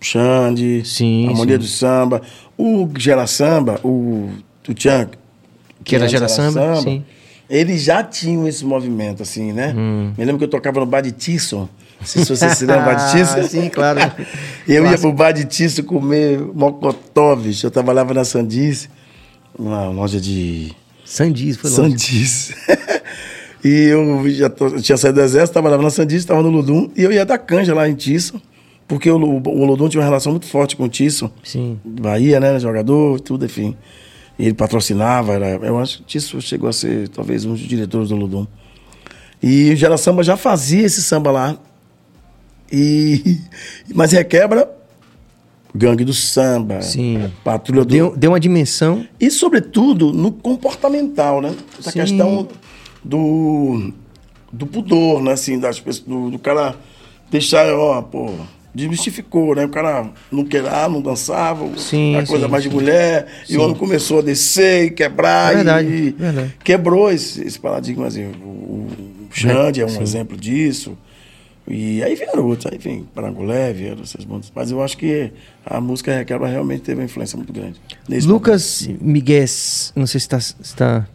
Xande, 0.00 0.82
Sim, 0.84 1.28
Harmonia 1.28 1.56
sim. 1.56 1.58
do 1.58 1.66
Samba, 1.66 2.22
o 2.56 2.88
Gera 2.96 3.26
Samba, 3.26 3.78
o 3.84 4.30
Tuchan, 4.62 5.10
Que 5.84 5.94
era 5.94 6.08
Gera 6.08 6.28
Samba, 6.28 6.76
sim. 6.76 7.04
Eles 7.48 7.82
já 7.82 8.02
tinham 8.04 8.46
esse 8.46 8.64
movimento, 8.64 9.24
assim, 9.24 9.52
né? 9.52 9.74
Hum. 9.76 10.12
Me 10.16 10.24
lembro 10.24 10.38
que 10.38 10.44
eu 10.44 10.48
tocava 10.48 10.78
no 10.78 10.86
bar 10.86 11.00
de 11.00 11.10
Tisson. 11.10 11.68
Se 12.04 12.24
você 12.24 12.54
se 12.54 12.64
lembra 12.64 12.96
Tisson. 13.10 13.40
Ah, 13.40 13.42
sim, 13.42 13.68
claro. 13.68 14.00
eu 14.66 14.86
ia 14.86 14.96
pro 14.98 15.12
bar 15.12 15.32
de 15.32 15.44
Tisson 15.44 15.82
comer 15.82 16.38
mocotó, 16.40 17.36
bicho. 17.36 17.66
Eu 17.66 17.70
trabalhava 17.70 18.14
na 18.14 18.24
Sandice, 18.24 18.88
uma 19.58 19.88
loja 19.88 20.20
de 20.20 20.72
Sandis, 21.04 21.56
foi 21.56 21.70
longe. 21.70 21.82
Sandice. 21.98 22.54
e 23.64 23.68
eu 23.84 24.30
já 24.30 24.48
tô- 24.48 24.68
eu 24.68 24.80
tinha 24.82 24.96
saído 24.96 25.20
do 25.20 25.24
exército, 25.24 25.52
trabalhava 25.52 25.82
na 25.82 25.90
Sandice, 25.90 26.18
estava 26.20 26.42
no 26.42 26.48
Ludum, 26.50 26.88
e 26.96 27.02
eu 27.02 27.12
ia 27.12 27.24
dar 27.26 27.36
canja 27.38 27.74
lá 27.74 27.88
em 27.88 27.94
Tisson, 27.94 28.40
porque 28.88 29.10
o, 29.10 29.16
o 29.18 29.64
Ludum 29.66 29.88
tinha 29.88 30.00
uma 30.00 30.06
relação 30.06 30.32
muito 30.32 30.46
forte 30.46 30.76
com 30.76 30.84
o 30.84 30.88
Tisson. 30.88 31.30
Sim. 31.44 31.78
Bahia, 31.84 32.40
né? 32.40 32.58
Jogador, 32.58 33.20
tudo, 33.20 33.44
enfim. 33.44 33.76
E 34.38 34.46
ele 34.46 34.54
patrocinava, 34.54 35.34
era, 35.34 35.46
eu 35.66 35.78
acho 35.78 35.98
que 35.98 36.04
Tisson 36.04 36.40
chegou 36.40 36.68
a 36.68 36.72
ser 36.72 37.08
talvez 37.08 37.44
um 37.44 37.50
dos 37.52 37.60
diretores 37.60 38.08
do 38.08 38.16
Ludum. 38.16 38.46
E 39.42 39.72
o 39.72 39.76
Gera 39.76 39.96
Samba 39.98 40.22
já 40.22 40.36
fazia 40.36 40.86
esse 40.86 41.02
samba 41.02 41.30
lá. 41.30 41.56
E, 42.70 43.38
mas 43.92 44.12
Requebra, 44.12 44.70
Gangue 45.74 46.04
do 46.04 46.12
Samba, 46.12 46.82
Sim. 46.82 47.30
Patrulha 47.44 47.84
do... 47.84 47.90
Deu, 47.90 48.16
deu 48.16 48.32
uma 48.32 48.40
dimensão. 48.40 49.06
E, 49.18 49.30
sobretudo, 49.30 50.12
no 50.12 50.32
comportamental, 50.32 51.40
né? 51.40 51.54
Essa 51.78 51.92
Sim. 51.92 52.00
questão 52.00 52.48
do, 53.04 53.92
do 54.52 54.66
pudor, 54.66 55.22
né? 55.22 55.32
Assim, 55.32 55.58
das 55.58 55.78
pessoas, 55.78 56.06
do, 56.06 56.30
do 56.30 56.38
cara 56.38 56.74
deixar, 57.30 57.72
ó, 57.72 58.02
pô, 58.02 58.32
desmistificou, 58.74 59.54
né? 59.54 59.64
O 59.64 59.68
cara 59.68 60.10
não 60.30 60.44
queria, 60.44 60.88
não 60.88 61.00
dançava, 61.00 61.66
Sim, 61.78 62.16
a 62.16 62.26
coisa 62.26 62.46
sim, 62.46 62.50
mais 62.50 62.64
de 62.64 62.68
sim. 62.68 62.74
mulher, 62.74 63.26
e 63.48 63.56
o 63.56 63.62
homem 63.62 63.76
começou 63.76 64.18
a 64.18 64.22
descer 64.22 64.86
e 64.86 64.90
quebrar. 64.90 65.52
É 65.52 65.56
verdade, 65.56 65.88
e 65.88 66.10
verdade. 66.10 66.56
quebrou 66.64 67.10
esse, 67.10 67.46
esse 67.46 67.58
paradigma. 67.58 68.06
Assim, 68.06 68.24
o, 68.24 68.46
o 68.46 69.28
Xande 69.30 69.80
é 69.80 69.84
um 69.84 69.88
Sim. 69.88 70.02
exemplo 70.02 70.36
disso. 70.36 70.96
E 71.70 72.02
aí 72.02 72.14
vieram 72.14 72.46
outros, 72.46 72.70
aí 72.72 72.78
vem 72.78 73.04
Parangolé, 73.14 73.72
vieram 73.72 74.02
essas 74.02 74.24
bandas. 74.24 74.50
Mas 74.54 74.70
eu 74.70 74.82
acho 74.82 74.96
que 74.96 75.32
a 75.64 75.80
música 75.80 76.14
Requebra 76.14 76.48
realmente 76.48 76.82
teve 76.82 77.00
uma 77.00 77.04
influência 77.04 77.36
muito 77.36 77.52
grande. 77.52 77.80
Lucas 78.26 78.88
Miguel, 79.00 79.46
não 79.94 80.06
sei 80.06 80.20
se 80.20 80.26
está. 80.26 80.40
Se 80.40 80.74
tá... 80.74 81.06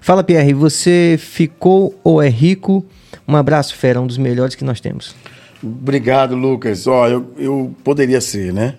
Fala, 0.00 0.22
Pierre, 0.22 0.52
você 0.52 1.16
ficou 1.18 1.98
ou 2.04 2.22
é 2.22 2.28
rico? 2.28 2.84
Um 3.26 3.34
abraço, 3.34 3.74
fera, 3.74 4.00
um 4.00 4.06
dos 4.06 4.18
melhores 4.18 4.54
que 4.54 4.64
nós 4.64 4.80
temos. 4.80 5.16
Obrigado, 5.62 6.36
Lucas. 6.36 6.86
Ó, 6.86 7.08
eu, 7.08 7.32
eu 7.38 7.74
poderia 7.82 8.20
ser, 8.20 8.52
né? 8.52 8.74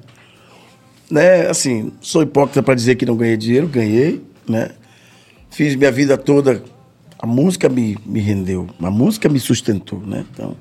né? 1.09 1.47
Assim, 1.47 1.91
sou 2.01 2.21
hipócrita 2.21 2.61
para 2.61 2.75
dizer 2.75 2.95
que 2.95 3.05
não 3.05 3.15
ganhei 3.15 3.37
dinheiro, 3.37 3.67
ganhei, 3.67 4.21
né? 4.47 4.69
Fiz 5.49 5.75
minha 5.75 5.91
vida 5.91 6.17
toda, 6.17 6.63
a 7.17 7.25
música 7.25 7.67
me, 7.67 7.97
me 8.05 8.19
rendeu, 8.19 8.67
a 8.79 8.91
música 8.91 9.27
me 9.27 9.39
sustentou, 9.39 9.99
né? 9.99 10.23
Então, 10.31 10.55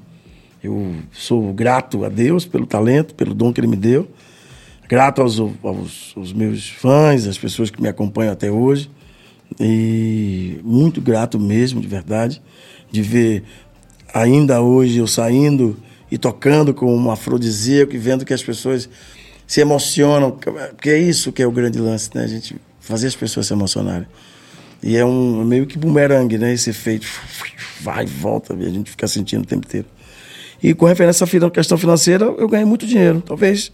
eu 0.67 0.95
sou 1.13 1.53
grato 1.53 2.05
a 2.05 2.09
Deus 2.09 2.45
pelo 2.45 2.67
talento, 2.67 3.15
pelo 3.15 3.35
dom 3.35 3.53
que 3.53 3.61
Ele 3.61 3.69
me 3.69 3.77
deu, 3.77 4.09
grato 4.89 5.23
aos, 5.23 5.39
aos, 5.39 6.13
aos 6.17 6.33
meus 6.33 6.69
fãs, 6.69 7.27
às 7.27 7.39
pessoas 7.39 7.71
que 7.71 7.81
me 7.81 7.89
acompanham 7.89 8.33
até 8.33 8.51
hoje, 8.51 8.91
e 9.61 10.61
muito 10.65 11.01
grato 11.01 11.39
mesmo, 11.39 11.81
de 11.81 11.87
verdade, 11.87 12.43
de 12.91 13.03
ver 13.03 13.45
ainda 14.13 14.61
hoje 14.61 14.99
eu 14.99 15.07
saindo 15.07 15.77
e 16.11 16.19
tocando 16.19 16.73
com 16.73 16.95
um 16.97 17.11
afrodisíaco 17.11 17.95
e 17.95 17.99
vendo 17.99 18.25
que 18.25 18.33
as 18.33 18.43
pessoas 18.43 18.89
se 19.47 19.61
emocionam, 19.61 20.33
porque 20.33 20.91
é 20.91 20.99
isso 20.99 21.33
que 21.33 21.43
é 21.43 21.47
o 21.47 21.53
grande 21.53 21.79
lance, 21.79 22.11
né? 22.15 22.25
A 22.25 22.27
gente 22.27 22.57
fazer 22.81 23.07
as 23.07 23.17
pessoas 23.17 23.47
se 23.47 23.53
emocionarem. 23.53 24.07
E 24.83 24.97
é 24.97 25.05
um 25.05 25.45
meio 25.45 25.67
que 25.67 25.79
bumerangue, 25.79 26.39
né? 26.39 26.53
Esse 26.53 26.71
efeito 26.71 27.07
vai 27.81 28.05
e 28.05 28.07
volta, 28.07 28.55
a 28.55 28.69
gente 28.69 28.91
fica 28.91 29.07
sentindo 29.07 29.43
o 29.43 29.47
tempo 29.47 29.67
inteiro. 29.67 29.87
E 30.63 30.75
com 30.75 30.87
referência 30.87 31.25
à 31.25 31.51
questão 31.51 31.77
financeira, 31.77 32.25
eu 32.25 32.49
ganhei 32.49 32.65
muito 32.65 32.87
dinheiro. 32.87 33.23
Talvez 33.25 33.73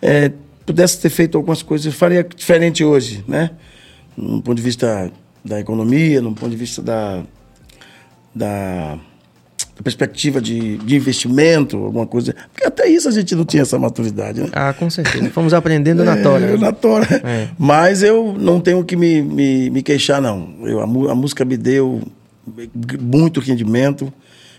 é, 0.00 0.32
pudesse 0.64 1.00
ter 1.00 1.10
feito 1.10 1.36
algumas 1.36 1.62
coisas, 1.62 1.94
faria 1.94 2.24
diferente 2.24 2.84
hoje, 2.84 3.24
né? 3.26 3.50
No 4.16 4.42
ponto 4.42 4.56
de 4.56 4.62
vista 4.62 5.10
da 5.44 5.60
economia, 5.60 6.20
no 6.20 6.34
ponto 6.34 6.50
de 6.50 6.56
vista 6.56 6.82
da, 6.82 7.22
da, 8.34 8.98
da 9.76 9.82
perspectiva 9.82 10.40
de, 10.40 10.78
de, 10.78 10.96
investimento, 10.96 11.76
alguma 11.76 12.06
coisa. 12.06 12.34
Porque 12.52 12.66
até 12.66 12.88
isso 12.88 13.08
a 13.08 13.12
gente 13.12 13.34
não 13.34 13.44
tinha 13.44 13.62
essa 13.62 13.78
maturidade, 13.78 14.40
né? 14.40 14.48
Ah, 14.52 14.72
com 14.72 14.90
certeza. 14.90 15.30
Fomos 15.30 15.54
aprendendo 15.54 16.02
na 16.02 16.16
tora. 16.22 16.44
É, 16.44 16.56
na 16.56 16.72
tora. 16.72 17.06
É. 17.24 17.48
Mas 17.58 18.02
eu 18.02 18.34
não 18.38 18.58
tenho 18.58 18.82
que 18.84 18.96
me, 18.96 19.22
me, 19.22 19.70
me 19.70 19.82
queixar, 19.82 20.20
não. 20.20 20.54
Eu, 20.62 20.80
a, 20.80 20.84
a 20.84 21.14
música 21.14 21.44
me 21.44 21.56
deu 21.56 22.02
muito 23.00 23.38
rendimento 23.40 24.12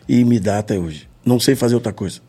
e 0.07 0.23
me 0.23 0.39
dá 0.39 0.59
até 0.59 0.77
hoje. 0.77 1.06
Não 1.27 1.41
sei 1.41 1.55
fazer 1.55 1.75
outra 1.75 1.91
coisa. 1.91 2.21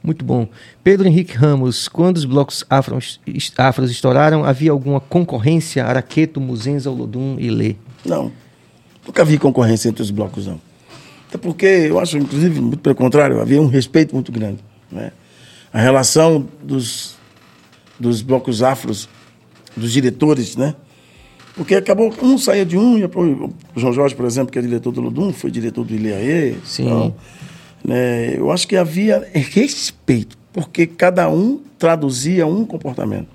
Muito 0.00 0.24
bom. 0.24 0.46
Pedro 0.84 1.08
Henrique 1.08 1.34
Ramos, 1.34 1.88
quando 1.88 2.16
os 2.16 2.24
blocos 2.24 2.64
afros, 2.70 3.20
afros 3.56 3.90
estouraram, 3.90 4.44
havia 4.44 4.70
alguma 4.70 5.00
concorrência? 5.00 5.84
Araqueto, 5.84 6.40
Muzenza, 6.40 6.88
Olodum 6.88 7.36
e 7.40 7.50
Lê? 7.50 7.74
Não. 8.04 8.30
Nunca 9.04 9.24
vi 9.24 9.36
concorrência 9.36 9.88
entre 9.88 10.00
os 10.00 10.12
blocos, 10.12 10.46
não. 10.46 10.60
Até 11.28 11.38
porque 11.38 11.66
eu 11.66 11.98
acho, 11.98 12.16
inclusive, 12.16 12.60
muito 12.60 12.78
pelo 12.78 12.94
contrário, 12.94 13.40
havia 13.40 13.60
um 13.60 13.66
respeito 13.66 14.14
muito 14.14 14.30
grande. 14.30 14.58
Né? 14.92 15.10
A 15.72 15.80
relação 15.80 16.46
dos, 16.62 17.16
dos 17.98 18.22
blocos 18.22 18.62
afros, 18.62 19.08
dos 19.76 19.90
diretores, 19.90 20.54
né? 20.54 20.76
Porque 21.56 21.74
acabou, 21.74 22.14
um 22.22 22.38
saía 22.38 22.64
de 22.64 22.76
um, 22.76 23.04
o 23.04 23.80
João 23.80 23.92
Jorge, 23.92 24.14
por 24.14 24.24
exemplo, 24.24 24.52
que 24.52 24.58
é 24.58 24.62
diretor 24.62 24.92
do 24.92 25.00
Ludum, 25.00 25.32
foi 25.32 25.50
diretor 25.50 25.84
do 25.84 25.94
Ileaê. 25.94 26.54
Sim. 26.64 26.86
Então, 26.86 27.14
né, 27.84 28.34
eu 28.36 28.50
acho 28.50 28.66
que 28.66 28.76
havia 28.76 29.28
respeito, 29.32 30.38
porque 30.52 30.86
cada 30.86 31.28
um 31.28 31.60
traduzia 31.78 32.46
um 32.46 32.64
comportamento 32.64 33.28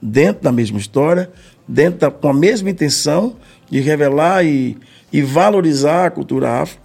dentro 0.00 0.42
da 0.42 0.50
mesma 0.50 0.78
história, 0.78 1.30
dentro 1.66 2.00
da, 2.00 2.10
com 2.10 2.28
a 2.28 2.34
mesma 2.34 2.68
intenção 2.68 3.36
de 3.70 3.80
revelar 3.80 4.44
e, 4.44 4.76
e 5.12 5.22
valorizar 5.22 6.06
a 6.06 6.10
cultura 6.10 6.62
afro, 6.62 6.78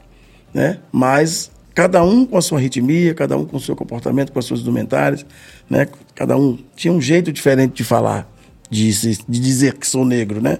né? 0.53 0.79
mas 0.91 1.51
cada 1.73 2.03
um 2.03 2.25
com 2.25 2.37
a 2.37 2.41
sua 2.41 2.59
ritmia, 2.59 3.13
cada 3.13 3.35
um 3.35 3.45
com 3.45 3.57
o 3.57 3.59
seu 3.59 3.75
comportamento, 3.75 4.31
com 4.31 4.39
as 4.39 4.45
suas 4.45 4.61
indumentárias, 4.61 5.25
né? 5.69 5.87
cada 6.13 6.37
um 6.37 6.57
tinha 6.75 6.93
um 6.93 7.01
jeito 7.01 7.31
diferente 7.31 7.73
de 7.73 7.83
falar 7.83 8.31
de, 8.69 8.91
de 8.91 9.39
dizer 9.39 9.73
que 9.75 9.87
sou 9.87 10.05
negro, 10.05 10.41
né? 10.41 10.59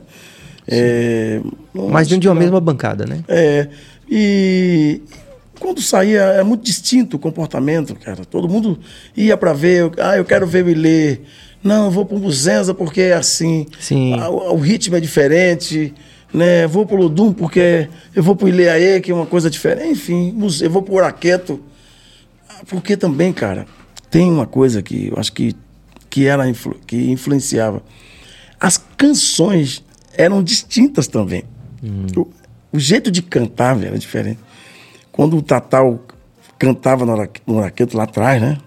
É, 0.68 1.40
Mas 1.74 2.08
dentro 2.08 2.22
de 2.22 2.28
uma 2.28 2.36
mesma 2.36 2.60
bancada, 2.60 3.06
né? 3.06 3.24
É. 3.28 3.70
E 4.10 5.02
quando 5.60 5.82
saía, 5.82 6.22
é 6.22 6.44
muito 6.44 6.64
distinto 6.64 7.18
o 7.18 7.20
comportamento, 7.20 7.96
cara. 7.96 8.26
Todo 8.26 8.48
mundo 8.48 8.80
ia 9.16 9.36
para 9.38 9.54
ver, 9.54 9.92
ah, 10.00 10.18
eu 10.18 10.26
quero 10.26 10.48
ver 10.48 10.64
me 10.64 10.74
ler. 10.74 11.24
Não, 11.64 11.86
eu 11.86 11.92
vou 11.92 12.06
para 12.06 12.18
o 12.18 12.20
Buzenza 12.20 12.74
porque 12.74 13.02
é 13.02 13.14
assim. 13.14 13.66
Sim. 13.80 14.14
Ah, 14.20 14.30
o, 14.30 14.54
o, 14.54 14.58
ritmo 14.58 14.96
é 14.96 15.00
diferente. 15.00 15.94
Né? 16.34 16.68
Vou 16.68 16.86
para 16.86 16.96
o 16.96 17.00
Ludum 17.00 17.34
porque 17.34 17.90
eu 18.16 18.22
vou 18.22 18.36
para 18.36 18.46
o 18.46 18.50
Ileaê, 18.50 19.00
que 19.00 19.12
é 19.12 19.14
uma 19.14 19.26
coisa 19.26 19.50
diferente. 19.50 19.92
Enfim, 19.92 20.36
eu 20.62 20.70
vou 20.70 20.82
para 20.82 20.94
o 20.94 21.00
Araqueto. 21.00 21.60
Porque 22.68 22.98
também, 22.98 23.32
cara, 23.32 23.66
tem 24.10 24.32
uma 24.32 24.46
coisa 24.46 24.82
que 24.82 25.08
eu 25.08 25.20
acho 25.20 25.32
que 25.32 25.56
que, 26.10 26.26
era, 26.26 26.44
que 26.88 27.12
influenciava. 27.12 27.84
As 28.60 28.78
canções 28.98 29.84
eram 30.14 30.42
distintas 30.42 31.08
também. 31.08 31.44
Hum. 31.84 32.08
O, 32.16 32.28
o, 32.72 32.80
jeito 32.80 33.12
de 33.12 33.22
cantar 33.22 33.82
era 33.84 33.98
diferente. 34.00 34.40
Quando 35.18 35.36
o 35.36 35.42
Tatal 35.42 36.00
cantava 36.60 37.04
no 37.04 37.60
Araqueto 37.60 37.98
lá 37.98 38.04
atrás, 38.04 38.40
né? 38.40 38.60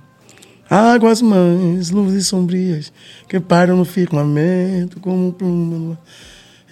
Águas 0.68 1.22
mães, 1.22 1.90
luzes 1.90 2.26
sombrias, 2.26 2.92
que 3.28 3.38
param 3.38 3.76
no 3.76 3.84
firmamento 3.84 4.98
como 4.98 5.32
pluma. 5.32 5.96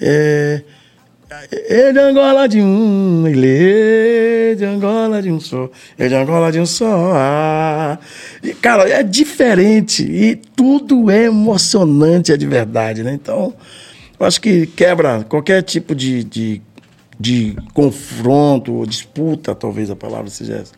É, 0.01 0.62
é 1.51 1.93
de 1.93 1.99
Angola 2.01 2.49
de 2.49 2.61
um, 2.61 3.24
ele 3.29 3.47
é 4.51 4.55
de 4.57 4.64
Angola 4.64 5.22
de 5.22 5.31
um 5.31 5.39
só, 5.39 5.70
é 5.97 6.09
de 6.09 6.14
Angola 6.16 6.51
de 6.51 6.59
um 6.59 6.66
só. 6.66 7.12
Ah. 7.14 7.99
E, 8.43 8.55
cara, 8.55 8.89
é 8.89 9.05
diferente 9.05 10.03
e 10.03 10.35
tudo 10.35 11.09
é 11.09 11.26
emocionante, 11.26 12.33
é 12.33 12.37
de 12.37 12.47
verdade, 12.49 13.05
né? 13.05 13.12
Então, 13.12 13.55
eu 14.18 14.26
acho 14.26 14.41
que 14.41 14.66
quebra 14.66 15.24
qualquer 15.29 15.62
tipo 15.62 15.95
de, 15.95 16.24
de, 16.24 16.62
de 17.19 17.57
confronto 17.73 18.75
ou 18.75 18.87
disputa, 18.87 19.55
talvez 19.55 19.91
a 19.91 19.97
palavra 19.97 20.31
seja 20.31 20.55
essa. 20.55 20.73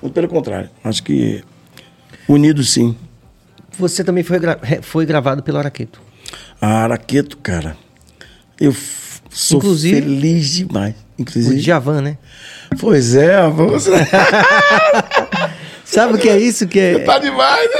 Muito 0.00 0.14
pelo 0.14 0.28
contrário, 0.28 0.70
acho 0.82 1.02
que 1.02 1.42
unido 2.28 2.64
sim. 2.64 2.96
Você 3.78 4.02
também 4.04 4.22
foi, 4.22 4.38
gra 4.38 4.58
foi 4.82 5.06
gravado 5.06 5.42
pelo 5.42 5.58
Araqueto. 5.58 6.00
Ah, 6.60 6.84
Araqueto, 6.84 7.36
cara, 7.38 7.76
eu 8.60 8.74
Sou 9.32 9.58
Inclusive, 9.58 10.02
feliz 10.02 10.46
demais. 10.50 10.94
Inclusive. 11.18 11.56
O 11.56 11.58
Djavan, 11.58 12.02
né? 12.02 12.18
Pois 12.78 13.14
é, 13.14 13.40
vamos... 13.48 13.88
Sabe 15.84 16.14
o 16.14 16.18
que 16.18 16.28
é 16.28 16.38
isso? 16.38 16.66
Que 16.68 16.78
é... 16.78 16.98
Tá 17.00 17.18
demais, 17.18 17.70
né? 17.70 17.78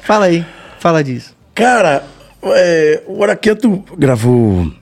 Fala 0.00 0.26
aí, 0.26 0.44
fala 0.80 1.02
disso. 1.02 1.34
Cara, 1.54 2.04
é, 2.44 3.02
o 3.06 3.22
Araqueto 3.22 3.84
gravou. 3.96 4.72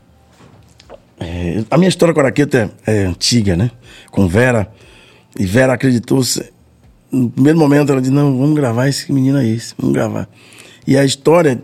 É, 1.23 1.65
a 1.71 1.79
minha 1.79 1.89
história 1.89 2.13
com 2.13 2.21
o 2.21 2.23
Araqueto 2.23 2.57
é, 2.57 2.71
é, 2.87 3.05
antiga, 3.05 3.57
né? 3.57 3.71
Com 4.11 4.27
Vera. 4.27 4.71
E 5.39 5.47
Vera 5.47 5.73
acreditou. 5.73 6.23
No 7.11 7.31
primeiro 7.31 7.59
momento, 7.59 7.93
ela 7.93 8.01
disse: 8.01 8.13
Não, 8.13 8.37
vamos 8.37 8.57
gravar 8.57 8.89
esse 8.89 9.13
menino 9.13 9.39
aí, 9.39 9.61
vamos 9.79 9.95
gravar. 9.95 10.29
E 10.87 10.97
a 10.97 11.05
história 11.05 11.63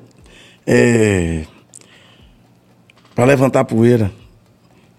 é 0.66 1.44
para 3.14 3.24
levantar 3.24 3.64
poeira. 3.64 4.12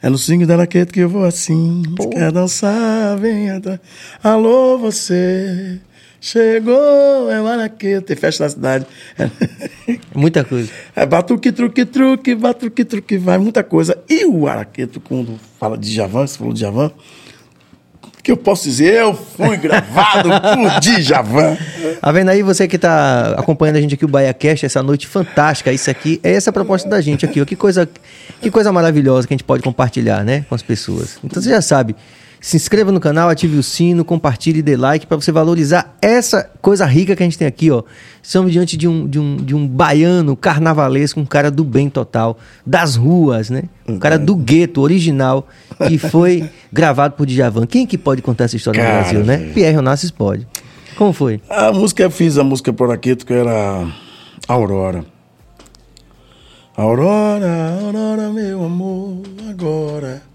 É 0.02 0.10
no 0.10 0.18
swing 0.18 0.46
da 0.46 0.58
raquete 0.58 0.92
que 0.92 1.00
eu 1.00 1.10
vou 1.10 1.24
assim. 1.24 1.84
Pô. 1.96 2.10
Quer 2.10 2.32
dançar, 2.34 3.18
vem 3.18 3.50
atrás. 3.50 3.80
Alô, 4.22 4.78
você. 4.78 5.80
Chegou, 6.22 7.32
é 7.32 7.42
Maraqueta, 7.42 8.02
tem 8.02 8.16
festa 8.16 8.44
na 8.44 8.50
cidade. 8.50 8.86
Muita 10.14 10.44
coisa. 10.44 10.70
É 10.96 11.06
batuque, 11.06 11.52
truque, 11.52 11.86
truque, 11.86 12.36
batuque, 12.36 12.84
truque, 12.84 13.18
vai, 13.18 13.38
muita 13.38 13.64
coisa. 13.64 13.98
E 14.10 14.26
o 14.26 14.48
Araqueto, 14.48 15.00
quando 15.00 15.40
fala 15.60 15.78
de 15.78 15.94
Javan, 15.94 16.28
você 16.28 16.38
falou 16.38 16.54
de 16.54 16.60
Javan, 16.60 16.92
que 18.30 18.32
eu 18.32 18.38
posso 18.38 18.66
dizer? 18.66 18.94
Eu 18.94 19.14
fui 19.16 19.58
gravado 19.58 20.30
por 20.54 20.80
Djavan. 20.80 21.58
Tá 22.00 22.12
vendo 22.12 22.30
aí 22.30 22.44
você 22.44 22.68
que 22.68 22.76
está 22.76 23.34
acompanhando 23.36 23.78
a 23.78 23.82
gente 23.82 23.96
aqui, 23.96 24.06
o 24.06 24.08
BaiaCast, 24.08 24.68
essa 24.68 24.84
noite 24.84 25.08
fantástica. 25.08 25.72
Isso 25.72 25.90
aqui, 25.90 26.20
é 26.24 26.34
essa 26.34 26.52
a 26.52 26.54
proposta 26.54 26.88
da 26.88 27.02
gente 27.02 27.26
aqui. 27.26 27.42
Ó. 27.42 27.46
Que 27.46 27.56
coisa, 27.56 27.90
que 28.40 28.52
coisa 28.52 28.72
maravilhosa 28.72 29.28
que 29.28 29.34
a 29.34 29.36
gente 29.36 29.44
pode 29.44 29.64
compartilhar, 29.64 30.24
né? 30.24 30.46
Com 30.48 30.54
as 30.54 30.62
pessoas. 30.62 31.18
Então 31.24 31.42
você 31.42 31.50
já 31.50 31.62
sabe. 31.62 31.96
Se 32.42 32.56
inscreva 32.56 32.90
no 32.90 33.02
canal, 33.02 33.28
ative 33.28 33.58
o 33.58 33.64
sino, 33.64 34.06
compartilhe 34.06 34.60
e 34.60 34.62
dê 34.62 34.78
like 34.78 35.06
para 35.06 35.18
você 35.18 35.30
valorizar 35.30 35.98
essa 36.02 36.50
coisa 36.62 36.86
rica 36.86 37.14
que 37.14 37.22
a 37.22 37.26
gente 37.26 37.38
tem 37.38 37.48
aqui, 37.48 37.70
ó. 37.70 37.84
Estamos 38.24 38.54
diante 38.54 38.78
de 38.78 38.88
um, 38.88 39.06
de 39.06 39.20
um, 39.20 39.36
de 39.36 39.54
um 39.54 39.68
baiano 39.68 40.38
carnavalesco, 40.38 41.20
um 41.20 41.26
cara 41.26 41.52
do 41.52 41.66
bem 41.66 41.90
total, 41.90 42.38
das 42.66 42.96
ruas, 42.96 43.50
né? 43.50 43.64
Um 43.86 44.00
cara 44.00 44.18
do 44.18 44.38
gueto 44.38 44.80
original, 44.80 45.50
que 45.86 45.98
foi 45.98 46.50
gravado 46.72 47.16
por 47.16 47.26
Djavan. 47.26 47.66
Quem 47.66 47.86
que 47.86 47.98
pode 47.98 48.22
contar 48.22 48.46
essa 48.46 48.56
história 48.56 48.82
cara, 48.82 48.94
no 48.94 49.02
Brasil, 49.02 49.26
né? 49.26 49.52
Pierre 49.54 49.78
Onassis 49.78 50.12
pode. 50.12 50.48
Como 50.96 51.12
foi? 51.12 51.42
A 51.50 51.74
música 51.74 52.04
eu 52.04 52.12
fiz, 52.12 52.38
a 52.38 52.44
música 52.44 52.72
por 52.72 52.90
aqui, 52.90 53.18
que 53.18 53.34
era 53.34 53.86
Aurora. 54.48 55.04
Aurora, 56.78 57.78
Aurora, 57.82 58.30
meu 58.30 58.64
amor, 58.64 59.24
agora 59.50 60.29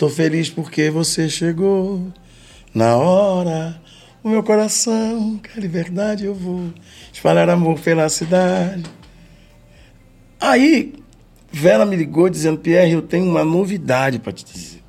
Tô 0.00 0.08
feliz 0.08 0.48
porque 0.48 0.88
você 0.88 1.28
chegou 1.28 2.10
na 2.72 2.96
hora. 2.96 3.78
O 4.24 4.30
meu 4.30 4.42
coração 4.42 5.36
quer 5.36 5.60
liberdade, 5.60 6.24
eu 6.24 6.34
vou 6.34 6.72
espalhar 7.12 7.50
amor 7.50 7.78
pela 7.78 8.08
cidade. 8.08 8.82
Aí, 10.40 10.94
Vera 11.52 11.84
me 11.84 11.96
ligou 11.96 12.30
dizendo: 12.30 12.56
Pierre, 12.56 12.92
eu 12.92 13.02
tenho 13.02 13.26
uma 13.26 13.44
novidade 13.44 14.18
para 14.18 14.32
te 14.32 14.42
dizer. 14.42 14.82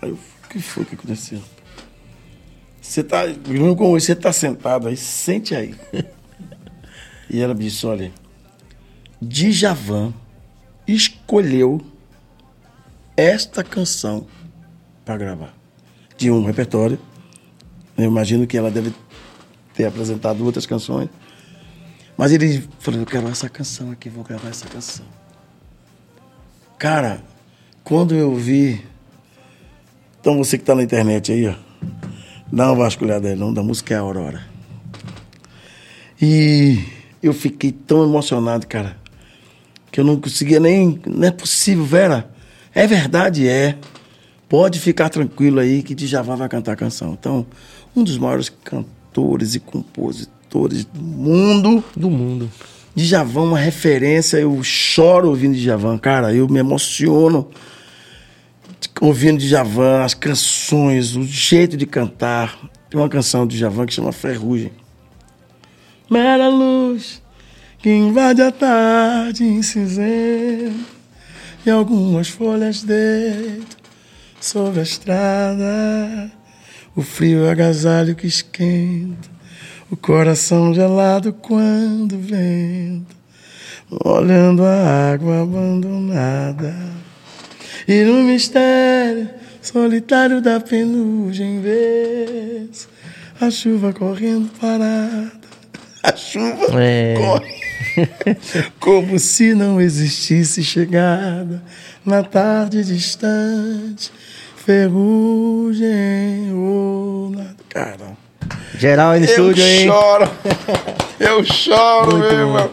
Aí 0.00 0.10
eu, 0.10 0.14
o 0.14 0.48
que 0.48 0.60
foi 0.60 0.84
que 0.84 0.94
aconteceu? 0.94 1.42
Você 2.80 3.02
tá, 3.02 3.22
você 3.80 4.14
tá 4.14 4.32
sentado 4.32 4.86
aí, 4.86 4.96
sente 4.96 5.56
aí. 5.56 5.74
e 7.28 7.40
ela 7.40 7.52
me 7.52 7.64
disse: 7.64 7.84
olha, 7.84 8.12
Djavan 9.20 10.14
escolheu 10.86 11.84
esta 13.16 13.64
canção 13.64 14.24
para 15.04 15.16
gravar. 15.16 15.54
Tinha 16.16 16.32
um 16.32 16.44
repertório. 16.44 16.98
Eu 17.96 18.04
imagino 18.04 18.46
que 18.46 18.56
ela 18.56 18.70
deve 18.70 18.92
ter 19.74 19.84
apresentado 19.84 20.44
outras 20.44 20.66
canções. 20.66 21.08
Mas 22.16 22.32
ele 22.32 22.68
falou: 22.78 23.00
Eu 23.00 23.06
quero 23.06 23.28
essa 23.28 23.48
canção 23.48 23.90
aqui, 23.90 24.08
vou 24.08 24.24
gravar 24.24 24.48
essa 24.48 24.66
canção. 24.66 25.04
Cara, 26.78 27.22
quando 27.84 28.14
eu 28.14 28.34
vi. 28.34 28.84
Então 30.20 30.38
você 30.38 30.56
que 30.56 30.62
está 30.62 30.74
na 30.74 30.82
internet 30.82 31.32
aí, 31.32 31.48
ó. 31.48 31.54
Não, 32.50 32.76
Vasco 32.76 33.04
Leadé, 33.04 33.34
não, 33.34 33.52
da 33.52 33.62
música 33.62 33.94
é 33.94 33.96
Aurora. 33.96 34.42
E 36.20 36.84
eu 37.22 37.32
fiquei 37.32 37.72
tão 37.72 38.04
emocionado, 38.04 38.66
cara, 38.66 38.96
que 39.90 39.98
eu 39.98 40.04
não 40.04 40.20
conseguia 40.20 40.60
nem. 40.60 41.00
Não 41.06 41.26
é 41.26 41.30
possível, 41.30 41.84
Vera. 41.84 42.30
É 42.74 42.86
verdade, 42.86 43.48
é. 43.48 43.76
Pode 44.52 44.78
ficar 44.78 45.08
tranquilo 45.08 45.60
aí 45.60 45.82
que 45.82 45.94
Djavan 45.94 46.36
vai 46.36 46.46
cantar 46.46 46.72
a 46.72 46.76
canção. 46.76 47.16
Então, 47.18 47.46
um 47.96 48.04
dos 48.04 48.18
maiores 48.18 48.50
cantores 48.50 49.54
e 49.54 49.60
compositores 49.60 50.84
do 50.84 51.00
mundo. 51.00 51.82
Do 51.96 52.10
mundo. 52.10 52.50
Djavan, 52.94 53.44
uma 53.44 53.58
referência. 53.58 54.36
Eu 54.36 54.62
choro 54.62 55.30
ouvindo 55.30 55.56
Djavan, 55.56 55.96
cara. 55.96 56.34
Eu 56.34 56.46
me 56.48 56.58
emociono 56.58 57.48
ouvindo 59.00 59.38
Djavan, 59.38 60.04
as 60.04 60.12
canções, 60.12 61.16
o 61.16 61.22
jeito 61.22 61.74
de 61.74 61.86
cantar. 61.86 62.58
Tem 62.90 63.00
uma 63.00 63.08
canção 63.08 63.46
de 63.46 63.56
Djavan 63.56 63.86
que 63.86 63.94
chama 63.94 64.12
Ferrugem. 64.12 64.70
Mera 66.10 66.50
luz 66.50 67.22
que 67.78 67.88
invade 67.88 68.42
a 68.42 68.52
tarde 68.52 69.44
em 69.44 69.62
cinzento 69.62 70.74
e 71.64 71.70
algumas 71.70 72.28
folhas 72.28 72.82
deitam 72.82 73.81
sobre 74.42 74.80
a 74.80 74.82
estrada. 74.82 76.30
O 76.94 77.00
frio 77.00 77.48
agasalho 77.48 78.14
que 78.14 78.26
esquenta, 78.26 79.30
o 79.90 79.96
coração 79.96 80.74
gelado 80.74 81.32
quando 81.32 82.18
vento, 82.18 83.16
olhando 84.04 84.62
a 84.64 85.12
água 85.12 85.42
abandonada. 85.42 86.74
E 87.88 88.02
no 88.04 88.22
mistério 88.24 89.30
solitário 89.62 90.42
da 90.42 90.60
penugem 90.60 91.60
vês 91.60 92.88
a 93.40 93.50
chuva 93.50 93.92
correndo 93.92 94.50
parada. 94.60 95.32
A 96.02 96.14
chuva 96.14 96.82
É. 96.82 97.14
corre 97.16 97.61
como 98.78 99.18
se 99.18 99.54
não 99.54 99.80
existisse 99.80 100.62
chegada 100.62 101.62
na 102.04 102.22
tarde 102.22 102.84
distante, 102.84 104.12
ferrugem 104.56 106.52
ou 106.52 107.30
nada. 107.30 107.56
Cara, 107.68 108.16
Geral 108.78 109.12
aí 109.12 109.20
no 109.20 109.26
eu 109.26 109.30
estúdio, 109.30 109.64
hein? 109.64 109.86
choro, 109.86 110.30
eu 111.20 111.44
choro, 111.44 112.18
meu 112.18 112.32
irmão. 112.32 112.70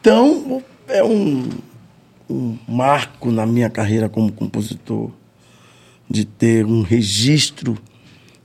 Então, 0.00 0.62
é 0.88 1.02
um, 1.02 1.48
um 2.28 2.58
marco 2.66 3.30
na 3.30 3.46
minha 3.46 3.70
carreira 3.70 4.08
como 4.08 4.32
compositor 4.32 5.10
de 6.08 6.24
ter 6.24 6.66
um 6.66 6.82
registro 6.82 7.78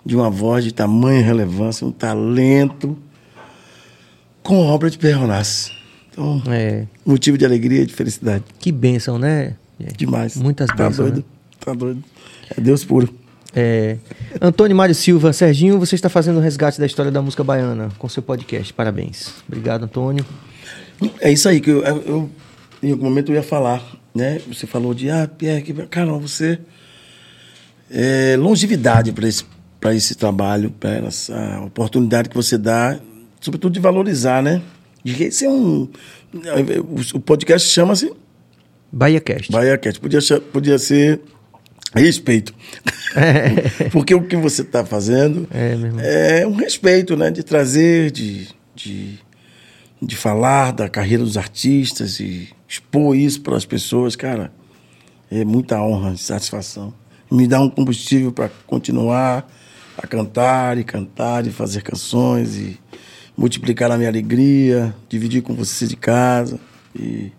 de 0.06 0.16
uma 0.16 0.30
voz 0.30 0.64
de 0.64 0.74
tamanha 0.74 1.24
relevância, 1.24 1.86
um 1.86 1.92
talento 1.92 2.98
com 4.42 4.66
obra 4.68 4.90
de 4.90 4.98
Perronassi. 4.98 5.79
Então, 6.20 6.42
É. 6.54 6.86
motivo 7.06 7.38
de 7.38 7.46
alegria 7.46 7.82
e 7.84 7.86
de 7.86 7.94
felicidade. 7.94 8.44
Que 8.60 8.72
bênção, 8.72 9.18
né? 9.18 9.56
Demais. 9.96 10.36
Muitas 10.36 10.68
tá 10.68 10.76
bênçãos, 10.76 10.98
doido. 11.12 11.18
né? 11.18 11.24
Tá 11.60 11.74
doido. 11.74 12.04
É 12.56 12.60
Deus 12.60 12.84
puro. 12.84 13.10
É. 13.56 13.98
Antônio 14.42 14.76
Mário 14.76 14.94
Silva, 14.94 15.32
Serginho, 15.32 15.80
você 15.80 15.96
está 15.96 16.10
fazendo 16.10 16.38
o 16.38 16.40
resgate 16.42 16.80
da 16.80 16.86
história 16.86 17.10
da 17.12 17.22
música 17.22 17.44
baiana 17.44 17.90
com 17.98 18.10
seu 18.10 18.22
podcast. 18.22 18.74
Parabéns. 18.74 19.34
Obrigado, 19.48 19.84
Antônio. 19.86 20.26
É 21.22 21.32
isso 21.32 21.48
aí 21.48 21.62
que 21.62 21.70
eu, 21.70 21.82
eu- 21.82 22.30
em 22.84 22.92
algum 22.92 23.06
momento 23.06 23.32
eu 23.32 23.36
ia 23.36 23.44
falar, 23.44 23.82
né? 24.14 24.40
Você 24.50 24.68
falou 24.68 24.94
de, 24.94 25.10
ah, 25.10 25.28
Pierre, 25.28 25.62
que, 25.64 25.74
cara, 25.88 26.12
você 26.14 26.60
é 27.90 28.36
longevidade 28.38 29.12
para 29.14 29.28
esse 29.28 29.46
para 29.80 29.96
esse 29.96 30.14
trabalho, 30.14 30.72
para 30.72 31.08
essa 31.08 31.62
oportunidade 31.66 32.28
que 32.28 32.36
você 32.36 32.58
dá, 32.58 33.00
sobretudo 33.40 33.72
de 33.72 33.80
valorizar, 33.80 34.44
né? 34.44 34.62
De 35.04 35.24
esse 35.24 35.46
é 35.46 35.50
um 35.50 35.90
o, 37.14 37.20
podcast 37.20 37.68
chama-se 37.68 38.12
Bahia 38.92 39.20
Cast. 39.20 39.52
Bahia 39.52 39.78
Cat. 39.78 40.00
Podia, 40.00 40.20
podia 40.52 40.78
ser 40.78 41.22
respeito. 41.96 42.54
Porque 43.92 44.14
o 44.14 44.24
que 44.24 44.36
você 44.36 44.62
está 44.62 44.86
fazendo 44.86 45.48
É, 46.00 46.42
é 46.42 46.48
um 46.48 46.56
respeito, 46.56 47.16
né? 47.16 47.32
De 47.32 47.44
trazer, 47.44 48.12
de, 48.12 48.48
de, 48.76 49.20
de 50.02 50.16
falar 50.16 50.72
da 50.72 50.90
carreira 50.90 51.24
dos 51.24 51.38
artistas 51.38 52.20
e 52.20 52.50
expor 52.68 53.16
isso 53.16 53.42
para 53.42 53.58
as 53.58 53.66
pessoas, 53.66 54.16
cara. 54.16 54.52
É 55.32 55.46
muita 55.46 55.82
honra 55.82 56.14
e 56.14 56.18
satisfação. 56.18 56.94
Me 57.32 57.48
dá 57.48 57.62
um 57.62 57.70
combustível 57.70 58.32
para 58.32 58.50
continuar 58.66 59.48
a 59.96 60.08
cantar 60.08 60.78
e 60.78 60.84
cantar 60.84 61.46
e 61.46 61.52
fazer 61.52 61.84
canções 61.84 62.56
e 62.56 62.80
multiplicar 63.40 63.90
a 63.90 63.98
minha 63.98 64.10
alegria, 64.10 64.94
dividir 65.08 65.42
com 65.42 65.54
você 65.54 65.88
de 65.88 65.96
casa. 65.96 66.60
E 66.94 67.32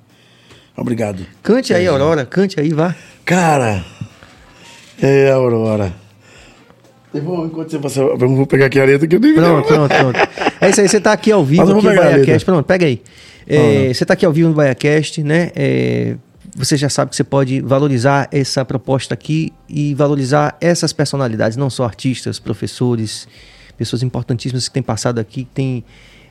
obrigado. 0.74 1.26
Cante 1.42 1.74
aí, 1.74 1.86
Aurora. 1.86 2.24
Cante 2.24 2.58
aí, 2.58 2.70
vá. 2.70 2.96
Cara, 3.22 3.84
é 5.00 5.30
Aurora. 5.30 5.92
Eu 7.12 7.22
vou, 7.22 7.44
enquanto 7.44 7.70
você 7.70 7.78
passa, 7.78 8.00
eu 8.00 8.16
vou 8.16 8.46
pegar 8.46 8.66
aqui 8.66 8.80
a 8.80 8.84
letra 8.84 9.06
que 9.06 9.16
eu 9.16 9.20
nem 9.20 9.34
Pronto, 9.34 9.66
pronto, 9.66 9.94
pronto. 9.94 10.18
É 10.60 10.70
isso 10.70 10.80
aí, 10.80 10.88
você 10.88 11.00
tá 11.00 11.12
aqui 11.12 11.30
ao 11.30 11.44
vivo, 11.44 11.62
aqui 11.62 11.72
no 11.72 11.82
BaiaCast. 11.82 12.44
Pronto, 12.46 12.64
pega 12.64 12.86
aí. 12.86 13.02
É, 13.46 13.92
Você 13.92 14.04
tá 14.04 14.14
aqui 14.14 14.24
ao 14.24 14.32
vivo 14.32 14.48
no 14.48 14.54
BaiaCast, 14.54 15.22
né? 15.22 15.50
É, 15.56 16.14
você 16.54 16.76
já 16.76 16.88
sabe 16.88 17.10
que 17.10 17.16
você 17.16 17.24
pode 17.24 17.60
valorizar 17.60 18.28
essa 18.30 18.64
proposta 18.64 19.12
aqui 19.12 19.52
e 19.68 19.92
valorizar 19.94 20.56
essas 20.60 20.92
personalidades, 20.92 21.56
não 21.56 21.68
só 21.68 21.84
artistas, 21.84 22.38
professores, 22.38 23.26
pessoas 23.80 24.02
importantíssimas 24.02 24.68
que 24.68 24.74
têm 24.74 24.82
passado 24.82 25.18
aqui, 25.18 25.44
que 25.44 25.50
têm 25.54 25.82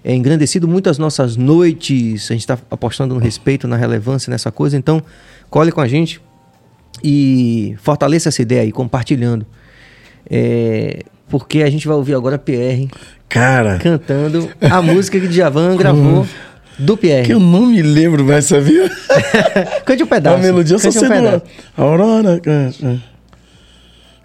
é, 0.04 0.14
engrandecido 0.14 0.68
muito 0.68 0.88
as 0.88 1.00
nossas 1.00 1.36
noites. 1.36 2.30
A 2.30 2.34
gente 2.34 2.42
está 2.42 2.60
apostando 2.70 3.16
no 3.16 3.20
respeito, 3.20 3.68
na 3.68 3.76
relevância, 3.76 4.30
nessa 4.30 4.52
coisa. 4.52 4.78
Então, 4.78 5.02
cole 5.50 5.72
com 5.72 5.82
a 5.82 5.88
gente 5.88 6.22
e 7.04 7.76
fortaleça 7.82 8.30
essa 8.30 8.40
ideia 8.44 8.62
aí, 8.62 8.72
compartilhando. 8.72 9.48
É, 10.30 11.02
porque 11.28 11.64
a 11.64 11.70
gente 11.72 11.88
vai 11.88 11.98
ouvir 11.98 12.14
agora 12.14 12.38
PR 12.38 12.88
Cara, 13.28 13.80
cantando 13.80 14.48
a 14.62 14.80
música 14.82 15.20
que 15.20 15.28
Djavan 15.28 15.76
gravou 15.76 16.28
do 16.78 16.96
Pierre. 16.96 17.26
que 17.26 17.34
eu 17.34 17.40
não 17.40 17.66
me 17.66 17.82
lembro 17.82 18.24
mais, 18.24 18.46
sabia? 18.46 18.90
Cante 19.86 20.04
um 20.04 20.06
a 20.06 20.10
pedaço. 20.10 20.42
melodia 20.42 20.76
eu 20.76 20.80
só 20.80 20.90
um 20.90 20.92
sei 20.92 21.10
pedaço. 21.10 21.44
Aurora... 21.76 22.40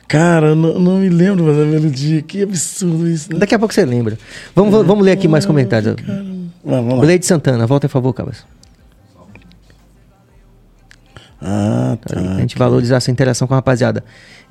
Cara, 0.08 0.48
eu 0.48 0.56
não, 0.56 0.78
não 0.78 0.98
me 0.98 1.08
lembro 1.08 1.44
mais 1.44 1.56
da 1.56 1.64
melodia. 1.64 2.22
Que 2.22 2.42
absurdo 2.42 3.08
isso, 3.08 3.32
né? 3.32 3.38
Daqui 3.38 3.54
a 3.54 3.58
pouco 3.58 3.72
você 3.74 3.84
lembra. 3.84 4.18
Vamos, 4.54 4.70
vamos- 4.70 4.86
vamos 4.86 5.04
ler 5.04 5.12
aqui 5.12 5.26
mais 5.26 5.46
comentários. 5.46 5.96
Vamos, 6.64 6.94
vamos 6.94 7.26
Santana, 7.26 7.66
volta, 7.66 7.88
por 7.88 7.92
favor, 7.94 8.12
Cabas. 8.12 8.44
Ah, 11.40 11.98
tá. 12.00 12.18
A 12.36 12.40
gente 12.40 12.56
valorizar 12.56 12.96
essa 12.96 13.10
interação 13.10 13.46
com 13.46 13.54
a 13.54 13.58
rapaziada. 13.58 14.02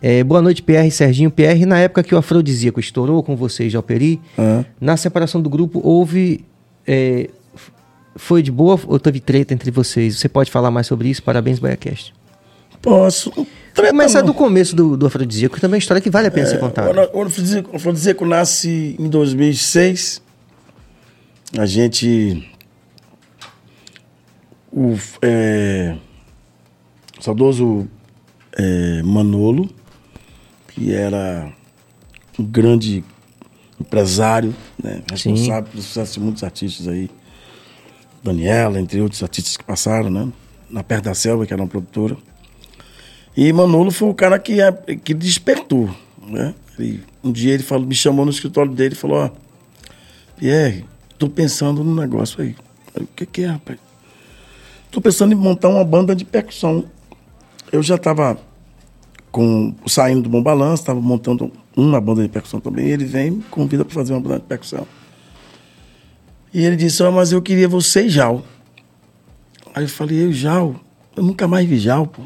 É, 0.01 0.23
boa 0.23 0.41
noite, 0.41 0.61
PR, 0.61 0.89
Serginho. 0.91 1.31
PR, 1.31 1.65
na 1.65 1.79
época 1.79 2.03
que 2.03 2.13
o 2.13 2.17
Afrodisíaco 2.17 2.79
estourou 2.79 3.23
com 3.23 3.35
vocês, 3.35 3.71
Jalperi, 3.71 4.21
Ah. 4.37 4.63
na 4.79 4.95
separação 4.97 5.41
do 5.41 5.49
grupo 5.49 5.79
houve. 5.83 6.45
é, 6.85 7.29
foi 8.15 8.43
de 8.43 8.51
boa 8.51 8.79
ou 8.85 8.99
teve 8.99 9.19
treta 9.19 9.53
entre 9.55 9.71
vocês? 9.71 10.19
Você 10.19 10.29
pode 10.29 10.51
falar 10.51 10.69
mais 10.69 10.85
sobre 10.85 11.09
isso? 11.09 11.23
Parabéns, 11.23 11.57
BaiaCast. 11.57 12.13
Posso. 12.81 13.31
Começar 13.75 14.19
não. 14.19 14.27
do 14.27 14.33
começo 14.33 14.75
do, 14.75 14.95
do 14.95 15.05
Afrodisíaco, 15.07 15.55
que 15.55 15.61
também 15.61 15.75
é 15.75 15.77
uma 15.77 15.79
história 15.79 16.01
que 16.01 16.09
vale 16.09 16.27
a 16.27 16.31
pena 16.31 16.45
ser 16.47 16.59
contada. 16.59 17.09
O 17.13 17.21
Afrodisíaco- 17.21 17.71
o 17.71 17.75
Afrodisíaco 17.75 18.25
nasce 18.25 18.95
em 18.99 19.09
2006. 19.09 20.21
A 21.57 21.65
gente. 21.65 22.49
O 24.71 24.97
é, 25.21 25.95
saudoso 27.19 27.87
é, 28.57 29.01
Manolo, 29.03 29.69
que 30.69 30.93
era 30.93 31.51
um 32.39 32.43
grande 32.43 33.03
empresário, 33.79 34.55
né, 34.81 35.01
responsável 35.11 35.69
pelo 35.69 35.83
sucesso 35.83 36.13
de 36.15 36.19
muitos 36.19 36.43
artistas 36.43 36.87
aí. 36.87 37.09
Daniela, 38.23 38.79
entre 38.79 39.01
outros 39.01 39.21
artistas 39.21 39.57
que 39.57 39.63
passaram, 39.63 40.09
né? 40.09 40.31
Na 40.69 40.81
Perto 40.83 41.03
da 41.05 41.13
Selva, 41.13 41.45
que 41.45 41.53
era 41.53 41.61
uma 41.61 41.67
produtora. 41.67 42.17
E 43.35 43.51
Manolo 43.51 43.91
foi 43.91 44.09
o 44.09 44.13
cara 44.13 44.37
que, 44.37 44.57
que 45.03 45.13
despertou, 45.13 45.89
né? 46.27 46.53
Ele- 46.77 47.03
um 47.23 47.31
dia 47.31 47.53
ele 47.53 47.63
falou, 47.63 47.87
me 47.87 47.95
chamou 47.95 48.25
no 48.25 48.31
escritório 48.31 48.71
dele 48.71 48.93
e 48.93 48.97
falou, 48.97 49.17
ó, 49.17 49.29
Pierre, 50.37 50.85
tô 51.17 51.29
pensando 51.29 51.83
num 51.83 51.95
negócio 51.95 52.41
aí. 52.41 52.55
O 52.99 53.07
que 53.15 53.25
que 53.25 53.41
é, 53.43 53.47
rapaz? 53.47 53.79
Tô 54.91 55.01
pensando 55.01 55.31
em 55.31 55.35
montar 55.35 55.69
uma 55.69 55.83
banda 55.83 56.15
de 56.15 56.23
percussão. 56.25 56.85
Eu 57.71 57.81
já 57.81 57.95
estava 57.95 58.37
com, 59.31 59.73
saindo 59.87 60.21
do 60.23 60.29
Bom 60.29 60.43
Balanço, 60.43 60.83
estava 60.83 61.01
montando 61.01 61.51
uma 61.75 61.99
banda 61.99 62.21
de 62.21 62.29
percussão 62.29 62.59
também. 62.59 62.87
Ele 62.87 63.05
vem 63.05 63.31
me 63.31 63.43
convida 63.43 63.83
para 63.83 63.93
fazer 63.95 64.13
uma 64.13 64.19
banda 64.21 64.39
de 64.39 64.45
percussão. 64.45 64.85
E 66.53 66.63
ele 66.63 66.75
disse, 66.75 67.01
ó, 67.01 67.09
mas 67.09 67.31
eu 67.31 67.41
queria 67.41 67.67
você 67.67 68.05
e 68.05 68.09
Jal. 68.09 68.43
Aí 69.73 69.85
eu 69.85 69.89
falei, 69.89 70.23
eu 70.23 70.31
Jal? 70.31 70.75
Eu 71.15 71.23
nunca 71.23 71.47
mais 71.47 71.67
vi 71.67 71.79
Jal, 71.79 72.05
pô. 72.05 72.21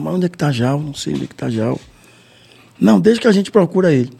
Mais, 0.00 0.16
onde 0.16 0.26
é 0.26 0.28
que 0.28 0.38
tá 0.38 0.52
Jal? 0.52 0.80
Não 0.80 0.94
sei 0.94 1.14
onde 1.14 1.24
é 1.24 1.26
que 1.26 1.34
tá 1.34 1.50
Jal. 1.50 1.78
Não, 2.80 3.00
desde 3.00 3.20
que 3.20 3.28
a 3.28 3.32
gente 3.32 3.50
procura 3.50 3.92
ele. 3.92 4.10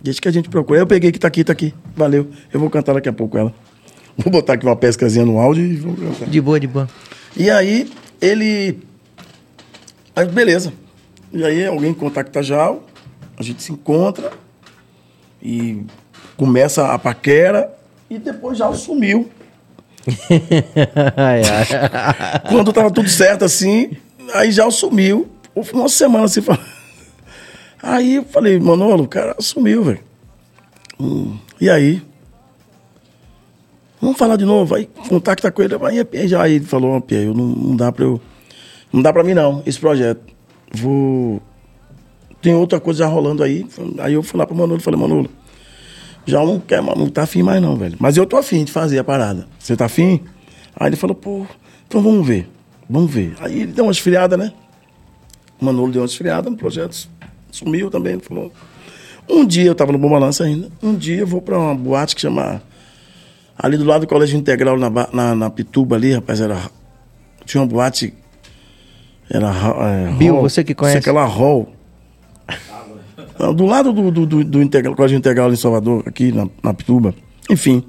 Deixa 0.00 0.20
que 0.20 0.28
a 0.28 0.32
gente 0.32 0.48
procura. 0.48 0.80
Eu 0.80 0.86
peguei 0.86 1.12
que 1.12 1.18
tá 1.18 1.28
aqui, 1.28 1.44
tá 1.44 1.52
aqui. 1.52 1.74
Valeu. 1.94 2.30
Eu 2.52 2.58
vou 2.58 2.70
cantar 2.70 2.94
daqui 2.94 3.08
a 3.08 3.12
pouco 3.12 3.36
ela. 3.36 3.52
Vou 4.16 4.30
botar 4.30 4.54
aqui 4.54 4.66
uma 4.66 4.76
pescazinha 4.76 5.24
no 5.24 5.38
áudio 5.38 5.64
e 5.64 5.76
vou 5.76 5.94
cantar. 5.94 6.28
De 6.28 6.40
boa, 6.42 6.60
de 6.60 6.66
boa. 6.66 6.86
E 7.34 7.48
aí, 7.48 7.90
ele. 8.20 8.78
Aí, 10.14 10.26
beleza. 10.26 10.74
E 11.32 11.42
aí, 11.42 11.64
alguém 11.64 11.94
contacta 11.94 12.42
Jal, 12.42 12.84
a 13.38 13.42
gente 13.42 13.62
se 13.62 13.72
encontra 13.72 14.30
e 15.40 15.84
começa 16.36 16.92
a 16.92 16.98
paquera 16.98 17.72
e 18.10 18.18
depois 18.18 18.58
Jal 18.58 18.74
sumiu. 18.74 19.30
Quando 22.50 22.72
tava 22.72 22.90
tudo 22.90 23.08
certo 23.08 23.44
assim, 23.44 23.96
aí 24.34 24.50
Jal 24.50 24.70
sumiu. 24.70 25.28
Uma 25.54 25.88
semana 25.88 26.24
assim. 26.24 26.40
fala- 26.42 26.60
Aí 27.82 28.16
eu 28.16 28.24
falei, 28.24 28.58
Manolo, 28.60 29.04
o 29.04 29.08
cara 29.08 29.34
sumiu, 29.40 29.82
velho. 29.84 30.00
Hum, 31.00 31.38
e 31.60 31.68
aí? 31.70 32.02
Vamos 34.00 34.16
falar 34.18 34.36
de 34.36 34.44
novo. 34.44 34.74
Aí 34.74 34.88
contacta 35.08 35.50
com 35.50 35.62
ele. 35.62 35.74
Aí, 36.14 36.28
já 36.28 36.42
aí 36.42 36.54
ele 36.54 36.64
falou, 36.64 37.00
Pia, 37.00 37.18
eu 37.22 37.34
não, 37.34 37.46
não 37.46 37.76
dá 37.76 37.90
pra 37.92 38.04
eu. 38.04 38.20
Não 38.92 39.00
dá 39.02 39.12
pra 39.12 39.22
mim 39.22 39.34
não, 39.34 39.62
esse 39.66 39.78
projeto. 39.78 40.20
Vou. 40.72 41.40
Tem 42.42 42.54
outra 42.54 42.80
coisa 42.80 43.00
já 43.00 43.06
rolando 43.06 43.42
aí. 43.42 43.66
Aí 43.98 44.14
eu 44.14 44.22
fui 44.22 44.38
lá 44.38 44.46
pro 44.46 44.56
Manolo 44.56 44.80
e 44.80 44.82
falei, 44.82 44.98
Manolo, 44.98 45.28
já 46.26 46.44
não 46.44 46.58
quer, 46.58 46.82
não 46.82 47.08
tá 47.08 47.22
afim 47.22 47.42
mais 47.42 47.60
não, 47.60 47.76
velho. 47.76 47.96
Mas 48.00 48.16
eu 48.16 48.24
tô 48.26 48.36
afim 48.36 48.64
de 48.64 48.72
fazer 48.72 48.98
a 48.98 49.04
parada. 49.04 49.46
Você 49.58 49.76
tá 49.76 49.84
afim? 49.86 50.20
Aí 50.74 50.88
ele 50.88 50.96
falou, 50.96 51.14
pô, 51.14 51.46
então 51.86 52.02
vamos 52.02 52.26
ver. 52.26 52.48
Vamos 52.90 53.10
ver. 53.12 53.36
Aí 53.38 53.60
ele 53.60 53.72
deu 53.72 53.84
uma 53.84 53.92
esfriada, 53.92 54.36
né? 54.36 54.52
O 55.60 55.64
Manolo 55.64 55.92
deu 55.92 56.02
uma 56.02 56.06
esfriada 56.06 56.50
no 56.50 56.56
projeto. 56.56 57.08
Sumiu 57.52 57.88
também. 57.88 58.18
Falou. 58.18 58.52
Um 59.28 59.46
dia, 59.46 59.66
eu 59.66 59.74
tava 59.76 59.92
no 59.92 59.98
Bom 59.98 60.10
Balanço 60.10 60.42
ainda. 60.42 60.68
Um 60.82 60.96
dia 60.96 61.18
eu 61.18 61.26
vou 61.26 61.40
pra 61.40 61.56
uma 61.56 61.74
boate 61.74 62.16
que 62.16 62.20
chama. 62.20 62.60
Ali 63.56 63.76
do 63.76 63.84
lado 63.84 64.00
do 64.00 64.06
Colégio 64.08 64.36
Integral, 64.36 64.76
na, 64.76 64.90
na, 65.12 65.34
na 65.36 65.50
Pituba 65.50 65.94
ali, 65.94 66.14
rapaz, 66.14 66.40
era. 66.40 66.58
Tinha 67.44 67.62
uma 67.62 67.68
boate. 67.68 68.12
Era. 69.30 69.52
É, 70.08 70.12
Bill, 70.14 70.34
hall, 70.34 70.42
você 70.42 70.64
que 70.64 70.74
conhece. 70.74 71.00
Que 71.00 71.10
lá, 71.12 71.24
Hall. 71.24 71.72
Não, 73.38 73.54
do 73.54 73.66
lado 73.66 73.92
do, 73.92 74.10
do, 74.10 74.26
do, 74.26 74.44
do 74.44 74.62
integral, 74.62 74.96
Colégio 74.96 75.16
Integral 75.16 75.52
em 75.52 75.56
Salvador, 75.56 76.02
aqui 76.06 76.32
na, 76.32 76.48
na 76.62 76.74
Pituba. 76.74 77.14
Enfim. 77.48 77.84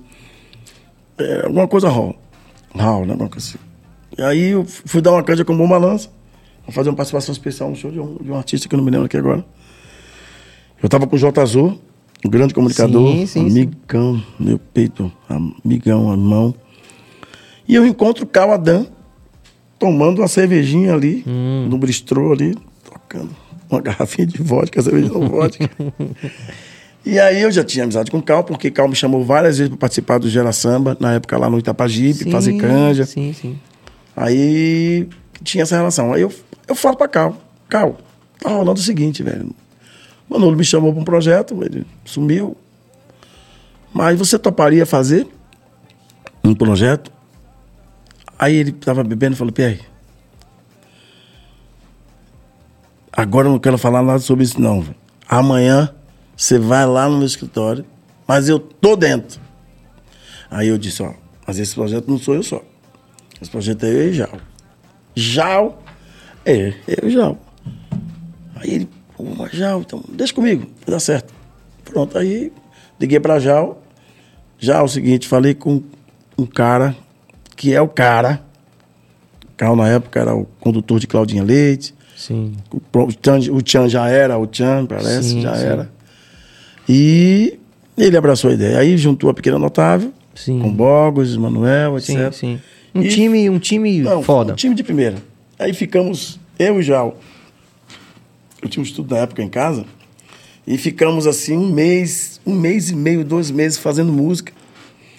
É, 1.18 1.46
alguma 1.46 1.68
coisa 1.68 1.90
Hall. 1.90 2.16
Hall, 2.76 3.06
né? 3.06 3.14
Alguma 3.14 3.30
coisa 3.30 3.48
assim. 3.48 3.71
E 4.18 4.22
aí 4.22 4.50
eu 4.52 4.66
fui 4.66 5.02
dar 5.02 5.12
uma 5.12 5.24
canja 5.24 5.46
com 5.46 5.54
o 5.54 5.58
Bom 5.58 5.68
Balança. 5.68 6.10
Vou 6.66 6.74
fazer 6.74 6.90
uma 6.90 6.96
participação 6.96 7.32
especial 7.32 7.70
no 7.70 7.76
show 7.76 7.92
de 7.92 8.00
um, 8.00 8.16
de 8.18 8.32
um 8.32 8.36
artista 8.36 8.68
que 8.68 8.76
eu 8.76 8.78
não 8.78 8.84
me 8.84 8.92
lembro 8.92 9.06
aqui 9.06 9.18
agora. 9.18 9.44
Eu 10.82 10.90
tava 10.90 11.08
com 11.08 11.16
o 11.16 11.20
J. 11.20 11.40
Azul, 11.42 11.80
um 12.26 12.30
grande 12.30 12.54
comunicador, 12.54 13.12
Sim, 13.12 13.26
sim, 13.26 13.50
sim. 13.50 13.62
amigão, 13.62 14.22
meu 14.40 14.60
peito, 14.60 15.12
amigão, 15.64 16.12
irmão. 16.12 16.54
E 17.68 17.76
eu 17.76 17.86
encontro 17.86 18.24
o 18.24 18.28
Cal 18.28 18.52
Adam 18.52 18.86
tomando 19.80 20.20
uma 20.20 20.28
cervejinha 20.28 20.94
ali, 20.94 21.24
Hum. 21.26 21.68
no 21.70 21.78
bistrô 21.78 22.32
ali, 22.34 22.56
tocando 22.84 23.30
uma 23.70 23.82
garrafinha 23.82 24.28
de 24.28 24.42
vodka, 24.42 24.82
cerveja 24.84 25.10
não 25.10 25.28
vodka. 25.28 25.70
E 27.06 27.18
aí 27.20 27.42
eu 27.42 27.52
já 27.52 27.64
tinha 27.64 27.84
amizade 27.86 28.12
com 28.12 28.18
o 28.20 28.22
Cal, 28.22 28.44
porque 28.44 28.70
Cal 28.70 28.88
me 28.88 28.96
chamou 28.96 29.24
várias 29.24 29.58
vezes 29.58 29.70
para 29.70 29.78
participar 29.80 30.20
do 30.20 30.30
Gera 30.30 30.52
Samba, 30.52 30.96
na 31.00 31.14
época 31.14 31.38
lá 31.38 31.50
no 31.50 31.58
Itapajipe, 31.58 32.26
Sim, 32.26 32.32
fazer 32.32 32.54
canja. 32.58 33.06
Sim, 33.06 33.34
sim. 33.34 33.60
Aí 34.16 35.08
tinha 35.44 35.64
essa 35.64 35.76
relação. 35.76 36.14
Aí 36.14 36.22
eu, 36.22 36.34
eu 36.68 36.76
falo 36.76 36.96
pra 36.96 37.08
Cal, 37.08 37.38
Cal, 37.70 37.98
tá 38.40 38.50
rolando 38.50 38.80
o 38.80 38.84
seguinte, 38.84 39.24
velho. 39.24 39.54
Manolo 40.30 40.56
me 40.56 40.64
chamou 40.64 40.94
pra 40.94 41.02
um 41.02 41.06
projeto, 41.06 41.62
ele 41.64 41.86
sumiu. 42.06 42.56
Mas 43.94 44.18
você 44.18 44.40
toparia 44.40 44.86
fazer 44.86 45.28
um 46.44 46.56
projeto? 46.56 47.12
Aí 48.40 48.56
ele 48.56 48.72
tava 48.72 49.04
bebendo 49.04 49.36
e 49.36 49.38
falou, 49.38 49.54
Pierre, 49.54 49.82
agora 53.12 53.48
eu 53.48 53.52
não 53.52 53.60
quero 53.60 53.78
falar 53.78 54.02
nada 54.02 54.20
sobre 54.20 54.44
isso 54.44 54.60
não. 54.60 54.86
Amanhã 55.28 55.94
você 56.36 56.58
vai 56.58 56.86
lá 56.86 57.08
no 57.08 57.18
meu 57.18 57.28
escritório, 57.28 57.86
mas 58.26 58.50
eu 58.50 58.60
tô 58.60 58.96
dentro. 58.96 59.40
Aí 60.50 60.70
eu 60.70 60.78
disse, 60.78 61.04
ó, 61.04 61.14
mas 61.46 61.60
esse 61.60 61.76
projeto 61.76 62.10
não 62.10 62.18
sou 62.18 62.36
eu 62.36 62.44
só. 62.44 62.64
Esse 63.42 63.50
projeto 63.50 63.84
é 63.86 63.90
eu 63.90 64.10
e 64.10 64.14
Jal. 64.14 64.38
Jal? 65.16 65.84
É, 66.46 66.74
eu 66.88 67.08
e 67.10 67.12
Jal. 67.12 67.38
Aí 68.56 68.74
ele, 68.76 68.90
pô, 69.18 69.26
Jal, 69.52 69.82
então 69.82 70.04
deixa 70.10 70.34
comigo, 70.34 70.68
vai 70.86 70.94
dar 70.94 71.00
certo. 71.00 71.34
Pronto, 71.86 72.18
aí 72.18 72.52
liguei 73.00 73.20
pra 73.20 73.40
Jal. 73.40 73.82
Jal, 74.60 74.82
é 74.82 74.84
o 74.84 74.88
seguinte, 74.88 75.28
falei 75.28 75.54
com 75.56 75.82
um 76.38 76.46
cara, 76.46 76.96
que 77.56 77.74
é 77.74 77.82
o 77.82 77.88
cara. 77.88 78.42
O 79.52 79.56
Carl 79.58 79.76
na 79.76 79.88
época 79.90 80.20
era 80.20 80.36
o 80.36 80.46
condutor 80.60 81.00
de 81.00 81.08
Claudinha 81.08 81.44
Leite. 81.44 81.94
Sim. 82.16 82.54
O, 82.72 82.80
pro- 82.80 83.06
o, 83.08 83.12
Tchan, 83.14 83.40
o 83.52 83.62
Tchan 83.62 83.90
já 83.90 84.08
era, 84.08 84.38
o 84.38 84.46
Tchan, 84.46 84.86
parece, 84.86 85.30
Sim, 85.30 85.42
já 85.42 85.56
sim. 85.56 85.66
era. 85.66 85.90
E 86.88 87.60
ele 87.98 88.16
abraçou 88.18 88.52
a 88.52 88.54
ideia. 88.54 88.78
Aí 88.80 88.96
juntou 88.98 89.30
a 89.30 89.34
Pequena 89.34 89.58
Notável, 89.58 90.12
Sim. 90.36 90.60
com 90.60 90.72
Bogos, 90.72 91.36
Manuel, 91.38 92.00
Sim, 92.00 92.18
etc. 92.20 92.34
sim. 92.34 92.60
Um 92.94 93.02
E- 93.02 93.10
time, 93.10 93.50
um 93.50 93.60
time 93.60 94.00
Não, 94.02 94.22
foda. 94.22 94.54
um 94.54 94.56
time 94.56 94.76
de 94.76 94.84
primeira. 94.84 95.18
Aí 95.58 95.74
ficamos, 95.74 96.40
eu 96.60 96.80
e 96.80 96.84
Jal. 96.84 97.20
Eu 98.62 98.70
tinha 98.70 98.82
um 98.82 98.86
estudo 98.86 99.14
na 99.16 99.22
época 99.22 99.42
em 99.42 99.50
casa. 99.50 99.86
E 100.68 100.78
ficamos 100.78 101.26
assim 101.26 101.58
um 101.58 101.72
mês, 101.72 102.40
um 102.46 102.54
mês 102.54 102.90
e 102.90 102.96
meio, 102.96 103.24
dois 103.26 103.50
meses 103.50 103.78
fazendo 103.78 104.12
música. 104.12 104.54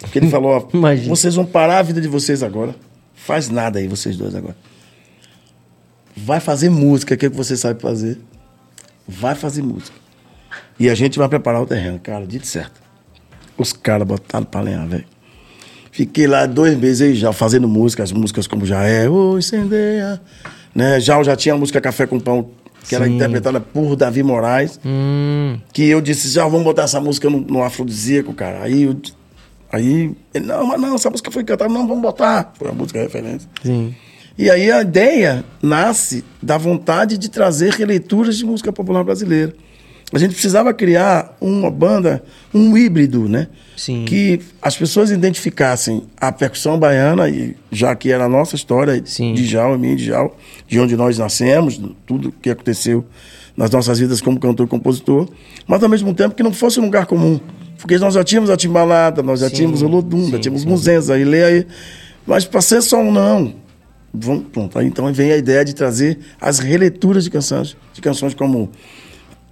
Porque 0.01 0.19
ele 0.19 0.28
falou, 0.31 0.51
ó, 0.53 0.69
Imagina. 0.77 1.09
vocês 1.09 1.35
vão 1.35 1.44
parar 1.44 1.78
a 1.78 1.82
vida 1.82 2.01
de 2.01 2.09
vocês 2.09 2.43
agora. 2.43 2.74
Faz 3.15 3.49
nada 3.49 3.78
aí, 3.78 3.89
vocês 3.89 4.16
dois 4.16 4.35
agora. 4.35 4.57
Vai 6.16 6.40
fazer 6.40 6.69
música, 6.69 7.16
que 7.16 7.24
é 7.24 7.28
o 7.28 7.31
que 7.31 7.36
você 7.36 7.57
sabe 7.57 7.81
fazer. 7.81 8.19
Vai 9.09 9.35
fazer 9.35 9.62
música. 9.62 9.97
E 10.78 10.89
a 10.90 10.94
gente 10.94 11.19
vai 11.19 11.28
preparar 11.28 11.62
o 11.62 11.66
terreno. 11.66 11.99
Cara, 11.99 12.27
dito 12.27 12.47
certo. 12.47 12.81
Os 13.57 13.73
caras 13.73 14.07
botaram 14.07 14.44
pra 14.44 14.61
lenhar, 14.61 14.86
velho. 14.86 15.05
Fiquei 15.93 16.27
lá 16.27 16.47
dois 16.47 16.77
meses 16.77 17.19
já 17.19 17.32
fazendo 17.35 17.69
música, 17.69 18.02
as 18.02 18.10
músicas 18.12 18.47
como 18.47 18.64
Já 18.64 18.82
É, 18.85 19.09
Ô 19.09 19.39
Incendeia. 19.39 20.20
Né? 20.74 20.98
Já, 20.98 21.23
já 21.23 21.36
tinha 21.36 21.55
a 21.55 21.59
música 21.59 21.82
Café 21.82 22.06
com 22.06 22.19
Pão, 22.19 22.48
que 22.89 22.94
era 22.94 23.05
Sim. 23.05 23.16
interpretada 23.16 23.60
por 23.60 23.94
Davi 23.94 24.23
Moraes. 24.23 24.81
Hum, 24.85 25.59
Que 25.70 25.85
eu 25.89 26.01
disse, 26.01 26.28
já 26.31 26.44
vamos 26.44 26.64
botar 26.64 26.85
essa 26.85 26.98
música 26.98 27.28
no, 27.28 27.40
no 27.43 27.62
afrodisíaco, 27.62 28.32
cara. 28.32 28.62
Aí, 28.62 28.85
eu, 28.85 28.97
aí 29.70 30.12
ele, 30.32 30.47
não, 30.47 30.66
mas 30.66 30.81
não, 30.81 30.94
essa 30.94 31.10
música 31.10 31.31
foi 31.31 31.44
cantada, 31.44 31.70
não, 31.73 31.86
vamos 31.86 32.02
botar. 32.02 32.55
Foi 32.59 32.70
a 32.70 32.73
música 32.73 32.98
referência. 33.01 33.48
sim. 33.62 33.94
E 34.39 34.48
aí 34.48 34.73
a 34.73 34.81
ideia 34.81 35.44
nasce 35.62 36.24
da 36.43 36.56
vontade 36.56 37.19
de 37.19 37.28
trazer 37.28 37.74
releituras 37.74 38.35
de 38.39 38.47
música 38.47 38.73
popular 38.73 39.05
brasileira. 39.05 39.52
A 40.12 40.18
gente 40.18 40.32
precisava 40.32 40.74
criar 40.74 41.34
uma 41.40 41.70
banda, 41.70 42.22
um 42.52 42.76
híbrido, 42.76 43.28
né? 43.28 43.48
Sim. 43.76 44.05
Que 44.05 44.40
as 44.60 44.76
pessoas 44.76 45.10
identificassem 45.10 46.02
a 46.20 46.30
percussão 46.30 46.78
baiana, 46.78 47.28
e 47.28 47.56
já 47.70 47.94
que 47.97 48.12
era 48.12 48.24
a 48.24 48.28
nossa 48.28 48.55
história 48.55 49.01
Sim. 49.05 49.32
de 49.32 49.47
Jal, 49.47 49.78
minha 49.78 49.97
de 49.97 50.05
Jal, 50.05 50.36
de 50.68 50.78
onde 50.78 50.97
nós 50.97 51.18
nascemos, 51.18 51.80
tudo 52.06 52.30
que 52.30 52.51
aconteceu 52.51 53.05
nas 53.56 53.70
nossas 53.70 53.98
vidas 53.98 54.20
como 54.20 54.39
cantor 54.39 54.66
e 54.66 54.68
compositor, 54.68 55.28
mas 55.66 55.82
ao 55.82 55.89
mesmo 55.89 56.12
tempo 56.14 56.34
que 56.34 56.43
não 56.43 56.52
fosse 56.52 56.78
um 56.78 56.84
lugar 56.84 57.06
comum. 57.06 57.40
Porque 57.78 57.98
nós 57.98 58.14
já 58.14 58.22
tínhamos 58.22 58.51
a 58.51 58.56
timbalada, 58.56 59.22
nós 59.22 59.40
já 59.40 59.48
Sim, 59.48 59.55
tínhamos 59.56 59.82
o 59.82 59.89
Lodum, 59.89 60.30
já 60.30 60.39
tínhamos 60.39 60.62
sim. 60.62 60.68
Muzenza, 60.68 61.14
aí 61.14 61.24
lê 61.24 61.43
aí. 61.43 61.66
Mas 62.26 62.44
para 62.44 62.60
ser 62.60 62.80
só 62.82 62.98
um 62.98 63.10
não, 63.10 63.55
Vamos, 64.14 64.44
pronto. 64.52 64.78
Aí, 64.78 64.86
então 64.86 65.10
vem 65.12 65.32
a 65.32 65.36
ideia 65.36 65.64
de 65.64 65.74
trazer 65.74 66.18
as 66.40 66.59
releituras 66.59 67.24
de 67.24 67.30
canções, 67.30 67.76
de 67.94 68.01
canções 68.01 68.34
como 68.34 68.70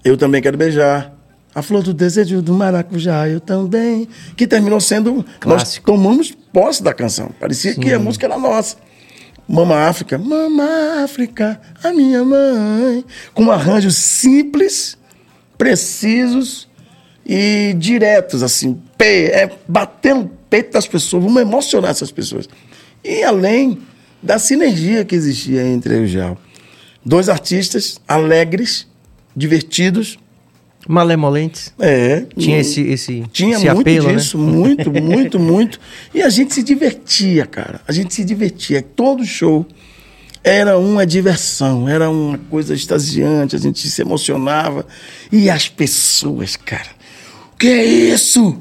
Eu 0.05 0.17
Também 0.17 0.41
Quero 0.41 0.57
Beijar, 0.57 1.13
A 1.55 1.63
Flor 1.63 1.83
do 1.83 1.93
Desejo 1.93 2.41
do 2.41 2.55
Maracujá, 2.55 3.29
Eu 3.29 3.41
Também, 3.41 4.09
que 4.37 4.47
terminou 4.47 4.81
sendo. 4.81 5.25
Clássico. 5.39 5.49
Nós 5.49 5.99
tomamos 5.99 6.31
posse 6.53 6.83
da 6.83 6.95
canção. 6.95 7.31
Parecia 7.39 7.75
que 7.75 7.93
a 7.93 7.99
música 7.99 8.27
era 8.27 8.39
nossa. 8.39 8.77
Mama 9.47 9.89
África, 9.89 10.17
Mama 10.17 11.03
África, 11.03 11.61
a 11.83 11.93
minha 11.93 12.25
mãe. 12.25 13.05
Com 13.35 13.51
arranjos 13.51 13.97
simples, 13.97 14.97
precisos 15.59 16.69
e 17.27 17.75
diretos, 17.77 18.43
assim. 18.43 18.81
Pé, 18.97 19.43
é 19.43 19.51
bater 19.67 20.15
no 20.15 20.29
peito 20.49 20.73
das 20.73 20.87
pessoas, 20.87 21.25
vamos 21.25 21.43
emocionar 21.43 21.91
essas 21.91 22.13
pessoas. 22.13 22.49
E 23.03 23.23
além 23.23 23.79
da 24.23 24.39
sinergia 24.39 25.05
que 25.05 25.15
existia 25.15 25.67
entre 25.67 25.95
eu 25.95 26.03
e 26.03 26.05
o 26.05 26.09
Jal. 26.09 26.39
Dois 27.05 27.29
artistas 27.29 27.99
alegres, 28.07 28.87
divertidos. 29.37 30.19
Malemolentes. 30.89 31.73
É. 31.79 32.25
Tinha 32.37 32.57
e- 32.57 32.61
esse, 32.61 32.81
esse, 32.83 33.25
tinha 33.31 33.57
esse 33.57 33.67
muito 33.67 33.81
apelo, 33.83 34.13
disso, 34.15 34.39
né? 34.39 34.51
muito, 34.51 34.91
muito, 35.01 35.39
muito. 35.39 35.79
E 36.15 36.23
a 36.23 36.29
gente 36.31 36.55
se 36.55 36.63
divertia, 36.63 37.45
cara. 37.45 37.81
A 37.87 37.93
gente 37.93 38.15
se 38.15 38.25
divertia. 38.25 38.83
Todo 38.83 39.25
show 39.25 39.67
era 40.43 40.79
uma 40.79 41.07
diversão, 41.07 41.87
era 41.87 42.09
uma 42.09 42.39
coisa 42.39 42.75
extasiante, 42.75 43.55
a 43.55 43.59
gente 43.59 43.87
se 43.89 44.01
emocionava. 44.01 44.87
E 45.31 45.51
as 45.51 45.69
pessoas, 45.69 46.57
cara. 46.57 46.89
que 47.59 47.69
é 47.69 47.85
isso? 47.85 48.57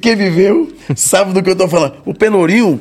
Quem 0.00 0.16
viveu 0.16 0.72
sabe 0.96 1.34
do 1.34 1.42
que 1.42 1.50
eu 1.50 1.56
tô 1.56 1.68
falando. 1.68 1.96
O 2.06 2.14
Pelourinho 2.14 2.80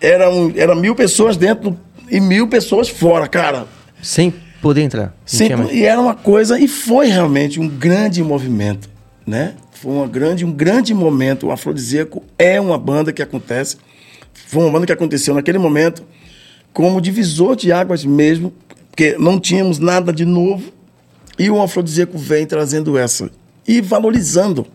era, 0.00 0.28
um, 0.28 0.52
era 0.56 0.74
mil 0.74 0.94
pessoas 0.96 1.36
dentro 1.36 1.78
e 2.10 2.20
mil 2.20 2.48
pessoas 2.48 2.88
fora, 2.88 3.28
cara. 3.28 3.66
Sem 4.02 4.34
poder 4.62 4.82
entrar. 4.82 5.14
Mais. 5.56 5.72
e 5.72 5.84
era 5.84 6.00
uma 6.00 6.14
coisa, 6.14 6.58
e 6.58 6.68
foi 6.68 7.08
realmente 7.08 7.60
um 7.60 7.68
grande 7.68 8.22
movimento, 8.22 8.88
né? 9.26 9.54
Foi 9.72 9.92
uma 9.92 10.06
grande, 10.06 10.44
um 10.44 10.52
grande 10.52 10.94
momento. 10.94 11.48
O 11.48 11.50
Afrodisíaco 11.50 12.22
é 12.38 12.60
uma 12.60 12.78
banda 12.78 13.12
que 13.12 13.20
acontece, 13.20 13.76
foi 14.46 14.62
uma 14.62 14.70
banda 14.70 14.86
que 14.86 14.92
aconteceu 14.92 15.34
naquele 15.34 15.58
momento 15.58 16.04
como 16.72 17.00
divisor 17.00 17.56
de 17.56 17.70
águas 17.72 18.04
mesmo, 18.04 18.54
porque 18.88 19.16
não 19.18 19.38
tínhamos 19.38 19.78
nada 19.78 20.12
de 20.12 20.24
novo, 20.24 20.72
e 21.38 21.50
o 21.50 21.60
Afrodisíaco 21.60 22.16
vem 22.16 22.46
trazendo 22.46 22.96
essa, 22.96 23.30
e 23.66 23.80
valorizando 23.80 24.66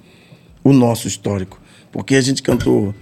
o 0.64 0.74
nosso 0.74 1.08
histórico, 1.08 1.60
porque 1.92 2.16
a 2.16 2.22
gente 2.22 2.44
cantou 2.44 2.94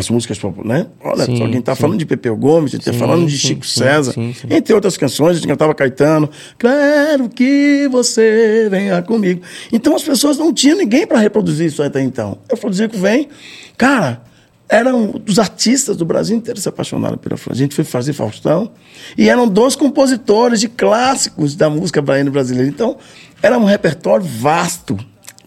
as 0.00 0.10
músicas 0.10 0.38
populares, 0.38 0.84
né? 0.84 0.90
Olha, 1.02 1.24
Sim, 1.24 1.36
só 1.36 1.48
quem 1.48 1.58
está 1.58 1.74
sim. 1.74 1.80
falando 1.82 1.98
de 1.98 2.06
Pepeu 2.06 2.36
Gomes, 2.36 2.72
a 2.72 2.76
gente 2.76 2.80
está 2.80 2.92
Sim, 2.92 2.98
falando 2.98 3.26
de 3.26 3.38
Chico 3.38 3.66
César, 3.66 4.14
entre 4.50 4.74
outras 4.74 4.96
canções, 4.96 5.30
a 5.30 5.34
gente 5.34 5.46
cantava 5.46 5.74
Caetano, 5.74 6.28
quero 6.58 7.28
que 7.28 7.88
você 7.90 8.68
venha 8.70 9.00
comigo. 9.02 9.42
Então 9.72 9.94
as 9.94 10.02
pessoas 10.02 10.36
não 10.36 10.52
tinham 10.52 10.76
ninguém 10.76 11.06
para 11.06 11.18
reproduzir 11.18 11.66
isso 11.66 11.82
até 11.82 12.00
então. 12.00 12.38
Eu 12.48 12.56
produzia 12.56 12.88
que 12.88 12.96
vem, 12.96 13.28
cara, 13.76 14.22
eram 14.68 15.10
dos 15.10 15.38
artistas 15.38 15.96
do 15.96 16.04
Brasil 16.04 16.36
inteiro 16.36 16.60
se 16.60 16.68
apaixonaram 16.68 17.18
pela 17.18 17.36
Fran. 17.36 17.52
A 17.52 17.56
gente 17.56 17.74
foi 17.74 17.84
fazer 17.84 18.12
Faustão 18.12 18.70
e 19.18 19.28
eram 19.28 19.48
dois 19.48 19.74
compositores 19.74 20.60
de 20.60 20.68
clássicos 20.68 21.56
da 21.56 21.68
música 21.68 22.00
baiana 22.00 22.30
brasileira. 22.30 22.68
Então 22.68 22.96
era 23.42 23.58
um 23.58 23.64
repertório 23.64 24.24
vasto. 24.24 24.96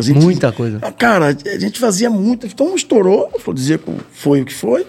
Gente- 0.08 0.24
Muita 0.24 0.52
coisa. 0.52 0.80
ah, 0.82 0.92
Cara, 0.92 1.28
a 1.28 1.60
gente 1.60 1.80
fazia 1.80 2.10
muito. 2.10 2.46
Então 2.48 2.76
estourou, 2.76 3.30
dizia 3.54 3.78
que 3.78 3.92
foi 4.12 4.42
o 4.42 4.46
que 4.46 4.54
foi. 4.54 4.86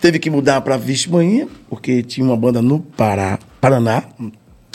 Teve 0.00 0.18
que 0.18 0.28
mudar 0.30 0.60
para 0.62 0.76
Vixe 0.76 1.08
Manhã, 1.10 1.46
porque 1.68 2.02
tinha 2.02 2.26
uma 2.26 2.36
banda 2.36 2.60
no 2.60 2.80
Pará, 2.80 3.38
Paraná, 3.60 4.02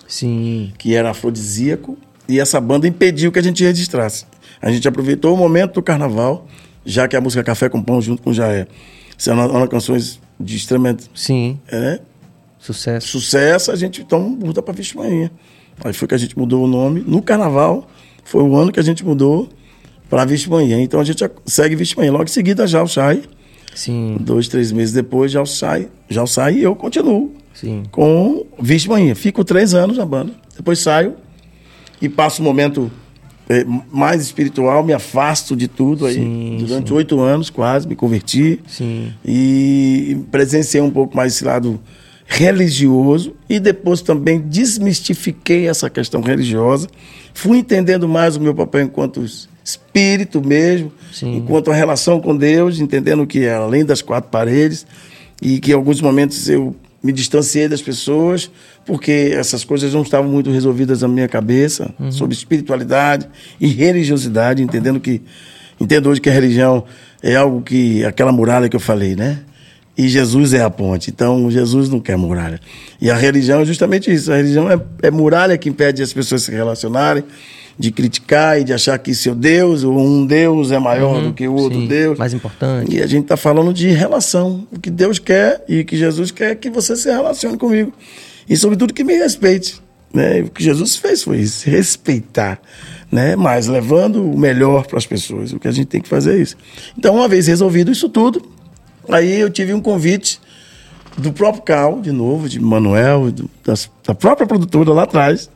Sim. 0.07 0.71
que 0.77 0.95
era 0.95 1.09
afrodisíaco, 1.11 1.97
e 2.29 2.39
essa 2.39 2.59
banda 2.61 2.87
impediu 2.87 3.31
que 3.31 3.39
a 3.39 3.43
gente 3.43 3.63
registrasse. 3.63 4.25
A 4.61 4.71
gente 4.71 4.87
aproveitou 4.87 5.33
o 5.33 5.37
momento 5.37 5.73
do 5.75 5.81
carnaval, 5.83 6.47
já 6.85 7.07
que 7.07 7.15
a 7.15 7.21
música 7.21 7.43
Café 7.43 7.67
com 7.69 7.81
Pão 7.83 8.01
junto 8.01 8.21
com 8.21 8.31
Jaé 8.33 8.67
são 9.17 9.67
canções 9.67 10.19
de 10.39 10.55
extremamente 10.55 11.09
Sim. 11.13 11.59
é, 11.69 11.99
Sucesso. 12.59 13.07
sucesso, 13.07 13.71
a 13.71 13.75
gente 13.75 14.01
então 14.01 14.21
muda 14.29 14.61
para 14.61 14.73
Vixe 14.73 14.95
Manhã. 14.95 15.29
Aí 15.83 15.93
foi 15.93 16.07
que 16.07 16.15
a 16.15 16.17
gente 16.17 16.37
mudou 16.37 16.63
o 16.63 16.67
nome. 16.67 17.03
No 17.05 17.21
carnaval, 17.21 17.87
foi 18.27 18.43
o 18.43 18.55
ano 18.57 18.71
que 18.73 18.79
a 18.79 18.83
gente 18.83 19.05
mudou 19.05 19.47
para 20.09 20.25
Vixe 20.25 20.49
Manhã. 20.49 20.81
Então 20.81 20.99
a 20.99 21.03
gente 21.03 21.23
segue 21.45 21.75
Vixe 21.75 21.95
Manhã. 21.95 22.11
Logo 22.11 22.25
em 22.25 22.27
seguida 22.27 22.67
já 22.67 22.83
o 22.83 22.87
sai. 22.87 23.23
Sim. 23.73 24.17
Dois, 24.19 24.47
três 24.49 24.71
meses 24.71 24.93
depois 24.93 25.31
já 25.31 25.41
o 25.41 25.45
sai. 25.45 25.87
Já 26.09 26.23
o 26.23 26.27
sai 26.27 26.55
e 26.55 26.63
eu 26.63 26.75
continuo 26.75 27.33
Sim. 27.53 27.83
com 27.89 28.45
Vixe 28.59 28.89
Manhã. 28.89 29.15
Fico 29.15 29.45
três 29.45 29.73
anos 29.73 29.97
na 29.97 30.05
banda. 30.05 30.33
Depois 30.55 30.79
saio 30.79 31.15
e 32.01 32.09
passo 32.09 32.41
um 32.41 32.45
momento 32.45 32.91
eh, 33.47 33.65
mais 33.91 34.21
espiritual, 34.21 34.83
me 34.83 34.91
afasto 34.91 35.55
de 35.55 35.69
tudo 35.69 36.05
aí. 36.05 36.15
Sim, 36.15 36.57
Durante 36.59 36.93
oito 36.93 37.19
anos 37.21 37.49
quase, 37.49 37.87
me 37.87 37.95
converti. 37.95 38.59
Sim. 38.67 39.13
E 39.23 40.17
presenciei 40.29 40.81
um 40.81 40.91
pouco 40.91 41.15
mais 41.15 41.33
esse 41.33 41.45
lado 41.45 41.79
religioso 42.27 43.33
e 43.49 43.59
depois 43.59 44.01
também 44.01 44.39
desmistifiquei 44.39 45.67
essa 45.67 45.89
questão 45.89 46.21
religiosa. 46.21 46.87
Fui 47.33 47.57
entendendo 47.57 48.07
mais 48.07 48.35
o 48.35 48.41
meu 48.41 48.53
papel 48.53 48.81
enquanto 48.81 49.25
espírito 49.63 50.45
mesmo, 50.45 50.91
Sim. 51.11 51.37
enquanto 51.37 51.71
a 51.71 51.73
relação 51.73 52.19
com 52.19 52.35
Deus, 52.35 52.79
entendendo 52.79 53.25
que 53.25 53.45
é 53.45 53.53
além 53.53 53.85
das 53.85 54.01
quatro 54.01 54.29
paredes 54.29 54.85
e 55.41 55.59
que 55.59 55.71
em 55.71 55.73
alguns 55.73 56.01
momentos 56.01 56.47
eu 56.49 56.75
me 57.01 57.13
distanciei 57.13 57.67
das 57.67 57.81
pessoas 57.81 58.51
porque 58.85 59.31
essas 59.33 59.63
coisas 59.63 59.93
não 59.93 60.01
estavam 60.01 60.29
muito 60.29 60.51
resolvidas 60.51 61.01
na 61.01 61.07
minha 61.07 61.27
cabeça 61.27 61.93
sobre 62.11 62.33
espiritualidade 62.33 63.27
e 63.59 63.67
religiosidade, 63.67 64.61
entendendo 64.61 64.99
que 64.99 65.21
entendo 65.79 66.09
hoje 66.09 66.19
que 66.19 66.29
a 66.29 66.33
religião 66.33 66.83
é 67.21 67.35
algo 67.35 67.61
que 67.61 68.03
aquela 68.03 68.31
muralha 68.31 68.67
que 68.67 68.75
eu 68.75 68.79
falei, 68.79 69.15
né? 69.15 69.39
E 69.97 70.07
Jesus 70.07 70.53
é 70.53 70.61
a 70.61 70.69
ponte. 70.69 71.09
Então, 71.09 71.49
Jesus 71.49 71.89
não 71.89 71.99
quer 71.99 72.15
muralha. 72.17 72.59
E 73.01 73.09
a 73.09 73.15
religião 73.15 73.61
é 73.61 73.65
justamente 73.65 74.13
isso. 74.13 74.31
A 74.31 74.35
religião 74.37 74.69
é, 74.69 74.79
é 75.01 75.09
muralha 75.09 75.57
que 75.57 75.67
impede 75.67 76.03
as 76.03 76.13
pessoas 76.13 76.43
se 76.43 76.51
relacionarem, 76.51 77.23
de 77.79 77.91
criticar 77.91 78.59
e 78.59 78.63
de 78.63 78.73
achar 78.73 78.97
que 78.99 79.13
seu 79.15 79.33
Deus 79.33 79.83
ou 79.83 79.97
um 79.99 80.25
Deus 80.25 80.71
é 80.71 80.79
maior 80.79 81.21
do 81.21 81.33
que 81.33 81.47
o 81.47 81.53
outro 81.53 81.79
Uhum. 81.79 81.83
Sim. 81.85 81.89
Deus. 81.89 82.17
Mais 82.19 82.33
importante. 82.33 82.95
E 82.95 83.01
a 83.01 83.07
gente 83.07 83.23
está 83.23 83.37
falando 83.37 83.73
de 83.73 83.89
relação. 83.89 84.67
O 84.71 84.79
que 84.79 84.89
Deus 84.89 85.17
quer 85.17 85.63
e 85.67 85.81
o 85.81 85.85
que 85.85 85.97
Jesus 85.97 86.29
quer 86.29 86.51
é 86.51 86.55
que 86.55 86.69
você 86.69 86.95
se 86.95 87.09
relacione 87.09 87.57
comigo. 87.57 87.91
E, 88.47 88.55
sobretudo, 88.55 88.93
que 88.93 89.03
me 89.03 89.15
respeite. 89.15 89.81
Né? 90.13 90.41
O 90.41 90.49
que 90.49 90.63
Jesus 90.63 90.95
fez 90.95 91.23
foi 91.23 91.37
isso, 91.37 91.69
respeitar. 91.69 92.59
Né? 93.11 93.35
Mas 93.35 93.67
levando 93.67 94.23
o 94.23 94.37
melhor 94.37 94.85
para 94.85 94.97
as 94.97 95.05
pessoas. 95.05 95.53
O 95.53 95.59
que 95.59 95.67
a 95.67 95.71
gente 95.71 95.87
tem 95.87 96.01
que 96.01 96.09
fazer 96.09 96.37
é 96.37 96.41
isso. 96.41 96.55
Então, 96.97 97.15
uma 97.15 97.27
vez 97.27 97.47
resolvido 97.47 97.91
isso 97.91 98.09
tudo, 98.09 98.41
aí 99.09 99.39
eu 99.39 99.49
tive 99.49 99.73
um 99.73 99.81
convite 99.81 100.39
do 101.17 101.31
próprio 101.33 101.63
Cal, 101.63 101.99
de 102.01 102.11
novo, 102.11 102.47
de 102.47 102.59
Manuel, 102.59 103.31
do- 103.31 103.49
das- 103.65 103.89
da 104.05 104.13
própria 104.13 104.45
produtora 104.47 104.91
lá 104.91 105.03
atrás, 105.03 105.49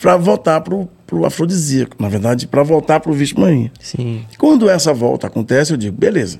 para 0.00 0.16
voltar 0.16 0.60
para 0.60 0.74
o 0.74 1.24
afrodisíaco. 1.26 1.96
Na 1.98 2.08
verdade, 2.08 2.46
para 2.46 2.62
voltar 2.62 3.00
para 3.00 3.10
o 3.10 3.14
Vixe 3.14 3.38
Manhã. 3.38 3.70
Sim. 3.80 4.22
Quando 4.38 4.68
essa 4.70 4.94
volta 4.94 5.26
acontece, 5.26 5.72
eu 5.72 5.76
digo, 5.76 5.96
beleza, 5.96 6.38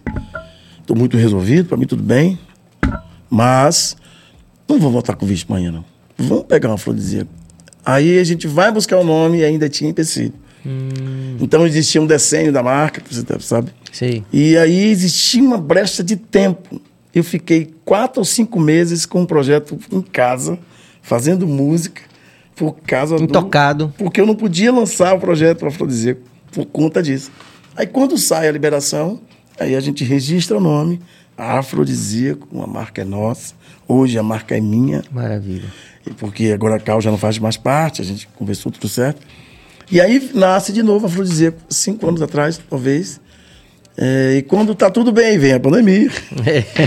estou 0.81 0.97
muito 0.97 1.17
resolvido, 1.17 1.67
para 1.69 1.77
mim 1.77 1.87
tudo 1.87 2.03
bem, 2.03 2.39
mas 3.29 3.97
não 4.69 4.79
vou 4.79 4.91
voltar 4.91 5.17
com 5.17 5.25
o 5.25 5.29
Vixe 5.29 5.45
Manhã, 5.49 5.73
não. 5.73 5.85
Vamos 6.17 6.45
pegar 6.45 6.69
um 6.71 6.75
afrodisíaco. 6.75 7.31
Aí 7.85 8.19
a 8.19 8.25
gente 8.25 8.47
vai 8.47 8.71
buscar 8.71 8.99
o 8.99 9.05
nome 9.05 9.39
e 9.39 9.45
ainda 9.45 9.69
tinha 9.69 9.91
empecilho. 9.91 10.35
Então 11.41 11.67
existia 11.67 12.01
um 12.01 12.07
decênio 12.07 12.53
da 12.53 12.63
marca, 12.63 13.03
você 13.09 13.25
sabe. 13.41 13.71
Sei. 13.93 14.25
E 14.33 14.57
aí 14.57 14.91
existia 14.91 15.43
uma 15.43 15.59
brecha 15.59 16.03
de 16.03 16.17
tempo. 16.17 16.81
Eu 17.15 17.25
fiquei 17.25 17.75
quatro 17.85 18.21
ou 18.21 18.25
cinco 18.25 18.61
meses 18.61 19.07
com 19.07 19.23
um 19.23 19.27
projeto 19.27 19.79
em 19.91 20.03
casa, 20.03 20.59
fazendo 21.03 21.47
música, 21.47 22.03
por 22.55 22.77
causa 22.87 23.17
do... 23.17 23.25
Intocado. 23.25 23.93
Porque 23.97 24.21
eu 24.21 24.27
não 24.27 24.35
podia 24.35 24.73
lançar 24.73 25.15
o 25.15 25.21
projeto 25.21 25.65
Afrodisíaco 25.67 26.21
por 26.53 26.67
conta 26.67 27.03
disso. 27.03 27.31
Aí 27.77 27.87
quando 27.87 28.19
sai 28.19 28.49
a 28.49 28.53
liberação, 28.53 29.21
aí 29.59 29.75
a 29.75 29.81
gente 29.81 30.05
registra 30.05 30.57
o 30.57 30.61
nome, 30.61 31.01
Afrodisíaco, 31.37 32.49
uma 32.51 32.67
marca 32.67 33.03
é 33.03 33.05
nossa. 33.05 33.55
Hoje 33.87 34.19
a 34.19 34.23
marca 34.23 34.57
é 34.57 34.61
minha, 34.61 35.05
Maravilha. 35.11 35.73
e 36.07 36.11
porque 36.11 36.51
agora 36.53 36.75
a 36.75 36.81
Cal 36.81 37.01
já 37.01 37.11
não 37.11 37.19
faz 37.19 37.39
mais 37.39 37.57
parte, 37.57 38.03
a 38.03 38.05
gente 38.05 38.29
conversou 38.37 38.73
tudo 38.73 38.89
certo. 38.89 39.25
E 39.91 40.01
aí 40.01 40.31
nasce 40.35 40.73
de 40.73 40.83
novo 40.83 41.07
Afrodisíaco, 41.07 41.59
cinco 41.69 42.07
anos 42.07 42.21
atrás, 42.21 42.61
talvez. 42.69 43.21
É, 43.97 44.37
e 44.37 44.43
quando 44.43 44.75
tá 44.75 44.91
tudo 44.91 45.11
bem, 45.11 45.39
vem 45.39 45.55
a 45.55 45.61
pandemia. 45.61 46.11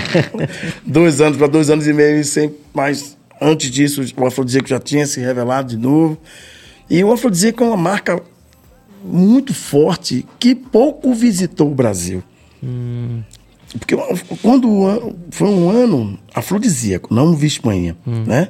dois 0.85 1.19
anos 1.19 1.37
para 1.37 1.47
dois 1.47 1.69
anos 1.69 1.87
e 1.87 1.93
meio, 1.93 2.23
sem 2.23 2.53
mais. 2.73 3.17
Antes 3.41 3.71
disso, 3.71 4.01
o 4.15 4.25
Afrodisíaco 4.25 4.67
já 4.67 4.79
tinha 4.79 5.05
se 5.07 5.19
revelado 5.19 5.69
de 5.69 5.77
novo. 5.77 6.17
E 6.89 7.03
o 7.03 7.11
Afrodisíaco 7.11 7.63
é 7.63 7.67
uma 7.67 7.77
marca 7.77 8.21
muito 9.03 9.53
forte 9.53 10.25
que 10.39 10.53
pouco 10.53 11.13
visitou 11.13 11.71
o 11.71 11.75
Brasil. 11.75 12.23
Porque 13.79 13.95
quando 14.41 15.15
foi 15.31 15.47
um 15.47 15.69
ano 15.69 16.19
afrodisíaco, 16.33 17.13
não 17.13 17.27
um 17.27 17.35
Vixe-Manhã, 17.35 17.95
né? 18.05 18.49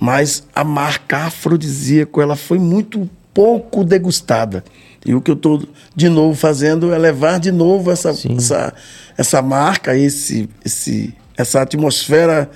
Mas 0.00 0.46
a 0.54 0.64
marca 0.64 1.26
afrodisíaco, 1.26 2.20
ela 2.20 2.34
foi 2.34 2.58
muito 2.58 3.08
pouco 3.34 3.84
degustada. 3.84 4.64
E 5.04 5.14
o 5.14 5.20
que 5.20 5.30
eu 5.30 5.34
estou, 5.34 5.62
de 5.94 6.08
novo, 6.08 6.34
fazendo 6.34 6.94
é 6.94 6.98
levar 6.98 7.38
de 7.38 7.52
novo 7.52 7.90
essa, 7.90 8.10
essa, 8.10 8.72
essa 9.18 9.42
marca, 9.42 9.94
esse, 9.96 10.48
esse, 10.64 11.12
essa 11.36 11.60
atmosfera 11.60 12.50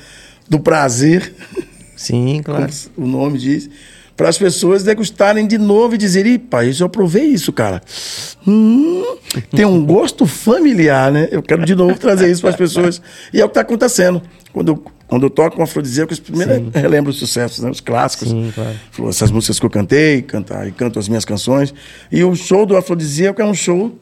do 0.49 0.59
prazer, 0.59 1.35
Sim, 1.95 2.41
claro. 2.45 2.67
o 2.97 3.07
nome 3.07 3.39
diz, 3.39 3.69
para 4.17 4.31
as 4.31 4.39
pessoas 4.39 4.83
degustarem 4.83 5.47
de 5.47 5.59
novo 5.59 5.95
e 5.95 5.99
dizerem, 5.99 6.35
"Ih, 6.35 6.39
pai, 6.39 6.73
eu 6.81 6.89
provei 6.89 7.27
isso, 7.27 7.53
cara. 7.53 7.83
Hum, 8.47 9.05
tem 9.55 9.65
um 9.65 9.85
gosto 9.85 10.27
familiar, 10.27 11.13
né? 11.13 11.29
Eu 11.31 11.43
quero 11.43 11.65
de 11.65 11.75
novo 11.75 11.97
trazer 11.99 12.31
isso 12.31 12.41
para 12.41 12.51
as 12.51 12.57
pessoas. 12.57 13.01
E 13.33 13.41
é 13.41 13.45
o 13.45 13.49
que 13.49 13.53
está 13.53 13.61
acontecendo. 13.61 14.21
Quando 14.53 14.69
eu, 14.73 14.85
quando 15.09 15.25
eu 15.25 15.31
toco 15.31 15.59
um 15.59 15.63
afrodisíaco, 15.65 16.13
eu 16.13 16.19
primeiro 16.19 16.53
eu 16.53 16.71
relembro 16.81 17.11
os 17.11 17.19
sucessos, 17.19 17.65
né? 17.65 17.71
os 17.71 17.81
clássicos. 17.81 18.29
Sim, 18.29 18.53
claro. 18.55 19.09
Essas 19.09 19.31
músicas 19.31 19.59
que 19.59 19.67
eu 19.67 19.71
cantei, 19.71 20.23
cantar, 20.23 20.69
e 20.69 20.71
canto 20.71 20.99
as 20.99 21.09
minhas 21.09 21.25
canções. 21.25 21.73
E 22.13 22.23
o 22.23 22.35
show 22.37 22.65
do 22.67 22.77
afrodisíaco 22.77 23.41
é 23.43 23.45
um 23.45 23.55
show 23.55 23.99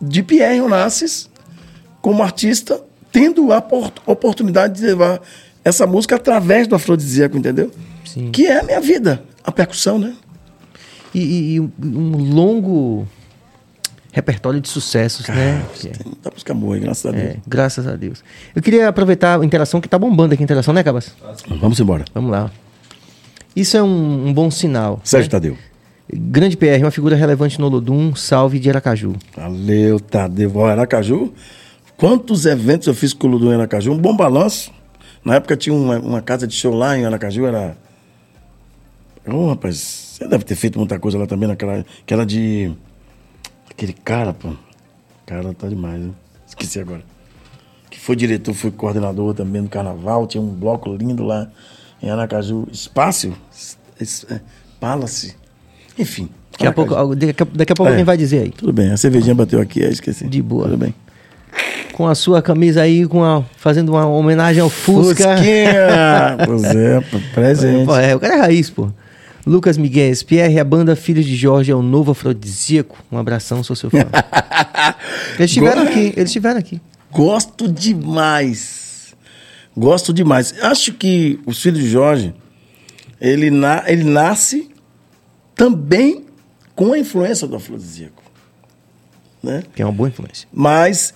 de 0.00 0.22
Pierre 0.22 0.60
Onassis 0.60 1.30
como 2.00 2.22
artista, 2.22 2.82
tendo 3.12 3.52
a 3.52 3.60
por- 3.62 3.92
oportunidade 4.04 4.80
de 4.80 4.84
levar 4.86 5.22
essa 5.64 5.86
música 5.86 6.16
através 6.16 6.66
do 6.66 6.74
afrodisíaco, 6.74 7.38
entendeu? 7.38 7.70
Sim. 8.04 8.30
Que 8.32 8.46
é 8.48 8.58
a 8.58 8.62
minha 8.64 8.80
vida, 8.80 9.22
a 9.44 9.52
percussão, 9.52 9.96
né? 9.98 10.12
E, 11.14 11.54
e- 11.56 11.60
um 11.60 12.34
longo 12.34 13.06
repertório 14.12 14.60
de 14.60 14.68
sucessos, 14.68 15.26
né? 15.28 15.64
Que 15.74 15.88
é- 15.88 15.90
Tem 15.90 16.06
muita 16.06 16.30
música 16.30 16.54
boa 16.54 16.78
graças 16.78 17.06
a 17.06 17.10
Deus. 17.10 17.24
é, 17.24 17.36
graças 17.46 17.86
a 17.86 17.96
Deus. 17.96 18.22
Eu 18.54 18.62
queria 18.62 18.86
aproveitar 18.88 19.40
a 19.40 19.44
interação 19.44 19.80
que 19.80 19.88
tá 19.88 19.98
bombando 19.98 20.34
aqui 20.34 20.42
a 20.42 20.44
interação, 20.44 20.72
né, 20.74 20.82
Cabas? 20.84 21.14
Vamos 21.60 21.80
embora. 21.80 22.04
Vamos 22.14 22.30
lá. 22.30 22.50
Isso 23.56 23.76
é 23.76 23.82
um, 23.82 24.28
um 24.28 24.32
bom 24.32 24.50
sinal. 24.50 25.00
Sérgio 25.02 25.28
né? 25.28 25.30
Tadeu. 25.30 25.58
Grande 26.12 26.56
PR, 26.58 26.78
uma 26.82 26.90
figura 26.90 27.16
relevante 27.16 27.58
no 27.58 27.66
Olodum, 27.66 28.14
salve 28.14 28.58
de 28.58 28.68
Aracaju. 28.68 29.14
Valeu, 29.34 29.98
Tadeu. 29.98 30.52
Ó, 30.56 30.66
Aracaju, 30.66 31.32
quantos 31.96 32.44
eventos 32.44 32.86
eu 32.86 32.94
fiz 32.94 33.14
com 33.14 33.26
o 33.26 33.30
Ludum 33.30 33.50
em 33.50 33.54
Aracaju? 33.54 33.92
Um 33.92 33.98
bom 33.98 34.14
balanço. 34.14 34.70
Na 35.24 35.36
época 35.36 35.56
tinha 35.56 35.74
uma, 35.74 35.98
uma 35.98 36.20
casa 36.20 36.46
de 36.46 36.54
show 36.54 36.74
lá 36.74 36.98
em 36.98 37.06
Aracaju, 37.06 37.46
era... 37.46 37.76
Ô, 39.26 39.48
rapaz, 39.50 39.76
você 40.18 40.26
deve 40.28 40.44
ter 40.44 40.56
feito 40.56 40.78
muita 40.78 40.98
coisa 40.98 41.16
lá 41.16 41.26
também, 41.26 41.48
naquela... 41.48 41.84
Que 42.04 42.12
era 42.12 42.26
de... 42.26 42.72
Aquele 43.72 43.92
cara, 43.92 44.32
pô. 44.32 44.50
Cara, 45.26 45.52
tá 45.54 45.66
demais, 45.68 46.00
né? 46.00 46.10
Esqueci 46.46 46.78
agora. 46.80 47.02
Que 47.90 47.98
foi 47.98 48.14
diretor, 48.16 48.54
foi 48.54 48.70
coordenador 48.70 49.34
também 49.34 49.62
do 49.62 49.68
carnaval. 49.68 50.26
Tinha 50.26 50.42
um 50.42 50.48
bloco 50.48 50.94
lindo 50.94 51.24
lá 51.24 51.48
em 52.02 52.10
Aracaju. 52.10 52.66
Espaço? 52.70 53.32
Es- 54.00 54.26
é, 54.30 54.40
Palace? 54.80 55.34
Enfim. 55.98 56.28
Daqui 56.52 56.66
a 56.66 56.72
pouco, 56.72 57.14
daqui 57.14 57.42
a, 57.42 57.46
daqui 57.54 57.72
a 57.72 57.76
pouco 57.76 57.88
É. 57.88 57.92
alguém 57.92 58.04
vai 58.04 58.16
dizer 58.16 58.42
aí. 58.42 58.50
Tudo 58.50 58.72
bem, 58.72 58.90
a 58.92 58.96
cervejinha 58.96 59.34
bateu 59.34 59.60
aqui, 59.60 59.82
aí 59.82 59.90
esqueci. 59.90 60.26
De 60.26 60.42
boa. 60.42 60.64
Tudo 60.64 60.76
bem. 60.76 60.94
Com 61.92 62.06
a 62.08 62.14
sua 62.14 62.40
camisa 62.42 62.82
aí, 62.82 63.06
com 63.06 63.22
a, 63.24 63.42
fazendo 63.56 63.90
uma 63.92 64.06
homenagem 64.06 64.62
ao 64.62 64.70
Fusca. 64.70 65.36
Fusquinha! 65.36 66.36
pois 66.46 66.64
é, 66.64 67.00
presente. 67.34 67.90
É, 67.92 68.14
o 68.16 68.20
cara 68.20 68.34
é 68.34 68.38
raiz, 68.40 68.70
pô. 68.70 68.88
Lucas 69.46 69.76
Miguel, 69.76 70.12
Pierre, 70.26 70.58
a 70.58 70.64
banda 70.64 70.94
Filhos 70.94 71.24
de 71.24 71.34
Jorge 71.34 71.72
é 71.72 71.74
o 71.74 71.82
novo 71.82 72.12
afrodisíaco. 72.12 72.96
Um 73.10 73.18
abração, 73.18 73.62
sou 73.64 73.74
seu 73.74 73.90
fã. 73.90 73.98
eles 75.38 75.50
estiveram 75.50 75.82
aqui, 75.82 76.12
eles 76.16 76.26
estiveram 76.26 76.60
aqui. 76.60 76.80
Gosto 77.10 77.66
demais. 77.66 79.14
Gosto 79.76 80.12
demais. 80.12 80.54
Acho 80.62 80.92
que 80.92 81.40
os 81.44 81.60
filhos 81.60 81.80
de 81.80 81.88
Jorge, 81.88 82.34
ele, 83.20 83.50
na, 83.50 83.84
ele 83.86 84.04
nasce 84.04 84.70
também 85.54 86.24
com 86.74 86.92
a 86.92 86.98
influência 86.98 87.46
do 87.46 87.56
afrodisíaco. 87.56 88.22
Né? 89.42 89.64
Que 89.74 89.82
é 89.82 89.84
uma 89.84 89.92
boa 89.92 90.08
influência. 90.08 90.48
mas 90.52 91.14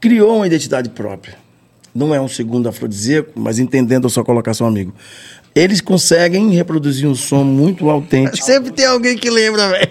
criou 0.00 0.36
uma 0.36 0.46
identidade 0.46 0.88
própria. 0.90 1.36
Não 1.94 2.14
é 2.14 2.20
um 2.20 2.28
segundo 2.28 2.68
afrodisíaco, 2.68 3.32
mas 3.34 3.58
entendendo 3.58 4.06
a 4.06 4.10
sua 4.10 4.24
colocação, 4.24 4.66
amigo. 4.66 4.94
Eles 5.56 5.80
conseguem 5.80 6.50
reproduzir 6.50 7.08
um 7.08 7.14
som 7.14 7.42
muito 7.42 7.88
autêntico. 7.88 8.44
Sempre 8.44 8.72
tem 8.72 8.84
alguém 8.84 9.16
que 9.16 9.30
lembra, 9.30 9.70
velho. 9.70 9.88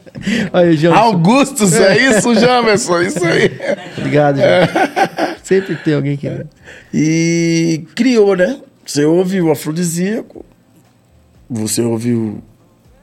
Augustus, 0.96 1.74
é 1.74 1.98
isso, 2.08 2.34
Jamerson? 2.34 3.02
Isso 3.02 3.22
aí. 3.22 3.50
Obrigado, 3.98 4.38
João. 4.38 5.36
Sempre 5.42 5.76
tem 5.76 5.92
alguém 5.92 6.16
que 6.16 6.26
lembra. 6.26 6.48
E 6.94 7.84
criou, 7.94 8.34
né? 8.34 8.58
Você 8.86 9.04
ouve 9.04 9.42
o 9.42 9.50
afrodisíaco, 9.50 10.42
você 11.50 11.82
ouve 11.82 12.14
o. 12.14 12.42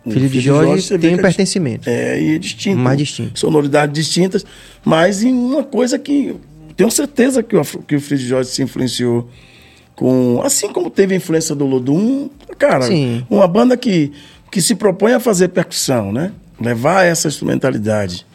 Filho 0.09 0.29
de 0.29 0.39
Jorge 0.39 0.81
você 0.81 0.97
vê 0.97 1.09
tem 1.09 1.15
um 1.15 1.19
é 1.19 1.21
pertencimento. 1.21 1.87
É, 1.87 2.19
e 2.19 2.35
é 2.35 2.39
distinto. 2.39 2.79
Mais 2.79 2.97
distinto. 2.97 3.39
Sonoridades 3.39 3.93
distintas, 3.93 4.43
mas 4.83 5.21
em 5.21 5.31
uma 5.31 5.63
coisa 5.63 5.99
que. 5.99 6.35
Tenho 6.75 6.89
certeza 6.89 7.43
que 7.43 7.55
o, 7.55 7.63
que 7.63 7.95
o 7.95 8.01
Filho 8.01 8.19
de 8.19 8.27
Jorge 8.27 8.49
se 8.49 8.63
influenciou 8.63 9.29
com. 10.01 10.41
Assim 10.43 10.73
como 10.73 10.89
teve 10.89 11.13
a 11.13 11.17
influência 11.17 11.53
do 11.53 11.63
Lodum, 11.67 12.27
cara, 12.57 12.87
Sim. 12.87 13.23
uma 13.29 13.47
banda 13.47 13.77
que, 13.77 14.11
que 14.51 14.59
se 14.59 14.73
propõe 14.73 15.13
a 15.13 15.19
fazer 15.19 15.49
percussão, 15.49 16.11
né? 16.11 16.31
Levar 16.59 17.05
essa 17.05 17.27
instrumentalidade, 17.27 18.25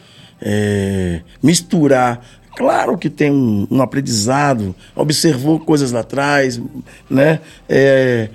é, 0.41 1.19
misturar. 1.43 2.25
Claro 2.55 2.97
que 2.97 3.09
tem 3.09 3.29
um, 3.29 3.67
um 3.69 3.81
aprendizado, 3.81 4.73
observou 4.95 5.59
coisas 5.59 5.91
lá 5.91 5.99
atrás, 5.99 6.59
né? 7.09 7.41
É, 7.67 8.29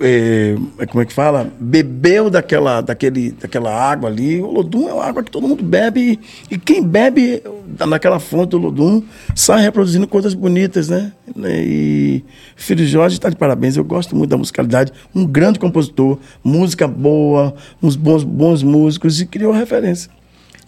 é, 0.00 0.56
como 0.86 1.02
é 1.02 1.04
que 1.04 1.12
fala? 1.12 1.50
Bebeu 1.58 2.30
daquela, 2.30 2.80
daquele, 2.80 3.32
daquela 3.32 3.72
água 3.72 4.08
ali. 4.08 4.40
O 4.40 4.50
Lodum 4.50 4.88
é 4.88 4.92
uma 4.92 5.04
água 5.04 5.22
que 5.22 5.30
todo 5.30 5.46
mundo 5.46 5.62
bebe. 5.62 6.20
E, 6.50 6.54
e 6.54 6.58
quem 6.58 6.82
bebe 6.82 7.42
naquela 7.86 8.18
fonte 8.18 8.50
do 8.50 8.58
Lodum 8.58 9.02
sai 9.34 9.62
reproduzindo 9.62 10.06
coisas 10.06 10.34
bonitas, 10.34 10.88
né? 10.88 11.12
E 11.36 12.24
Filho 12.56 12.86
Jorge 12.86 13.16
está 13.16 13.28
de 13.28 13.36
parabéns. 13.36 13.76
Eu 13.76 13.84
gosto 13.84 14.14
muito 14.14 14.30
da 14.30 14.36
musicalidade. 14.36 14.92
Um 15.14 15.26
grande 15.26 15.58
compositor, 15.58 16.18
música 16.42 16.86
boa, 16.86 17.54
uns 17.82 17.96
bons, 17.96 18.24
bons 18.24 18.62
músicos 18.62 19.20
e 19.20 19.26
criou 19.26 19.52
referência. 19.52 20.10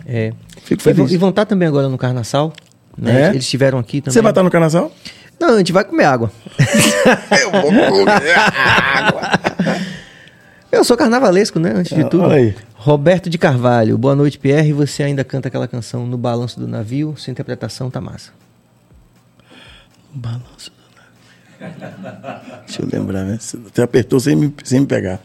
É. 0.06 0.32
Fico 0.62 0.80
E 0.80 0.84
feliz. 0.84 1.12
E 1.12 1.16
vão 1.16 1.30
estar 1.30 1.46
também 1.46 1.68
agora 1.68 1.88
no 1.88 1.98
Carnaçal. 1.98 2.52
Né? 2.96 3.22
É? 3.22 3.28
Eles 3.30 3.44
estiveram 3.44 3.78
aqui 3.78 4.00
também. 4.00 4.12
Você 4.12 4.20
vai 4.20 4.30
estar 4.30 4.42
no 4.42 4.50
Canasal? 4.50 4.92
Não, 5.40 5.54
a 5.54 5.58
gente 5.58 5.72
vai 5.72 5.84
comer 5.84 6.04
água. 6.04 6.30
Eu 7.40 7.50
vou 7.50 7.62
comer 7.90 8.34
água. 8.36 9.20
Eu 10.70 10.84
sou 10.84 10.96
carnavalesco, 10.96 11.58
né? 11.58 11.72
Antes 11.76 11.96
de 11.96 12.02
Ah, 12.02 12.08
tudo. 12.08 12.24
olha 12.24 12.36
aí. 12.36 12.54
Roberto 12.74 13.28
de 13.30 13.38
Carvalho. 13.38 13.96
Boa 13.98 14.14
noite, 14.14 14.38
Pierre. 14.38 14.72
Você 14.72 15.02
ainda 15.02 15.24
canta 15.24 15.48
aquela 15.48 15.66
canção 15.66 16.06
No 16.06 16.16
Balanço 16.16 16.60
do 16.60 16.68
Navio? 16.68 17.14
Sua 17.16 17.30
interpretação 17.30 17.90
tá 17.90 18.00
massa. 18.00 18.30
Balanço 20.12 20.70
do 21.60 21.66
navio. 21.68 22.56
Deixa 22.66 22.82
eu 22.82 22.88
lembrar, 22.92 23.24
né? 23.24 23.38
Você 23.40 23.82
apertou 23.82 24.18
sem 24.20 24.36
me, 24.36 24.52
sem 24.64 24.80
me 24.80 24.86
pegar. 24.86 25.20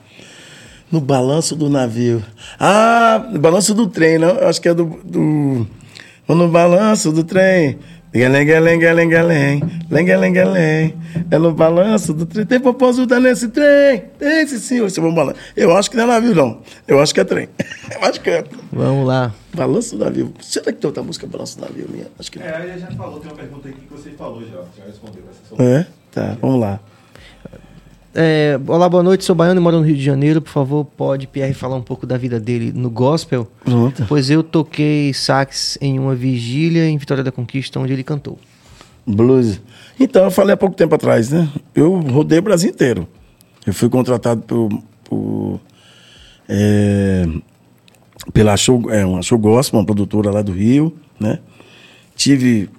No 0.91 1.01
balanço 1.01 1.55
do 1.55 1.69
navio. 1.69 2.23
Ah, 2.59 3.25
no 3.31 3.39
balanço 3.39 3.73
do 3.73 3.87
trem, 3.87 4.17
não? 4.19 4.29
Eu 4.29 4.47
acho 4.47 4.61
que 4.61 4.69
é 4.69 4.73
do. 4.73 4.85
do... 5.03 5.67
No 6.27 6.47
balanço 6.49 7.11
do 7.11 7.23
trem. 7.23 7.79
Galém, 8.15 8.47
lengalém, 9.91 10.31
galém. 10.31 10.95
É 11.29 11.37
no 11.37 11.51
balanço 11.53 12.13
do 12.13 12.25
trem. 12.25 12.45
Tem 12.45 12.61
proposta 12.61 13.19
nesse 13.19 13.49
trem. 13.49 14.05
Tem 14.17 14.47
sim, 14.47 14.57
senhor. 14.57 14.89
Você 14.89 15.01
vai 15.01 15.11
balanço. 15.11 15.37
Eu 15.53 15.75
acho 15.75 15.91
que 15.91 15.97
não 15.97 16.05
é 16.05 16.07
navio, 16.07 16.33
não. 16.33 16.61
Eu 16.87 17.01
acho 17.01 17.13
que 17.13 17.19
é 17.19 17.25
trem. 17.25 17.49
Eu 17.91 18.07
acho 18.07 18.21
que 18.21 18.29
é. 18.29 18.45
Vamos 18.71 19.05
lá. 19.05 19.33
Balanço 19.53 19.97
do 19.97 20.05
navio. 20.05 20.33
Será 20.39 20.71
que 20.71 20.79
tem 20.79 20.87
outra 20.87 21.03
música 21.03 21.27
Balanço 21.27 21.57
do 21.57 21.65
navio 21.65 21.89
minha? 21.89 22.07
Acho 22.17 22.31
que 22.31 22.39
não. 22.39 22.45
É, 22.45 22.63
ele 22.63 22.79
já 22.79 22.87
falou, 22.91 23.19
tem 23.19 23.29
uma 23.29 23.37
pergunta 23.37 23.67
aqui 23.67 23.81
que 23.81 23.91
você 23.91 24.11
falou 24.11 24.41
já, 24.43 24.61
já 24.77 24.85
respondeu. 24.87 25.23
Essa 25.29 25.61
É? 25.61 25.85
Tá, 26.13 26.37
vamos 26.41 26.61
lá. 26.61 26.79
É, 28.17 28.57
olá, 28.65 28.87
boa 28.87 29.03
noite. 29.03 29.25
Sou 29.25 29.35
baiano 29.35 29.59
e 29.59 29.63
moro 29.63 29.77
no 29.77 29.83
Rio 29.83 29.97
de 29.97 30.01
Janeiro. 30.01 30.41
Por 30.41 30.49
favor, 30.49 30.85
pode 30.85 31.27
Pierre 31.27 31.53
falar 31.53 31.75
um 31.75 31.81
pouco 31.81 32.07
da 32.07 32.17
vida 32.17 32.39
dele 32.39 32.71
no 32.73 32.89
gospel? 32.89 33.45
Pronto. 33.65 34.05
Pois 34.07 34.29
eu 34.29 34.41
toquei 34.41 35.13
sax 35.13 35.77
em 35.81 35.99
uma 35.99 36.15
vigília 36.15 36.87
em 36.87 36.97
Vitória 36.97 37.21
da 37.21 37.31
Conquista, 37.31 37.77
onde 37.77 37.91
ele 37.91 38.05
cantou. 38.05 38.39
Blues. 39.05 39.59
Então, 39.99 40.23
eu 40.23 40.31
falei 40.31 40.53
há 40.53 40.57
pouco 40.57 40.77
tempo 40.77 40.95
atrás, 40.95 41.29
né? 41.29 41.49
Eu 41.75 41.99
rodei 41.99 42.39
o 42.39 42.41
Brasil 42.41 42.69
inteiro. 42.69 43.05
Eu 43.67 43.73
fui 43.73 43.89
contratado 43.89 44.41
por, 44.43 44.69
por, 45.03 45.59
é, 46.47 47.27
pela 48.31 48.55
show, 48.55 48.89
é, 48.91 49.05
uma 49.05 49.21
show 49.21 49.37
gospel, 49.37 49.77
uma 49.77 49.85
produtora 49.85 50.31
lá 50.31 50.41
do 50.41 50.53
Rio, 50.53 50.95
né? 51.19 51.39
Tive 52.15 52.69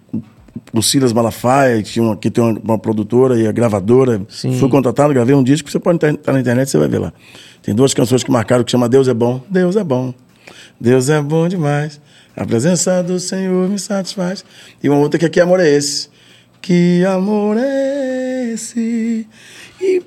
o 0.73 0.83
Silas 0.83 1.13
Malafaia, 1.13 1.83
que, 1.83 1.91
tinha 1.93 2.05
uma, 2.05 2.17
que 2.17 2.31
tem 2.31 2.43
uma, 2.43 2.59
uma 2.61 2.79
produtora 2.79 3.39
e 3.41 3.47
a 3.47 3.53
gravadora. 3.53 4.23
Sim. 4.29 4.59
Fui 4.59 4.69
contratado, 4.69 5.13
gravei 5.13 5.35
um 5.35 5.43
disco, 5.43 5.71
você 5.71 5.79
pode 5.79 5.97
estar 5.97 6.33
na 6.33 6.41
internet, 6.41 6.71
você 6.71 6.79
vai 6.79 6.89
ver 6.89 6.99
lá. 6.99 7.13
Tem 7.63 7.75
duas 7.75 7.93
canções 7.95 8.23
que 8.23 8.31
marcaram 8.31 8.63
que 8.65 8.71
chama 8.71 8.89
Deus 8.89 9.09
é 9.09 9.15
Bom. 9.15 9.43
Deus 9.49 9.77
é 9.77 9.85
bom. 9.85 10.15
Deus 10.81 11.09
é 11.09 11.21
bom 11.21 11.49
demais. 11.49 12.01
A 12.37 12.45
presença 12.45 13.03
do 13.03 13.19
Senhor 13.19 13.69
me 13.69 13.79
satisfaz. 13.79 14.45
E 14.83 14.89
uma 14.89 14.99
outra 14.99 15.19
que 15.19 15.25
aqui 15.25 15.41
amor 15.41 15.59
é 15.61 15.69
esse. 15.69 16.09
Que 16.61 17.05
amor 17.05 17.57
é 17.59 18.53
esse? 18.53 19.27
E 19.81 20.03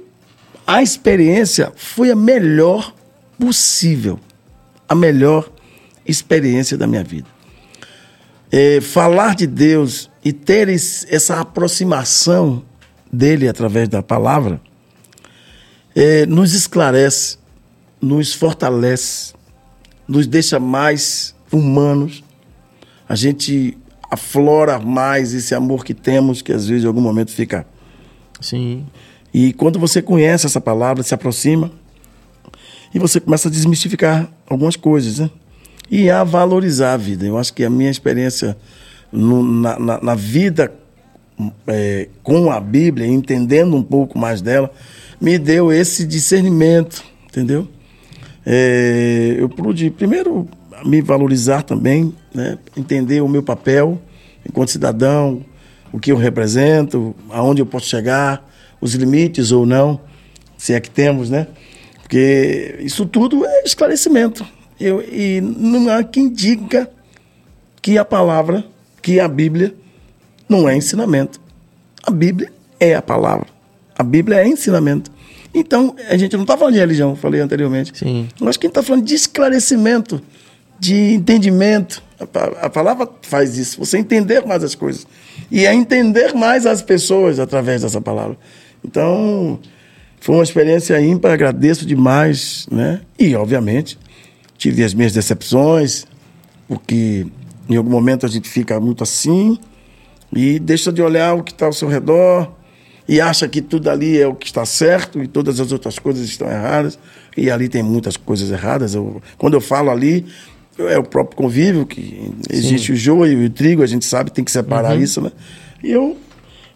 a 0.67 0.83
experiência 0.83 1.71
foi 1.75 2.11
a 2.11 2.15
melhor 2.15 2.93
possível. 3.39 4.19
A 4.87 4.93
melhor 4.93 5.49
experiência 6.05 6.77
da 6.77 6.85
minha 6.85 7.03
vida. 7.03 7.27
É, 8.51 8.81
falar 8.81 9.35
de 9.35 9.45
Deus 9.45 10.09
e 10.25 10.33
ter 10.33 10.67
esse- 10.69 11.05
essa 11.13 11.39
aproximação 11.39 12.63
dele 13.11 13.47
através 13.47 13.87
da 13.87 14.01
palavra 14.01 14.59
é, 15.95 16.25
nos 16.25 16.53
esclarece, 16.53 17.37
nos 18.01 18.33
fortalece, 18.33 19.33
nos 20.07 20.25
deixa 20.27 20.59
mais 20.59 21.35
humanos. 21.51 22.23
A 23.07 23.15
gente 23.15 23.77
aflora 24.09 24.79
mais 24.79 25.33
esse 25.33 25.53
amor 25.53 25.83
que 25.83 25.93
temos, 25.93 26.41
que 26.41 26.51
às 26.53 26.67
vezes 26.67 26.83
em 26.83 26.87
algum 26.87 27.01
momento 27.01 27.31
fica. 27.31 27.65
Sim. 28.41 28.85
E 29.33 29.53
quando 29.53 29.77
você 29.77 30.01
conhece 30.01 30.45
essa 30.45 30.61
palavra, 30.61 31.03
se 31.03 31.13
aproxima, 31.13 31.71
e 32.93 32.97
você 32.97 33.19
começa 33.19 33.47
a 33.47 33.51
desmistificar 33.51 34.31
algumas 34.47 34.75
coisas, 34.75 35.19
né? 35.19 35.29
E 35.89 36.09
a 36.09 36.23
valorizar 36.23 36.93
a 36.93 36.97
vida. 36.97 37.25
Eu 37.25 37.37
acho 37.37 37.53
que 37.53 37.63
a 37.63 37.69
minha 37.69 37.89
experiência 37.89 38.55
no- 39.11 39.43
na, 39.43 39.79
na- 39.79 39.99
na 40.01 40.15
vida 40.15 40.71
é, 41.67 42.09
com 42.21 42.51
a 42.51 42.59
Bíblia, 42.59 43.07
entendendo 43.07 43.75
um 43.75 43.81
pouco 43.83 44.19
mais 44.19 44.41
dela, 44.41 44.69
me 45.21 45.37
deu 45.37 45.71
esse 45.71 46.05
discernimento, 46.05 47.01
entendeu? 47.29 47.65
É, 48.45 49.35
eu 49.39 49.47
pude, 49.47 49.89
primeiro, 49.89 50.47
me 50.85 51.01
valorizar 51.01 51.61
também, 51.63 52.13
né? 52.33 52.57
entender 52.75 53.21
o 53.21 53.27
meu 53.27 53.41
papel 53.41 54.01
enquanto 54.47 54.69
cidadão, 54.71 55.43
o 55.93 55.99
que 55.99 56.11
eu 56.11 56.17
represento, 56.17 57.15
aonde 57.29 57.61
eu 57.61 57.65
posso 57.65 57.87
chegar, 57.87 58.47
os 58.81 58.93
limites 58.95 59.51
ou 59.51 59.65
não, 59.65 59.99
se 60.57 60.73
é 60.73 60.79
que 60.79 60.89
temos, 60.89 61.29
né? 61.29 61.47
Porque 62.01 62.75
isso 62.81 63.05
tudo 63.05 63.45
é 63.45 63.63
esclarecimento. 63.63 64.45
Eu, 64.79 65.01
e 65.01 65.41
não 65.41 65.89
há 65.89 66.03
quem 66.03 66.29
diga 66.29 66.89
que 67.81 67.97
a 67.97 68.05
palavra, 68.05 68.63
que 69.01 69.19
a 69.19 69.27
Bíblia, 69.27 69.73
não 70.47 70.67
é 70.67 70.75
ensinamento. 70.75 71.39
A 72.03 72.11
Bíblia 72.11 72.51
é 72.79 72.95
a 72.95 73.01
palavra. 73.01 73.47
A 73.97 74.03
Bíblia 74.03 74.37
é 74.37 74.47
ensinamento. 74.47 75.11
Então, 75.53 75.95
a 76.07 76.15
gente 76.15 76.35
não 76.35 76.43
está 76.43 76.55
falando 76.57 76.75
de 76.75 76.79
religião, 76.79 77.15
falei 77.15 77.41
anteriormente. 77.41 77.97
Sim. 77.97 78.27
Mas 78.39 78.55
que 78.55 78.65
a 78.65 78.69
gente 78.69 78.77
está 78.77 78.83
falando 78.83 79.03
de 79.03 79.15
esclarecimento, 79.15 80.21
de 80.79 81.13
entendimento. 81.13 82.01
A, 82.19 82.65
a, 82.65 82.69
palavra 82.69 83.09
faz 83.21 83.57
isso, 83.57 83.79
você 83.79 83.97
entender 83.97 84.45
mais 84.45 84.63
as 84.63 84.75
coisas. 84.75 85.05
E 85.51 85.65
é 85.65 85.73
entender 85.73 86.33
mais 86.33 86.65
as 86.65 86.81
pessoas 86.81 87.39
através 87.39 87.81
dessa 87.81 87.99
palavra. 87.99 88.37
Então, 88.83 89.59
foi 90.19 90.35
uma 90.35 90.43
experiência 90.43 90.99
ímpar, 91.01 91.31
agradeço 91.31 91.85
demais, 91.85 92.67
né? 92.71 93.01
E, 93.17 93.35
obviamente, 93.35 93.97
tive 94.59 94.83
as 94.83 94.93
minhas 94.93 95.13
decepções, 95.13 96.05
porque 96.67 97.25
em 97.67 97.75
algum 97.77 97.89
momento 97.89 98.25
a 98.25 98.29
gente 98.29 98.47
fica 98.47 98.79
muito 98.79 99.03
assim 99.03 99.57
e 100.35 100.59
deixa 100.59 100.91
de 100.91 101.01
olhar 101.01 101.33
o 101.33 101.41
que 101.41 101.51
está 101.51 101.65
ao 101.65 101.73
seu 101.73 101.87
redor, 101.87 102.51
e 103.07 103.19
acha 103.19 103.47
que 103.47 103.59
tudo 103.59 103.89
ali 103.89 104.21
é 104.21 104.27
o 104.27 104.35
que 104.35 104.45
está 104.45 104.63
certo 104.67 105.23
e 105.23 105.27
todas 105.27 105.59
as 105.59 105.71
outras 105.71 105.97
coisas 105.97 106.27
estão 106.27 106.47
erradas. 106.47 106.99
E 107.35 107.49
ali 107.49 107.67
tem 107.67 107.81
muitas 107.81 108.15
coisas 108.15 108.51
erradas. 108.51 108.93
Eu, 108.93 109.19
quando 109.35 109.55
eu 109.55 109.61
falo 109.61 109.89
ali, 109.89 110.27
é 110.77 110.95
o 110.95 111.03
próprio 111.03 111.35
convívio, 111.35 111.87
que 111.87 112.31
existe 112.51 112.87
Sim. 112.87 112.93
o 112.93 112.95
joio 112.95 113.41
e 113.41 113.45
o 113.47 113.49
trigo, 113.49 113.81
a 113.81 113.87
gente 113.87 114.05
sabe, 114.05 114.29
tem 114.29 114.43
que 114.43 114.51
separar 114.51 114.95
uhum. 114.95 115.01
isso, 115.01 115.21
né? 115.21 115.31
E 115.83 115.89
eu, 115.89 116.17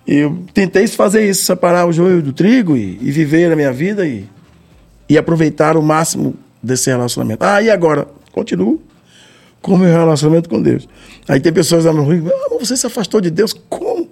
eu 0.07 0.43
tentei 0.55 0.88
fazer 0.88 1.30
isso, 1.30 1.43
separar 1.43 1.85
o 1.85 1.93
joio 1.93 2.19
do 2.19 2.34
trigo 2.34 2.76
e, 2.76 2.97
e 2.99 3.11
viver 3.11 3.51
a 3.51 3.55
minha 3.55 3.72
vida 3.72 4.03
e, 4.07 4.26
e 5.07 5.19
aproveitar 5.19 5.77
o 5.77 5.84
máximo 5.84 6.35
desse 6.64 6.90
relacionamento. 6.90 7.44
Ah, 7.44 7.61
e 7.61 7.69
agora? 7.69 8.07
Continuo 8.31 8.81
com 9.61 9.76
o 9.76 9.77
meu 9.77 9.90
relacionamento 9.90 10.49
com 10.49 10.61
Deus. 10.61 10.88
Aí 11.27 11.40
tem 11.40 11.52
pessoas 11.52 11.85
lá 11.85 11.94
no 11.94 12.03
Rio, 12.03 12.30
ah, 12.30 12.57
você 12.60 12.76
se 12.76 12.85
afastou 12.85 13.22
de 13.22 13.31
Deus? 13.31 13.53
Como? 13.69 14.10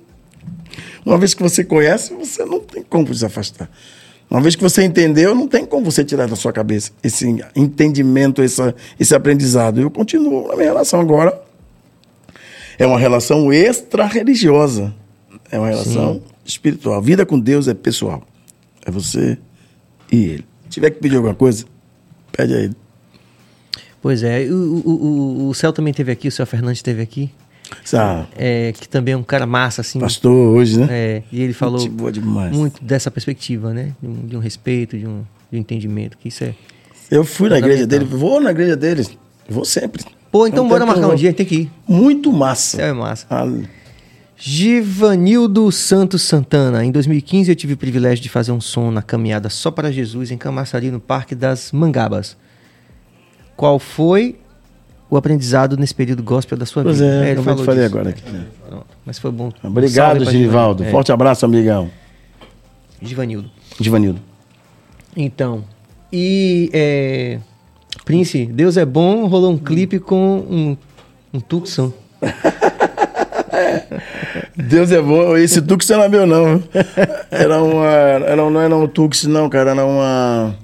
Uma 1.05 1.17
vez 1.17 1.33
que 1.33 1.43
você 1.43 1.63
conhece, 1.63 2.13
você 2.13 2.45
não 2.45 2.59
tem 2.59 2.81
como 2.81 3.05
desafastar. 3.05 3.69
Uma 4.29 4.39
vez 4.39 4.55
que 4.55 4.63
você 4.63 4.81
entendeu, 4.83 5.35
não 5.35 5.47
tem 5.47 5.65
como 5.65 5.83
você 5.83 6.05
tirar 6.05 6.25
da 6.25 6.37
sua 6.37 6.53
cabeça 6.53 6.91
esse 7.03 7.27
entendimento, 7.53 8.41
essa, 8.41 8.73
esse 8.97 9.13
aprendizado. 9.13 9.81
Eu 9.81 9.91
continuo 9.91 10.47
na 10.47 10.55
minha 10.55 10.69
relação 10.69 11.01
agora. 11.01 11.37
É 12.79 12.87
uma 12.87 12.97
relação 12.97 13.51
extra-religiosa. 13.51 14.93
É 15.51 15.59
uma 15.59 15.67
relação 15.67 16.13
Sim. 16.13 16.21
espiritual. 16.45 16.95
A 16.95 17.01
vida 17.01 17.25
com 17.25 17.37
Deus 17.37 17.67
é 17.67 17.73
pessoal. 17.73 18.23
É 18.85 18.89
você 18.89 19.37
e 20.09 20.23
ele. 20.25 20.45
Se 20.63 20.69
tiver 20.69 20.91
que 20.91 20.99
pedir 21.01 21.17
alguma 21.17 21.35
coisa, 21.35 21.65
pede 22.31 22.53
a 22.53 22.57
ele. 22.57 22.75
Pois 24.01 24.23
é. 24.23 24.47
O, 24.49 24.55
o, 24.55 24.91
o, 24.91 25.49
o 25.49 25.53
Céu 25.53 25.71
também 25.71 25.91
esteve 25.91 26.11
aqui, 26.11 26.27
o 26.27 26.31
Céu 26.31 26.45
Fernandes 26.45 26.79
esteve 26.79 27.01
aqui. 27.01 27.31
É, 28.37 28.73
que 28.73 28.87
também 28.87 29.13
é 29.13 29.17
um 29.17 29.23
cara 29.23 29.45
massa, 29.45 29.81
assim. 29.81 29.99
Pastor 29.99 30.31
hoje, 30.31 30.79
né? 30.79 30.87
É, 30.89 31.23
e 31.31 31.41
ele 31.41 31.53
falou 31.53 31.79
muito 32.51 32.83
dessa 32.83 33.09
perspectiva, 33.09 33.73
né? 33.73 33.93
De 34.01 34.07
um, 34.07 34.27
de 34.27 34.37
um, 34.37 34.39
respeito, 34.39 34.97
de 34.97 35.07
um, 35.07 35.23
de 35.51 35.57
um 35.57 35.61
entendimento, 35.61 36.17
que 36.17 36.27
isso 36.27 36.43
é... 36.43 36.53
Eu 37.09 37.23
fui 37.23 37.49
na 37.49 37.57
igreja 37.57 37.85
dele, 37.85 38.05
vou 38.05 38.39
na 38.39 38.51
igreja 38.51 38.75
dele, 38.75 39.05
vou 39.49 39.65
sempre. 39.65 40.03
Pô, 40.31 40.47
então 40.47 40.67
bora 40.67 40.85
marcar 40.85 41.07
um 41.07 41.15
dia, 41.15 41.33
tem 41.33 41.45
que 41.45 41.55
ir. 41.55 41.71
Muito 41.87 42.31
massa. 42.31 42.81
É 42.81 42.93
massa. 42.93 43.25
Ah. 43.29 43.45
Givanildo 44.43 45.71
Santos 45.71 46.23
Santana. 46.23 46.83
Em 46.83 46.91
2015 46.91 47.51
eu 47.51 47.55
tive 47.55 47.73
o 47.73 47.77
privilégio 47.77 48.23
de 48.23 48.27
fazer 48.27 48.51
um 48.51 48.59
som 48.59 48.89
na 48.89 49.03
caminhada 49.03 49.51
Só 49.51 49.69
para 49.69 49.91
Jesus 49.91 50.31
em 50.31 50.37
Camaçari, 50.37 50.89
no 50.89 50.99
Parque 50.99 51.35
das 51.35 51.71
Mangabas. 51.71 52.35
Qual 53.55 53.77
foi 53.77 54.39
o 55.11 55.15
aprendizado 55.15 55.77
nesse 55.77 55.93
período 55.93 56.23
gospel 56.23 56.57
da 56.57 56.65
sua 56.65 56.81
pois 56.81 56.97
vida. 56.97 57.23
É, 57.23 57.27
é 57.27 57.31
ele 57.33 57.43
falou 57.43 57.63
falei 57.63 57.85
agora 57.85 58.09
aqui. 58.09 58.23
Mas 59.05 59.19
foi 59.19 59.31
bom. 59.31 59.51
Obrigado, 59.63 60.25
Ginivaldo. 60.25 60.85
É. 60.85 60.89
Forte 60.89 61.11
abraço, 61.11 61.45
amigão. 61.45 61.91
Givanildo. 62.99 63.51
Givanildo. 63.79 64.19
Então, 65.15 65.63
e 66.11 66.67
é, 66.73 67.39
Prince, 68.05 68.47
Deus 68.47 68.75
é 68.75 68.85
bom, 68.85 69.27
rolou 69.27 69.51
um 69.51 69.57
clipe 69.57 69.99
com 69.99 70.39
um, 70.49 70.77
um 71.31 71.39
Tucson. 71.39 71.93
Deus 74.61 74.91
é 74.91 75.01
bom. 75.01 75.35
Esse 75.37 75.61
Tucson 75.61 75.97
não 75.97 76.03
é 76.03 76.09
meu, 76.09 76.25
não. 76.25 76.63
Era 77.29 77.61
uma. 77.61 77.87
Era, 77.87 78.35
não 78.49 78.61
era 78.61 78.75
um 78.75 78.87
Tucson, 78.87 79.29
não, 79.29 79.49
cara. 79.49 79.71
Era 79.71 79.85
uma. 79.85 80.55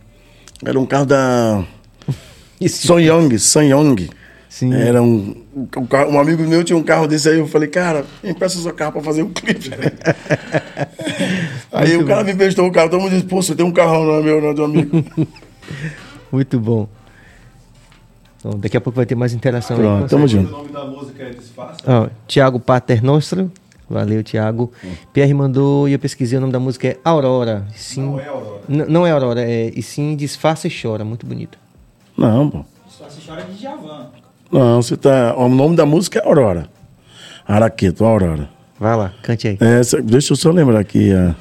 Era 0.66 0.80
um 0.80 0.86
carro 0.86 1.06
da. 1.06 1.64
Sonyong, 2.68 3.38
Sonyong. 3.38 4.10
Sim. 4.50 4.74
Era 4.74 5.04
um, 5.04 5.36
um, 5.56 6.14
um, 6.16 6.20
amigo 6.20 6.42
meu 6.42 6.64
tinha 6.64 6.76
um 6.76 6.82
carro 6.82 7.06
desse 7.06 7.30
aí, 7.30 7.38
eu 7.38 7.48
falei, 7.48 7.68
cara, 7.68 8.04
empresta 8.24 8.58
seu 8.60 8.74
carro 8.74 8.94
pra 8.94 9.04
fazer 9.04 9.22
um 9.22 9.30
clipe. 9.32 9.70
aí 11.72 11.90
Muito 11.90 12.04
o 12.04 12.08
cara 12.08 12.22
bom. 12.22 12.26
me 12.26 12.32
emprestou 12.32 12.66
o 12.66 12.72
carro, 12.72 12.90
todo 12.90 13.02
mundo 13.02 13.12
disse, 13.12 13.26
pô, 13.26 13.40
você 13.40 13.54
tem 13.54 13.64
um 13.64 13.72
carrão, 13.72 14.04
não 14.04 14.16
é 14.16 14.22
meu, 14.24 14.42
não 14.42 14.50
é 14.50 14.54
do 14.56 14.64
amigo. 14.64 15.06
Muito 16.32 16.60
bom. 16.60 16.90
Então, 18.40 18.60
daqui 18.60 18.78
a 18.78 18.82
pouco 18.82 18.96
vai 18.96 19.06
ter 19.06 19.14
mais 19.14 19.34
interação 19.34 19.78
Pronto, 19.78 20.04
aí. 20.04 20.10
Tamo 20.10 20.28
junto. 20.28 20.50
O 20.50 20.58
nome 20.58 20.72
da 20.72 20.86
música 20.86 21.24
é 21.24 21.30
Desfaça? 21.30 21.78
Oh, 21.86 22.10
Tiago 22.28 22.60
Paternostro. 22.60 23.52
Valeu, 23.90 24.22
Tiago. 24.22 24.72
Hum. 24.84 24.92
Pierre 25.14 25.34
mandou 25.34 25.88
e 25.88 25.94
eu 25.94 26.00
pesquisei 26.00 26.38
o 26.38 26.42
nome 26.42 26.52
da 26.52 26.60
música 26.60 26.88
é 26.90 26.98
Aurora. 27.04 27.66
Sim, 27.76 28.02
não 28.02 28.20
é 28.20 28.28
Aurora. 28.28 28.62
não 28.68 29.08
é 29.08 29.12
Aurora, 29.12 29.42
é, 29.42 29.72
e 29.74 29.82
sim 29.82 30.16
Disfarça 30.16 30.68
e 30.68 30.72
Chora. 30.72 31.06
Muito 31.06 31.26
bonito. 31.26 31.58
Não, 32.18 32.50
pô. 32.50 32.66
Disfarça 32.86 33.20
e 33.20 33.26
Chora 33.26 33.42
é 33.42 33.46
de 33.46 33.62
Javan. 33.62 34.08
Não, 34.52 34.82
você 34.82 34.98
tá. 34.98 35.36
O 35.38 35.48
nome 35.48 35.76
da 35.76 35.86
música 35.86 36.20
é 36.20 36.26
Aurora. 36.26 36.68
Araqueto, 37.48 38.04
Aurora. 38.04 38.50
Vai 38.80 38.96
lá, 38.96 39.14
cante 39.24 39.48
aí. 39.48 39.58
É, 39.60 39.82
deixa 40.04 40.34
eu 40.34 40.38
só 40.38 40.52
lembrar 40.52 40.80
aqui. 40.80 41.12
Uh... 41.14 41.34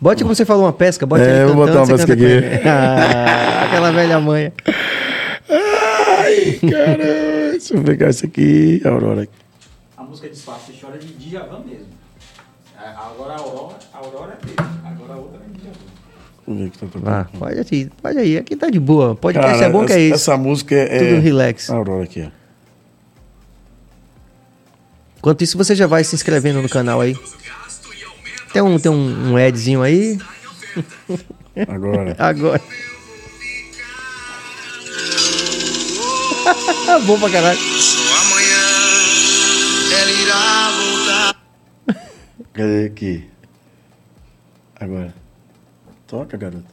Bote 0.00 0.22
como 0.22 0.34
você 0.34 0.44
falou 0.44 0.64
uma 0.64 0.72
pesca, 0.72 1.06
bote 1.06 1.22
É, 1.22 1.46
vou 1.46 1.54
botar 1.54 1.82
uma 1.82 1.86
pesca 1.86 2.12
aqui. 2.12 2.24
ah, 2.68 3.64
aquela 3.66 3.90
velha 3.90 4.20
manha. 4.20 4.52
Ai, 5.48 6.58
caramba. 6.70 7.50
Deixa 7.52 7.74
eu 7.74 7.82
pegar 7.82 8.10
isso 8.10 8.26
aqui, 8.26 8.80
Aurora. 8.84 9.26
A 10.18 10.20
música 10.20 10.26
é 10.26 10.30
Disfarce 10.30 10.72
e 10.72 10.80
Chora 10.80 10.98
de 10.98 11.14
Djavan 11.14 11.60
mesmo. 11.60 11.86
É, 12.76 12.88
agora 12.88 13.34
a 13.34 13.38
Aurora, 13.38 13.78
a 13.92 13.98
Aurora 13.98 14.36
é 14.40 14.44
dele. 14.44 14.56
Agora 14.84 15.12
a 15.12 15.16
outra 15.16 15.38
é 15.38 15.44
de 15.46 15.52
Djavan. 15.60 15.78
Ah, 17.06 17.24
pode 17.38 17.60
aí, 17.70 17.88
pode 18.02 18.18
aí. 18.18 18.36
Aqui 18.38 18.56
tá 18.56 18.68
de 18.68 18.80
boa. 18.80 19.14
Pode 19.14 19.38
Cara, 19.38 19.64
é 19.64 19.70
bom 19.70 19.84
essa, 19.84 19.86
que 19.86 19.92
é 19.92 20.00
isso. 20.00 20.14
Essa 20.14 20.36
música 20.36 20.74
é. 20.74 20.98
Tudo 20.98 21.20
relax. 21.20 21.70
Aurora 21.70 22.02
aqui, 22.02 22.24
ó. 22.26 22.30
Enquanto 25.18 25.42
isso, 25.42 25.56
você 25.56 25.76
já 25.76 25.86
vai 25.86 26.02
se 26.02 26.16
inscrevendo 26.16 26.60
no 26.62 26.68
canal 26.68 27.00
aí. 27.00 27.16
Tem 28.52 28.60
um, 28.62 28.76
tem 28.78 28.90
um, 28.90 29.34
um 29.34 29.36
adzinho 29.36 29.82
aí. 29.82 30.18
Agora. 31.68 32.16
Agora. 32.18 32.60
Bom 37.06 37.20
pra 37.20 37.30
caralho. 37.30 37.58
Cadê 42.58 42.86
aqui? 42.86 43.30
Agora. 44.80 45.14
Toca, 46.08 46.36
garota. 46.36 46.66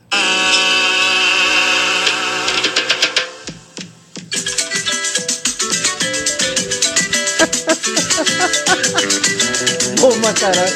Bom 10.01 10.33
caralho. 10.33 10.73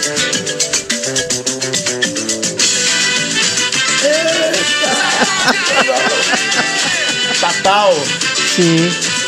Fatal. 7.39 7.93
Sim. 8.55 9.18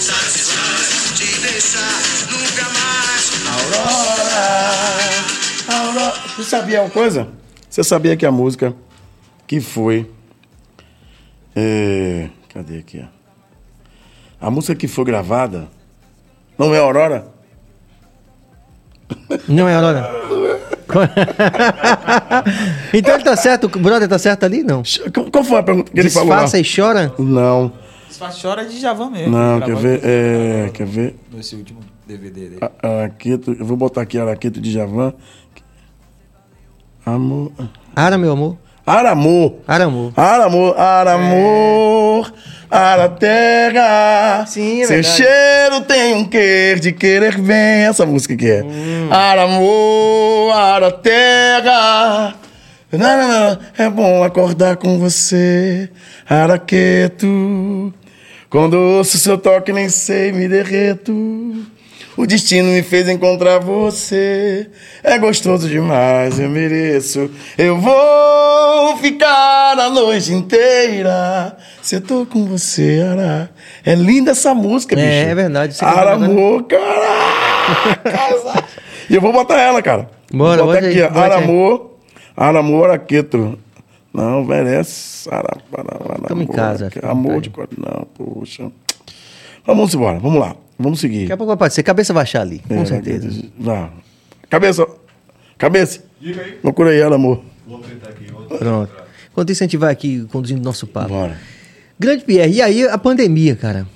Satisfaz 0.00 1.12
deixar 1.42 2.00
nunca 2.32 2.64
mais. 2.72 3.28
Aurora, 3.52 4.32
Aurora. 5.68 6.14
Você 6.36 6.44
sabia 6.44 6.80
uma 6.80 6.88
coisa? 6.88 7.28
Você 7.68 7.84
sabia 7.84 8.16
que 8.16 8.24
a 8.24 8.32
música 8.32 8.74
que 9.46 9.60
foi. 9.60 10.10
é, 11.54 12.30
cadê 12.48 12.78
aqui? 12.78 13.04
ó? 13.04 13.08
A 14.46 14.50
música 14.50 14.74
que 14.74 14.88
foi 14.88 15.04
gravada 15.04 15.68
não 16.58 16.74
é 16.74 16.78
Aurora? 16.78 17.26
Não 19.46 19.68
é 19.68 19.74
a 19.74 19.80
hora. 19.82 20.10
então 22.94 23.14
ele 23.14 23.24
tá 23.24 23.36
certo, 23.36 23.64
o 23.64 23.68
brother 23.78 24.08
tá 24.08 24.18
certo 24.18 24.44
ali? 24.44 24.62
Não. 24.62 24.82
Qual- 25.30 25.44
foi 25.44 25.58
a 25.58 25.62
pergunta 25.62 25.92
que 25.92 26.00
ele 26.00 26.08
falou? 26.08 26.30
lá? 26.30 26.36
Disfarça 26.44 26.58
e 26.58 26.64
chora? 26.64 27.12
Não, 27.18 27.70
chora 28.28 28.64
de 28.66 28.78
Javan 28.78 29.10
mesmo. 29.10 29.30
não, 29.30 29.58
Gravado 29.58 29.66
quer 29.66 29.76
ver? 29.76 30.00
É, 30.04 30.70
quer 30.70 30.86
ver? 30.86 31.16
Nesse 31.32 31.56
último 31.56 31.80
DVD 32.06 32.48
dele. 32.48 32.58
Araqueto, 32.82 33.56
eu 33.58 33.64
vou 33.64 33.76
botar 33.76 34.02
aqui 34.02 34.18
Araqueto 34.18 34.60
de 34.60 34.70
Javan. 34.70 35.14
Amor. 37.06 37.50
Ara, 37.96 38.18
meu 38.18 38.32
amor. 38.32 38.58
Aramor. 38.86 39.54
Ara, 39.66 39.84
amor. 39.84 40.12
Aramor, 40.16 40.74
aramor, 40.80 42.32
ara 42.70 43.08
terra. 43.08 44.44
Sim, 44.46 44.82
é 44.82 44.86
Seu 44.86 44.96
verdade. 44.96 45.16
cheiro 45.16 45.80
tem 45.82 46.14
um 46.14 46.24
quê 46.24 46.76
de 46.80 46.90
querer 46.92 47.38
bem. 47.38 47.84
Essa 47.86 48.04
música 48.04 48.36
que 48.36 48.50
é. 48.50 48.62
Hum. 48.64 49.08
Aramor, 49.12 50.52
ara 50.56 50.90
terra. 50.90 52.34
Não, 52.92 52.98
não, 52.98 53.28
não. 53.50 53.58
É 53.78 53.88
bom 53.88 54.24
acordar 54.24 54.76
com 54.76 54.98
você, 54.98 55.88
araqueto. 56.28 57.94
Quando 58.50 58.74
ouço 58.74 59.16
seu 59.16 59.38
toque, 59.38 59.72
nem 59.72 59.88
sei, 59.88 60.32
me 60.32 60.48
derreto. 60.48 61.12
O 62.16 62.26
destino 62.26 62.68
me 62.70 62.82
fez 62.82 63.08
encontrar 63.08 63.60
você. 63.60 64.68
É 65.04 65.16
gostoso 65.20 65.68
demais, 65.68 66.40
eu 66.40 66.50
mereço. 66.50 67.30
Eu 67.56 67.78
vou 67.78 68.96
ficar 68.96 69.78
a 69.78 69.88
noite 69.88 70.32
inteira. 70.32 71.56
Se 71.80 71.94
eu 71.94 72.00
tô 72.00 72.26
com 72.26 72.44
você, 72.44 73.06
Ara. 73.08 73.50
É 73.86 73.94
linda 73.94 74.32
essa 74.32 74.52
música, 74.52 74.96
bicho. 74.96 75.06
É, 75.06 75.30
é 75.30 75.34
verdade. 75.34 75.74
Você 75.74 75.84
Ara, 75.84 76.14
canta, 76.14 76.18
né? 76.18 76.26
amor, 76.26 76.64
caraca. 76.64 78.64
e 79.08 79.14
eu 79.14 79.20
vou 79.20 79.32
botar 79.32 79.60
ela, 79.60 79.80
cara. 79.80 80.10
Bora, 80.32 80.64
vou 80.64 80.74
botar 80.74 80.80
bota 80.80 80.90
aqui. 80.90 81.02
Aramor, 81.02 81.90
Aramor, 82.36 82.84
Araqueto. 82.86 83.56
Não, 84.12 84.44
merece. 84.44 85.28
Ara, 85.32 85.56
Tamo 86.26 86.40
em 86.42 86.44
amor, 86.44 86.54
casa, 86.54 86.90
Amor 87.02 87.40
de 87.40 87.50
coração. 87.50 87.76
Não, 87.78 88.04
poxa. 88.14 88.70
Vamos 89.64 89.94
embora, 89.94 90.18
vamos 90.18 90.40
lá. 90.40 90.56
Vamos 90.78 90.98
seguir. 91.00 91.20
Daqui 91.20 91.32
a 91.32 91.36
pouco 91.36 91.48
vai 91.48 91.54
aparecer. 91.54 91.82
Cabeça 91.82 92.12
vai 92.12 92.22
achar 92.22 92.40
ali, 92.40 92.60
com 92.66 92.74
É, 92.74 92.84
certeza. 92.84 93.44
Vá. 93.58 93.90
Cabeça. 94.48 94.86
Cabeça. 95.58 96.02
Diga 96.20 96.42
aí. 96.42 96.52
Procura 96.52 96.90
aí 96.90 96.98
ela, 96.98 97.16
amor. 97.16 97.42
Vou 97.66 97.78
tentar 97.80 98.08
aqui. 98.10 98.24
Vou... 98.32 98.42
Pronto. 98.58 98.92
Enquanto 99.30 99.50
isso, 99.50 99.62
a 99.62 99.66
gente 99.66 99.76
vai 99.76 99.92
aqui 99.92 100.24
conduzindo 100.32 100.62
nosso 100.64 100.86
papo. 100.86 101.10
Bora. 101.10 101.38
Grande 101.98 102.24
Pierre, 102.24 102.54
e 102.54 102.62
aí 102.62 102.84
a 102.88 102.96
pandemia, 102.98 103.54
cara? 103.54 103.86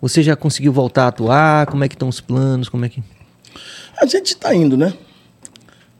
Você 0.00 0.22
já 0.22 0.34
conseguiu 0.36 0.72
voltar 0.72 1.04
a 1.04 1.08
atuar? 1.08 1.66
Como 1.66 1.84
é 1.84 1.88
que 1.88 1.94
estão 1.94 2.08
os 2.08 2.20
planos? 2.20 2.68
Como 2.68 2.84
é 2.84 2.88
que... 2.88 3.02
A 4.00 4.06
gente 4.06 4.36
tá 4.36 4.54
indo, 4.54 4.76
né? 4.76 4.92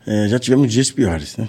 É, 0.07 0.29
já 0.29 0.39
tivemos 0.39 0.71
dias 0.73 0.91
piores, 0.91 1.37
né? 1.37 1.49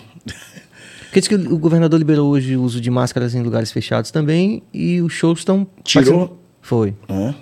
Porque 1.06 1.20
diz 1.22 1.28
que 1.28 1.36
o 1.36 1.58
governador 1.58 1.98
liberou 1.98 2.30
hoje 2.30 2.56
o 2.58 2.62
uso 2.64 2.82
de 2.82 2.90
máscaras 2.92 3.34
em 3.36 3.42
lugares 3.42 3.72
fechados 3.72 4.12
também 4.12 4.62
e 4.74 5.02
os 5.02 5.14
shows 5.14 5.40
estão... 5.40 5.66
Tirou? 5.84 6.42
Foi. 6.62 6.94
É, 7.10 7.34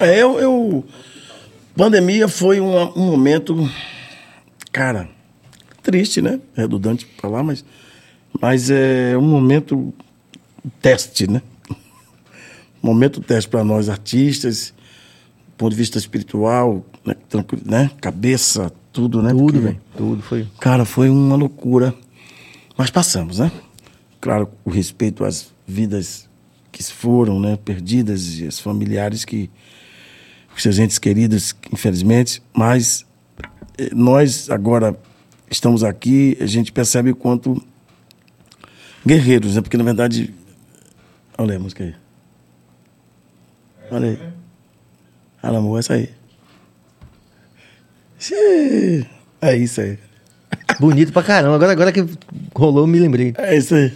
É, 0.00 0.22
eu, 0.22 0.38
eu. 0.40 0.84
Pandemia 1.76 2.26
foi 2.28 2.60
uma- 2.60 2.90
um 2.98 3.06
momento. 3.06 3.70
Cara, 4.72 5.08
triste, 5.82 6.20
né? 6.20 6.40
Redundante 6.54 7.06
falar, 7.18 7.42
mas. 7.42 7.64
Mas 8.40 8.70
é 8.70 9.16
um 9.16 9.22
momento 9.22 9.92
teste, 10.80 11.30
né? 11.30 11.40
Momento 12.82 13.20
teste 13.20 13.48
para 13.48 13.62
nós 13.62 13.88
artistas, 13.88 14.74
do 15.48 15.52
ponto 15.56 15.70
de 15.70 15.76
vista 15.76 15.98
espiritual, 15.98 16.84
né? 17.04 17.14
Tranquilo, 17.28 17.62
né? 17.66 17.90
Cabeça, 18.00 18.72
tudo, 18.92 19.22
né? 19.22 19.30
Tudo, 19.30 19.60
velho. 19.60 19.80
Tudo, 19.96 20.22
foi. 20.22 20.46
Cara, 20.60 20.84
foi 20.84 21.08
uma 21.08 21.34
loucura. 21.34 21.94
Mas 22.76 22.90
passamos, 22.90 23.38
né? 23.38 23.50
Claro, 24.20 24.48
o 24.64 24.70
respeito 24.70 25.24
às 25.24 25.52
vidas 25.66 26.28
que 26.70 26.82
foram, 26.82 27.40
né? 27.40 27.56
Perdidas 27.56 28.38
e 28.38 28.44
os 28.44 28.60
familiares 28.60 29.24
que. 29.24 29.50
Os 30.54 30.62
seus 30.62 30.78
entes 30.78 30.98
queridos, 30.98 31.54
infelizmente. 31.72 32.42
Mas 32.52 33.06
eh, 33.78 33.90
nós 33.94 34.50
agora 34.50 34.94
estamos 35.50 35.82
aqui, 35.82 36.36
a 36.40 36.46
gente 36.46 36.70
percebe 36.70 37.10
o 37.10 37.16
quanto 37.16 37.62
guerreiros, 39.06 39.54
né? 39.54 39.62
Porque 39.62 39.76
na 39.76 39.84
verdade. 39.84 40.32
Olha 41.38 41.52
aí 41.52 41.56
a 41.56 41.60
música 41.60 41.84
aí. 41.84 41.94
Olha 43.90 44.08
aí. 44.10 44.18
Ah, 45.42 45.48
amor, 45.48 45.78
essa 45.78 45.94
aí. 45.94 46.10
É 49.40 49.56
isso 49.56 49.80
aí. 49.80 49.98
Bonito 50.78 51.12
pra 51.12 51.22
caramba. 51.22 51.56
Agora, 51.56 51.72
agora 51.72 51.92
que 51.92 52.04
rolou, 52.54 52.86
me 52.86 52.98
lembrei. 52.98 53.34
É 53.38 53.56
isso 53.56 53.74
aí. 53.74 53.92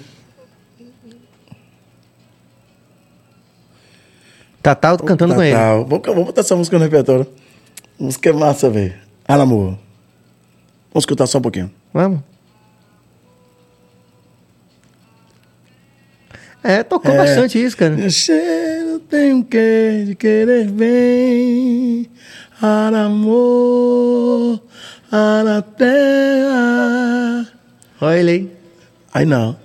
Tatá 4.62 4.96
cantando 4.98 5.34
com 5.34 5.42
ele. 5.42 5.54
Vou, 5.86 6.00
vou 6.00 6.24
botar 6.24 6.40
essa 6.40 6.56
música 6.56 6.76
no 6.76 6.84
repertório. 6.84 7.26
Música 7.98 8.30
é 8.30 8.32
massa, 8.32 8.68
velho. 8.68 8.94
Ah, 9.26 9.34
amor. 9.34 9.78
Vamos 10.92 11.02
escutar 11.02 11.26
só 11.26 11.38
um 11.38 11.42
pouquinho. 11.42 11.70
Vamos. 11.92 12.20
É, 16.64 16.82
tocou 16.82 17.12
É. 17.12 17.16
bastante 17.16 17.62
isso, 17.62 17.76
cara. 17.76 17.94
Meu 17.94 18.10
cheiro 18.10 18.98
tem 18.98 19.32
um 19.32 19.42
quê 19.42 20.02
de 20.04 20.14
querer 20.16 20.68
bem. 20.68 22.10
Amor, 22.60 24.60
ar 25.12 25.62
terra. 25.76 27.46
Olha 28.00 28.18
ele 28.18 28.30
aí. 28.30 28.50
Aí 29.12 29.26
não. 29.26 29.56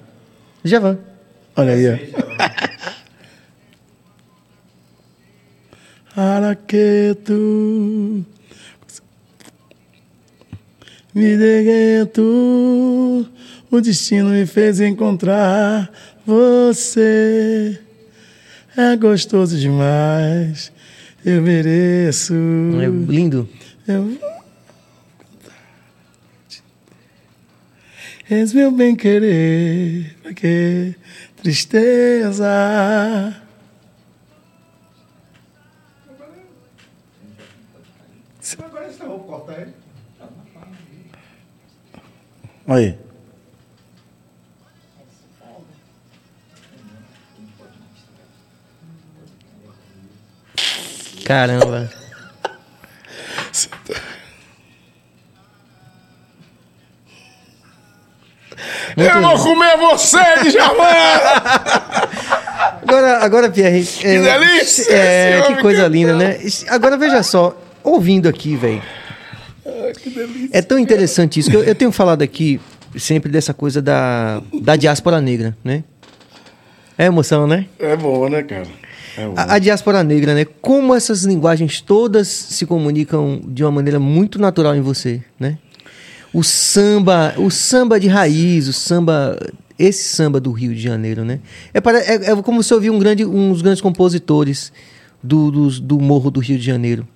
Javan. 0.64 1.00
Olha 1.56 1.74
aí, 1.74 1.90
ó. 1.90 1.98
Araqueto. 6.22 7.34
Me 11.14 11.38
derreto. 11.38 13.28
O 13.72 13.82
destino 13.82 14.30
me 14.30 14.46
fez 14.46 14.80
encontrar 14.82 15.90
você. 16.26 17.80
É 18.76 18.98
gostoso 18.98 19.58
demais. 19.58 20.72
Eu 21.26 21.42
mereço. 21.42 22.34
É 22.82 22.88
lindo. 22.88 23.48
Eu 23.88 24.18
És 28.34 28.54
meu 28.54 28.72
bem 28.72 28.96
querer, 28.96 30.16
pra 30.24 30.34
que 30.34 30.96
tristeza. 31.36 32.48
Agora 38.58 38.88
esse 38.88 39.04
vou 39.04 39.20
cortar 39.20 39.62
ele. 39.62 39.74
Olha 42.66 42.78
aí. 42.78 43.11
Caramba. 51.26 51.90
Eu 58.98 59.22
vou 59.22 59.38
comer 59.40 59.78
você, 59.78 60.18
Djavan! 60.50 60.84
Agora, 62.82 63.18
agora 63.24 63.50
Pierre. 63.50 63.84
Que 63.86 64.20
delícia 64.20 64.92
É, 64.94 65.42
que 65.48 65.62
coisa 65.62 65.84
cantando. 65.84 65.96
linda, 65.96 66.14
né? 66.16 66.38
Agora 66.68 66.98
veja 66.98 67.24
só, 67.24 67.58
ouvindo 67.84 68.28
aqui, 68.28 68.56
velho. 68.56 68.82
É 70.52 70.62
tão 70.62 70.78
interessante 70.78 71.40
isso 71.40 71.50
que 71.50 71.56
eu, 71.56 71.64
eu 71.64 71.76
tenho 71.76 71.92
falado 71.92 72.22
aqui 72.22 72.60
sempre 72.98 73.32
dessa 73.32 73.54
coisa 73.54 73.82
da, 73.82 74.42
da 74.62 74.76
diáspora 74.76 75.22
negra, 75.22 75.56
né? 75.64 75.84
É 76.98 77.06
emoção, 77.06 77.48
né? 77.48 77.66
É 77.80 77.96
bom, 77.96 78.28
né, 78.28 78.44
cara? 78.44 78.68
É. 79.22 79.34
A, 79.36 79.54
a 79.56 79.60
diáspora 79.60 80.04
negra, 80.04 80.34
né? 80.36 80.46
Como 80.62 80.94
essas 80.96 81.24
linguagens 81.24 81.82
todas 81.82 82.28
se 82.28 82.66
comunicam 82.66 83.42
de 83.48 83.64
uma 83.64 83.72
maneira 83.72 84.00
muito 84.00 84.40
natural 84.40 84.76
em 84.76 84.82
você, 84.82 85.22
né? 85.40 85.58
O 86.34 86.44
samba, 86.44 87.34
o 87.38 87.50
samba 87.50 88.00
de 88.00 88.08
raiz, 88.08 88.68
o 88.68 88.74
samba 88.74 89.38
esse 89.78 90.04
samba 90.16 90.40
do 90.40 90.52
Rio 90.52 90.74
de 90.76 90.82
Janeiro, 90.82 91.26
né? 91.26 91.40
É, 91.74 91.82
para, 91.82 92.00
é, 92.00 92.32
é 92.32 92.36
como 92.42 92.62
se 92.64 92.74
ouvir 92.74 92.90
um 92.90 93.00
grande, 93.00 93.26
dos 93.26 93.62
grandes 93.62 93.82
compositores 93.82 94.72
do, 95.24 95.50
dos- 95.52 95.80
do 95.80 96.00
Morro 96.00 96.30
do 96.32 96.40
Rio 96.40 96.58
de 96.58 96.64
Janeiro. 96.66 97.08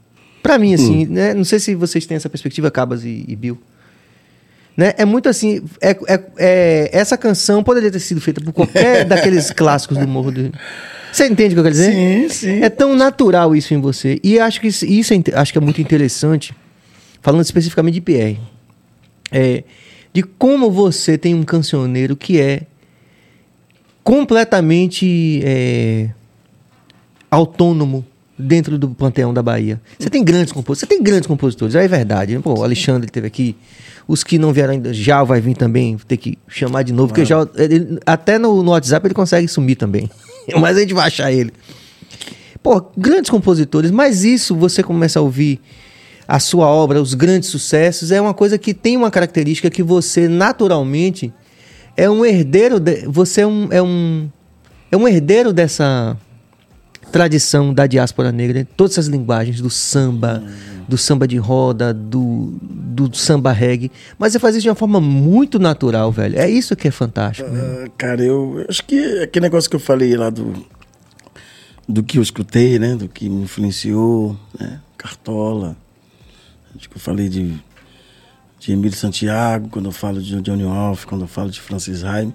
Pra 0.41 0.57
mim, 0.57 0.73
assim, 0.73 1.05
né? 1.05 1.33
Não 1.33 1.43
sei 1.43 1.59
se 1.59 1.75
vocês 1.75 2.05
têm 2.05 2.17
essa 2.17 2.29
perspectiva, 2.29 2.69
Cabas 2.71 3.03
e, 3.05 3.23
e 3.27 3.35
Bill. 3.35 3.57
Né? 4.75 4.93
É 4.97 5.05
muito 5.05 5.29
assim. 5.29 5.61
É, 5.81 5.91
é- 6.07 6.23
é- 6.37 6.89
essa 6.91 7.17
canção 7.17 7.63
poderia 7.63 7.89
ter 7.89 7.99
sido 7.99 8.19
feita 8.19 8.41
por 8.41 8.51
qualquer 8.51 9.05
daqueles 9.07 9.49
clássicos 9.51 9.97
do 9.97 10.07
Morro 10.07 10.31
do 10.31 10.41
Rio. 10.41 10.51
Você 11.15 11.27
entende 11.27 11.53
o 11.53 11.55
que 11.55 11.59
eu 11.59 11.63
quero 11.63 11.75
dizer? 11.75 11.93
Sim, 11.93 12.29
sim. 12.29 12.59
É 12.61 12.69
tão 12.69 12.93
natural 12.95 13.55
isso 13.55 13.73
em 13.73 13.79
você. 13.79 14.19
E 14.23 14.37
acho 14.39 14.59
que 14.59 14.67
isso, 14.67 14.85
isso 14.85 15.13
é, 15.13 15.21
acho 15.35 15.51
que 15.53 15.57
é 15.57 15.61
muito 15.61 15.79
interessante, 15.81 16.53
falando 17.21 17.41
especificamente 17.41 17.93
de 17.95 18.01
Pierre. 18.01 18.37
É, 19.31 19.63
de 20.13 20.23
como 20.23 20.69
você 20.69 21.17
tem 21.17 21.33
um 21.33 21.43
cancioneiro 21.43 22.15
que 22.17 22.39
é 22.39 22.63
completamente 24.03 25.41
é, 25.43 26.09
autônomo 27.31 28.05
dentro 28.37 28.77
do 28.77 28.89
panteão 28.89 29.33
da 29.33 29.41
Bahia. 29.41 29.79
Você 29.97 30.09
tem 30.09 30.23
grandes 30.23 30.51
compositores, 30.51 30.79
você 30.81 30.85
tem 30.85 31.01
grandes 31.01 31.27
compositores, 31.27 31.75
é 31.75 31.87
verdade. 31.87 32.35
né? 32.35 32.41
Pô, 32.43 32.59
o 32.59 32.63
Alexandre 32.63 33.07
esteve 33.07 33.27
aqui, 33.27 33.55
os 34.07 34.23
que 34.23 34.37
não 34.37 34.51
vieram 34.51 34.73
ainda, 34.73 34.93
já 34.93 35.23
vai 35.23 35.39
vir 35.39 35.55
também, 35.55 35.97
ter 36.07 36.17
que 36.17 36.37
chamar 36.47 36.83
de 36.83 36.91
novo, 36.93 37.07
porque 37.09 37.23
já 37.25 37.47
ele- 37.55 37.99
até 38.05 38.37
no, 38.37 38.61
no 38.61 38.71
WhatsApp 38.71 39.07
ele 39.07 39.13
consegue 39.13 39.47
sumir 39.47 39.75
também. 39.75 40.09
Mas 40.59 40.77
a 40.77 40.79
gente 40.81 40.93
vai 40.93 41.07
achar 41.07 41.31
ele. 41.31 41.51
Pô, 42.61 42.81
grandes 42.97 43.29
compositores, 43.29 43.91
mas 43.91 44.23
isso 44.23 44.55
você 44.55 44.81
começa 44.81 45.19
a 45.19 45.21
ouvir 45.21 45.61
a 46.27 46.39
sua 46.39 46.65
obra, 46.65 46.99
os 46.99 47.13
grandes 47.13 47.49
sucessos, 47.49 48.11
é 48.11 48.19
uma 48.19 48.33
coisa 48.33 48.57
que 48.57 48.73
tem 48.73 48.97
uma 48.97 49.11
característica 49.11 49.69
que 49.69 49.83
você 49.83 50.27
naturalmente 50.27 51.31
é 51.95 52.09
um 52.09 52.25
herdeiro, 52.25 52.79
de- 52.79 53.05
você 53.07 53.41
é 53.41 53.47
um, 53.47 53.67
é 53.71 53.81
um 53.83 54.27
é 54.91 54.97
um 54.97 55.07
herdeiro 55.07 55.53
dessa 55.53 56.17
tradição 57.11 57.71
da 57.73 57.85
diáspora 57.85 58.31
negra, 58.31 58.59
né? 58.59 58.67
todas 58.75 58.93
essas 58.93 59.07
linguagens 59.07 59.61
do 59.61 59.69
samba, 59.69 60.43
do 60.87 60.97
samba 60.97 61.27
de 61.27 61.37
roda, 61.37 61.93
do, 61.93 62.57
do 62.61 63.15
samba 63.15 63.51
reggae, 63.51 63.91
mas 64.17 64.33
você 64.33 64.39
faz 64.39 64.55
isso 64.55 64.63
de 64.63 64.69
uma 64.69 64.75
forma 64.75 65.01
muito 65.01 65.59
natural, 65.59 66.11
velho. 66.11 66.37
É 66.37 66.49
isso 66.49 66.75
que 66.75 66.87
é 66.87 66.91
fantástico. 66.91 67.49
Ah, 67.51 67.87
cara, 67.97 68.23
eu 68.23 68.59
eu 68.59 68.65
acho 68.69 68.83
que 68.85 69.23
aquele 69.23 69.43
negócio 69.43 69.69
que 69.69 69.75
eu 69.75 69.79
falei 69.79 70.15
lá 70.15 70.29
do 70.29 70.53
do 71.87 72.01
que 72.01 72.17
eu 72.17 72.23
escutei, 72.23 72.79
né, 72.79 72.95
do 72.95 73.07
que 73.07 73.29
me 73.29 73.43
influenciou, 73.43 74.35
né, 74.59 74.79
Cartola, 74.97 75.77
acho 76.75 76.89
que 76.89 76.95
eu 76.95 77.01
falei 77.01 77.29
de 77.29 77.53
de 78.59 78.71
Emílio 78.71 78.97
Santiago, 78.97 79.69
quando 79.69 79.85
eu 79.85 79.91
falo 79.91 80.19
de 80.19 80.41
Johnny 80.41 80.63
Wolf, 80.63 81.05
quando 81.05 81.21
eu 81.21 81.27
falo 81.27 81.51
de 81.51 81.61
Francis 81.61 82.03
Haim, 82.03 82.33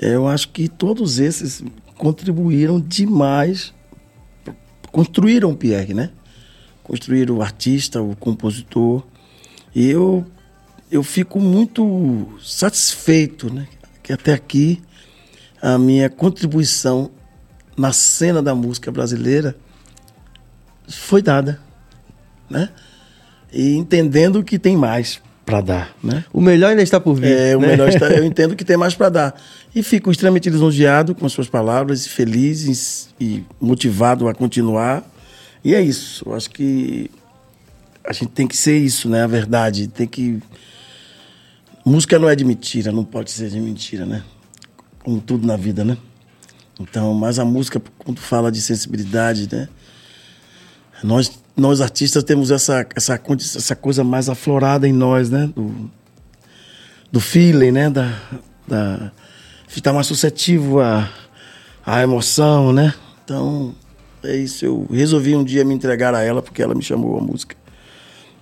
eu 0.00 0.26
acho 0.26 0.48
que 0.48 0.68
todos 0.68 1.20
esses 1.20 1.62
contribuíram 1.96 2.80
demais, 2.80 3.72
construíram 4.90 5.50
o 5.50 5.56
Pierre, 5.56 5.94
né? 5.94 6.10
Construíram 6.92 7.38
o 7.38 7.42
artista, 7.42 8.02
o 8.02 8.14
compositor. 8.14 9.02
E 9.74 9.88
eu, 9.88 10.26
eu 10.90 11.02
fico 11.02 11.40
muito 11.40 12.28
satisfeito, 12.44 13.50
né? 13.50 13.66
Que 14.02 14.12
até 14.12 14.34
aqui 14.34 14.82
a 15.62 15.78
minha 15.78 16.10
contribuição 16.10 17.10
na 17.78 17.94
cena 17.94 18.42
da 18.42 18.54
música 18.54 18.92
brasileira 18.92 19.56
foi 20.86 21.22
dada, 21.22 21.58
né? 22.50 22.68
E 23.50 23.72
entendendo 23.72 24.44
que 24.44 24.58
tem 24.58 24.76
mais 24.76 25.18
para 25.46 25.62
dar, 25.62 25.96
né? 26.04 26.26
O 26.30 26.42
melhor 26.42 26.72
ainda 26.72 26.82
está 26.82 27.00
por 27.00 27.14
vir. 27.14 27.32
É, 27.32 27.56
o 27.56 27.60
né? 27.60 27.68
melhor 27.68 27.88
está, 27.88 28.10
eu 28.10 28.22
entendo 28.26 28.54
que 28.54 28.66
tem 28.66 28.76
mais 28.76 28.94
para 28.94 29.08
dar. 29.08 29.42
E 29.74 29.82
fico 29.82 30.10
extremamente 30.10 30.50
lisonjeado 30.50 31.14
com 31.14 31.24
as 31.24 31.32
suas 31.32 31.48
palavras, 31.48 32.06
feliz 32.06 33.08
e 33.18 33.42
motivado 33.58 34.28
a 34.28 34.34
continuar. 34.34 35.10
E 35.64 35.74
é 35.74 35.80
isso. 35.80 36.24
Eu 36.26 36.34
acho 36.34 36.50
que 36.50 37.10
a 38.04 38.12
gente 38.12 38.30
tem 38.30 38.46
que 38.46 38.56
ser 38.56 38.78
isso, 38.78 39.08
né? 39.08 39.22
A 39.22 39.26
verdade. 39.26 39.86
Tem 39.86 40.06
que. 40.06 40.40
Música 41.84 42.18
não 42.18 42.28
é 42.28 42.36
de 42.36 42.44
mentira, 42.44 42.92
não 42.92 43.04
pode 43.04 43.30
ser 43.30 43.48
de 43.50 43.60
mentira, 43.60 44.06
né? 44.06 44.22
Como 45.02 45.20
tudo 45.20 45.46
na 45.46 45.56
vida, 45.56 45.84
né? 45.84 45.96
Então, 46.80 47.12
mas 47.14 47.38
a 47.38 47.44
música, 47.44 47.80
quando 47.98 48.18
fala 48.18 48.50
de 48.50 48.60
sensibilidade, 48.60 49.48
né? 49.50 49.68
Nós, 51.02 51.30
nós 51.56 51.80
artistas 51.80 52.22
temos 52.22 52.50
essa, 52.50 52.86
essa, 52.94 53.20
essa 53.40 53.76
coisa 53.76 54.04
mais 54.04 54.28
aflorada 54.28 54.86
em 54.86 54.92
nós, 54.92 55.30
né? 55.30 55.48
Do, 55.54 55.90
do 57.10 57.20
feeling, 57.20 57.72
né? 57.72 57.90
Da, 57.90 58.20
da, 58.66 59.12
ficar 59.66 59.92
mais 59.92 60.06
suscetível 60.06 60.80
à, 60.80 61.08
à 61.84 62.02
emoção, 62.02 62.72
né? 62.72 62.94
Então, 63.24 63.74
é 64.24 64.36
isso. 64.36 64.64
Eu 64.64 64.86
resolvi 64.90 65.34
um 65.34 65.44
dia 65.44 65.64
me 65.64 65.74
entregar 65.74 66.14
a 66.14 66.22
ela 66.22 66.42
porque 66.42 66.62
ela 66.62 66.74
me 66.74 66.82
chamou 66.82 67.18
a 67.18 67.20
música. 67.20 67.56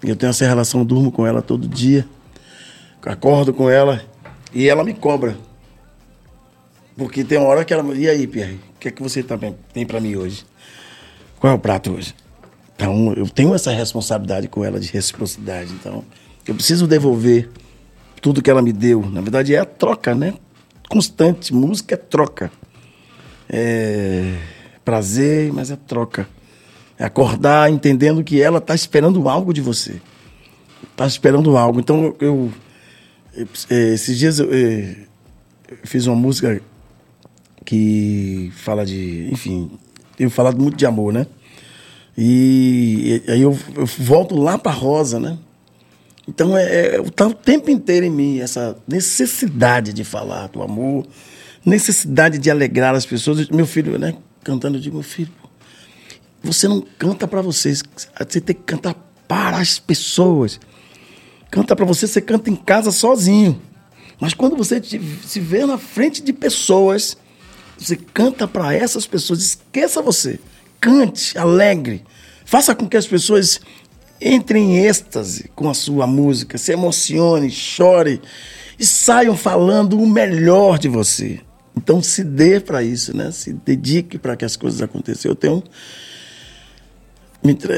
Eu 0.03 0.17
tenho 0.17 0.31
essa 0.31 0.47
relação, 0.47 0.85
durmo 0.85 1.13
com 1.13 1.27
ela 1.27 1.43
todo 1.43 1.69
dia, 1.69 2.07
acordo 3.05 3.53
com 3.53 3.69
ela 3.69 4.03
e 4.53 4.69
ela 4.69 4.83
me 4.83 4.95
cobra. 4.95 5.37
Porque 6.97 7.23
tem 7.25 7.39
uma 7.39 7.49
hora 7.49 7.65
que 7.65 7.73
ela. 7.73 7.95
E 7.95 8.09
aí, 8.09 8.27
Pierre, 8.27 8.61
o 8.77 8.79
que 8.79 8.89
é 8.89 8.91
que 8.91 9.03
você 9.03 9.23
também 9.23 9.57
tem 9.73 9.87
pra 9.87 10.01
mim 10.01 10.17
hoje? 10.17 10.45
Qual 11.39 11.53
é 11.53 11.57
o 11.57 11.59
prato 11.59 11.93
hoje? 11.93 12.15
Então, 12.75 13.13
eu 13.15 13.29
tenho 13.29 13.55
essa 13.55 13.71
responsabilidade 13.71 14.49
com 14.49 14.65
ela 14.65 14.81
de 14.81 14.91
reciprocidade. 14.91 15.73
Então, 15.73 16.05
eu 16.47 16.55
preciso 16.55 16.87
devolver 16.87 17.51
tudo 18.21 18.43
que 18.43 18.51
ela 18.51 18.63
me 18.63 18.73
deu. 18.73 19.03
Na 19.09 19.21
verdade, 19.21 19.55
é 19.55 19.59
a 19.59 19.65
troca, 19.65 20.15
né? 20.15 20.35
Constante. 20.89 21.55
Música 21.55 21.95
é 21.95 21.99
troca. 21.99 22.51
É 23.49 24.35
prazer, 24.91 25.53
mas 25.53 25.71
é 25.71 25.77
troca. 25.77 26.29
É 26.99 27.05
acordar 27.05 27.71
entendendo 27.71 28.25
que 28.25 28.43
ela 28.43 28.59
está 28.59 28.75
esperando 28.75 29.29
algo 29.29 29.55
de 29.55 29.61
você. 29.61 30.01
Está 30.91 31.07
esperando 31.07 31.57
algo. 31.57 31.79
Então, 31.79 32.17
eu, 32.21 32.51
eu- 33.37 33.43
eh, 33.71 33.95
esses 33.95 34.19
dias 34.19 34.41
eu, 34.41 34.49
eh, 34.53 34.97
eu 35.71 35.79
fiz 35.85 36.07
uma 36.09 36.17
música 36.17 36.61
que 37.65 38.51
fala 38.57 38.85
de, 38.85 39.29
enfim, 39.31 39.71
tenho 40.17 40.29
falado 40.29 40.61
muito 40.61 40.77
de 40.77 40.85
amor, 40.85 41.13
né? 41.13 41.25
E, 42.19 43.23
e 43.27 43.31
aí 43.31 43.43
eu, 43.43 43.57
eu 43.77 43.87
volto 43.87 44.35
lá 44.37 44.59
para 44.59 44.73
Rosa, 44.73 45.21
né? 45.21 45.39
Então 46.29 46.57
é, 46.57 46.97
é, 46.97 47.03
tá 47.15 47.29
o 47.29 47.35
tempo 47.35 47.71
inteiro 47.71 48.05
em 48.05 48.11
mim 48.11 48.41
essa 48.41 48.77
necessidade 48.89 49.93
de 49.93 50.03
falar 50.03 50.49
do 50.49 50.63
amor, 50.63 51.07
necessidade 51.65 52.39
de 52.39 52.51
alegrar 52.51 52.95
as 52.95 53.07
pessoas. 53.07 53.49
Meu 53.49 53.67
filho, 53.67 53.97
né, 53.99 54.15
cantando, 54.43 54.77
eu 54.77 54.81
digo, 54.81 54.97
meu 54.97 55.03
filho, 55.05 55.31
você 56.43 56.67
não 56.67 56.81
canta 56.99 57.29
para 57.29 57.43
vocês, 57.43 57.83
você 58.19 58.41
tem 58.41 58.55
que 58.57 58.63
cantar 58.63 58.95
para 59.29 59.59
as 59.59 59.79
pessoas. 59.79 60.59
Canta 61.51 61.75
para 61.77 61.85
você, 61.85 62.07
você 62.07 62.21
canta 62.21 62.49
em 62.51 62.57
casa 62.57 62.91
sozinho. 62.91 63.61
Mas 64.21 64.35
quando 64.35 64.57
você 64.57 64.81
te- 64.81 65.01
se 65.27 65.41
vê 65.41 65.65
na 65.67 65.79
frente 65.79 66.23
de 66.23 66.33
pessoas, 66.33 67.17
você 67.79 67.97
canta 67.97 68.47
para 68.47 68.75
essas 68.75 69.07
pessoas. 69.07 69.41
Esqueça 69.43 70.01
você. 70.03 70.39
Cante, 70.81 71.37
alegre. 71.37 72.05
Faça 72.45 72.75
com 72.75 72.89
que 72.89 72.97
as 72.97 73.07
pessoas 73.07 73.61
entrem 74.21 74.77
em 74.77 74.85
êxtase 74.85 75.51
com 75.55 75.69
a 75.69 75.75
sua 75.75 76.07
música, 76.07 76.59
se 76.59 76.73
emocione, 76.73 77.51
chore 77.51 78.21
e 78.79 78.85
saiam 78.85 79.37
falando 79.37 79.99
o 80.01 80.07
melhor 80.07 80.79
de 80.79 80.89
você. 80.89 81.41
Então 81.83 82.03
se 82.03 82.23
dê 82.23 82.61
para 82.61 82.83
isso, 82.83 83.17
né? 83.17 83.31
Se 83.31 83.53
dedique 83.53 84.19
para 84.19 84.37
que 84.37 84.45
as 84.45 84.55
coisas 84.57 84.83
aconteçam. 84.83 85.31
Eu 85.31 85.35
tenho 85.35 85.63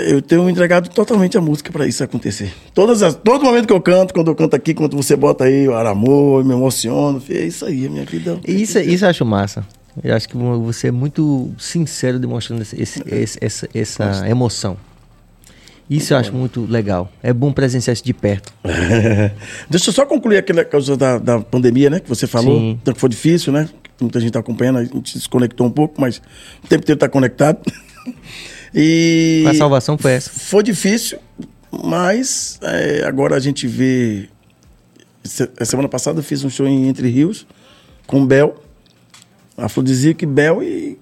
eu 0.08 0.20
tenho 0.20 0.50
entregado 0.50 0.88
totalmente 0.90 1.38
a 1.38 1.40
música 1.40 1.70
para 1.70 1.86
isso 1.86 2.02
acontecer. 2.02 2.52
Todas 2.74 3.00
as, 3.00 3.14
todo 3.14 3.44
momento 3.44 3.66
que 3.68 3.72
eu 3.72 3.80
canto, 3.80 4.12
quando 4.12 4.26
eu 4.28 4.34
canto 4.34 4.56
aqui, 4.56 4.74
quando 4.74 4.96
você 4.96 5.14
bota 5.14 5.44
aí 5.44 5.68
o 5.68 5.74
amor, 5.76 6.40
eu 6.40 6.44
me 6.44 6.52
emociono, 6.52 7.22
é 7.30 7.44
isso 7.46 7.64
aí, 7.64 7.86
a 7.86 7.90
minha 7.90 8.04
vida. 8.04 8.40
Isso, 8.44 8.80
isso 8.80 9.04
eu 9.04 9.08
acho 9.10 9.24
massa. 9.24 9.64
Eu 10.02 10.16
acho 10.16 10.28
que 10.28 10.36
você 10.36 10.88
é 10.88 10.90
muito 10.90 11.50
sincero 11.58 12.18
demonstrando 12.18 12.62
esse- 12.62 12.80
esse- 12.82 13.02
esse- 13.06 13.38
essa, 13.40 13.68
essa 13.72 14.28
emoção. 14.28 14.76
Isso 15.88 16.12
eu 16.14 16.16
acho 16.18 16.32
muito 16.32 16.64
legal. 16.64 17.12
É 17.22 17.32
bom 17.32 17.52
presenciar 17.52 17.92
isso 17.92 18.02
de 18.04 18.14
perto. 18.14 18.52
Deixa 19.70 19.90
eu 19.90 19.92
só 19.92 20.06
concluir 20.06 20.38
aquela 20.38 20.64
causa 20.64 20.96
da, 20.96 21.18
da 21.18 21.38
pandemia, 21.40 21.90
né? 21.90 22.00
Que 22.00 22.08
você 22.08 22.26
falou. 22.26 22.58
Sim. 22.58 22.78
Então, 22.82 22.94
que 22.94 22.98
foi 23.00 23.10
difícil, 23.10 23.52
né? 23.52 23.68
Muita 24.02 24.20
gente 24.20 24.28
está 24.30 24.40
acompanhando, 24.40 24.78
a 24.78 24.84
gente 24.84 25.10
se 25.10 25.18
desconectou 25.18 25.66
um 25.66 25.70
pouco, 25.70 26.00
mas 26.00 26.18
o 26.62 26.68
tempo 26.68 26.82
inteiro 26.82 26.96
está 26.96 27.08
conectado. 27.08 27.60
E 28.74 29.44
A 29.46 29.52
salvação 29.54 29.98
foi 29.98 30.12
essa. 30.12 30.30
Foi 30.30 30.62
difícil, 30.62 31.18
mas 31.70 32.58
é, 32.62 33.04
agora 33.04 33.36
a 33.36 33.38
gente 33.38 33.66
vê. 33.68 34.30
Se- 35.22 35.50
A 35.60 35.64
semana 35.66 35.90
passada 35.90 36.20
eu 36.20 36.22
fiz 36.22 36.42
um 36.42 36.48
show 36.48 36.66
em 36.66 36.88
Entre 36.88 37.06
Rios 37.10 37.46
com 38.06 38.24
Bel, 38.26 38.62
Afrodisíaco 39.58 40.24
e 40.24 40.26
Bel 40.26 40.62
e 40.62 40.98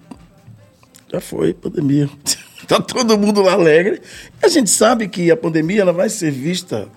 já 1.13 1.21
foi 1.21 1.53
pandemia. 1.53 2.09
tá 2.67 2.81
todo 2.81 3.17
mundo 3.17 3.41
lá 3.41 3.53
alegre. 3.53 4.01
A 4.43 4.49
gente 4.49 4.69
sabe 4.69 5.07
que 5.07 5.31
a 5.31 5.37
pandemia 5.37 5.79
ela 5.81 5.93
vai 5.93 6.09
ser 6.09 6.29
vista, 6.29 6.89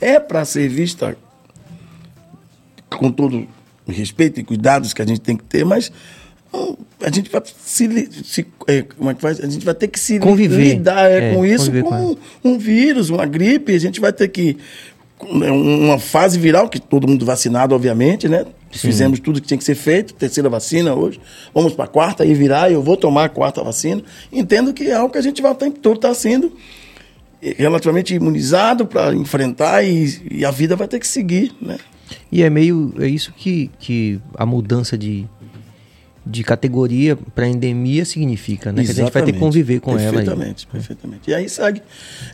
é 0.00 0.18
para 0.18 0.44
ser 0.44 0.68
vista 0.68 1.16
com 2.90 3.12
todo 3.12 3.46
respeito 3.92 4.40
e 4.40 4.44
cuidados 4.44 4.92
que 4.92 5.02
a 5.02 5.06
gente 5.06 5.20
tem 5.20 5.36
que 5.36 5.44
ter, 5.44 5.64
mas 5.64 5.90
hum, 6.52 6.76
a 7.02 7.10
gente 7.10 7.30
vai 7.30 7.42
se, 7.44 8.08
se 8.24 8.46
é, 8.66 8.82
como 8.82 9.10
é 9.10 9.14
que 9.14 9.20
faz? 9.20 9.40
A 9.40 9.48
gente 9.48 9.64
vai 9.64 9.74
ter 9.74 9.88
que 9.88 9.98
se 9.98 10.18
Conviver. 10.18 10.74
lidar 10.74 11.10
é, 11.10 11.30
É, 11.30 11.34
com 11.34 11.44
isso, 11.44 11.70
com 11.70 11.82
com 11.82 12.16
um, 12.44 12.58
vírus, 12.58 13.10
uma 13.10 13.26
gripe, 13.26 13.74
a 13.74 13.80
gente 13.80 14.00
vai 14.00 14.12
ter 14.12 14.28
que 14.28 14.56
né, 15.32 15.50
uma 15.50 15.98
fase 15.98 16.38
viral 16.38 16.68
que 16.68 16.78
todo 16.78 17.08
mundo 17.08 17.24
vacinado, 17.24 17.74
obviamente, 17.74 18.28
né? 18.28 18.44
Fizemos 18.70 19.18
tudo 19.18 19.40
que 19.40 19.46
tinha 19.46 19.56
que 19.56 19.64
ser 19.64 19.74
feito, 19.74 20.12
terceira 20.12 20.48
vacina 20.50 20.94
hoje, 20.94 21.18
vamos 21.54 21.72
para 21.72 21.86
a 21.86 21.88
quarta 21.88 22.24
e 22.24 22.34
virar, 22.34 22.70
eu 22.70 22.82
vou 22.82 22.98
tomar 22.98 23.24
a 23.24 23.28
quarta 23.28 23.64
vacina. 23.64 24.02
Entendo 24.30 24.74
que 24.74 24.84
é 24.84 24.94
algo 24.94 25.10
que 25.10 25.18
a 25.18 25.22
gente 25.22 25.40
vai 25.40 25.50
o 25.50 25.54
tempo 25.54 25.78
todo 25.78 25.96
estar 25.96 26.12
sendo 26.14 26.52
relativamente 27.40 28.14
imunizado 28.14 28.86
para 28.86 29.14
enfrentar 29.14 29.82
e, 29.84 30.20
e 30.30 30.44
a 30.44 30.50
vida 30.50 30.76
vai 30.76 30.88
ter 30.88 30.98
que 30.98 31.06
seguir, 31.06 31.54
né? 31.60 31.78
E 32.30 32.42
é 32.42 32.50
meio. 32.50 32.94
É 32.98 33.06
isso 33.06 33.32
que, 33.32 33.70
que 33.78 34.20
a 34.34 34.44
mudança 34.46 34.96
de, 34.96 35.26
de 36.24 36.42
categoria 36.42 37.16
para 37.16 37.48
endemia 37.48 38.04
significa, 38.04 38.72
né? 38.72 38.84
Que 38.84 38.90
a 38.90 38.94
gente 38.94 39.12
vai 39.12 39.22
ter 39.22 39.32
que 39.32 39.38
Exatamente. 39.38 39.38
conviver 39.38 39.80
com 39.80 39.98
ela. 39.98 40.12
Perfeitamente, 40.12 40.66
perfeitamente. 40.66 41.30
E 41.30 41.34
aí 41.34 41.48
segue. 41.48 41.82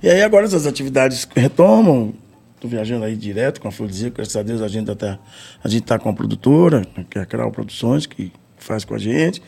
E 0.02 0.08
aí 0.08 0.22
agora 0.22 0.44
essas 0.46 0.66
atividades 0.66 1.26
retomam. 1.34 2.14
Estou 2.54 2.70
viajando 2.70 3.04
aí 3.04 3.14
direto 3.14 3.60
com 3.60 3.68
a 3.68 3.70
Florzinha, 3.70 4.10
graças 4.10 4.34
a 4.36 4.42
Deus 4.42 4.62
a 4.62 4.68
gente 4.68 4.90
está 4.90 5.18
a 5.62 5.68
gente 5.68 5.82
tá 5.82 5.98
com 5.98 6.08
a 6.08 6.12
produtora, 6.14 6.82
que 7.10 7.18
é 7.18 7.20
a 7.20 7.26
Crau 7.26 7.50
Produções, 7.50 8.06
que 8.06 8.32
faz 8.56 8.84
com 8.84 8.94
a 8.94 8.98
gente. 8.98 9.42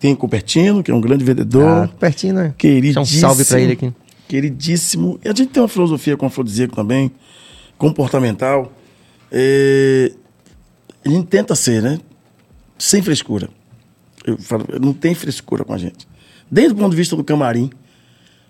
Tem 0.00 0.14
o 0.14 0.16
Cupertino, 0.16 0.82
que 0.82 0.90
é 0.90 0.94
um 0.94 1.00
grande 1.00 1.24
vendedor. 1.24 1.84
Ah, 1.84 1.88
pertinho, 2.00 2.34
né? 2.34 2.54
Queridíssimo. 2.58 3.02
Um 3.02 3.06
salve 3.06 3.44
pra 3.44 3.60
ele 3.60 3.74
aqui. 3.74 3.92
Queridíssimo. 4.26 5.20
E 5.22 5.28
a 5.28 5.34
gente 5.34 5.50
tem 5.50 5.62
uma 5.62 5.68
filosofia 5.68 6.16
com 6.16 6.24
a 6.24 6.28
Afrodisíaco 6.28 6.74
também, 6.74 7.12
comportamental. 7.78 8.72
É, 9.32 10.12
a 11.04 11.08
gente 11.08 11.26
tenta 11.26 11.54
ser, 11.54 11.82
né? 11.82 11.98
Sem 12.78 13.00
frescura. 13.00 13.48
Eu 14.26 14.36
falo, 14.38 14.66
não 14.80 14.92
tem 14.92 15.14
frescura 15.14 15.64
com 15.64 15.72
a 15.72 15.78
gente. 15.78 16.06
Desde 16.50 16.74
o 16.74 16.76
ponto 16.76 16.90
de 16.90 16.96
vista 16.96 17.16
do 17.16 17.24
camarim. 17.24 17.70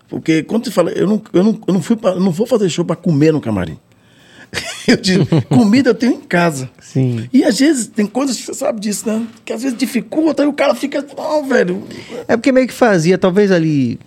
Porque 0.09 0.43
quando 0.43 0.65
você 0.65 0.71
fala, 0.71 0.91
eu 0.91 1.07
não, 1.07 1.21
eu 1.31 1.43
não, 1.43 1.59
eu 1.67 1.73
não, 1.73 1.81
fui 1.81 1.95
pra, 1.95 2.11
eu 2.11 2.19
não 2.19 2.31
vou 2.31 2.45
fazer 2.45 2.69
show 2.69 2.83
para 2.83 2.95
comer 2.95 3.31
no 3.31 3.39
camarim. 3.41 3.79
Eu 4.85 4.97
digo, 4.97 5.25
comida 5.45 5.89
eu 5.91 5.95
tenho 5.95 6.13
em 6.15 6.19
casa. 6.21 6.69
Sim. 6.79 7.27
E 7.31 7.43
às 7.43 7.57
vezes 7.57 7.87
tem 7.87 8.05
coisas 8.05 8.35
que 8.35 8.43
você 8.43 8.53
sabe 8.53 8.81
disso, 8.81 9.07
né? 9.07 9.25
Que 9.45 9.53
às 9.53 9.63
vezes 9.63 9.75
dificulta 9.77 10.43
e 10.43 10.45
o 10.45 10.51
cara 10.53 10.75
fica, 10.75 11.03
não, 11.17 11.47
velho. 11.47 11.87
É 12.27 12.35
porque 12.35 12.51
meio 12.51 12.67
que 12.67 12.73
fazia, 12.73 13.17
talvez 13.17 13.49
ali. 13.49 13.97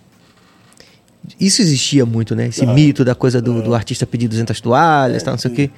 Isso 1.41 1.63
existia 1.63 2.05
muito, 2.07 2.37
né? 2.37 2.49
Esse 2.49 2.65
Ah. 2.65 2.73
mito 2.75 3.05
da 3.05 3.15
coisa 3.15 3.41
do, 3.41 3.63
do 3.63 3.75
artista 3.75 4.07
pedir 4.07 4.29
200 4.29 4.61
toalhas, 4.61 5.23
tal, 5.23 5.33
não 5.33 5.39
sei 5.39 5.51
o 5.51 5.55
quê. 5.55 5.71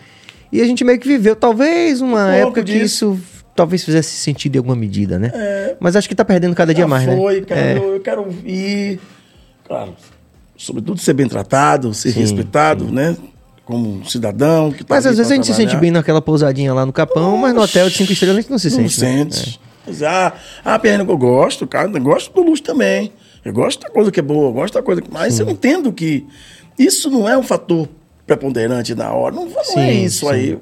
E 0.50 0.60
a 0.60 0.64
gente 0.64 0.82
meio 0.84 0.98
que 0.98 1.06
viveu, 1.06 1.36
talvez, 1.36 2.00
uma 2.00 2.26
Um 2.26 2.30
época 2.30 2.62
que 2.64 2.72
isso 2.72 3.18
talvez 3.54 3.84
fizesse 3.84 4.10
sentido 4.16 4.54
em 4.56 4.58
alguma 4.58 4.76
medida, 4.76 5.18
né? 5.18 5.30
Mas 5.80 5.96
acho 5.96 6.08
que 6.08 6.14
tá 6.14 6.24
perdendo 6.24 6.54
cada 6.54 6.72
dia 6.72 6.86
mais, 6.86 7.04
foi, 7.04 7.40
né? 7.40 7.46
cara, 7.46 7.60
É. 7.60 7.76
eu, 7.78 7.94
eu 7.94 8.00
quero 8.00 8.26
ir. 8.44 8.98
Claro, 9.66 9.94
sobretudo 10.56 11.00
ser 11.00 11.12
bem 11.12 11.28
tratado, 11.28 11.92
ser 11.92 12.12
Sim, 12.12 12.20
respeitado, 12.20 12.84
né? 12.90 13.16
Como 13.64 13.96
um 13.98 14.04
cidadão. 14.04 14.72
Que 14.72 14.82
tá 14.84 14.94
Mas 14.94 15.04
às 15.06 15.18
vezes 15.18 15.30
a 15.30 15.34
gente 15.34 15.44
se 15.46 15.52
sente 15.52 15.66
trabalhar. 15.68 15.80
bem 15.80 15.90
naquela 15.90 16.22
pousadinha 16.22 16.72
lá 16.72 16.86
no 16.86 16.92
Capão, 16.92 17.36
mas 17.36 17.52
no 17.54 17.60
hotel 17.60 17.90
de 17.90 17.96
cinco 17.98 18.12
estrelas 18.12 18.38
a 18.38 18.40
gente 18.40 18.50
não 18.50 18.58
se 18.58 18.70
Não 18.70 18.88
sente. 18.88 19.00
né? 19.02 19.30
sente. 19.30 19.60
Mas, 19.86 20.02
ah, 20.02 20.32
ah, 20.64 20.78
Pernambuco, 20.78 21.12
eu 21.12 21.18
gosto, 21.18 21.66
cara, 21.66 21.90
eu 21.92 22.00
gosto 22.00 22.32
do 22.32 22.42
luxo 22.42 22.62
também. 22.62 23.12
Eu 23.44 23.52
gosto 23.52 23.80
da 23.82 23.90
coisa 23.90 24.10
que 24.10 24.20
é 24.20 24.22
boa, 24.22 24.48
eu 24.48 24.52
gosto 24.52 24.74
da 24.74 24.82
coisa 24.82 25.02
que. 25.02 25.10
Mas 25.12 25.38
eu 25.38 25.48
entendo 25.50 25.92
que 25.92 26.26
isso 26.78 27.10
não 27.10 27.28
é 27.28 27.36
um 27.36 27.42
fator 27.42 27.88
preponderante 28.28 28.94
na 28.94 29.10
hora. 29.12 29.34
Não, 29.34 29.46
não 29.46 29.64
Sim, 29.64 29.80
é 29.80 29.92
isso 29.92 30.26
sim. 30.26 30.32
aí. 30.32 30.58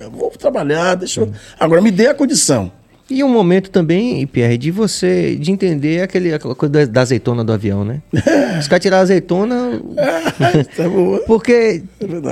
Eu 0.00 0.10
vou 0.10 0.30
trabalhar, 0.30 0.96
deixa 0.96 1.20
eu. 1.20 1.30
Agora 1.60 1.80
me 1.80 1.90
dê 1.92 2.08
a 2.08 2.14
condição. 2.14 2.72
E 3.10 3.22
um 3.22 3.28
momento 3.28 3.68
também, 3.70 4.26
Pierre, 4.26 4.56
de 4.56 4.70
você, 4.70 5.36
de 5.36 5.52
entender 5.52 6.00
aquele, 6.00 6.32
aquela 6.32 6.54
coisa 6.54 6.86
da- 6.86 7.02
azeitona 7.02 7.44
do 7.44 7.52
avião, 7.52 7.84
né? 7.84 8.00
Os 8.58 8.66
caras 8.66 8.82
tiraram 8.82 9.00
a 9.00 9.02
azeitona, 9.02 9.82
tá 10.74 10.88
boa. 10.88 11.18
porque 11.26 11.82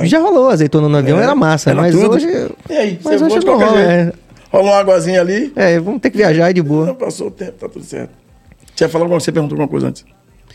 É 0.02 0.06
já 0.06 0.18
rolou 0.18 0.48
a 0.48 0.54
azeitona 0.54 0.88
no 0.88 0.96
avião, 0.96 1.20
É, 1.20 1.24
era 1.24 1.34
massa, 1.34 1.70
era 1.70 1.82
mas 1.82 1.94
tudo. 1.94 2.14
hoje... 2.14 2.26
E 2.70 2.72
aí, 2.74 2.98
mas 3.04 3.20
hoje 3.20 3.38
de 3.40 3.44
não 3.46 3.58
rola, 3.58 3.76
jeito. 3.84 4.18
Rola 4.50 4.64
uma 4.70 4.76
aguazinha 4.78 5.20
ali. 5.20 5.52
é. 5.54 5.74
É, 5.74 5.80
vamos 5.80 6.00
ter 6.00 6.08
que 6.08 6.16
viajar 6.16 6.46
aí 6.46 6.54
de 6.54 6.62
Não 6.62 6.68
boa. 6.68 6.94
passou 6.94 7.26
o 7.26 7.30
tempo, 7.30 7.52
tá 7.52 7.68
tudo 7.68 7.84
certo. 7.84 8.10
Você 8.74 8.84
ia 8.84 8.88
falar 8.88 9.04
alguma 9.04 9.20
você 9.20 9.30
perguntou 9.30 9.54
alguma 9.56 9.68
coisa 9.68 9.88
antes. 9.88 10.06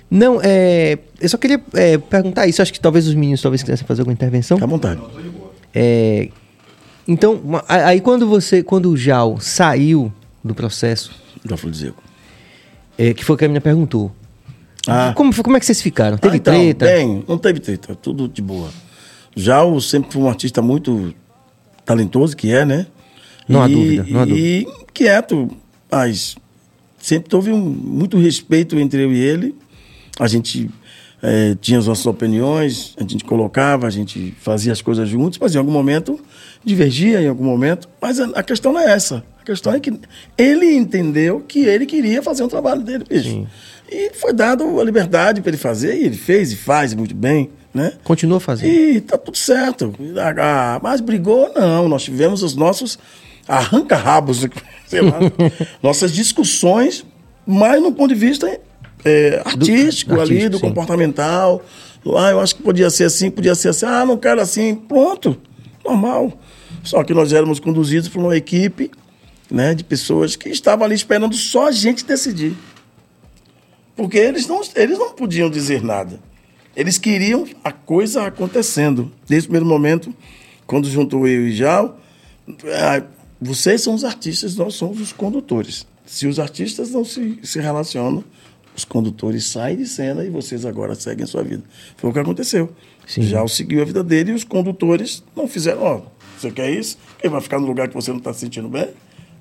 Não, 0.10 0.40
é, 0.42 0.98
eu 1.20 1.28
só 1.28 1.38
queria 1.38 1.62
é, 1.74 1.98
perguntar 1.98 2.48
isso, 2.48 2.62
acho 2.62 2.72
que 2.72 2.80
talvez 2.80 3.08
os 3.08 3.14
meninos 3.14 3.42
talvez 3.42 3.62
quisessem 3.62 3.86
fazer 3.86 4.02
alguma 4.02 4.14
intervenção. 4.14 4.58
Fica 4.58 4.66
à 4.66 4.70
vontade. 4.70 5.02
É, 5.76 6.30
então, 7.08 7.42
aí 7.68 8.00
quando 8.02 8.28
você, 8.28 8.64
quando 8.64 8.90
o 8.90 8.98
Jal 8.98 9.40
saiu 9.40 10.12
do 10.44 10.56
processo, 10.56 11.12
Do 11.44 11.54
afrodisíaco. 11.54 12.02
é, 12.98 13.14
que 13.14 13.24
foi 13.26 13.36
o 13.36 13.38
que 13.38 13.46
a 13.46 13.48
menina 13.48 13.62
perguntou, 13.62 14.12
Ah. 14.88 15.12
como, 15.16 15.34
foi- 15.34 15.44
como 15.44 15.58
é 15.58 15.60
que 15.60 15.66
vocês 15.66 15.82
ficaram? 15.82 16.18
Teve 16.18 16.36
Ah, 16.36 16.38
então, 16.38 16.54
treta? 16.54 16.86
Bem, 16.86 17.24
não 17.28 17.38
teve 17.38 17.60
treta, 17.60 17.94
tudo 17.96 18.28
de 18.30 18.42
boa. 18.42 18.70
Já 19.36 19.60
eu 19.62 19.80
sempre 19.82 20.12
fui 20.14 20.22
um 20.22 20.30
artista 20.30 20.62
muito 20.62 21.14
talentoso, 21.86 22.36
que 22.36 22.52
é, 22.52 22.66
né? 22.66 22.88
Não 23.48 23.62
há 23.62 23.70
E- 23.70 23.74
dúvida, 23.74 24.06
não 24.10 24.22
há 24.22 24.28
E 24.28 24.66
quieto, 24.94 25.50
mas 25.92 26.36
sempre 26.98 27.36
houve 27.36 27.52
um, 27.52 27.60
muito 27.60 28.18
respeito 28.18 28.78
entre 28.80 29.04
eu 29.04 29.12
e 29.14 29.20
ele. 29.20 29.56
A 30.20 30.28
gente 30.28 30.70
eh, 31.22 31.56
tinha 31.60 31.80
as 31.80 31.88
nossas 31.88 32.06
opiniões, 32.06 32.94
a 32.98 33.02
gente 33.02 33.24
colocava, 33.24 33.88
a 33.88 33.90
gente 33.90 34.36
fazia 34.40 34.72
as 34.72 34.82
coisas 34.82 35.10
juntos, 35.10 35.40
mas 35.40 35.56
em 35.56 35.58
algum 35.58 35.72
momento 35.72 36.20
divergia, 36.64 37.22
em 37.22 37.28
algum 37.28 37.44
momento. 37.44 37.90
Mas 38.02 38.20
a, 38.20 38.26
a 38.36 38.44
questão 38.44 38.74
não 38.74 38.80
é 38.80 38.92
essa. 38.92 39.24
A 39.42 39.44
questão 39.44 39.74
é 39.74 39.80
que 39.80 39.94
ele 40.38 40.76
entendeu 40.76 41.44
que 41.48 41.60
ele 41.60 41.86
queria 41.86 42.22
fazer 42.22 42.44
um 42.44 42.48
trabalho 42.48 42.82
dele, 42.82 43.04
bicho. 43.08 43.48
E 43.90 44.12
foi 44.14 44.34
dado 44.34 44.80
a 44.80 44.84
liberdade 44.84 45.42
para 45.42 45.50
ele 45.50 45.58
fazer, 45.58 45.98
e 45.98 46.06
ele 46.06 46.18
fez 46.18 46.52
e 46.52 46.56
faz 46.56 46.94
muito 46.94 47.16
bem, 47.16 47.50
né? 47.74 47.94
Continua 48.04 48.40
fazendo. 48.40 48.70
E 48.70 49.02
tá 49.02 49.18
tudo 49.18 49.38
certo. 49.38 49.94
Ah, 50.40 50.80
mas 50.84 51.00
brigou, 51.00 51.52
não. 51.56 51.88
Nós 51.88 52.04
tivemos 52.04 52.44
os 52.44 52.56
nossos 52.56 53.00
arranca-rabos, 53.48 54.46
sei 54.88 55.02
lá, 55.02 55.20
nossas 55.82 56.12
discussões, 56.12 57.06
mas 57.46 57.82
no 57.82 57.94
ponto 57.94 58.14
de 58.14 58.20
vista 58.20 58.60
é, 59.04 59.42
artístico, 59.46 60.14
ali, 60.14 60.22
artístico, 60.22 60.50
do 60.50 60.58
sim. 60.58 60.68
comportamental. 60.68 61.64
Ah, 62.18 62.32
eu 62.32 62.40
acho 62.40 62.56
que 62.56 62.64
podia 62.64 62.90
ser 62.90 63.06
assim, 63.06 63.30
podia 63.30 63.56
ser 63.56 63.70
assim. 63.70 63.86
Ah, 63.86 64.06
não 64.06 64.18
quero 64.18 64.42
assim. 64.42 64.76
Pronto, 64.76 65.38
normal. 65.84 66.40
Só 66.84 67.04
que 67.04 67.14
nós 67.14 67.34
éramos 67.34 67.60
conduzidos 67.60 68.08
por 68.08 68.20
uma 68.20 68.36
equipe 68.36 68.92
né, 69.52 69.74
de 69.74 69.84
pessoas 69.84 70.36
que 70.36 70.50
estavam 70.50 70.86
ali 70.86 70.96
esperando 70.96 71.36
só 71.36 71.68
a 71.68 71.72
gente 71.72 72.06
decidir. 72.06 72.56
Porque 73.96 74.18
eles 74.18 74.48
não, 74.48 74.62
eles 74.76 74.98
não 74.98 75.12
podiam 75.12 75.50
dizer 75.50 75.84
nada. 75.84 76.20
Eles 76.76 76.98
queriam 76.98 77.46
a 77.64 77.72
coisa 77.72 78.28
acontecendo. 78.28 79.12
Desde 79.28 79.48
o 79.48 79.50
primeiro 79.50 79.66
momento, 79.66 80.14
quando 80.66 80.88
juntou 80.90 81.28
eu 81.28 81.48
e 81.48 81.56
Jal, 81.56 82.00
ah, 82.66 83.02
vocês 83.42 83.82
são 83.82 83.94
os 83.94 84.04
artistas, 84.04 84.56
nós 84.56 84.76
somos 84.76 85.02
os 85.02 85.12
condutores. 85.12 85.88
Se 86.06 86.28
os 86.28 86.40
artistas 86.40 86.92
não 86.92 87.04
se, 87.04 87.40
se 87.44 87.60
relacionam, 87.60 88.24
os 88.78 88.86
condutores 88.86 89.46
saem 89.48 89.76
de 89.78 89.88
cena 89.88 90.24
e 90.24 90.30
vocês 90.30 90.64
agora 90.66 90.94
seguem 90.94 91.24
a 91.24 91.28
sua 91.28 91.42
vida. 91.44 91.64
Foi 91.98 92.12
o 92.12 92.14
que 92.14 92.20
aconteceu. 92.20 92.72
Sim. 93.08 93.24
Jal 93.24 93.48
seguiu 93.48 93.82
a 93.82 93.86
vida 93.86 94.04
dele 94.04 94.32
e 94.32 94.34
os 94.36 94.44
condutores 94.44 95.24
não 95.36 95.48
fizeram, 95.48 95.82
ó, 95.82 96.02
você 96.38 96.52
quer 96.52 96.70
isso? 96.70 96.98
Quem 97.20 97.32
vai 97.32 97.42
ficar 97.42 97.60
no 97.60 97.66
lugar 97.66 97.88
que 97.88 97.96
você 97.96 98.12
não 98.12 98.20
está 98.20 98.32
se 98.32 98.42
sentindo 98.42 98.70
bem? 98.70 98.90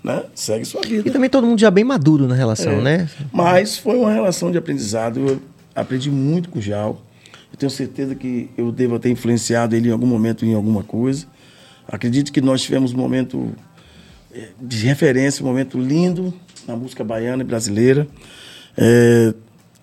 Né? 0.03 0.23
Segue 0.35 0.65
sua 0.65 0.81
vida. 0.83 1.07
E 1.07 1.13
também 1.13 1.29
todo 1.29 1.47
mundo 1.47 1.59
já 1.61 1.71
bem 1.71 1.85
maduro 1.85 2.27
na 2.27 2.35
relação, 2.35 2.73
É. 2.73 2.81
né? 2.81 3.11
Mas 3.33 3.77
foi 3.77 3.97
uma 3.99 4.11
relação 4.13 4.51
de 4.51 4.57
aprendizado. 4.57 5.19
Eu 5.21 5.43
aprendi 5.75 6.11
muito 6.11 6.49
com 6.49 6.59
o 6.59 6.63
Jal. 6.63 7.03
Eu 7.53 7.59
tenho 7.59 7.71
certeza 7.71 8.15
que 8.15 8.49
eu 8.57 8.73
devo 8.73 8.99
ter 8.99 9.11
influenciado 9.11 9.75
ele 9.77 9.89
em 9.89 9.93
algum 9.93 10.07
momento 10.07 10.47
em 10.47 10.55
alguma 10.55 10.83
coisa. 10.83 11.27
Acredito 11.89 12.33
que 12.33 12.41
nós 12.41 12.63
tivemos 12.63 12.93
um 12.95 12.97
momento 12.97 13.53
eh, 14.33 14.49
de 14.61 14.87
referência, 14.87 15.45
um 15.45 15.49
momento 15.49 15.79
lindo 15.79 16.33
na 16.67 16.77
música 16.77 17.03
baiana 17.05 17.43
e 17.43 17.47
brasileira. 17.47 18.07
É, 18.77 19.33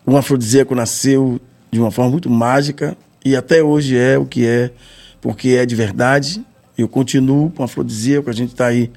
um 0.05 0.15
afrodisíaco 0.17 0.75
nasceu 0.75 1.39
de 1.71 1.79
uma 1.79 1.91
forma 1.91 2.11
muito 2.11 2.29
mágica 2.29 2.95
e 3.25 3.35
até 3.35 3.63
hoje 3.63 3.97
é 3.97 4.17
o 4.17 4.25
que 4.25 4.45
é, 4.45 4.71
porque 5.21 5.49
é 5.49 5.65
de 5.65 5.75
verdade. 5.75 6.43
Eu 6.77 6.87
continuo 6.87 7.51
com 7.51 7.63
afrodisíaco, 7.63 8.29
a 8.29 8.33
gente 8.33 8.51
está 8.51 8.67
aí 8.67 8.91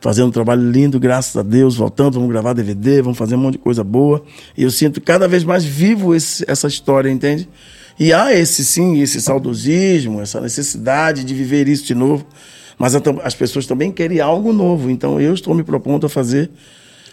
fazendo 0.00 0.28
um 0.28 0.32
trabalho 0.32 0.70
lindo, 0.70 1.00
graças 1.00 1.34
a 1.36 1.42
Deus, 1.42 1.76
voltando, 1.76 2.14
vamos 2.14 2.28
gravar 2.28 2.52
DVD, 2.52 3.00
vamos 3.00 3.16
fazer 3.16 3.36
um 3.36 3.38
monte 3.38 3.52
de 3.52 3.58
coisa 3.58 3.82
boa. 3.82 4.22
E 4.56 4.62
eu 4.62 4.70
sinto 4.70 5.00
cada 5.00 5.26
vez 5.26 5.44
mais 5.44 5.64
vivo 5.64 6.14
esse- 6.14 6.44
essa 6.46 6.68
história, 6.68 7.08
entende? 7.08 7.48
E 7.98 8.12
há 8.12 8.34
esse, 8.34 8.64
sim, 8.64 9.00
esse 9.00 9.20
saudosismo, 9.20 10.20
essa 10.20 10.40
necessidade 10.40 11.24
de 11.24 11.32
viver 11.32 11.68
isso 11.68 11.84
de 11.84 11.94
novo. 11.94 12.26
Mas 12.76 12.94
as 13.22 13.34
pessoas 13.34 13.66
também 13.66 13.90
querem 13.92 14.20
algo 14.20 14.52
novo. 14.52 14.90
Então 14.90 15.20
eu 15.20 15.32
estou 15.32 15.54
me 15.54 15.62
propondo 15.62 16.04
a 16.06 16.08
fazer 16.08 16.50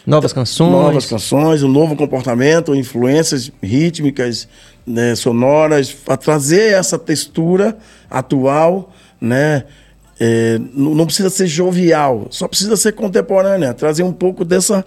Novas 0.06 0.32
canções. 0.32 0.70
novas 0.70 1.06
canções, 1.06 1.62
um 1.62 1.68
novo 1.68 1.94
comportamento, 1.96 2.74
influências 2.74 3.50
rítmicas, 3.62 4.48
né, 4.86 5.14
sonoras, 5.14 5.92
para 5.92 6.16
trazer 6.16 6.72
essa 6.72 6.98
textura 6.98 7.76
atual, 8.10 8.92
né, 9.20 9.64
é, 10.20 10.58
não 10.74 11.06
precisa 11.06 11.30
ser 11.30 11.46
jovial, 11.46 12.26
só 12.30 12.46
precisa 12.48 12.76
ser 12.76 12.92
contemporânea, 12.92 13.72
trazer 13.74 14.02
um 14.02 14.12
pouco 14.12 14.44
dessa, 14.44 14.84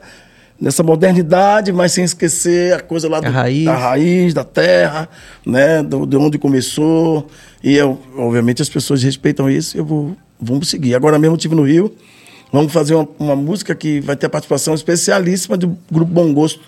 dessa 0.60 0.84
modernidade, 0.84 1.72
mas 1.72 1.94
sem 1.94 2.04
esquecer 2.04 2.74
a 2.74 2.80
coisa 2.82 3.08
lá 3.10 3.20
do- 3.22 3.28
A 3.28 3.30
raiz. 3.30 3.66
da 3.66 3.76
raiz, 3.76 4.34
da 4.34 4.44
terra, 4.44 5.10
né, 5.46 5.82
do, 5.82 6.06
de 6.06 6.18
onde 6.18 6.38
começou. 6.38 7.28
E 7.64 7.76
eu, 7.76 8.00
obviamente 8.18 8.62
as 8.62 8.70
pessoas 8.70 9.02
respeitam 9.02 9.50
isso, 9.50 9.78
eu 9.78 9.86
vou 9.86 10.16
vamos 10.40 10.70
seguir. 10.70 10.94
Agora 10.96 11.18
mesmo 11.18 11.34
eu 11.34 11.38
estive 11.38 11.56
no 11.56 11.64
Rio, 11.64 11.94
vamos 12.52 12.72
fazer 12.72 12.96
uma, 12.96 13.08
uma 13.20 13.36
música 13.36 13.74
que 13.76 14.00
vai 14.02 14.16
ter 14.16 14.26
a 14.26 14.30
participação 14.30 14.74
especialíssima 14.74 15.58
do 15.58 15.78
grupo 15.92 16.12
Bom 16.12 16.34
Gosto, 16.34 16.62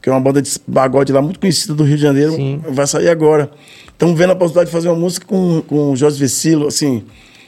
que 0.00 0.08
é 0.08 0.12
uma 0.12 0.20
banda 0.20 0.42
de 0.42 0.58
pagode 0.60 1.12
lá 1.12 1.22
muito 1.22 1.38
conhecida 1.38 1.74
do 1.74 1.84
Rio 1.84 1.96
de 1.96 2.02
Janeiro, 2.02 2.32
Sim. 2.32 2.60
vai 2.68 2.86
sair 2.86 3.08
agora. 3.08 3.50
Estamos 3.86 4.18
vendo 4.18 4.30
a 4.32 4.36
possibilidade 4.36 4.66
de 4.70 4.72
fazer 4.72 4.88
uma 4.88 4.96
música 4.98 5.24
com, 5.26 5.62
com 5.62 5.92
o 5.92 5.96
Jorge 5.96 6.18
Vecilo, 6.18 6.66
assim. 6.66 7.04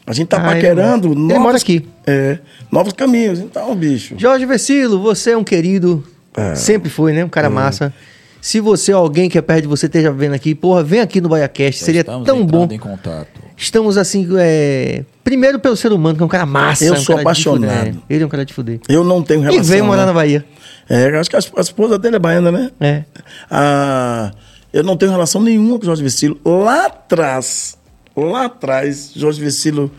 A 0.06 0.12
gente 0.12 0.28
tá 0.28 0.36
ele 0.36 0.46
paquerando 0.46 1.08
mora- 1.08 1.18
ele 1.20 1.28
novos, 1.28 1.42
mora 1.42 1.56
aqui. 1.56 1.88
É, 2.06 2.38
novos 2.70 2.92
caminhos. 2.92 3.40
Então, 3.40 3.74
bicho. 3.74 4.14
Jorge 4.18 4.44
Vecilo, 4.46 5.00
você 5.00 5.30
é 5.32 5.36
um 5.36 5.42
querido. 5.42 6.04
É. 6.36 6.54
Sempre 6.54 6.90
foi, 6.90 7.12
né? 7.12 7.24
Um 7.24 7.28
cara 7.28 7.48
massa. 7.50 7.92
Se 8.40 8.60
você 8.60 8.92
ou 8.92 9.00
alguém 9.00 9.28
que 9.30 9.38
é 9.38 9.42
perto 9.42 9.62
de 9.62 9.68
você 9.68 9.86
esteja 9.86 10.12
vendo 10.12 10.34
aqui, 10.34 10.54
porra, 10.54 10.82
vem 10.82 11.00
aqui 11.00 11.20
no 11.20 11.28
BaiaCast. 11.30 11.82
Seria 11.82 12.04
tão 12.04 12.44
bom. 12.44 12.68
em 12.70 12.78
contato. 12.78 13.40
Estamos 13.56 13.96
assim, 13.96 14.28
é... 14.38 15.04
primeiro 15.22 15.58
pelo 15.60 15.76
ser 15.76 15.92
humano, 15.92 16.16
que 16.16 16.22
é 16.22 16.26
um 16.26 16.28
cara 16.28 16.44
massa. 16.44 16.84
Eu 16.84 16.94
um 16.94 16.96
sou 16.96 17.16
apaixonado. 17.18 18.02
Ele 18.10 18.22
é 18.22 18.26
um 18.26 18.28
cara 18.28 18.44
de 18.44 18.52
fuder. 18.52 18.80
Eu 18.88 19.04
não 19.04 19.22
tenho 19.22 19.40
relação. 19.40 19.62
E 19.62 19.66
veio 19.66 19.84
morar 19.84 20.02
né? 20.02 20.06
na 20.06 20.12
Bahia. 20.12 20.44
É, 20.88 21.16
acho 21.18 21.30
que 21.30 21.36
a, 21.36 21.40
a 21.56 21.60
esposa 21.60 21.98
dele 21.98 22.16
é 22.16 22.18
baiana, 22.18 22.50
né? 22.50 22.70
É. 22.80 23.04
Ah, 23.50 24.32
eu 24.72 24.82
não 24.82 24.96
tenho 24.96 25.12
relação 25.12 25.40
nenhuma 25.40 25.76
com 25.78 25.82
o 25.82 25.86
Jorge 25.86 26.02
Vecilo. 26.02 26.38
Lá 26.44 26.86
atrás, 26.86 27.78
lá 28.16 28.46
atrás, 28.46 29.12
Jorge 29.14 29.40
Vecilo, 29.40 29.90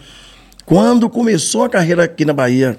quando 0.66 1.10
começou 1.10 1.64
a 1.64 1.70
carreira 1.70 2.04
aqui 2.04 2.26
na 2.26 2.34
Bahia, 2.34 2.78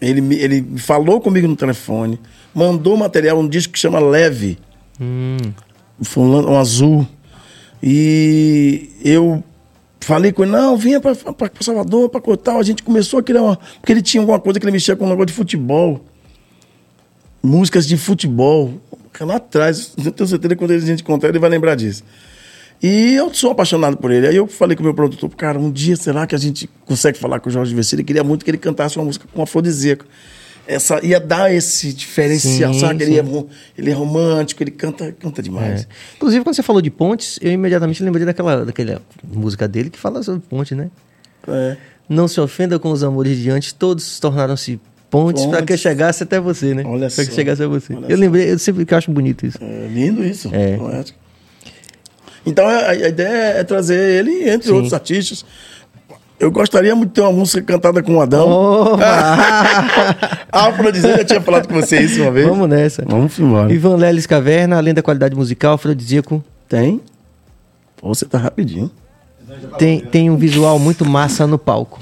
ele, 0.00 0.20
me- 0.22 0.36
ele 0.36 0.66
falou 0.78 1.20
comigo 1.20 1.46
no 1.46 1.54
telefone, 1.54 2.18
mandou 2.54 2.96
material, 2.96 3.38
um 3.38 3.46
disco 3.46 3.74
que 3.74 3.78
chama 3.78 4.00
Leve, 4.00 4.58
um, 5.00 5.36
lan- 6.16 6.46
um 6.50 6.58
azul. 6.58 7.06
E 7.82 8.90
eu 9.04 9.42
falei 10.04 10.32
com 10.32 10.42
ele, 10.42 10.52
não, 10.52 10.76
vinha 10.76 11.00
para 11.00 11.14
Salvador, 11.60 12.08
para 12.08 12.20
Cotal. 12.20 12.58
A 12.58 12.62
gente 12.62 12.82
começou 12.82 13.20
a 13.20 13.22
criar 13.22 13.42
uma. 13.42 13.56
Porque 13.56 13.92
ele 13.92 14.02
tinha 14.02 14.20
alguma 14.20 14.40
coisa 14.40 14.58
que 14.58 14.64
ele 14.64 14.72
mexia 14.72 14.96
com 14.96 15.04
um 15.06 15.08
negócio 15.08 15.26
de 15.26 15.32
futebol 15.32 16.04
músicas 17.42 17.86
de 17.86 17.96
futebol. 17.96 18.80
Lá 19.20 19.36
atrás, 19.36 19.92
eu 20.02 20.12
tenho 20.12 20.28
certeza 20.28 20.54
que 20.54 20.58
quando 20.58 20.70
a 20.70 20.78
gente 20.78 21.02
encontrar, 21.02 21.28
ele 21.28 21.38
vai 21.38 21.50
lembrar 21.50 21.74
disso. 21.74 22.02
E 22.82 23.14
eu 23.14 23.32
sou 23.32 23.50
apaixonado 23.50 23.96
por 23.96 24.10
ele. 24.10 24.26
Aí 24.26 24.36
eu 24.36 24.46
falei 24.46 24.76
com 24.76 24.82
o 24.82 24.84
meu 24.84 24.94
produtor, 24.94 25.30
cara, 25.30 25.58
um 25.58 25.70
dia 25.70 25.94
será 25.96 26.26
que 26.26 26.34
a 26.34 26.38
gente 26.38 26.68
consegue 26.84 27.18
falar 27.18 27.38
com 27.38 27.48
o 27.48 27.52
Jorge 27.52 27.74
Vecino? 27.74 28.00
Ele 28.00 28.06
queria 28.06 28.24
muito 28.24 28.44
que 28.44 28.50
ele 28.50 28.58
cantasse 28.58 28.96
uma 28.96 29.04
música 29.04 29.28
com 29.32 29.42
afrodisíaco. 29.42 30.04
Essa, 30.66 31.04
ia 31.04 31.18
dar 31.18 31.52
esse 31.52 31.92
diferencial, 31.92 32.72
Sim, 32.72 32.80
sabe? 32.80 33.02
Ele, 33.04 33.18
é, 33.18 33.24
sim. 33.24 33.28
ro- 33.30 33.48
ele 33.76 33.90
é 33.90 33.92
romântico, 33.92 34.62
ele 34.62 34.70
canta, 34.70 35.10
canta 35.12 35.42
demais. 35.42 35.82
É. 35.82 35.86
Inclusive, 36.16 36.44
quando 36.44 36.54
você 36.54 36.62
falou 36.62 36.80
de 36.80 36.90
pontes, 36.90 37.38
eu 37.42 37.50
imediatamente 37.50 38.02
lembrei 38.02 38.24
daquela, 38.24 38.64
daquela 38.64 39.02
música 39.24 39.66
dele 39.66 39.90
que 39.90 39.98
fala 39.98 40.22
sobre 40.22 40.40
ponte, 40.48 40.74
né? 40.74 40.88
É. 41.48 41.76
Não 42.08 42.28
se 42.28 42.40
ofenda 42.40 42.78
com 42.78 42.90
os 42.92 43.02
amores 43.02 43.38
de 43.38 43.50
antes, 43.50 43.72
todos 43.72 44.20
tornaram-se 44.20 44.80
pontes 45.10 45.44
para 45.46 45.62
que 45.62 45.76
chegasse 45.76 46.22
até 46.22 46.38
você, 46.40 46.74
né? 46.74 46.84
Olha 46.86 47.10
Para 47.10 47.26
que 47.26 47.34
chegasse 47.34 47.62
a 47.62 47.66
você. 47.66 47.94
Olha 47.94 48.06
eu 48.08 48.16
só. 48.16 48.20
lembrei, 48.22 48.52
eu 48.52 48.58
sempre 48.58 48.84
que 48.86 48.94
acho 48.94 49.10
bonito 49.10 49.44
isso. 49.44 49.58
É 49.60 49.88
lindo 49.88 50.24
isso. 50.24 50.48
É. 50.52 50.76
poético. 50.76 51.18
Então 52.46 52.66
a, 52.66 52.88
a 52.88 52.94
ideia 53.08 53.58
é 53.58 53.64
trazer 53.64 53.98
ele 53.98 54.48
entre 54.48 54.68
Sim. 54.68 54.74
outros 54.74 54.92
artistas. 54.92 55.44
Eu 56.40 56.50
gostaria 56.50 56.94
muito 56.96 57.10
de 57.10 57.14
ter 57.14 57.20
uma 57.20 57.32
música 57.32 57.62
cantada 57.62 58.02
com 58.02 58.16
o 58.16 58.20
Adão. 58.20 58.48
Opa! 58.48 59.04
A 60.50 60.66
Afrodisíaca 60.68 61.18
já 61.18 61.24
tinha 61.24 61.40
falado 61.40 61.68
com 61.68 61.74
você 61.74 62.00
isso 62.00 62.20
uma 62.22 62.32
vez. 62.32 62.46
Vamos 62.48 62.68
nessa. 62.68 63.04
Vamos 63.06 63.38
embora. 63.38 63.72
Ivan 63.72 63.96
Leles 63.96 64.26
Caverna, 64.26 64.76
além 64.76 64.92
da 64.92 65.02
qualidade 65.02 65.34
musical, 65.36 65.74
afrodisíaco, 65.74 66.42
Tem? 66.68 67.00
Pô, 67.96 68.08
você 68.08 68.24
tá 68.26 68.38
rapidinho. 68.38 68.90
tem, 69.78 70.00
tem 70.00 70.30
um 70.30 70.36
visual 70.36 70.78
muito 70.80 71.04
massa 71.04 71.46
no 71.46 71.56
palco. 71.58 72.00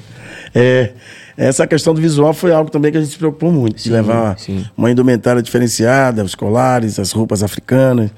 É, 0.55 0.93
essa 1.37 1.67
questão 1.67 1.93
do 1.95 2.01
visual 2.01 2.33
foi 2.33 2.53
algo 2.53 2.71
também 2.71 2.91
que 2.91 2.97
a 2.99 3.01
gente 3.01 3.13
se 3.13 3.19
preocupou 3.19 3.53
muito. 3.53 3.77
de 3.77 3.83
Sim, 3.83 3.91
levar 3.91 4.39
sim. 4.39 4.65
uma 4.77 4.91
indumentária 4.91 5.43
diferenciada, 5.43 6.25
os 6.25 6.35
colares, 6.35 6.99
as 6.99 7.13
roupas 7.13 7.43
africanas. 7.43 8.11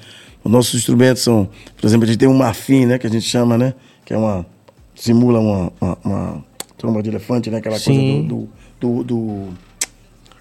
Os 0.45 0.51
nossos 0.51 0.75
instrumentos 0.75 1.23
são, 1.23 1.49
por 1.77 1.87
exemplo, 1.87 2.05
a 2.05 2.07
gente 2.07 2.19
tem 2.19 2.29
um 2.29 2.35
marfim, 2.35 2.87
né? 2.87 2.99
Que 2.99 3.07
a 3.07 3.11
gente 3.11 3.27
chama, 3.29 3.59
né? 3.59 3.75
Que 4.05 4.15
é 4.15 4.17
uma. 4.17 4.47
Simula 4.95 5.39
uma, 5.41 5.73
uma, 5.81 5.99
uma 6.05 6.45
tromba 6.77 7.03
de 7.03 7.11
elefante, 7.11 7.51
né? 7.51 7.59
Aquela 7.59 7.79
Sim. 7.79 7.95
coisa 7.95 8.03
do, 8.29 8.49
do, 8.81 9.03
do, 9.03 9.05
do- 9.05 9.49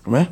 Como 0.04 0.18
é? 0.18 0.28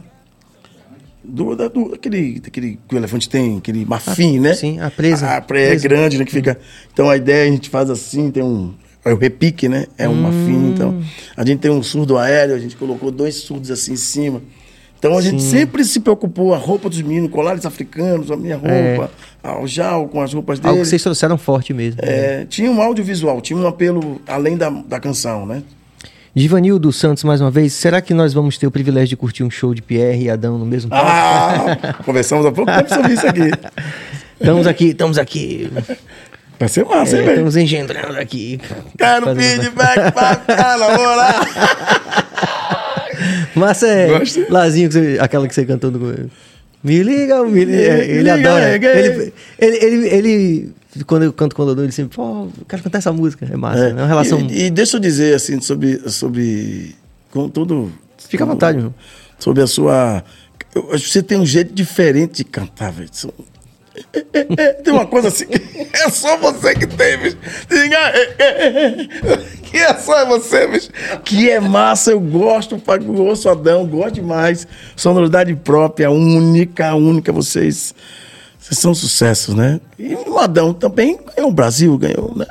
Do, 1.24 1.56
da- 1.56 1.68
do, 1.68 1.94
aquele, 1.94 2.40
daquele 2.40 2.80
que 2.88 2.96
o 2.96 2.98
elefante 2.98 3.30
tem, 3.30 3.58
aquele 3.58 3.86
marfim, 3.86 4.40
né? 4.40 4.54
sim, 4.54 4.80
a 4.80 4.90
presa. 4.90 5.36
A 5.36 5.42
presa 5.42 5.66
é 5.66 5.70
Presa. 5.70 5.88
grande, 5.88 6.18
né? 6.18 6.26
Que 6.26 6.32
fica. 6.32 6.60
Então 6.94 7.10
a 7.10 7.18
ideia 7.18 7.48
a 7.48 7.52
gente 7.52 7.70
faz 7.70 7.90
assim, 7.90 8.32
tem 8.32 8.42
um. 8.42 8.74
É 9.06 9.14
o 9.14 9.18
repique, 9.18 9.70
né? 9.70 9.86
É 9.98 10.10
um 10.10 10.14
Hum. 10.14 10.22
marfim. 10.22 10.68
Então, 10.70 10.94
a 11.38 11.46
gente 11.46 11.60
tem 11.60 11.72
um 11.72 11.82
surdo 11.82 12.18
aéreo, 12.18 12.54
a 12.56 12.60
gente 12.60 12.76
colocou 12.76 13.12
dois 13.12 13.36
surdos 13.36 13.72
assim 13.72 13.94
em 13.94 13.98
cima. 13.98 14.42
Então 15.00 15.18
a 15.18 15.22
gente 15.22 15.42
sempre 15.42 15.84
se 15.86 16.02
preocupou, 16.02 16.54
a 16.54 16.58
roupa 16.58 16.90
dos 16.90 17.02
meninos, 17.02 17.32
colares 17.32 17.66
africanos, 17.66 18.30
a 18.30 18.36
minha 18.36 18.58
roupa, 18.58 19.10
o 19.62 19.66
jal 19.68 20.08
com 20.10 20.22
as 20.22 20.34
roupas 20.34 20.60
É. 20.60 20.62
Algo 20.64 20.74
dele. 20.74 20.84
que 20.84 20.90
vocês 20.90 21.02
trouxeram 21.02 21.38
forte 21.38 21.74
mesmo. 21.74 22.02
É, 22.04 22.46
tinha 22.50 22.70
um 22.70 22.82
audiovisual, 22.82 23.40
tinha 23.40 23.58
um 23.58 23.66
apelo 23.66 24.22
além 24.28 24.58
da, 24.58 24.70
da 24.70 25.00
canção, 25.00 25.46
né? 25.46 25.64
Givanildo 26.36 26.92
Santos, 26.94 27.24
mais 27.24 27.42
uma 27.42 27.50
vez, 27.50 27.74
será 27.74 28.02
que 28.02 28.14
nós 28.14 28.34
vamos 28.34 28.58
ter 28.58 28.68
o 28.68 28.72
privilégio 28.72 29.10
de 29.10 29.16
curtir 29.18 29.44
um 29.44 29.50
show 29.50 29.74
de 29.74 29.82
Pierre 29.82 30.26
e 30.26 30.30
Adão 30.30 30.58
no 30.60 30.66
mesmo 30.66 30.90
palco? 30.92 31.08
Ah! 31.10 31.94
conversamos 32.06 32.46
há 32.46 32.52
pouco 32.52 32.72
tempo 32.72 32.90
sobre 32.94 33.14
isso 33.14 33.26
aqui. 33.28 33.52
Estamos 34.40 34.68
aqui, 34.68 34.86
estamos 34.86 35.18
aqui. 35.18 35.70
Vai 36.58 36.70
ser 36.70 36.86
massa, 36.86 37.16
É, 37.16 37.20
hein, 37.20 37.26
velho? 37.26 37.32
estamos 37.34 37.56
engendrando 37.58 38.18
aqui. 38.20 38.60
Quero 38.98 39.26
Fazendo- 39.26 39.62
feedback 39.64 40.12
pra 40.14 40.36
cá, 40.38 40.78
namorar. 40.78 42.76
Massa 43.56 43.88
é 43.88 44.20
Gosta? 44.20 44.46
Lazinho, 44.50 44.90
que 44.90 44.94
você- 44.96 45.18
aquela 45.20 45.48
que 45.48 45.54
você 45.56 45.66
cantou 45.66 45.92
no. 45.92 46.30
Me 46.84 47.04
liga, 47.04 47.44
me 47.44 47.66
liga. 47.66 47.94
Me 47.94 48.02
Ele 48.02 48.18
liga, 48.20 48.34
adora. 48.36 48.66
é, 48.70 48.76
é. 48.86 49.00
Ele, 49.00 49.34
ele, 49.60 49.76
ele, 49.86 50.08
ele- 50.08 50.74
quando 51.06 51.24
eu 51.24 51.34
canto 51.34 51.56
com 51.56 51.64
o 51.64 51.66
Dodô, 51.66 51.84
ele 51.84 51.92
sempre, 51.92 52.16
pô, 52.16 52.48
quero 52.68 52.82
cantar 52.84 53.00
essa 53.00 53.12
música. 53.12 53.48
É 53.52 53.56
massa. 53.58 53.90
É, 53.90 53.94
uma 53.94 54.08
relação. 54.08 54.40
E, 54.50 54.66
e 54.66 54.70
deixa 54.70 54.98
eu 54.98 55.02
dizer, 55.02 55.36
assim, 55.36 55.60
sobre. 55.62 56.00
sobre 56.10 56.96
com 57.32 57.50
tudo. 57.50 57.92
Fica 58.30 58.44
à 58.44 58.48
vontade, 58.48 58.78
meu. 58.78 58.94
Sobre 59.38 59.62
a 59.64 59.68
sua. 59.68 60.24
eu 60.74 60.90
acho 60.94 61.06
que 61.06 61.12
Você 61.12 61.22
tem 61.24 61.38
um 61.38 61.46
jeito 61.46 61.74
diferente 61.74 62.38
de 62.38 62.44
cantar, 62.44 62.92
velho. 62.92 63.10
Tem 64.84 64.94
uma 64.94 65.06
coisa 65.06 65.28
assim 65.28 65.46
que 65.46 65.88
é 65.94 66.10
só 66.10 66.38
você 66.38 66.74
que 66.76 66.88
tem, 66.88 67.18
bicho. 67.18 67.38
Diga, 67.70 67.98
é, 67.98 68.36
é, 68.40 68.78
é, 68.78 69.38
que 69.64 69.78
é 69.78 69.94
só 69.96 70.26
você, 70.26 70.68
bicho. 70.68 70.90
Que 71.24 71.50
é 71.50 71.60
massa, 71.60 72.12
eu 72.12 72.20
gosto, 72.20 72.82
ouço 73.18 73.50
Adão, 73.50 73.86
gosto 73.86 74.16
demais. 74.16 74.68
Sonoridade 74.96 75.56
própria, 75.56 76.10
única, 76.10 76.94
única. 76.96 77.32
Vocês, 77.32 77.94
vocês 78.58 78.80
são 78.80 78.94
sucessos, 78.94 79.56
né? 79.56 79.80
E 79.98 80.14
o 80.16 80.38
Adão 80.38 80.74
também 80.74 81.20
ganhou 81.36 81.52
o 81.52 81.54
Brasil, 81.54 81.98
ganhou, 81.98 82.34
né? 82.36 82.46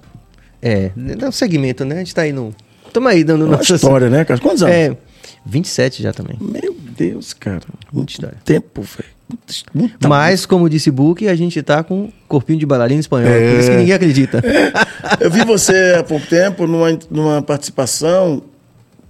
É, 0.60 0.90
é 1.20 1.28
um 1.28 1.32
segmento, 1.32 1.84
né? 1.84 1.96
A 1.96 1.98
gente 1.98 2.14
tá 2.14 2.22
aí 2.22 2.32
no. 2.32 2.54
Tamo 2.92 3.08
aí 3.08 3.22
dando 3.22 3.44
Uma 3.44 3.58
nossa. 3.58 3.74
história, 3.74 4.10
né, 4.10 4.24
cara? 4.24 4.40
Quantos 4.40 4.62
anos? 4.62 4.74
É, 4.74 4.96
27 5.44 6.02
já 6.02 6.12
também. 6.12 6.36
Meu 6.40 6.74
Deus, 6.74 7.32
cara. 7.32 7.62
Muito 7.92 8.10
história. 8.10 8.38
tempo, 8.44 8.82
velho. 8.82 9.17
Muito- 9.28 9.54
muita 9.74 10.08
Mas, 10.08 10.46
como 10.46 10.68
disse 10.70 10.90
Book, 10.90 11.28
a 11.28 11.34
gente 11.34 11.62
tá 11.62 11.82
com 11.82 12.04
um 12.04 12.12
corpinho 12.26 12.58
de 12.58 12.64
bailarina 12.66 13.00
espanhol. 13.00 13.30
É. 13.30 13.50
Por 13.52 13.60
isso 13.60 13.70
que 13.70 13.76
ninguém 13.76 13.94
acredita. 13.94 14.42
Eu 15.20 15.30
vi 15.30 15.44
você 15.44 15.96
há 15.98 16.02
pouco 16.02 16.26
tempo 16.26 16.66
numa, 16.66 16.98
numa 17.10 17.42
participação 17.42 18.42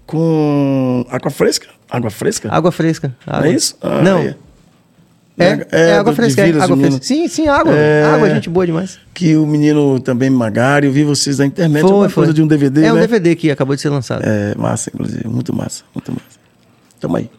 com 0.07 1.05
água 1.11 1.31
fresca. 1.31 1.69
Água 1.91 2.11
fresca? 2.11 2.49
Água 2.53 2.73
fresca. 2.73 3.17
Água. 3.27 3.41
Não 3.43 3.47
é 3.47 3.55
isso? 3.55 3.77
Ah, 3.81 4.03
Não. 4.03 4.19
é. 4.19 4.35
É, 5.41 5.67
é, 5.71 5.93
água 5.93 6.13
do- 6.13 6.17
de 6.17 6.17
fresca. 6.17 6.43
É, 6.45 6.61
água 6.61 6.77
fresca. 6.77 7.01
Sim, 7.01 7.29
sim, 7.29 7.47
água. 7.47 7.73
É. 7.73 8.03
Água, 8.13 8.29
gente 8.31 8.51
boa 8.51 8.67
demais. 8.67 8.99
Que 9.15 9.37
o 9.37 9.47
menino 9.47 10.01
também 10.01 10.29
Magari, 10.29 10.87
eu 10.87 10.93
vi 10.93 11.05
vocês 11.05 11.39
na 11.39 11.47
internet. 11.47 11.85
alguma 11.85 12.11
coisa 12.11 12.35
de 12.35 12.43
um 12.43 12.47
DVD, 12.49 12.85
É 12.87 12.93
um 12.93 12.97
né? 12.97 13.03
DVD 13.03 13.37
que 13.37 13.49
acabou 13.49 13.77
de 13.77 13.81
ser 13.81 13.89
lançado. 13.89 14.23
É, 14.25 14.55
massa, 14.57 14.91
inclusive. 14.93 15.29
Muito 15.29 15.55
massa, 15.55 15.85
muito 15.95 16.11
massa. 16.11 16.25
Tamo 16.99 17.17
aí. 17.17 17.31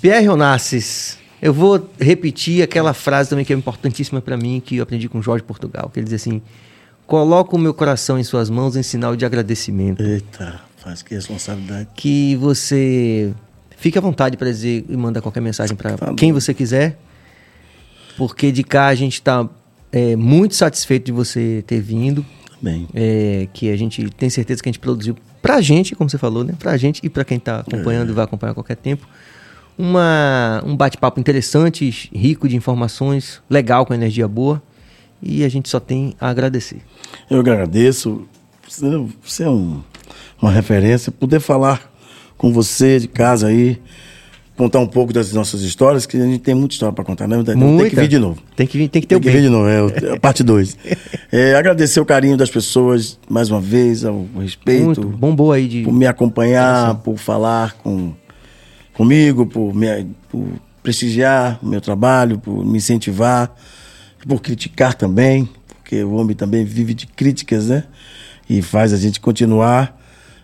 Pierre 0.00 0.28
Onassis, 0.28 1.16
eu 1.40 1.52
vou 1.52 1.90
repetir 2.00 2.62
aquela 2.62 2.94
frase 2.94 3.30
também 3.30 3.44
que 3.44 3.52
é 3.52 3.56
importantíssima 3.56 4.20
para 4.20 4.36
mim, 4.36 4.60
que 4.64 4.76
eu 4.76 4.82
aprendi 4.82 5.08
com 5.08 5.20
Jorge 5.20 5.44
Portugal, 5.44 5.90
que 5.92 6.00
ele 6.00 6.04
diz 6.04 6.14
assim: 6.14 6.40
Coloco 7.06 7.56
o 7.56 7.58
meu 7.58 7.74
coração 7.74 8.18
em 8.18 8.24
suas 8.24 8.50
mãos 8.50 8.76
em 8.76 8.82
sinal 8.82 9.14
de 9.14 9.24
agradecimento. 9.24 10.02
Eita, 10.02 10.60
faz 10.76 11.02
que 11.02 11.14
responsabilidade. 11.14 11.88
Que 11.94 12.34
você 12.36 13.32
fique 13.76 13.96
à 13.98 14.00
vontade 14.00 14.36
para 14.36 14.48
dizer 14.48 14.84
e 14.88 14.96
mandar 14.96 15.20
qualquer 15.20 15.40
mensagem 15.40 15.76
para 15.76 15.96
Tá 15.96 16.14
quem 16.14 16.32
você 16.32 16.52
quiser, 16.54 16.98
porque 18.16 18.50
de 18.50 18.64
cá 18.64 18.86
a 18.86 18.94
gente 18.94 19.14
está 19.14 19.48
muito 20.18 20.54
satisfeito 20.54 21.06
de 21.06 21.12
você 21.12 21.62
ter 21.66 21.80
vindo. 21.80 22.24
Bem. 22.60 22.88
é, 22.94 23.48
que 23.52 23.70
a 23.70 23.76
gente 23.76 24.08
tem 24.10 24.30
certeza 24.30 24.62
que 24.62 24.68
a 24.68 24.72
gente 24.72 24.78
produziu 24.78 25.14
pra 25.42 25.60
gente, 25.60 25.94
como 25.94 26.08
você 26.08 26.16
falou, 26.16 26.42
né? 26.42 26.54
Pra 26.58 26.74
gente 26.76 27.00
e 27.04 27.08
pra 27.08 27.22
quem 27.22 27.38
tá 27.38 27.60
acompanhando 27.60 28.10
e 28.10 28.12
vai 28.14 28.24
acompanhar 28.24 28.52
a 28.52 28.54
qualquer 28.54 28.76
tempo. 28.76 29.06
Uma, 29.78 30.62
um 30.64 30.74
bate-papo 30.74 31.20
interessante, 31.20 32.08
rico 32.14 32.48
de 32.48 32.56
informações, 32.56 33.42
legal, 33.48 33.84
com 33.84 33.92
energia 33.92 34.26
boa. 34.26 34.62
E 35.22 35.44
a 35.44 35.48
gente 35.48 35.68
só 35.68 35.78
tem 35.80 36.14
a 36.20 36.28
agradecer. 36.28 36.78
Eu 37.30 37.40
agradeço. 37.40 38.26
Você, 39.22 39.42
é 39.44 39.48
um- 39.48 39.80
uma 40.40 40.50
referência. 40.50 41.10
Poder 41.12 41.40
falar 41.40 41.90
com 42.38 42.52
você 42.52 42.98
de 43.00 43.08
casa 43.08 43.46
aí, 43.48 43.78
contar 44.56 44.78
um 44.80 44.86
pouco 44.86 45.12
das 45.12 45.32
nossas 45.32 45.60
histórias, 45.62 46.04
que 46.06 46.16
a 46.16 46.24
gente 46.24 46.38
tem 46.40 46.54
muita 46.54 46.74
história 46.74 46.92
para 46.94 47.04
contar, 47.04 47.26
né? 47.26 47.36
Tem 47.42 47.54
que 47.54 47.64
Muita. 47.64 48.00
vir 48.00 48.08
de 48.08 48.18
novo. 48.18 48.42
Tem 48.54 48.66
que, 48.66 48.76
vir- 48.78 48.88
tem 48.88 49.00
que 49.02 49.08
ter 49.08 49.14
Tem 49.14 49.18
o 49.18 49.20
que 49.20 49.30
vir 49.30 49.42
de 49.42 49.48
novo, 49.50 49.68
é, 49.68 49.82
o- 49.82 49.88
é 49.90 50.12
a 50.14 50.20
parte 50.20 50.42
2. 50.42 50.76
agradecer 51.58 52.00
o 52.00 52.04
carinho 52.04 52.36
das 52.36 52.50
pessoas, 52.50 53.18
mais 53.28 53.50
uma 53.50 53.60
vez, 53.60 54.04
ao 54.04 54.26
respeito, 54.38 54.84
Muito 54.84 55.08
bombou 55.08 55.52
aí 55.52 55.66
de. 55.68 55.82
por 55.82 55.92
me 55.92 56.06
acompanhar, 56.06 56.94
por 56.96 57.16
falar 57.18 57.74
com, 57.82 58.12
comigo, 58.96 59.46
por, 59.46 59.74
me, 59.74 60.06
por 60.30 60.46
prestigiar 60.82 61.58
o 61.62 61.66
meu 61.66 61.80
trabalho, 61.80 62.38
por 62.38 62.64
me 62.64 62.78
incentivar, 62.78 63.54
por 64.26 64.40
criticar 64.40 64.94
também, 64.94 65.48
porque 65.68 66.02
o 66.02 66.14
homem 66.14 66.34
também 66.34 66.64
vive 66.64 66.94
de 66.94 67.06
críticas, 67.06 67.66
né? 67.68 67.84
E 68.48 68.62
faz 68.62 68.92
a 68.92 68.96
gente 68.96 69.20
continuar 69.20 70.00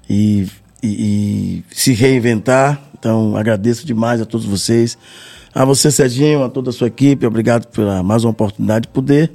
e, 0.08 0.46
e- 0.82 1.62
e 1.70 1.74
se 1.74 1.92
reinventar. 1.92 2.80
Então, 2.98 3.36
agradeço 3.36 3.86
demais 3.86 4.20
a 4.20 4.24
todos 4.24 4.46
vocês. 4.46 4.96
A 5.54 5.64
você, 5.64 5.90
Serginho, 5.90 6.42
a 6.44 6.48
toda 6.48 6.70
a 6.70 6.72
sua 6.72 6.86
equipe, 6.88 7.26
obrigado 7.26 7.66
pela 7.66 8.02
mais 8.02 8.24
uma 8.24 8.30
oportunidade 8.30 8.82
de 8.86 8.88
poder 8.92 9.30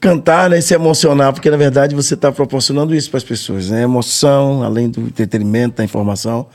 cantar 0.00 0.48
né, 0.50 0.58
e 0.58 0.62
se 0.62 0.74
emocionar, 0.74 1.32
porque 1.32 1.50
na 1.50 1.56
verdade 1.56 1.94
você 1.94 2.14
está 2.14 2.30
proporcionando 2.30 2.94
isso 2.94 3.10
para 3.10 3.18
as 3.18 3.24
pessoas, 3.24 3.68
né? 3.70 3.82
Emoção, 3.82 4.62
além 4.62 4.88
do 4.88 5.00
entretenimento, 5.02 5.76
da 5.78 5.84
informação, 5.84 6.46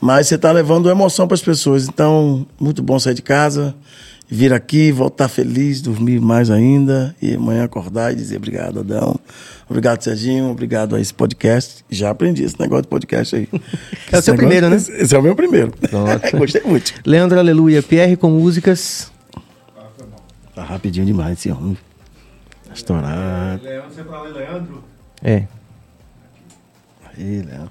mas 0.00 0.26
você 0.28 0.34
está 0.36 0.50
levando 0.52 0.88
emoção 0.90 1.26
para 1.26 1.34
as 1.34 1.42
pessoas. 1.42 1.88
Então, 1.88 2.46
muito 2.60 2.82
bom 2.82 2.98
sair 2.98 3.14
de 3.14 3.22
casa, 3.22 3.74
vir 4.28 4.52
aqui, 4.52 4.92
voltar 4.92 5.28
feliz, 5.28 5.80
dormir 5.80 6.20
mais 6.20 6.50
ainda 6.50 7.14
e 7.20 7.34
amanhã 7.34 7.64
acordar 7.64 8.12
e 8.12 8.16
dizer 8.16 8.36
obrigado, 8.36 8.80
Adão. 8.80 9.16
Obrigado, 9.68 10.02
Serginho. 10.02 10.50
Obrigado 10.50 10.96
a 10.96 11.00
esse 11.00 11.12
podcast. 11.12 11.84
Já 11.90 12.10
aprendi 12.10 12.42
esse 12.42 12.58
negócio 12.58 12.82
de 12.82 12.88
podcast 12.88 13.36
aí. 13.36 13.48
É 14.10 14.16
o 14.16 14.18
Esse 14.18 14.24
seu 14.24 14.34
negócio- 14.34 14.36
primeiro, 14.36 14.70
né? 14.70 14.76
Esse, 14.76 15.14
é 15.14 15.18
o 15.18 15.22
meu 15.22 15.36
primeiro. 15.36 15.72
Gostei 16.38 16.62
muito. 16.62 16.94
Leandro 17.04 17.38
Aleluia, 17.38 17.82
Pierre 17.82 18.16
com 18.16 18.30
músicas. 18.30 19.12
Tá 20.54 20.64
rapidinho 20.64 21.04
demais 21.06 21.38
esse 21.38 21.50
homem. 21.52 21.76
Tá 22.66 22.72
estourado. 22.74 23.62
Leandro, 23.62 23.90
você 23.94 24.02
ler 24.02 24.32
Leandro? 24.34 24.84
É. 25.22 25.44
Aí, 27.16 27.42
Léo. 27.42 27.68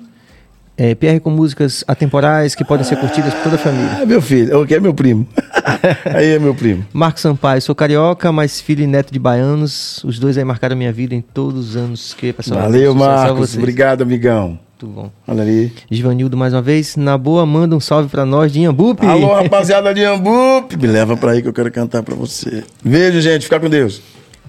É, 0.77 0.93
PR 0.93 1.19
com 1.19 1.31
músicas 1.31 1.83
atemporais 1.87 2.53
que 2.53 2.63
podem 2.63 2.85
ser 2.85 2.97
curtidas 2.97 3.33
por 3.33 3.43
toda 3.43 3.55
a 3.55 3.59
família. 3.59 3.97
Ah, 3.99 4.05
meu 4.05 4.21
filho. 4.21 4.61
Ok, 4.61 4.77
é 4.77 4.79
meu 4.79 4.93
primo. 4.93 5.27
aí 6.13 6.33
é 6.33 6.39
meu 6.39 6.53
primo. 6.53 6.85
Marcos 6.93 7.23
Sampaio, 7.23 7.59
sou 7.63 7.73
carioca, 7.73 8.31
mas 8.31 8.61
filho 8.61 8.83
e 8.83 8.87
neto 8.87 9.11
de 9.11 9.17
baianos. 9.17 10.03
Os 10.03 10.19
dois 10.19 10.37
aí 10.37 10.43
marcaram 10.43 10.75
minha 10.75 10.93
vida 10.93 11.15
em 11.15 11.21
todos 11.21 11.69
os 11.69 11.75
anos 11.75 12.13
que 12.13 12.31
pessoal. 12.31 12.61
Valeu, 12.61 12.93
Marcos. 12.93 13.57
Obrigado, 13.57 14.03
amigão. 14.03 14.59
Muito 14.79 14.93
bom. 14.93 15.11
Olha 15.27 15.41
ali. 15.41 15.73
Givanildo, 15.89 16.37
mais 16.37 16.53
uma 16.53 16.61
vez. 16.61 16.95
Na 16.95 17.17
boa, 17.17 17.43
manda 17.43 17.75
um 17.75 17.79
salve 17.79 18.07
pra 18.07 18.23
nós 18.23 18.51
de 18.51 18.59
Inhambupe. 18.59 19.03
Alô, 19.03 19.33
rapaziada 19.41 19.91
de 19.95 20.03
Ambup. 20.03 20.77
Me 20.77 20.85
leva 20.85 21.17
pra 21.17 21.31
aí 21.31 21.41
que 21.41 21.47
eu 21.47 21.53
quero 21.53 21.71
cantar 21.71 22.03
pra 22.03 22.13
você. 22.13 22.63
Beijo, 22.85 23.19
gente. 23.19 23.45
Fica 23.45 23.59
com 23.59 23.67
Deus. 23.67 23.99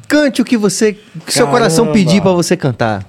Cante 0.07 0.43
o 0.43 0.45
que 0.45 0.59
você, 0.59 0.93
que 1.25 1.33
seu 1.33 1.49
coração 1.49 1.91
pedir 1.91 2.21
pra 2.21 2.33
você 2.33 2.55
cantar. 2.55 3.07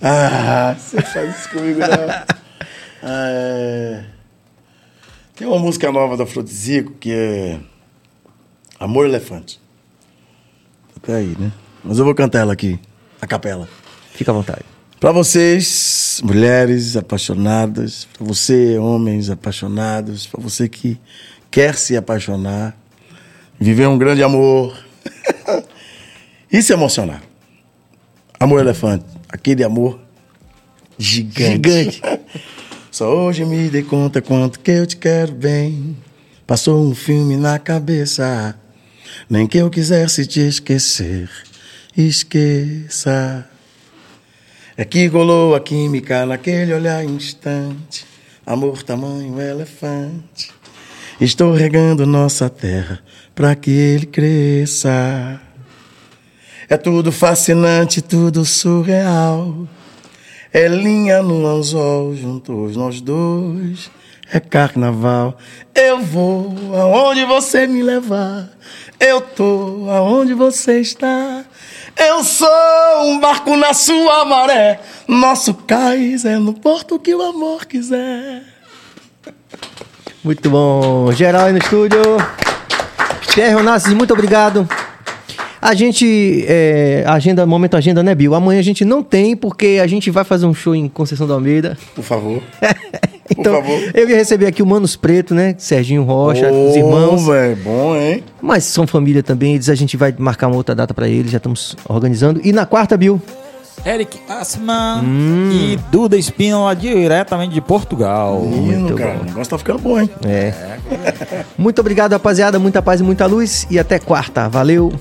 Ah, 0.00 0.74
você 0.78 1.02
faz 1.02 1.38
isso 1.38 1.50
comigo, 1.50 1.80
né? 1.80 2.24
Ah, 3.08 3.28
é... 3.30 4.04
Tem 5.36 5.46
uma 5.46 5.60
música 5.60 5.92
nova 5.92 6.16
da 6.16 6.24
Afrodisíaco 6.24 6.90
que 6.94 7.12
é 7.12 7.60
Amor 8.80 9.06
Elefante. 9.06 9.60
Até 10.96 11.14
aí, 11.14 11.36
né? 11.38 11.52
Mas 11.84 12.00
eu 12.00 12.04
vou 12.04 12.16
cantar 12.16 12.40
ela 12.40 12.52
aqui, 12.52 12.80
a 13.22 13.26
capela. 13.28 13.68
Fica 14.10 14.32
à 14.32 14.34
vontade. 14.34 14.64
Pra 14.98 15.12
vocês, 15.12 16.20
mulheres 16.24 16.96
apaixonadas, 16.96 18.08
pra 18.12 18.26
você, 18.26 18.76
homens 18.76 19.30
apaixonados, 19.30 20.26
pra 20.26 20.42
você 20.42 20.68
que 20.68 20.98
quer 21.48 21.76
se 21.76 21.96
apaixonar, 21.96 22.76
viver 23.60 23.86
um 23.86 23.96
grande 23.96 24.24
amor 24.24 24.76
e 26.50 26.60
se 26.60 26.72
emocionar. 26.72 27.22
Amor 28.40 28.62
elefante, 28.62 29.04
aquele 29.28 29.62
amor 29.62 30.00
gigante. 30.98 31.52
Gigante. 31.52 32.02
Só 32.96 33.14
hoje 33.14 33.44
me 33.44 33.68
dei 33.68 33.82
conta 33.82 34.22
quanto 34.22 34.58
que 34.58 34.70
eu 34.70 34.86
te 34.86 34.96
quero 34.96 35.30
bem. 35.30 35.94
Passou 36.46 36.82
um 36.82 36.94
filme 36.94 37.36
na 37.36 37.58
cabeça. 37.58 38.58
Nem 39.28 39.46
que 39.46 39.58
eu 39.58 39.68
quisesse 39.68 40.24
te 40.24 40.40
esquecer, 40.40 41.28
esqueça. 41.94 43.46
É 44.78 44.82
que 44.82 45.06
rolou 45.08 45.54
a 45.54 45.60
química 45.60 46.24
naquele 46.24 46.72
olhar 46.72 47.04
instante. 47.04 48.06
Amor 48.46 48.82
tamanho 48.82 49.38
elefante. 49.38 50.50
Estou 51.20 51.52
regando 51.52 52.06
nossa 52.06 52.48
terra 52.48 53.00
para 53.34 53.54
que 53.54 53.72
ele 53.72 54.06
cresça. 54.06 55.38
É 56.66 56.78
tudo 56.78 57.12
fascinante, 57.12 58.00
tudo 58.00 58.42
surreal. 58.46 59.68
É 60.58 60.68
linha 60.68 61.22
no 61.22 61.46
anzol, 61.46 62.16
juntos 62.16 62.76
nós 62.76 63.02
dois. 63.02 63.90
É 64.32 64.40
carnaval. 64.40 65.36
Eu 65.74 66.00
vou 66.00 66.56
aonde 66.74 67.26
você 67.26 67.66
me 67.66 67.82
levar. 67.82 68.48
Eu 68.98 69.20
tô 69.20 69.86
aonde 69.90 70.32
você 70.32 70.80
está. 70.80 71.44
Eu 71.94 72.24
sou 72.24 72.48
um 73.02 73.20
barco 73.20 73.54
na 73.54 73.74
sua 73.74 74.24
maré. 74.24 74.80
Nosso 75.06 75.52
cais 75.52 76.24
é 76.24 76.38
no 76.38 76.54
porto 76.54 76.98
que 76.98 77.14
o 77.14 77.20
amor 77.20 77.66
quiser. 77.66 78.42
Muito 80.24 80.48
bom. 80.48 81.12
Geral 81.12 81.48
aí 81.48 81.52
no 81.52 81.58
estúdio. 81.58 82.00
Pierre 83.34 83.56
Onassis, 83.56 83.92
muito 83.92 84.14
obrigado. 84.14 84.66
A 85.68 85.74
gente, 85.74 86.44
é, 86.46 87.02
agenda, 87.06 87.44
momento 87.44 87.76
agenda, 87.76 88.00
né, 88.02 88.14
Bill? 88.14 88.34
Amanhã 88.36 88.60
a 88.60 88.62
gente 88.62 88.84
não 88.84 89.02
tem, 89.02 89.34
porque 89.36 89.80
a 89.82 89.86
gente 89.88 90.10
vai 90.12 90.22
fazer 90.22 90.46
um 90.46 90.54
show 90.54 90.76
em 90.76 90.88
Conceição 90.88 91.26
da 91.26 91.34
Almeida. 91.34 91.76
Por 91.94 92.04
favor. 92.04 92.42
Então, 93.28 93.54
favor. 93.54 93.76
eu 93.92 94.08
ia 94.08 94.16
receber 94.16 94.46
aqui 94.46 94.62
o 94.62 94.66
Manos 94.66 94.94
Preto, 94.94 95.34
né? 95.34 95.56
Serginho 95.58 96.04
Rocha, 96.04 96.48
os 96.52 96.76
irmãos. 96.76 97.26
velho, 97.26 97.56
bom, 97.56 97.96
hein? 97.96 98.22
Mas 98.40 98.62
são 98.62 98.86
família 98.86 99.20
também, 99.20 99.54
eles 99.54 99.68
a 99.68 99.74
gente 99.74 99.96
vai 99.96 100.14
marcar 100.16 100.46
uma 100.46 100.54
outra 100.54 100.76
data 100.76 100.94
pra 100.94 101.08
eles, 101.08 101.32
já 101.32 101.38
estamos 101.38 101.76
organizando. 101.88 102.40
E 102.44 102.52
na 102.52 102.64
quarta, 102.64 102.96
Bill, 102.96 103.20
Eric 103.84 104.16
Assman 104.28 105.02
Hum. 105.02 105.50
e 105.52 105.76
Duda 105.90 106.16
Espínola 106.16 106.74
diretamente 106.76 107.52
de 107.52 107.60
Portugal. 107.60 108.42
Menino, 108.42 108.96
cara, 108.96 109.18
o 109.20 109.24
negócio 109.24 109.50
tá 109.50 109.58
ficando 109.58 109.80
bom, 109.80 110.00
hein? 110.00 110.08
é. 110.24 110.54
Muito 111.58 111.80
obrigado, 111.80 112.12
rapaziada, 112.12 112.60
muita 112.60 112.80
paz 112.80 113.00
e 113.00 113.02
muita 113.02 113.26
luz. 113.26 113.66
E 113.68 113.76
até 113.76 113.98
quarta. 113.98 114.48
Valeu. 114.48 114.92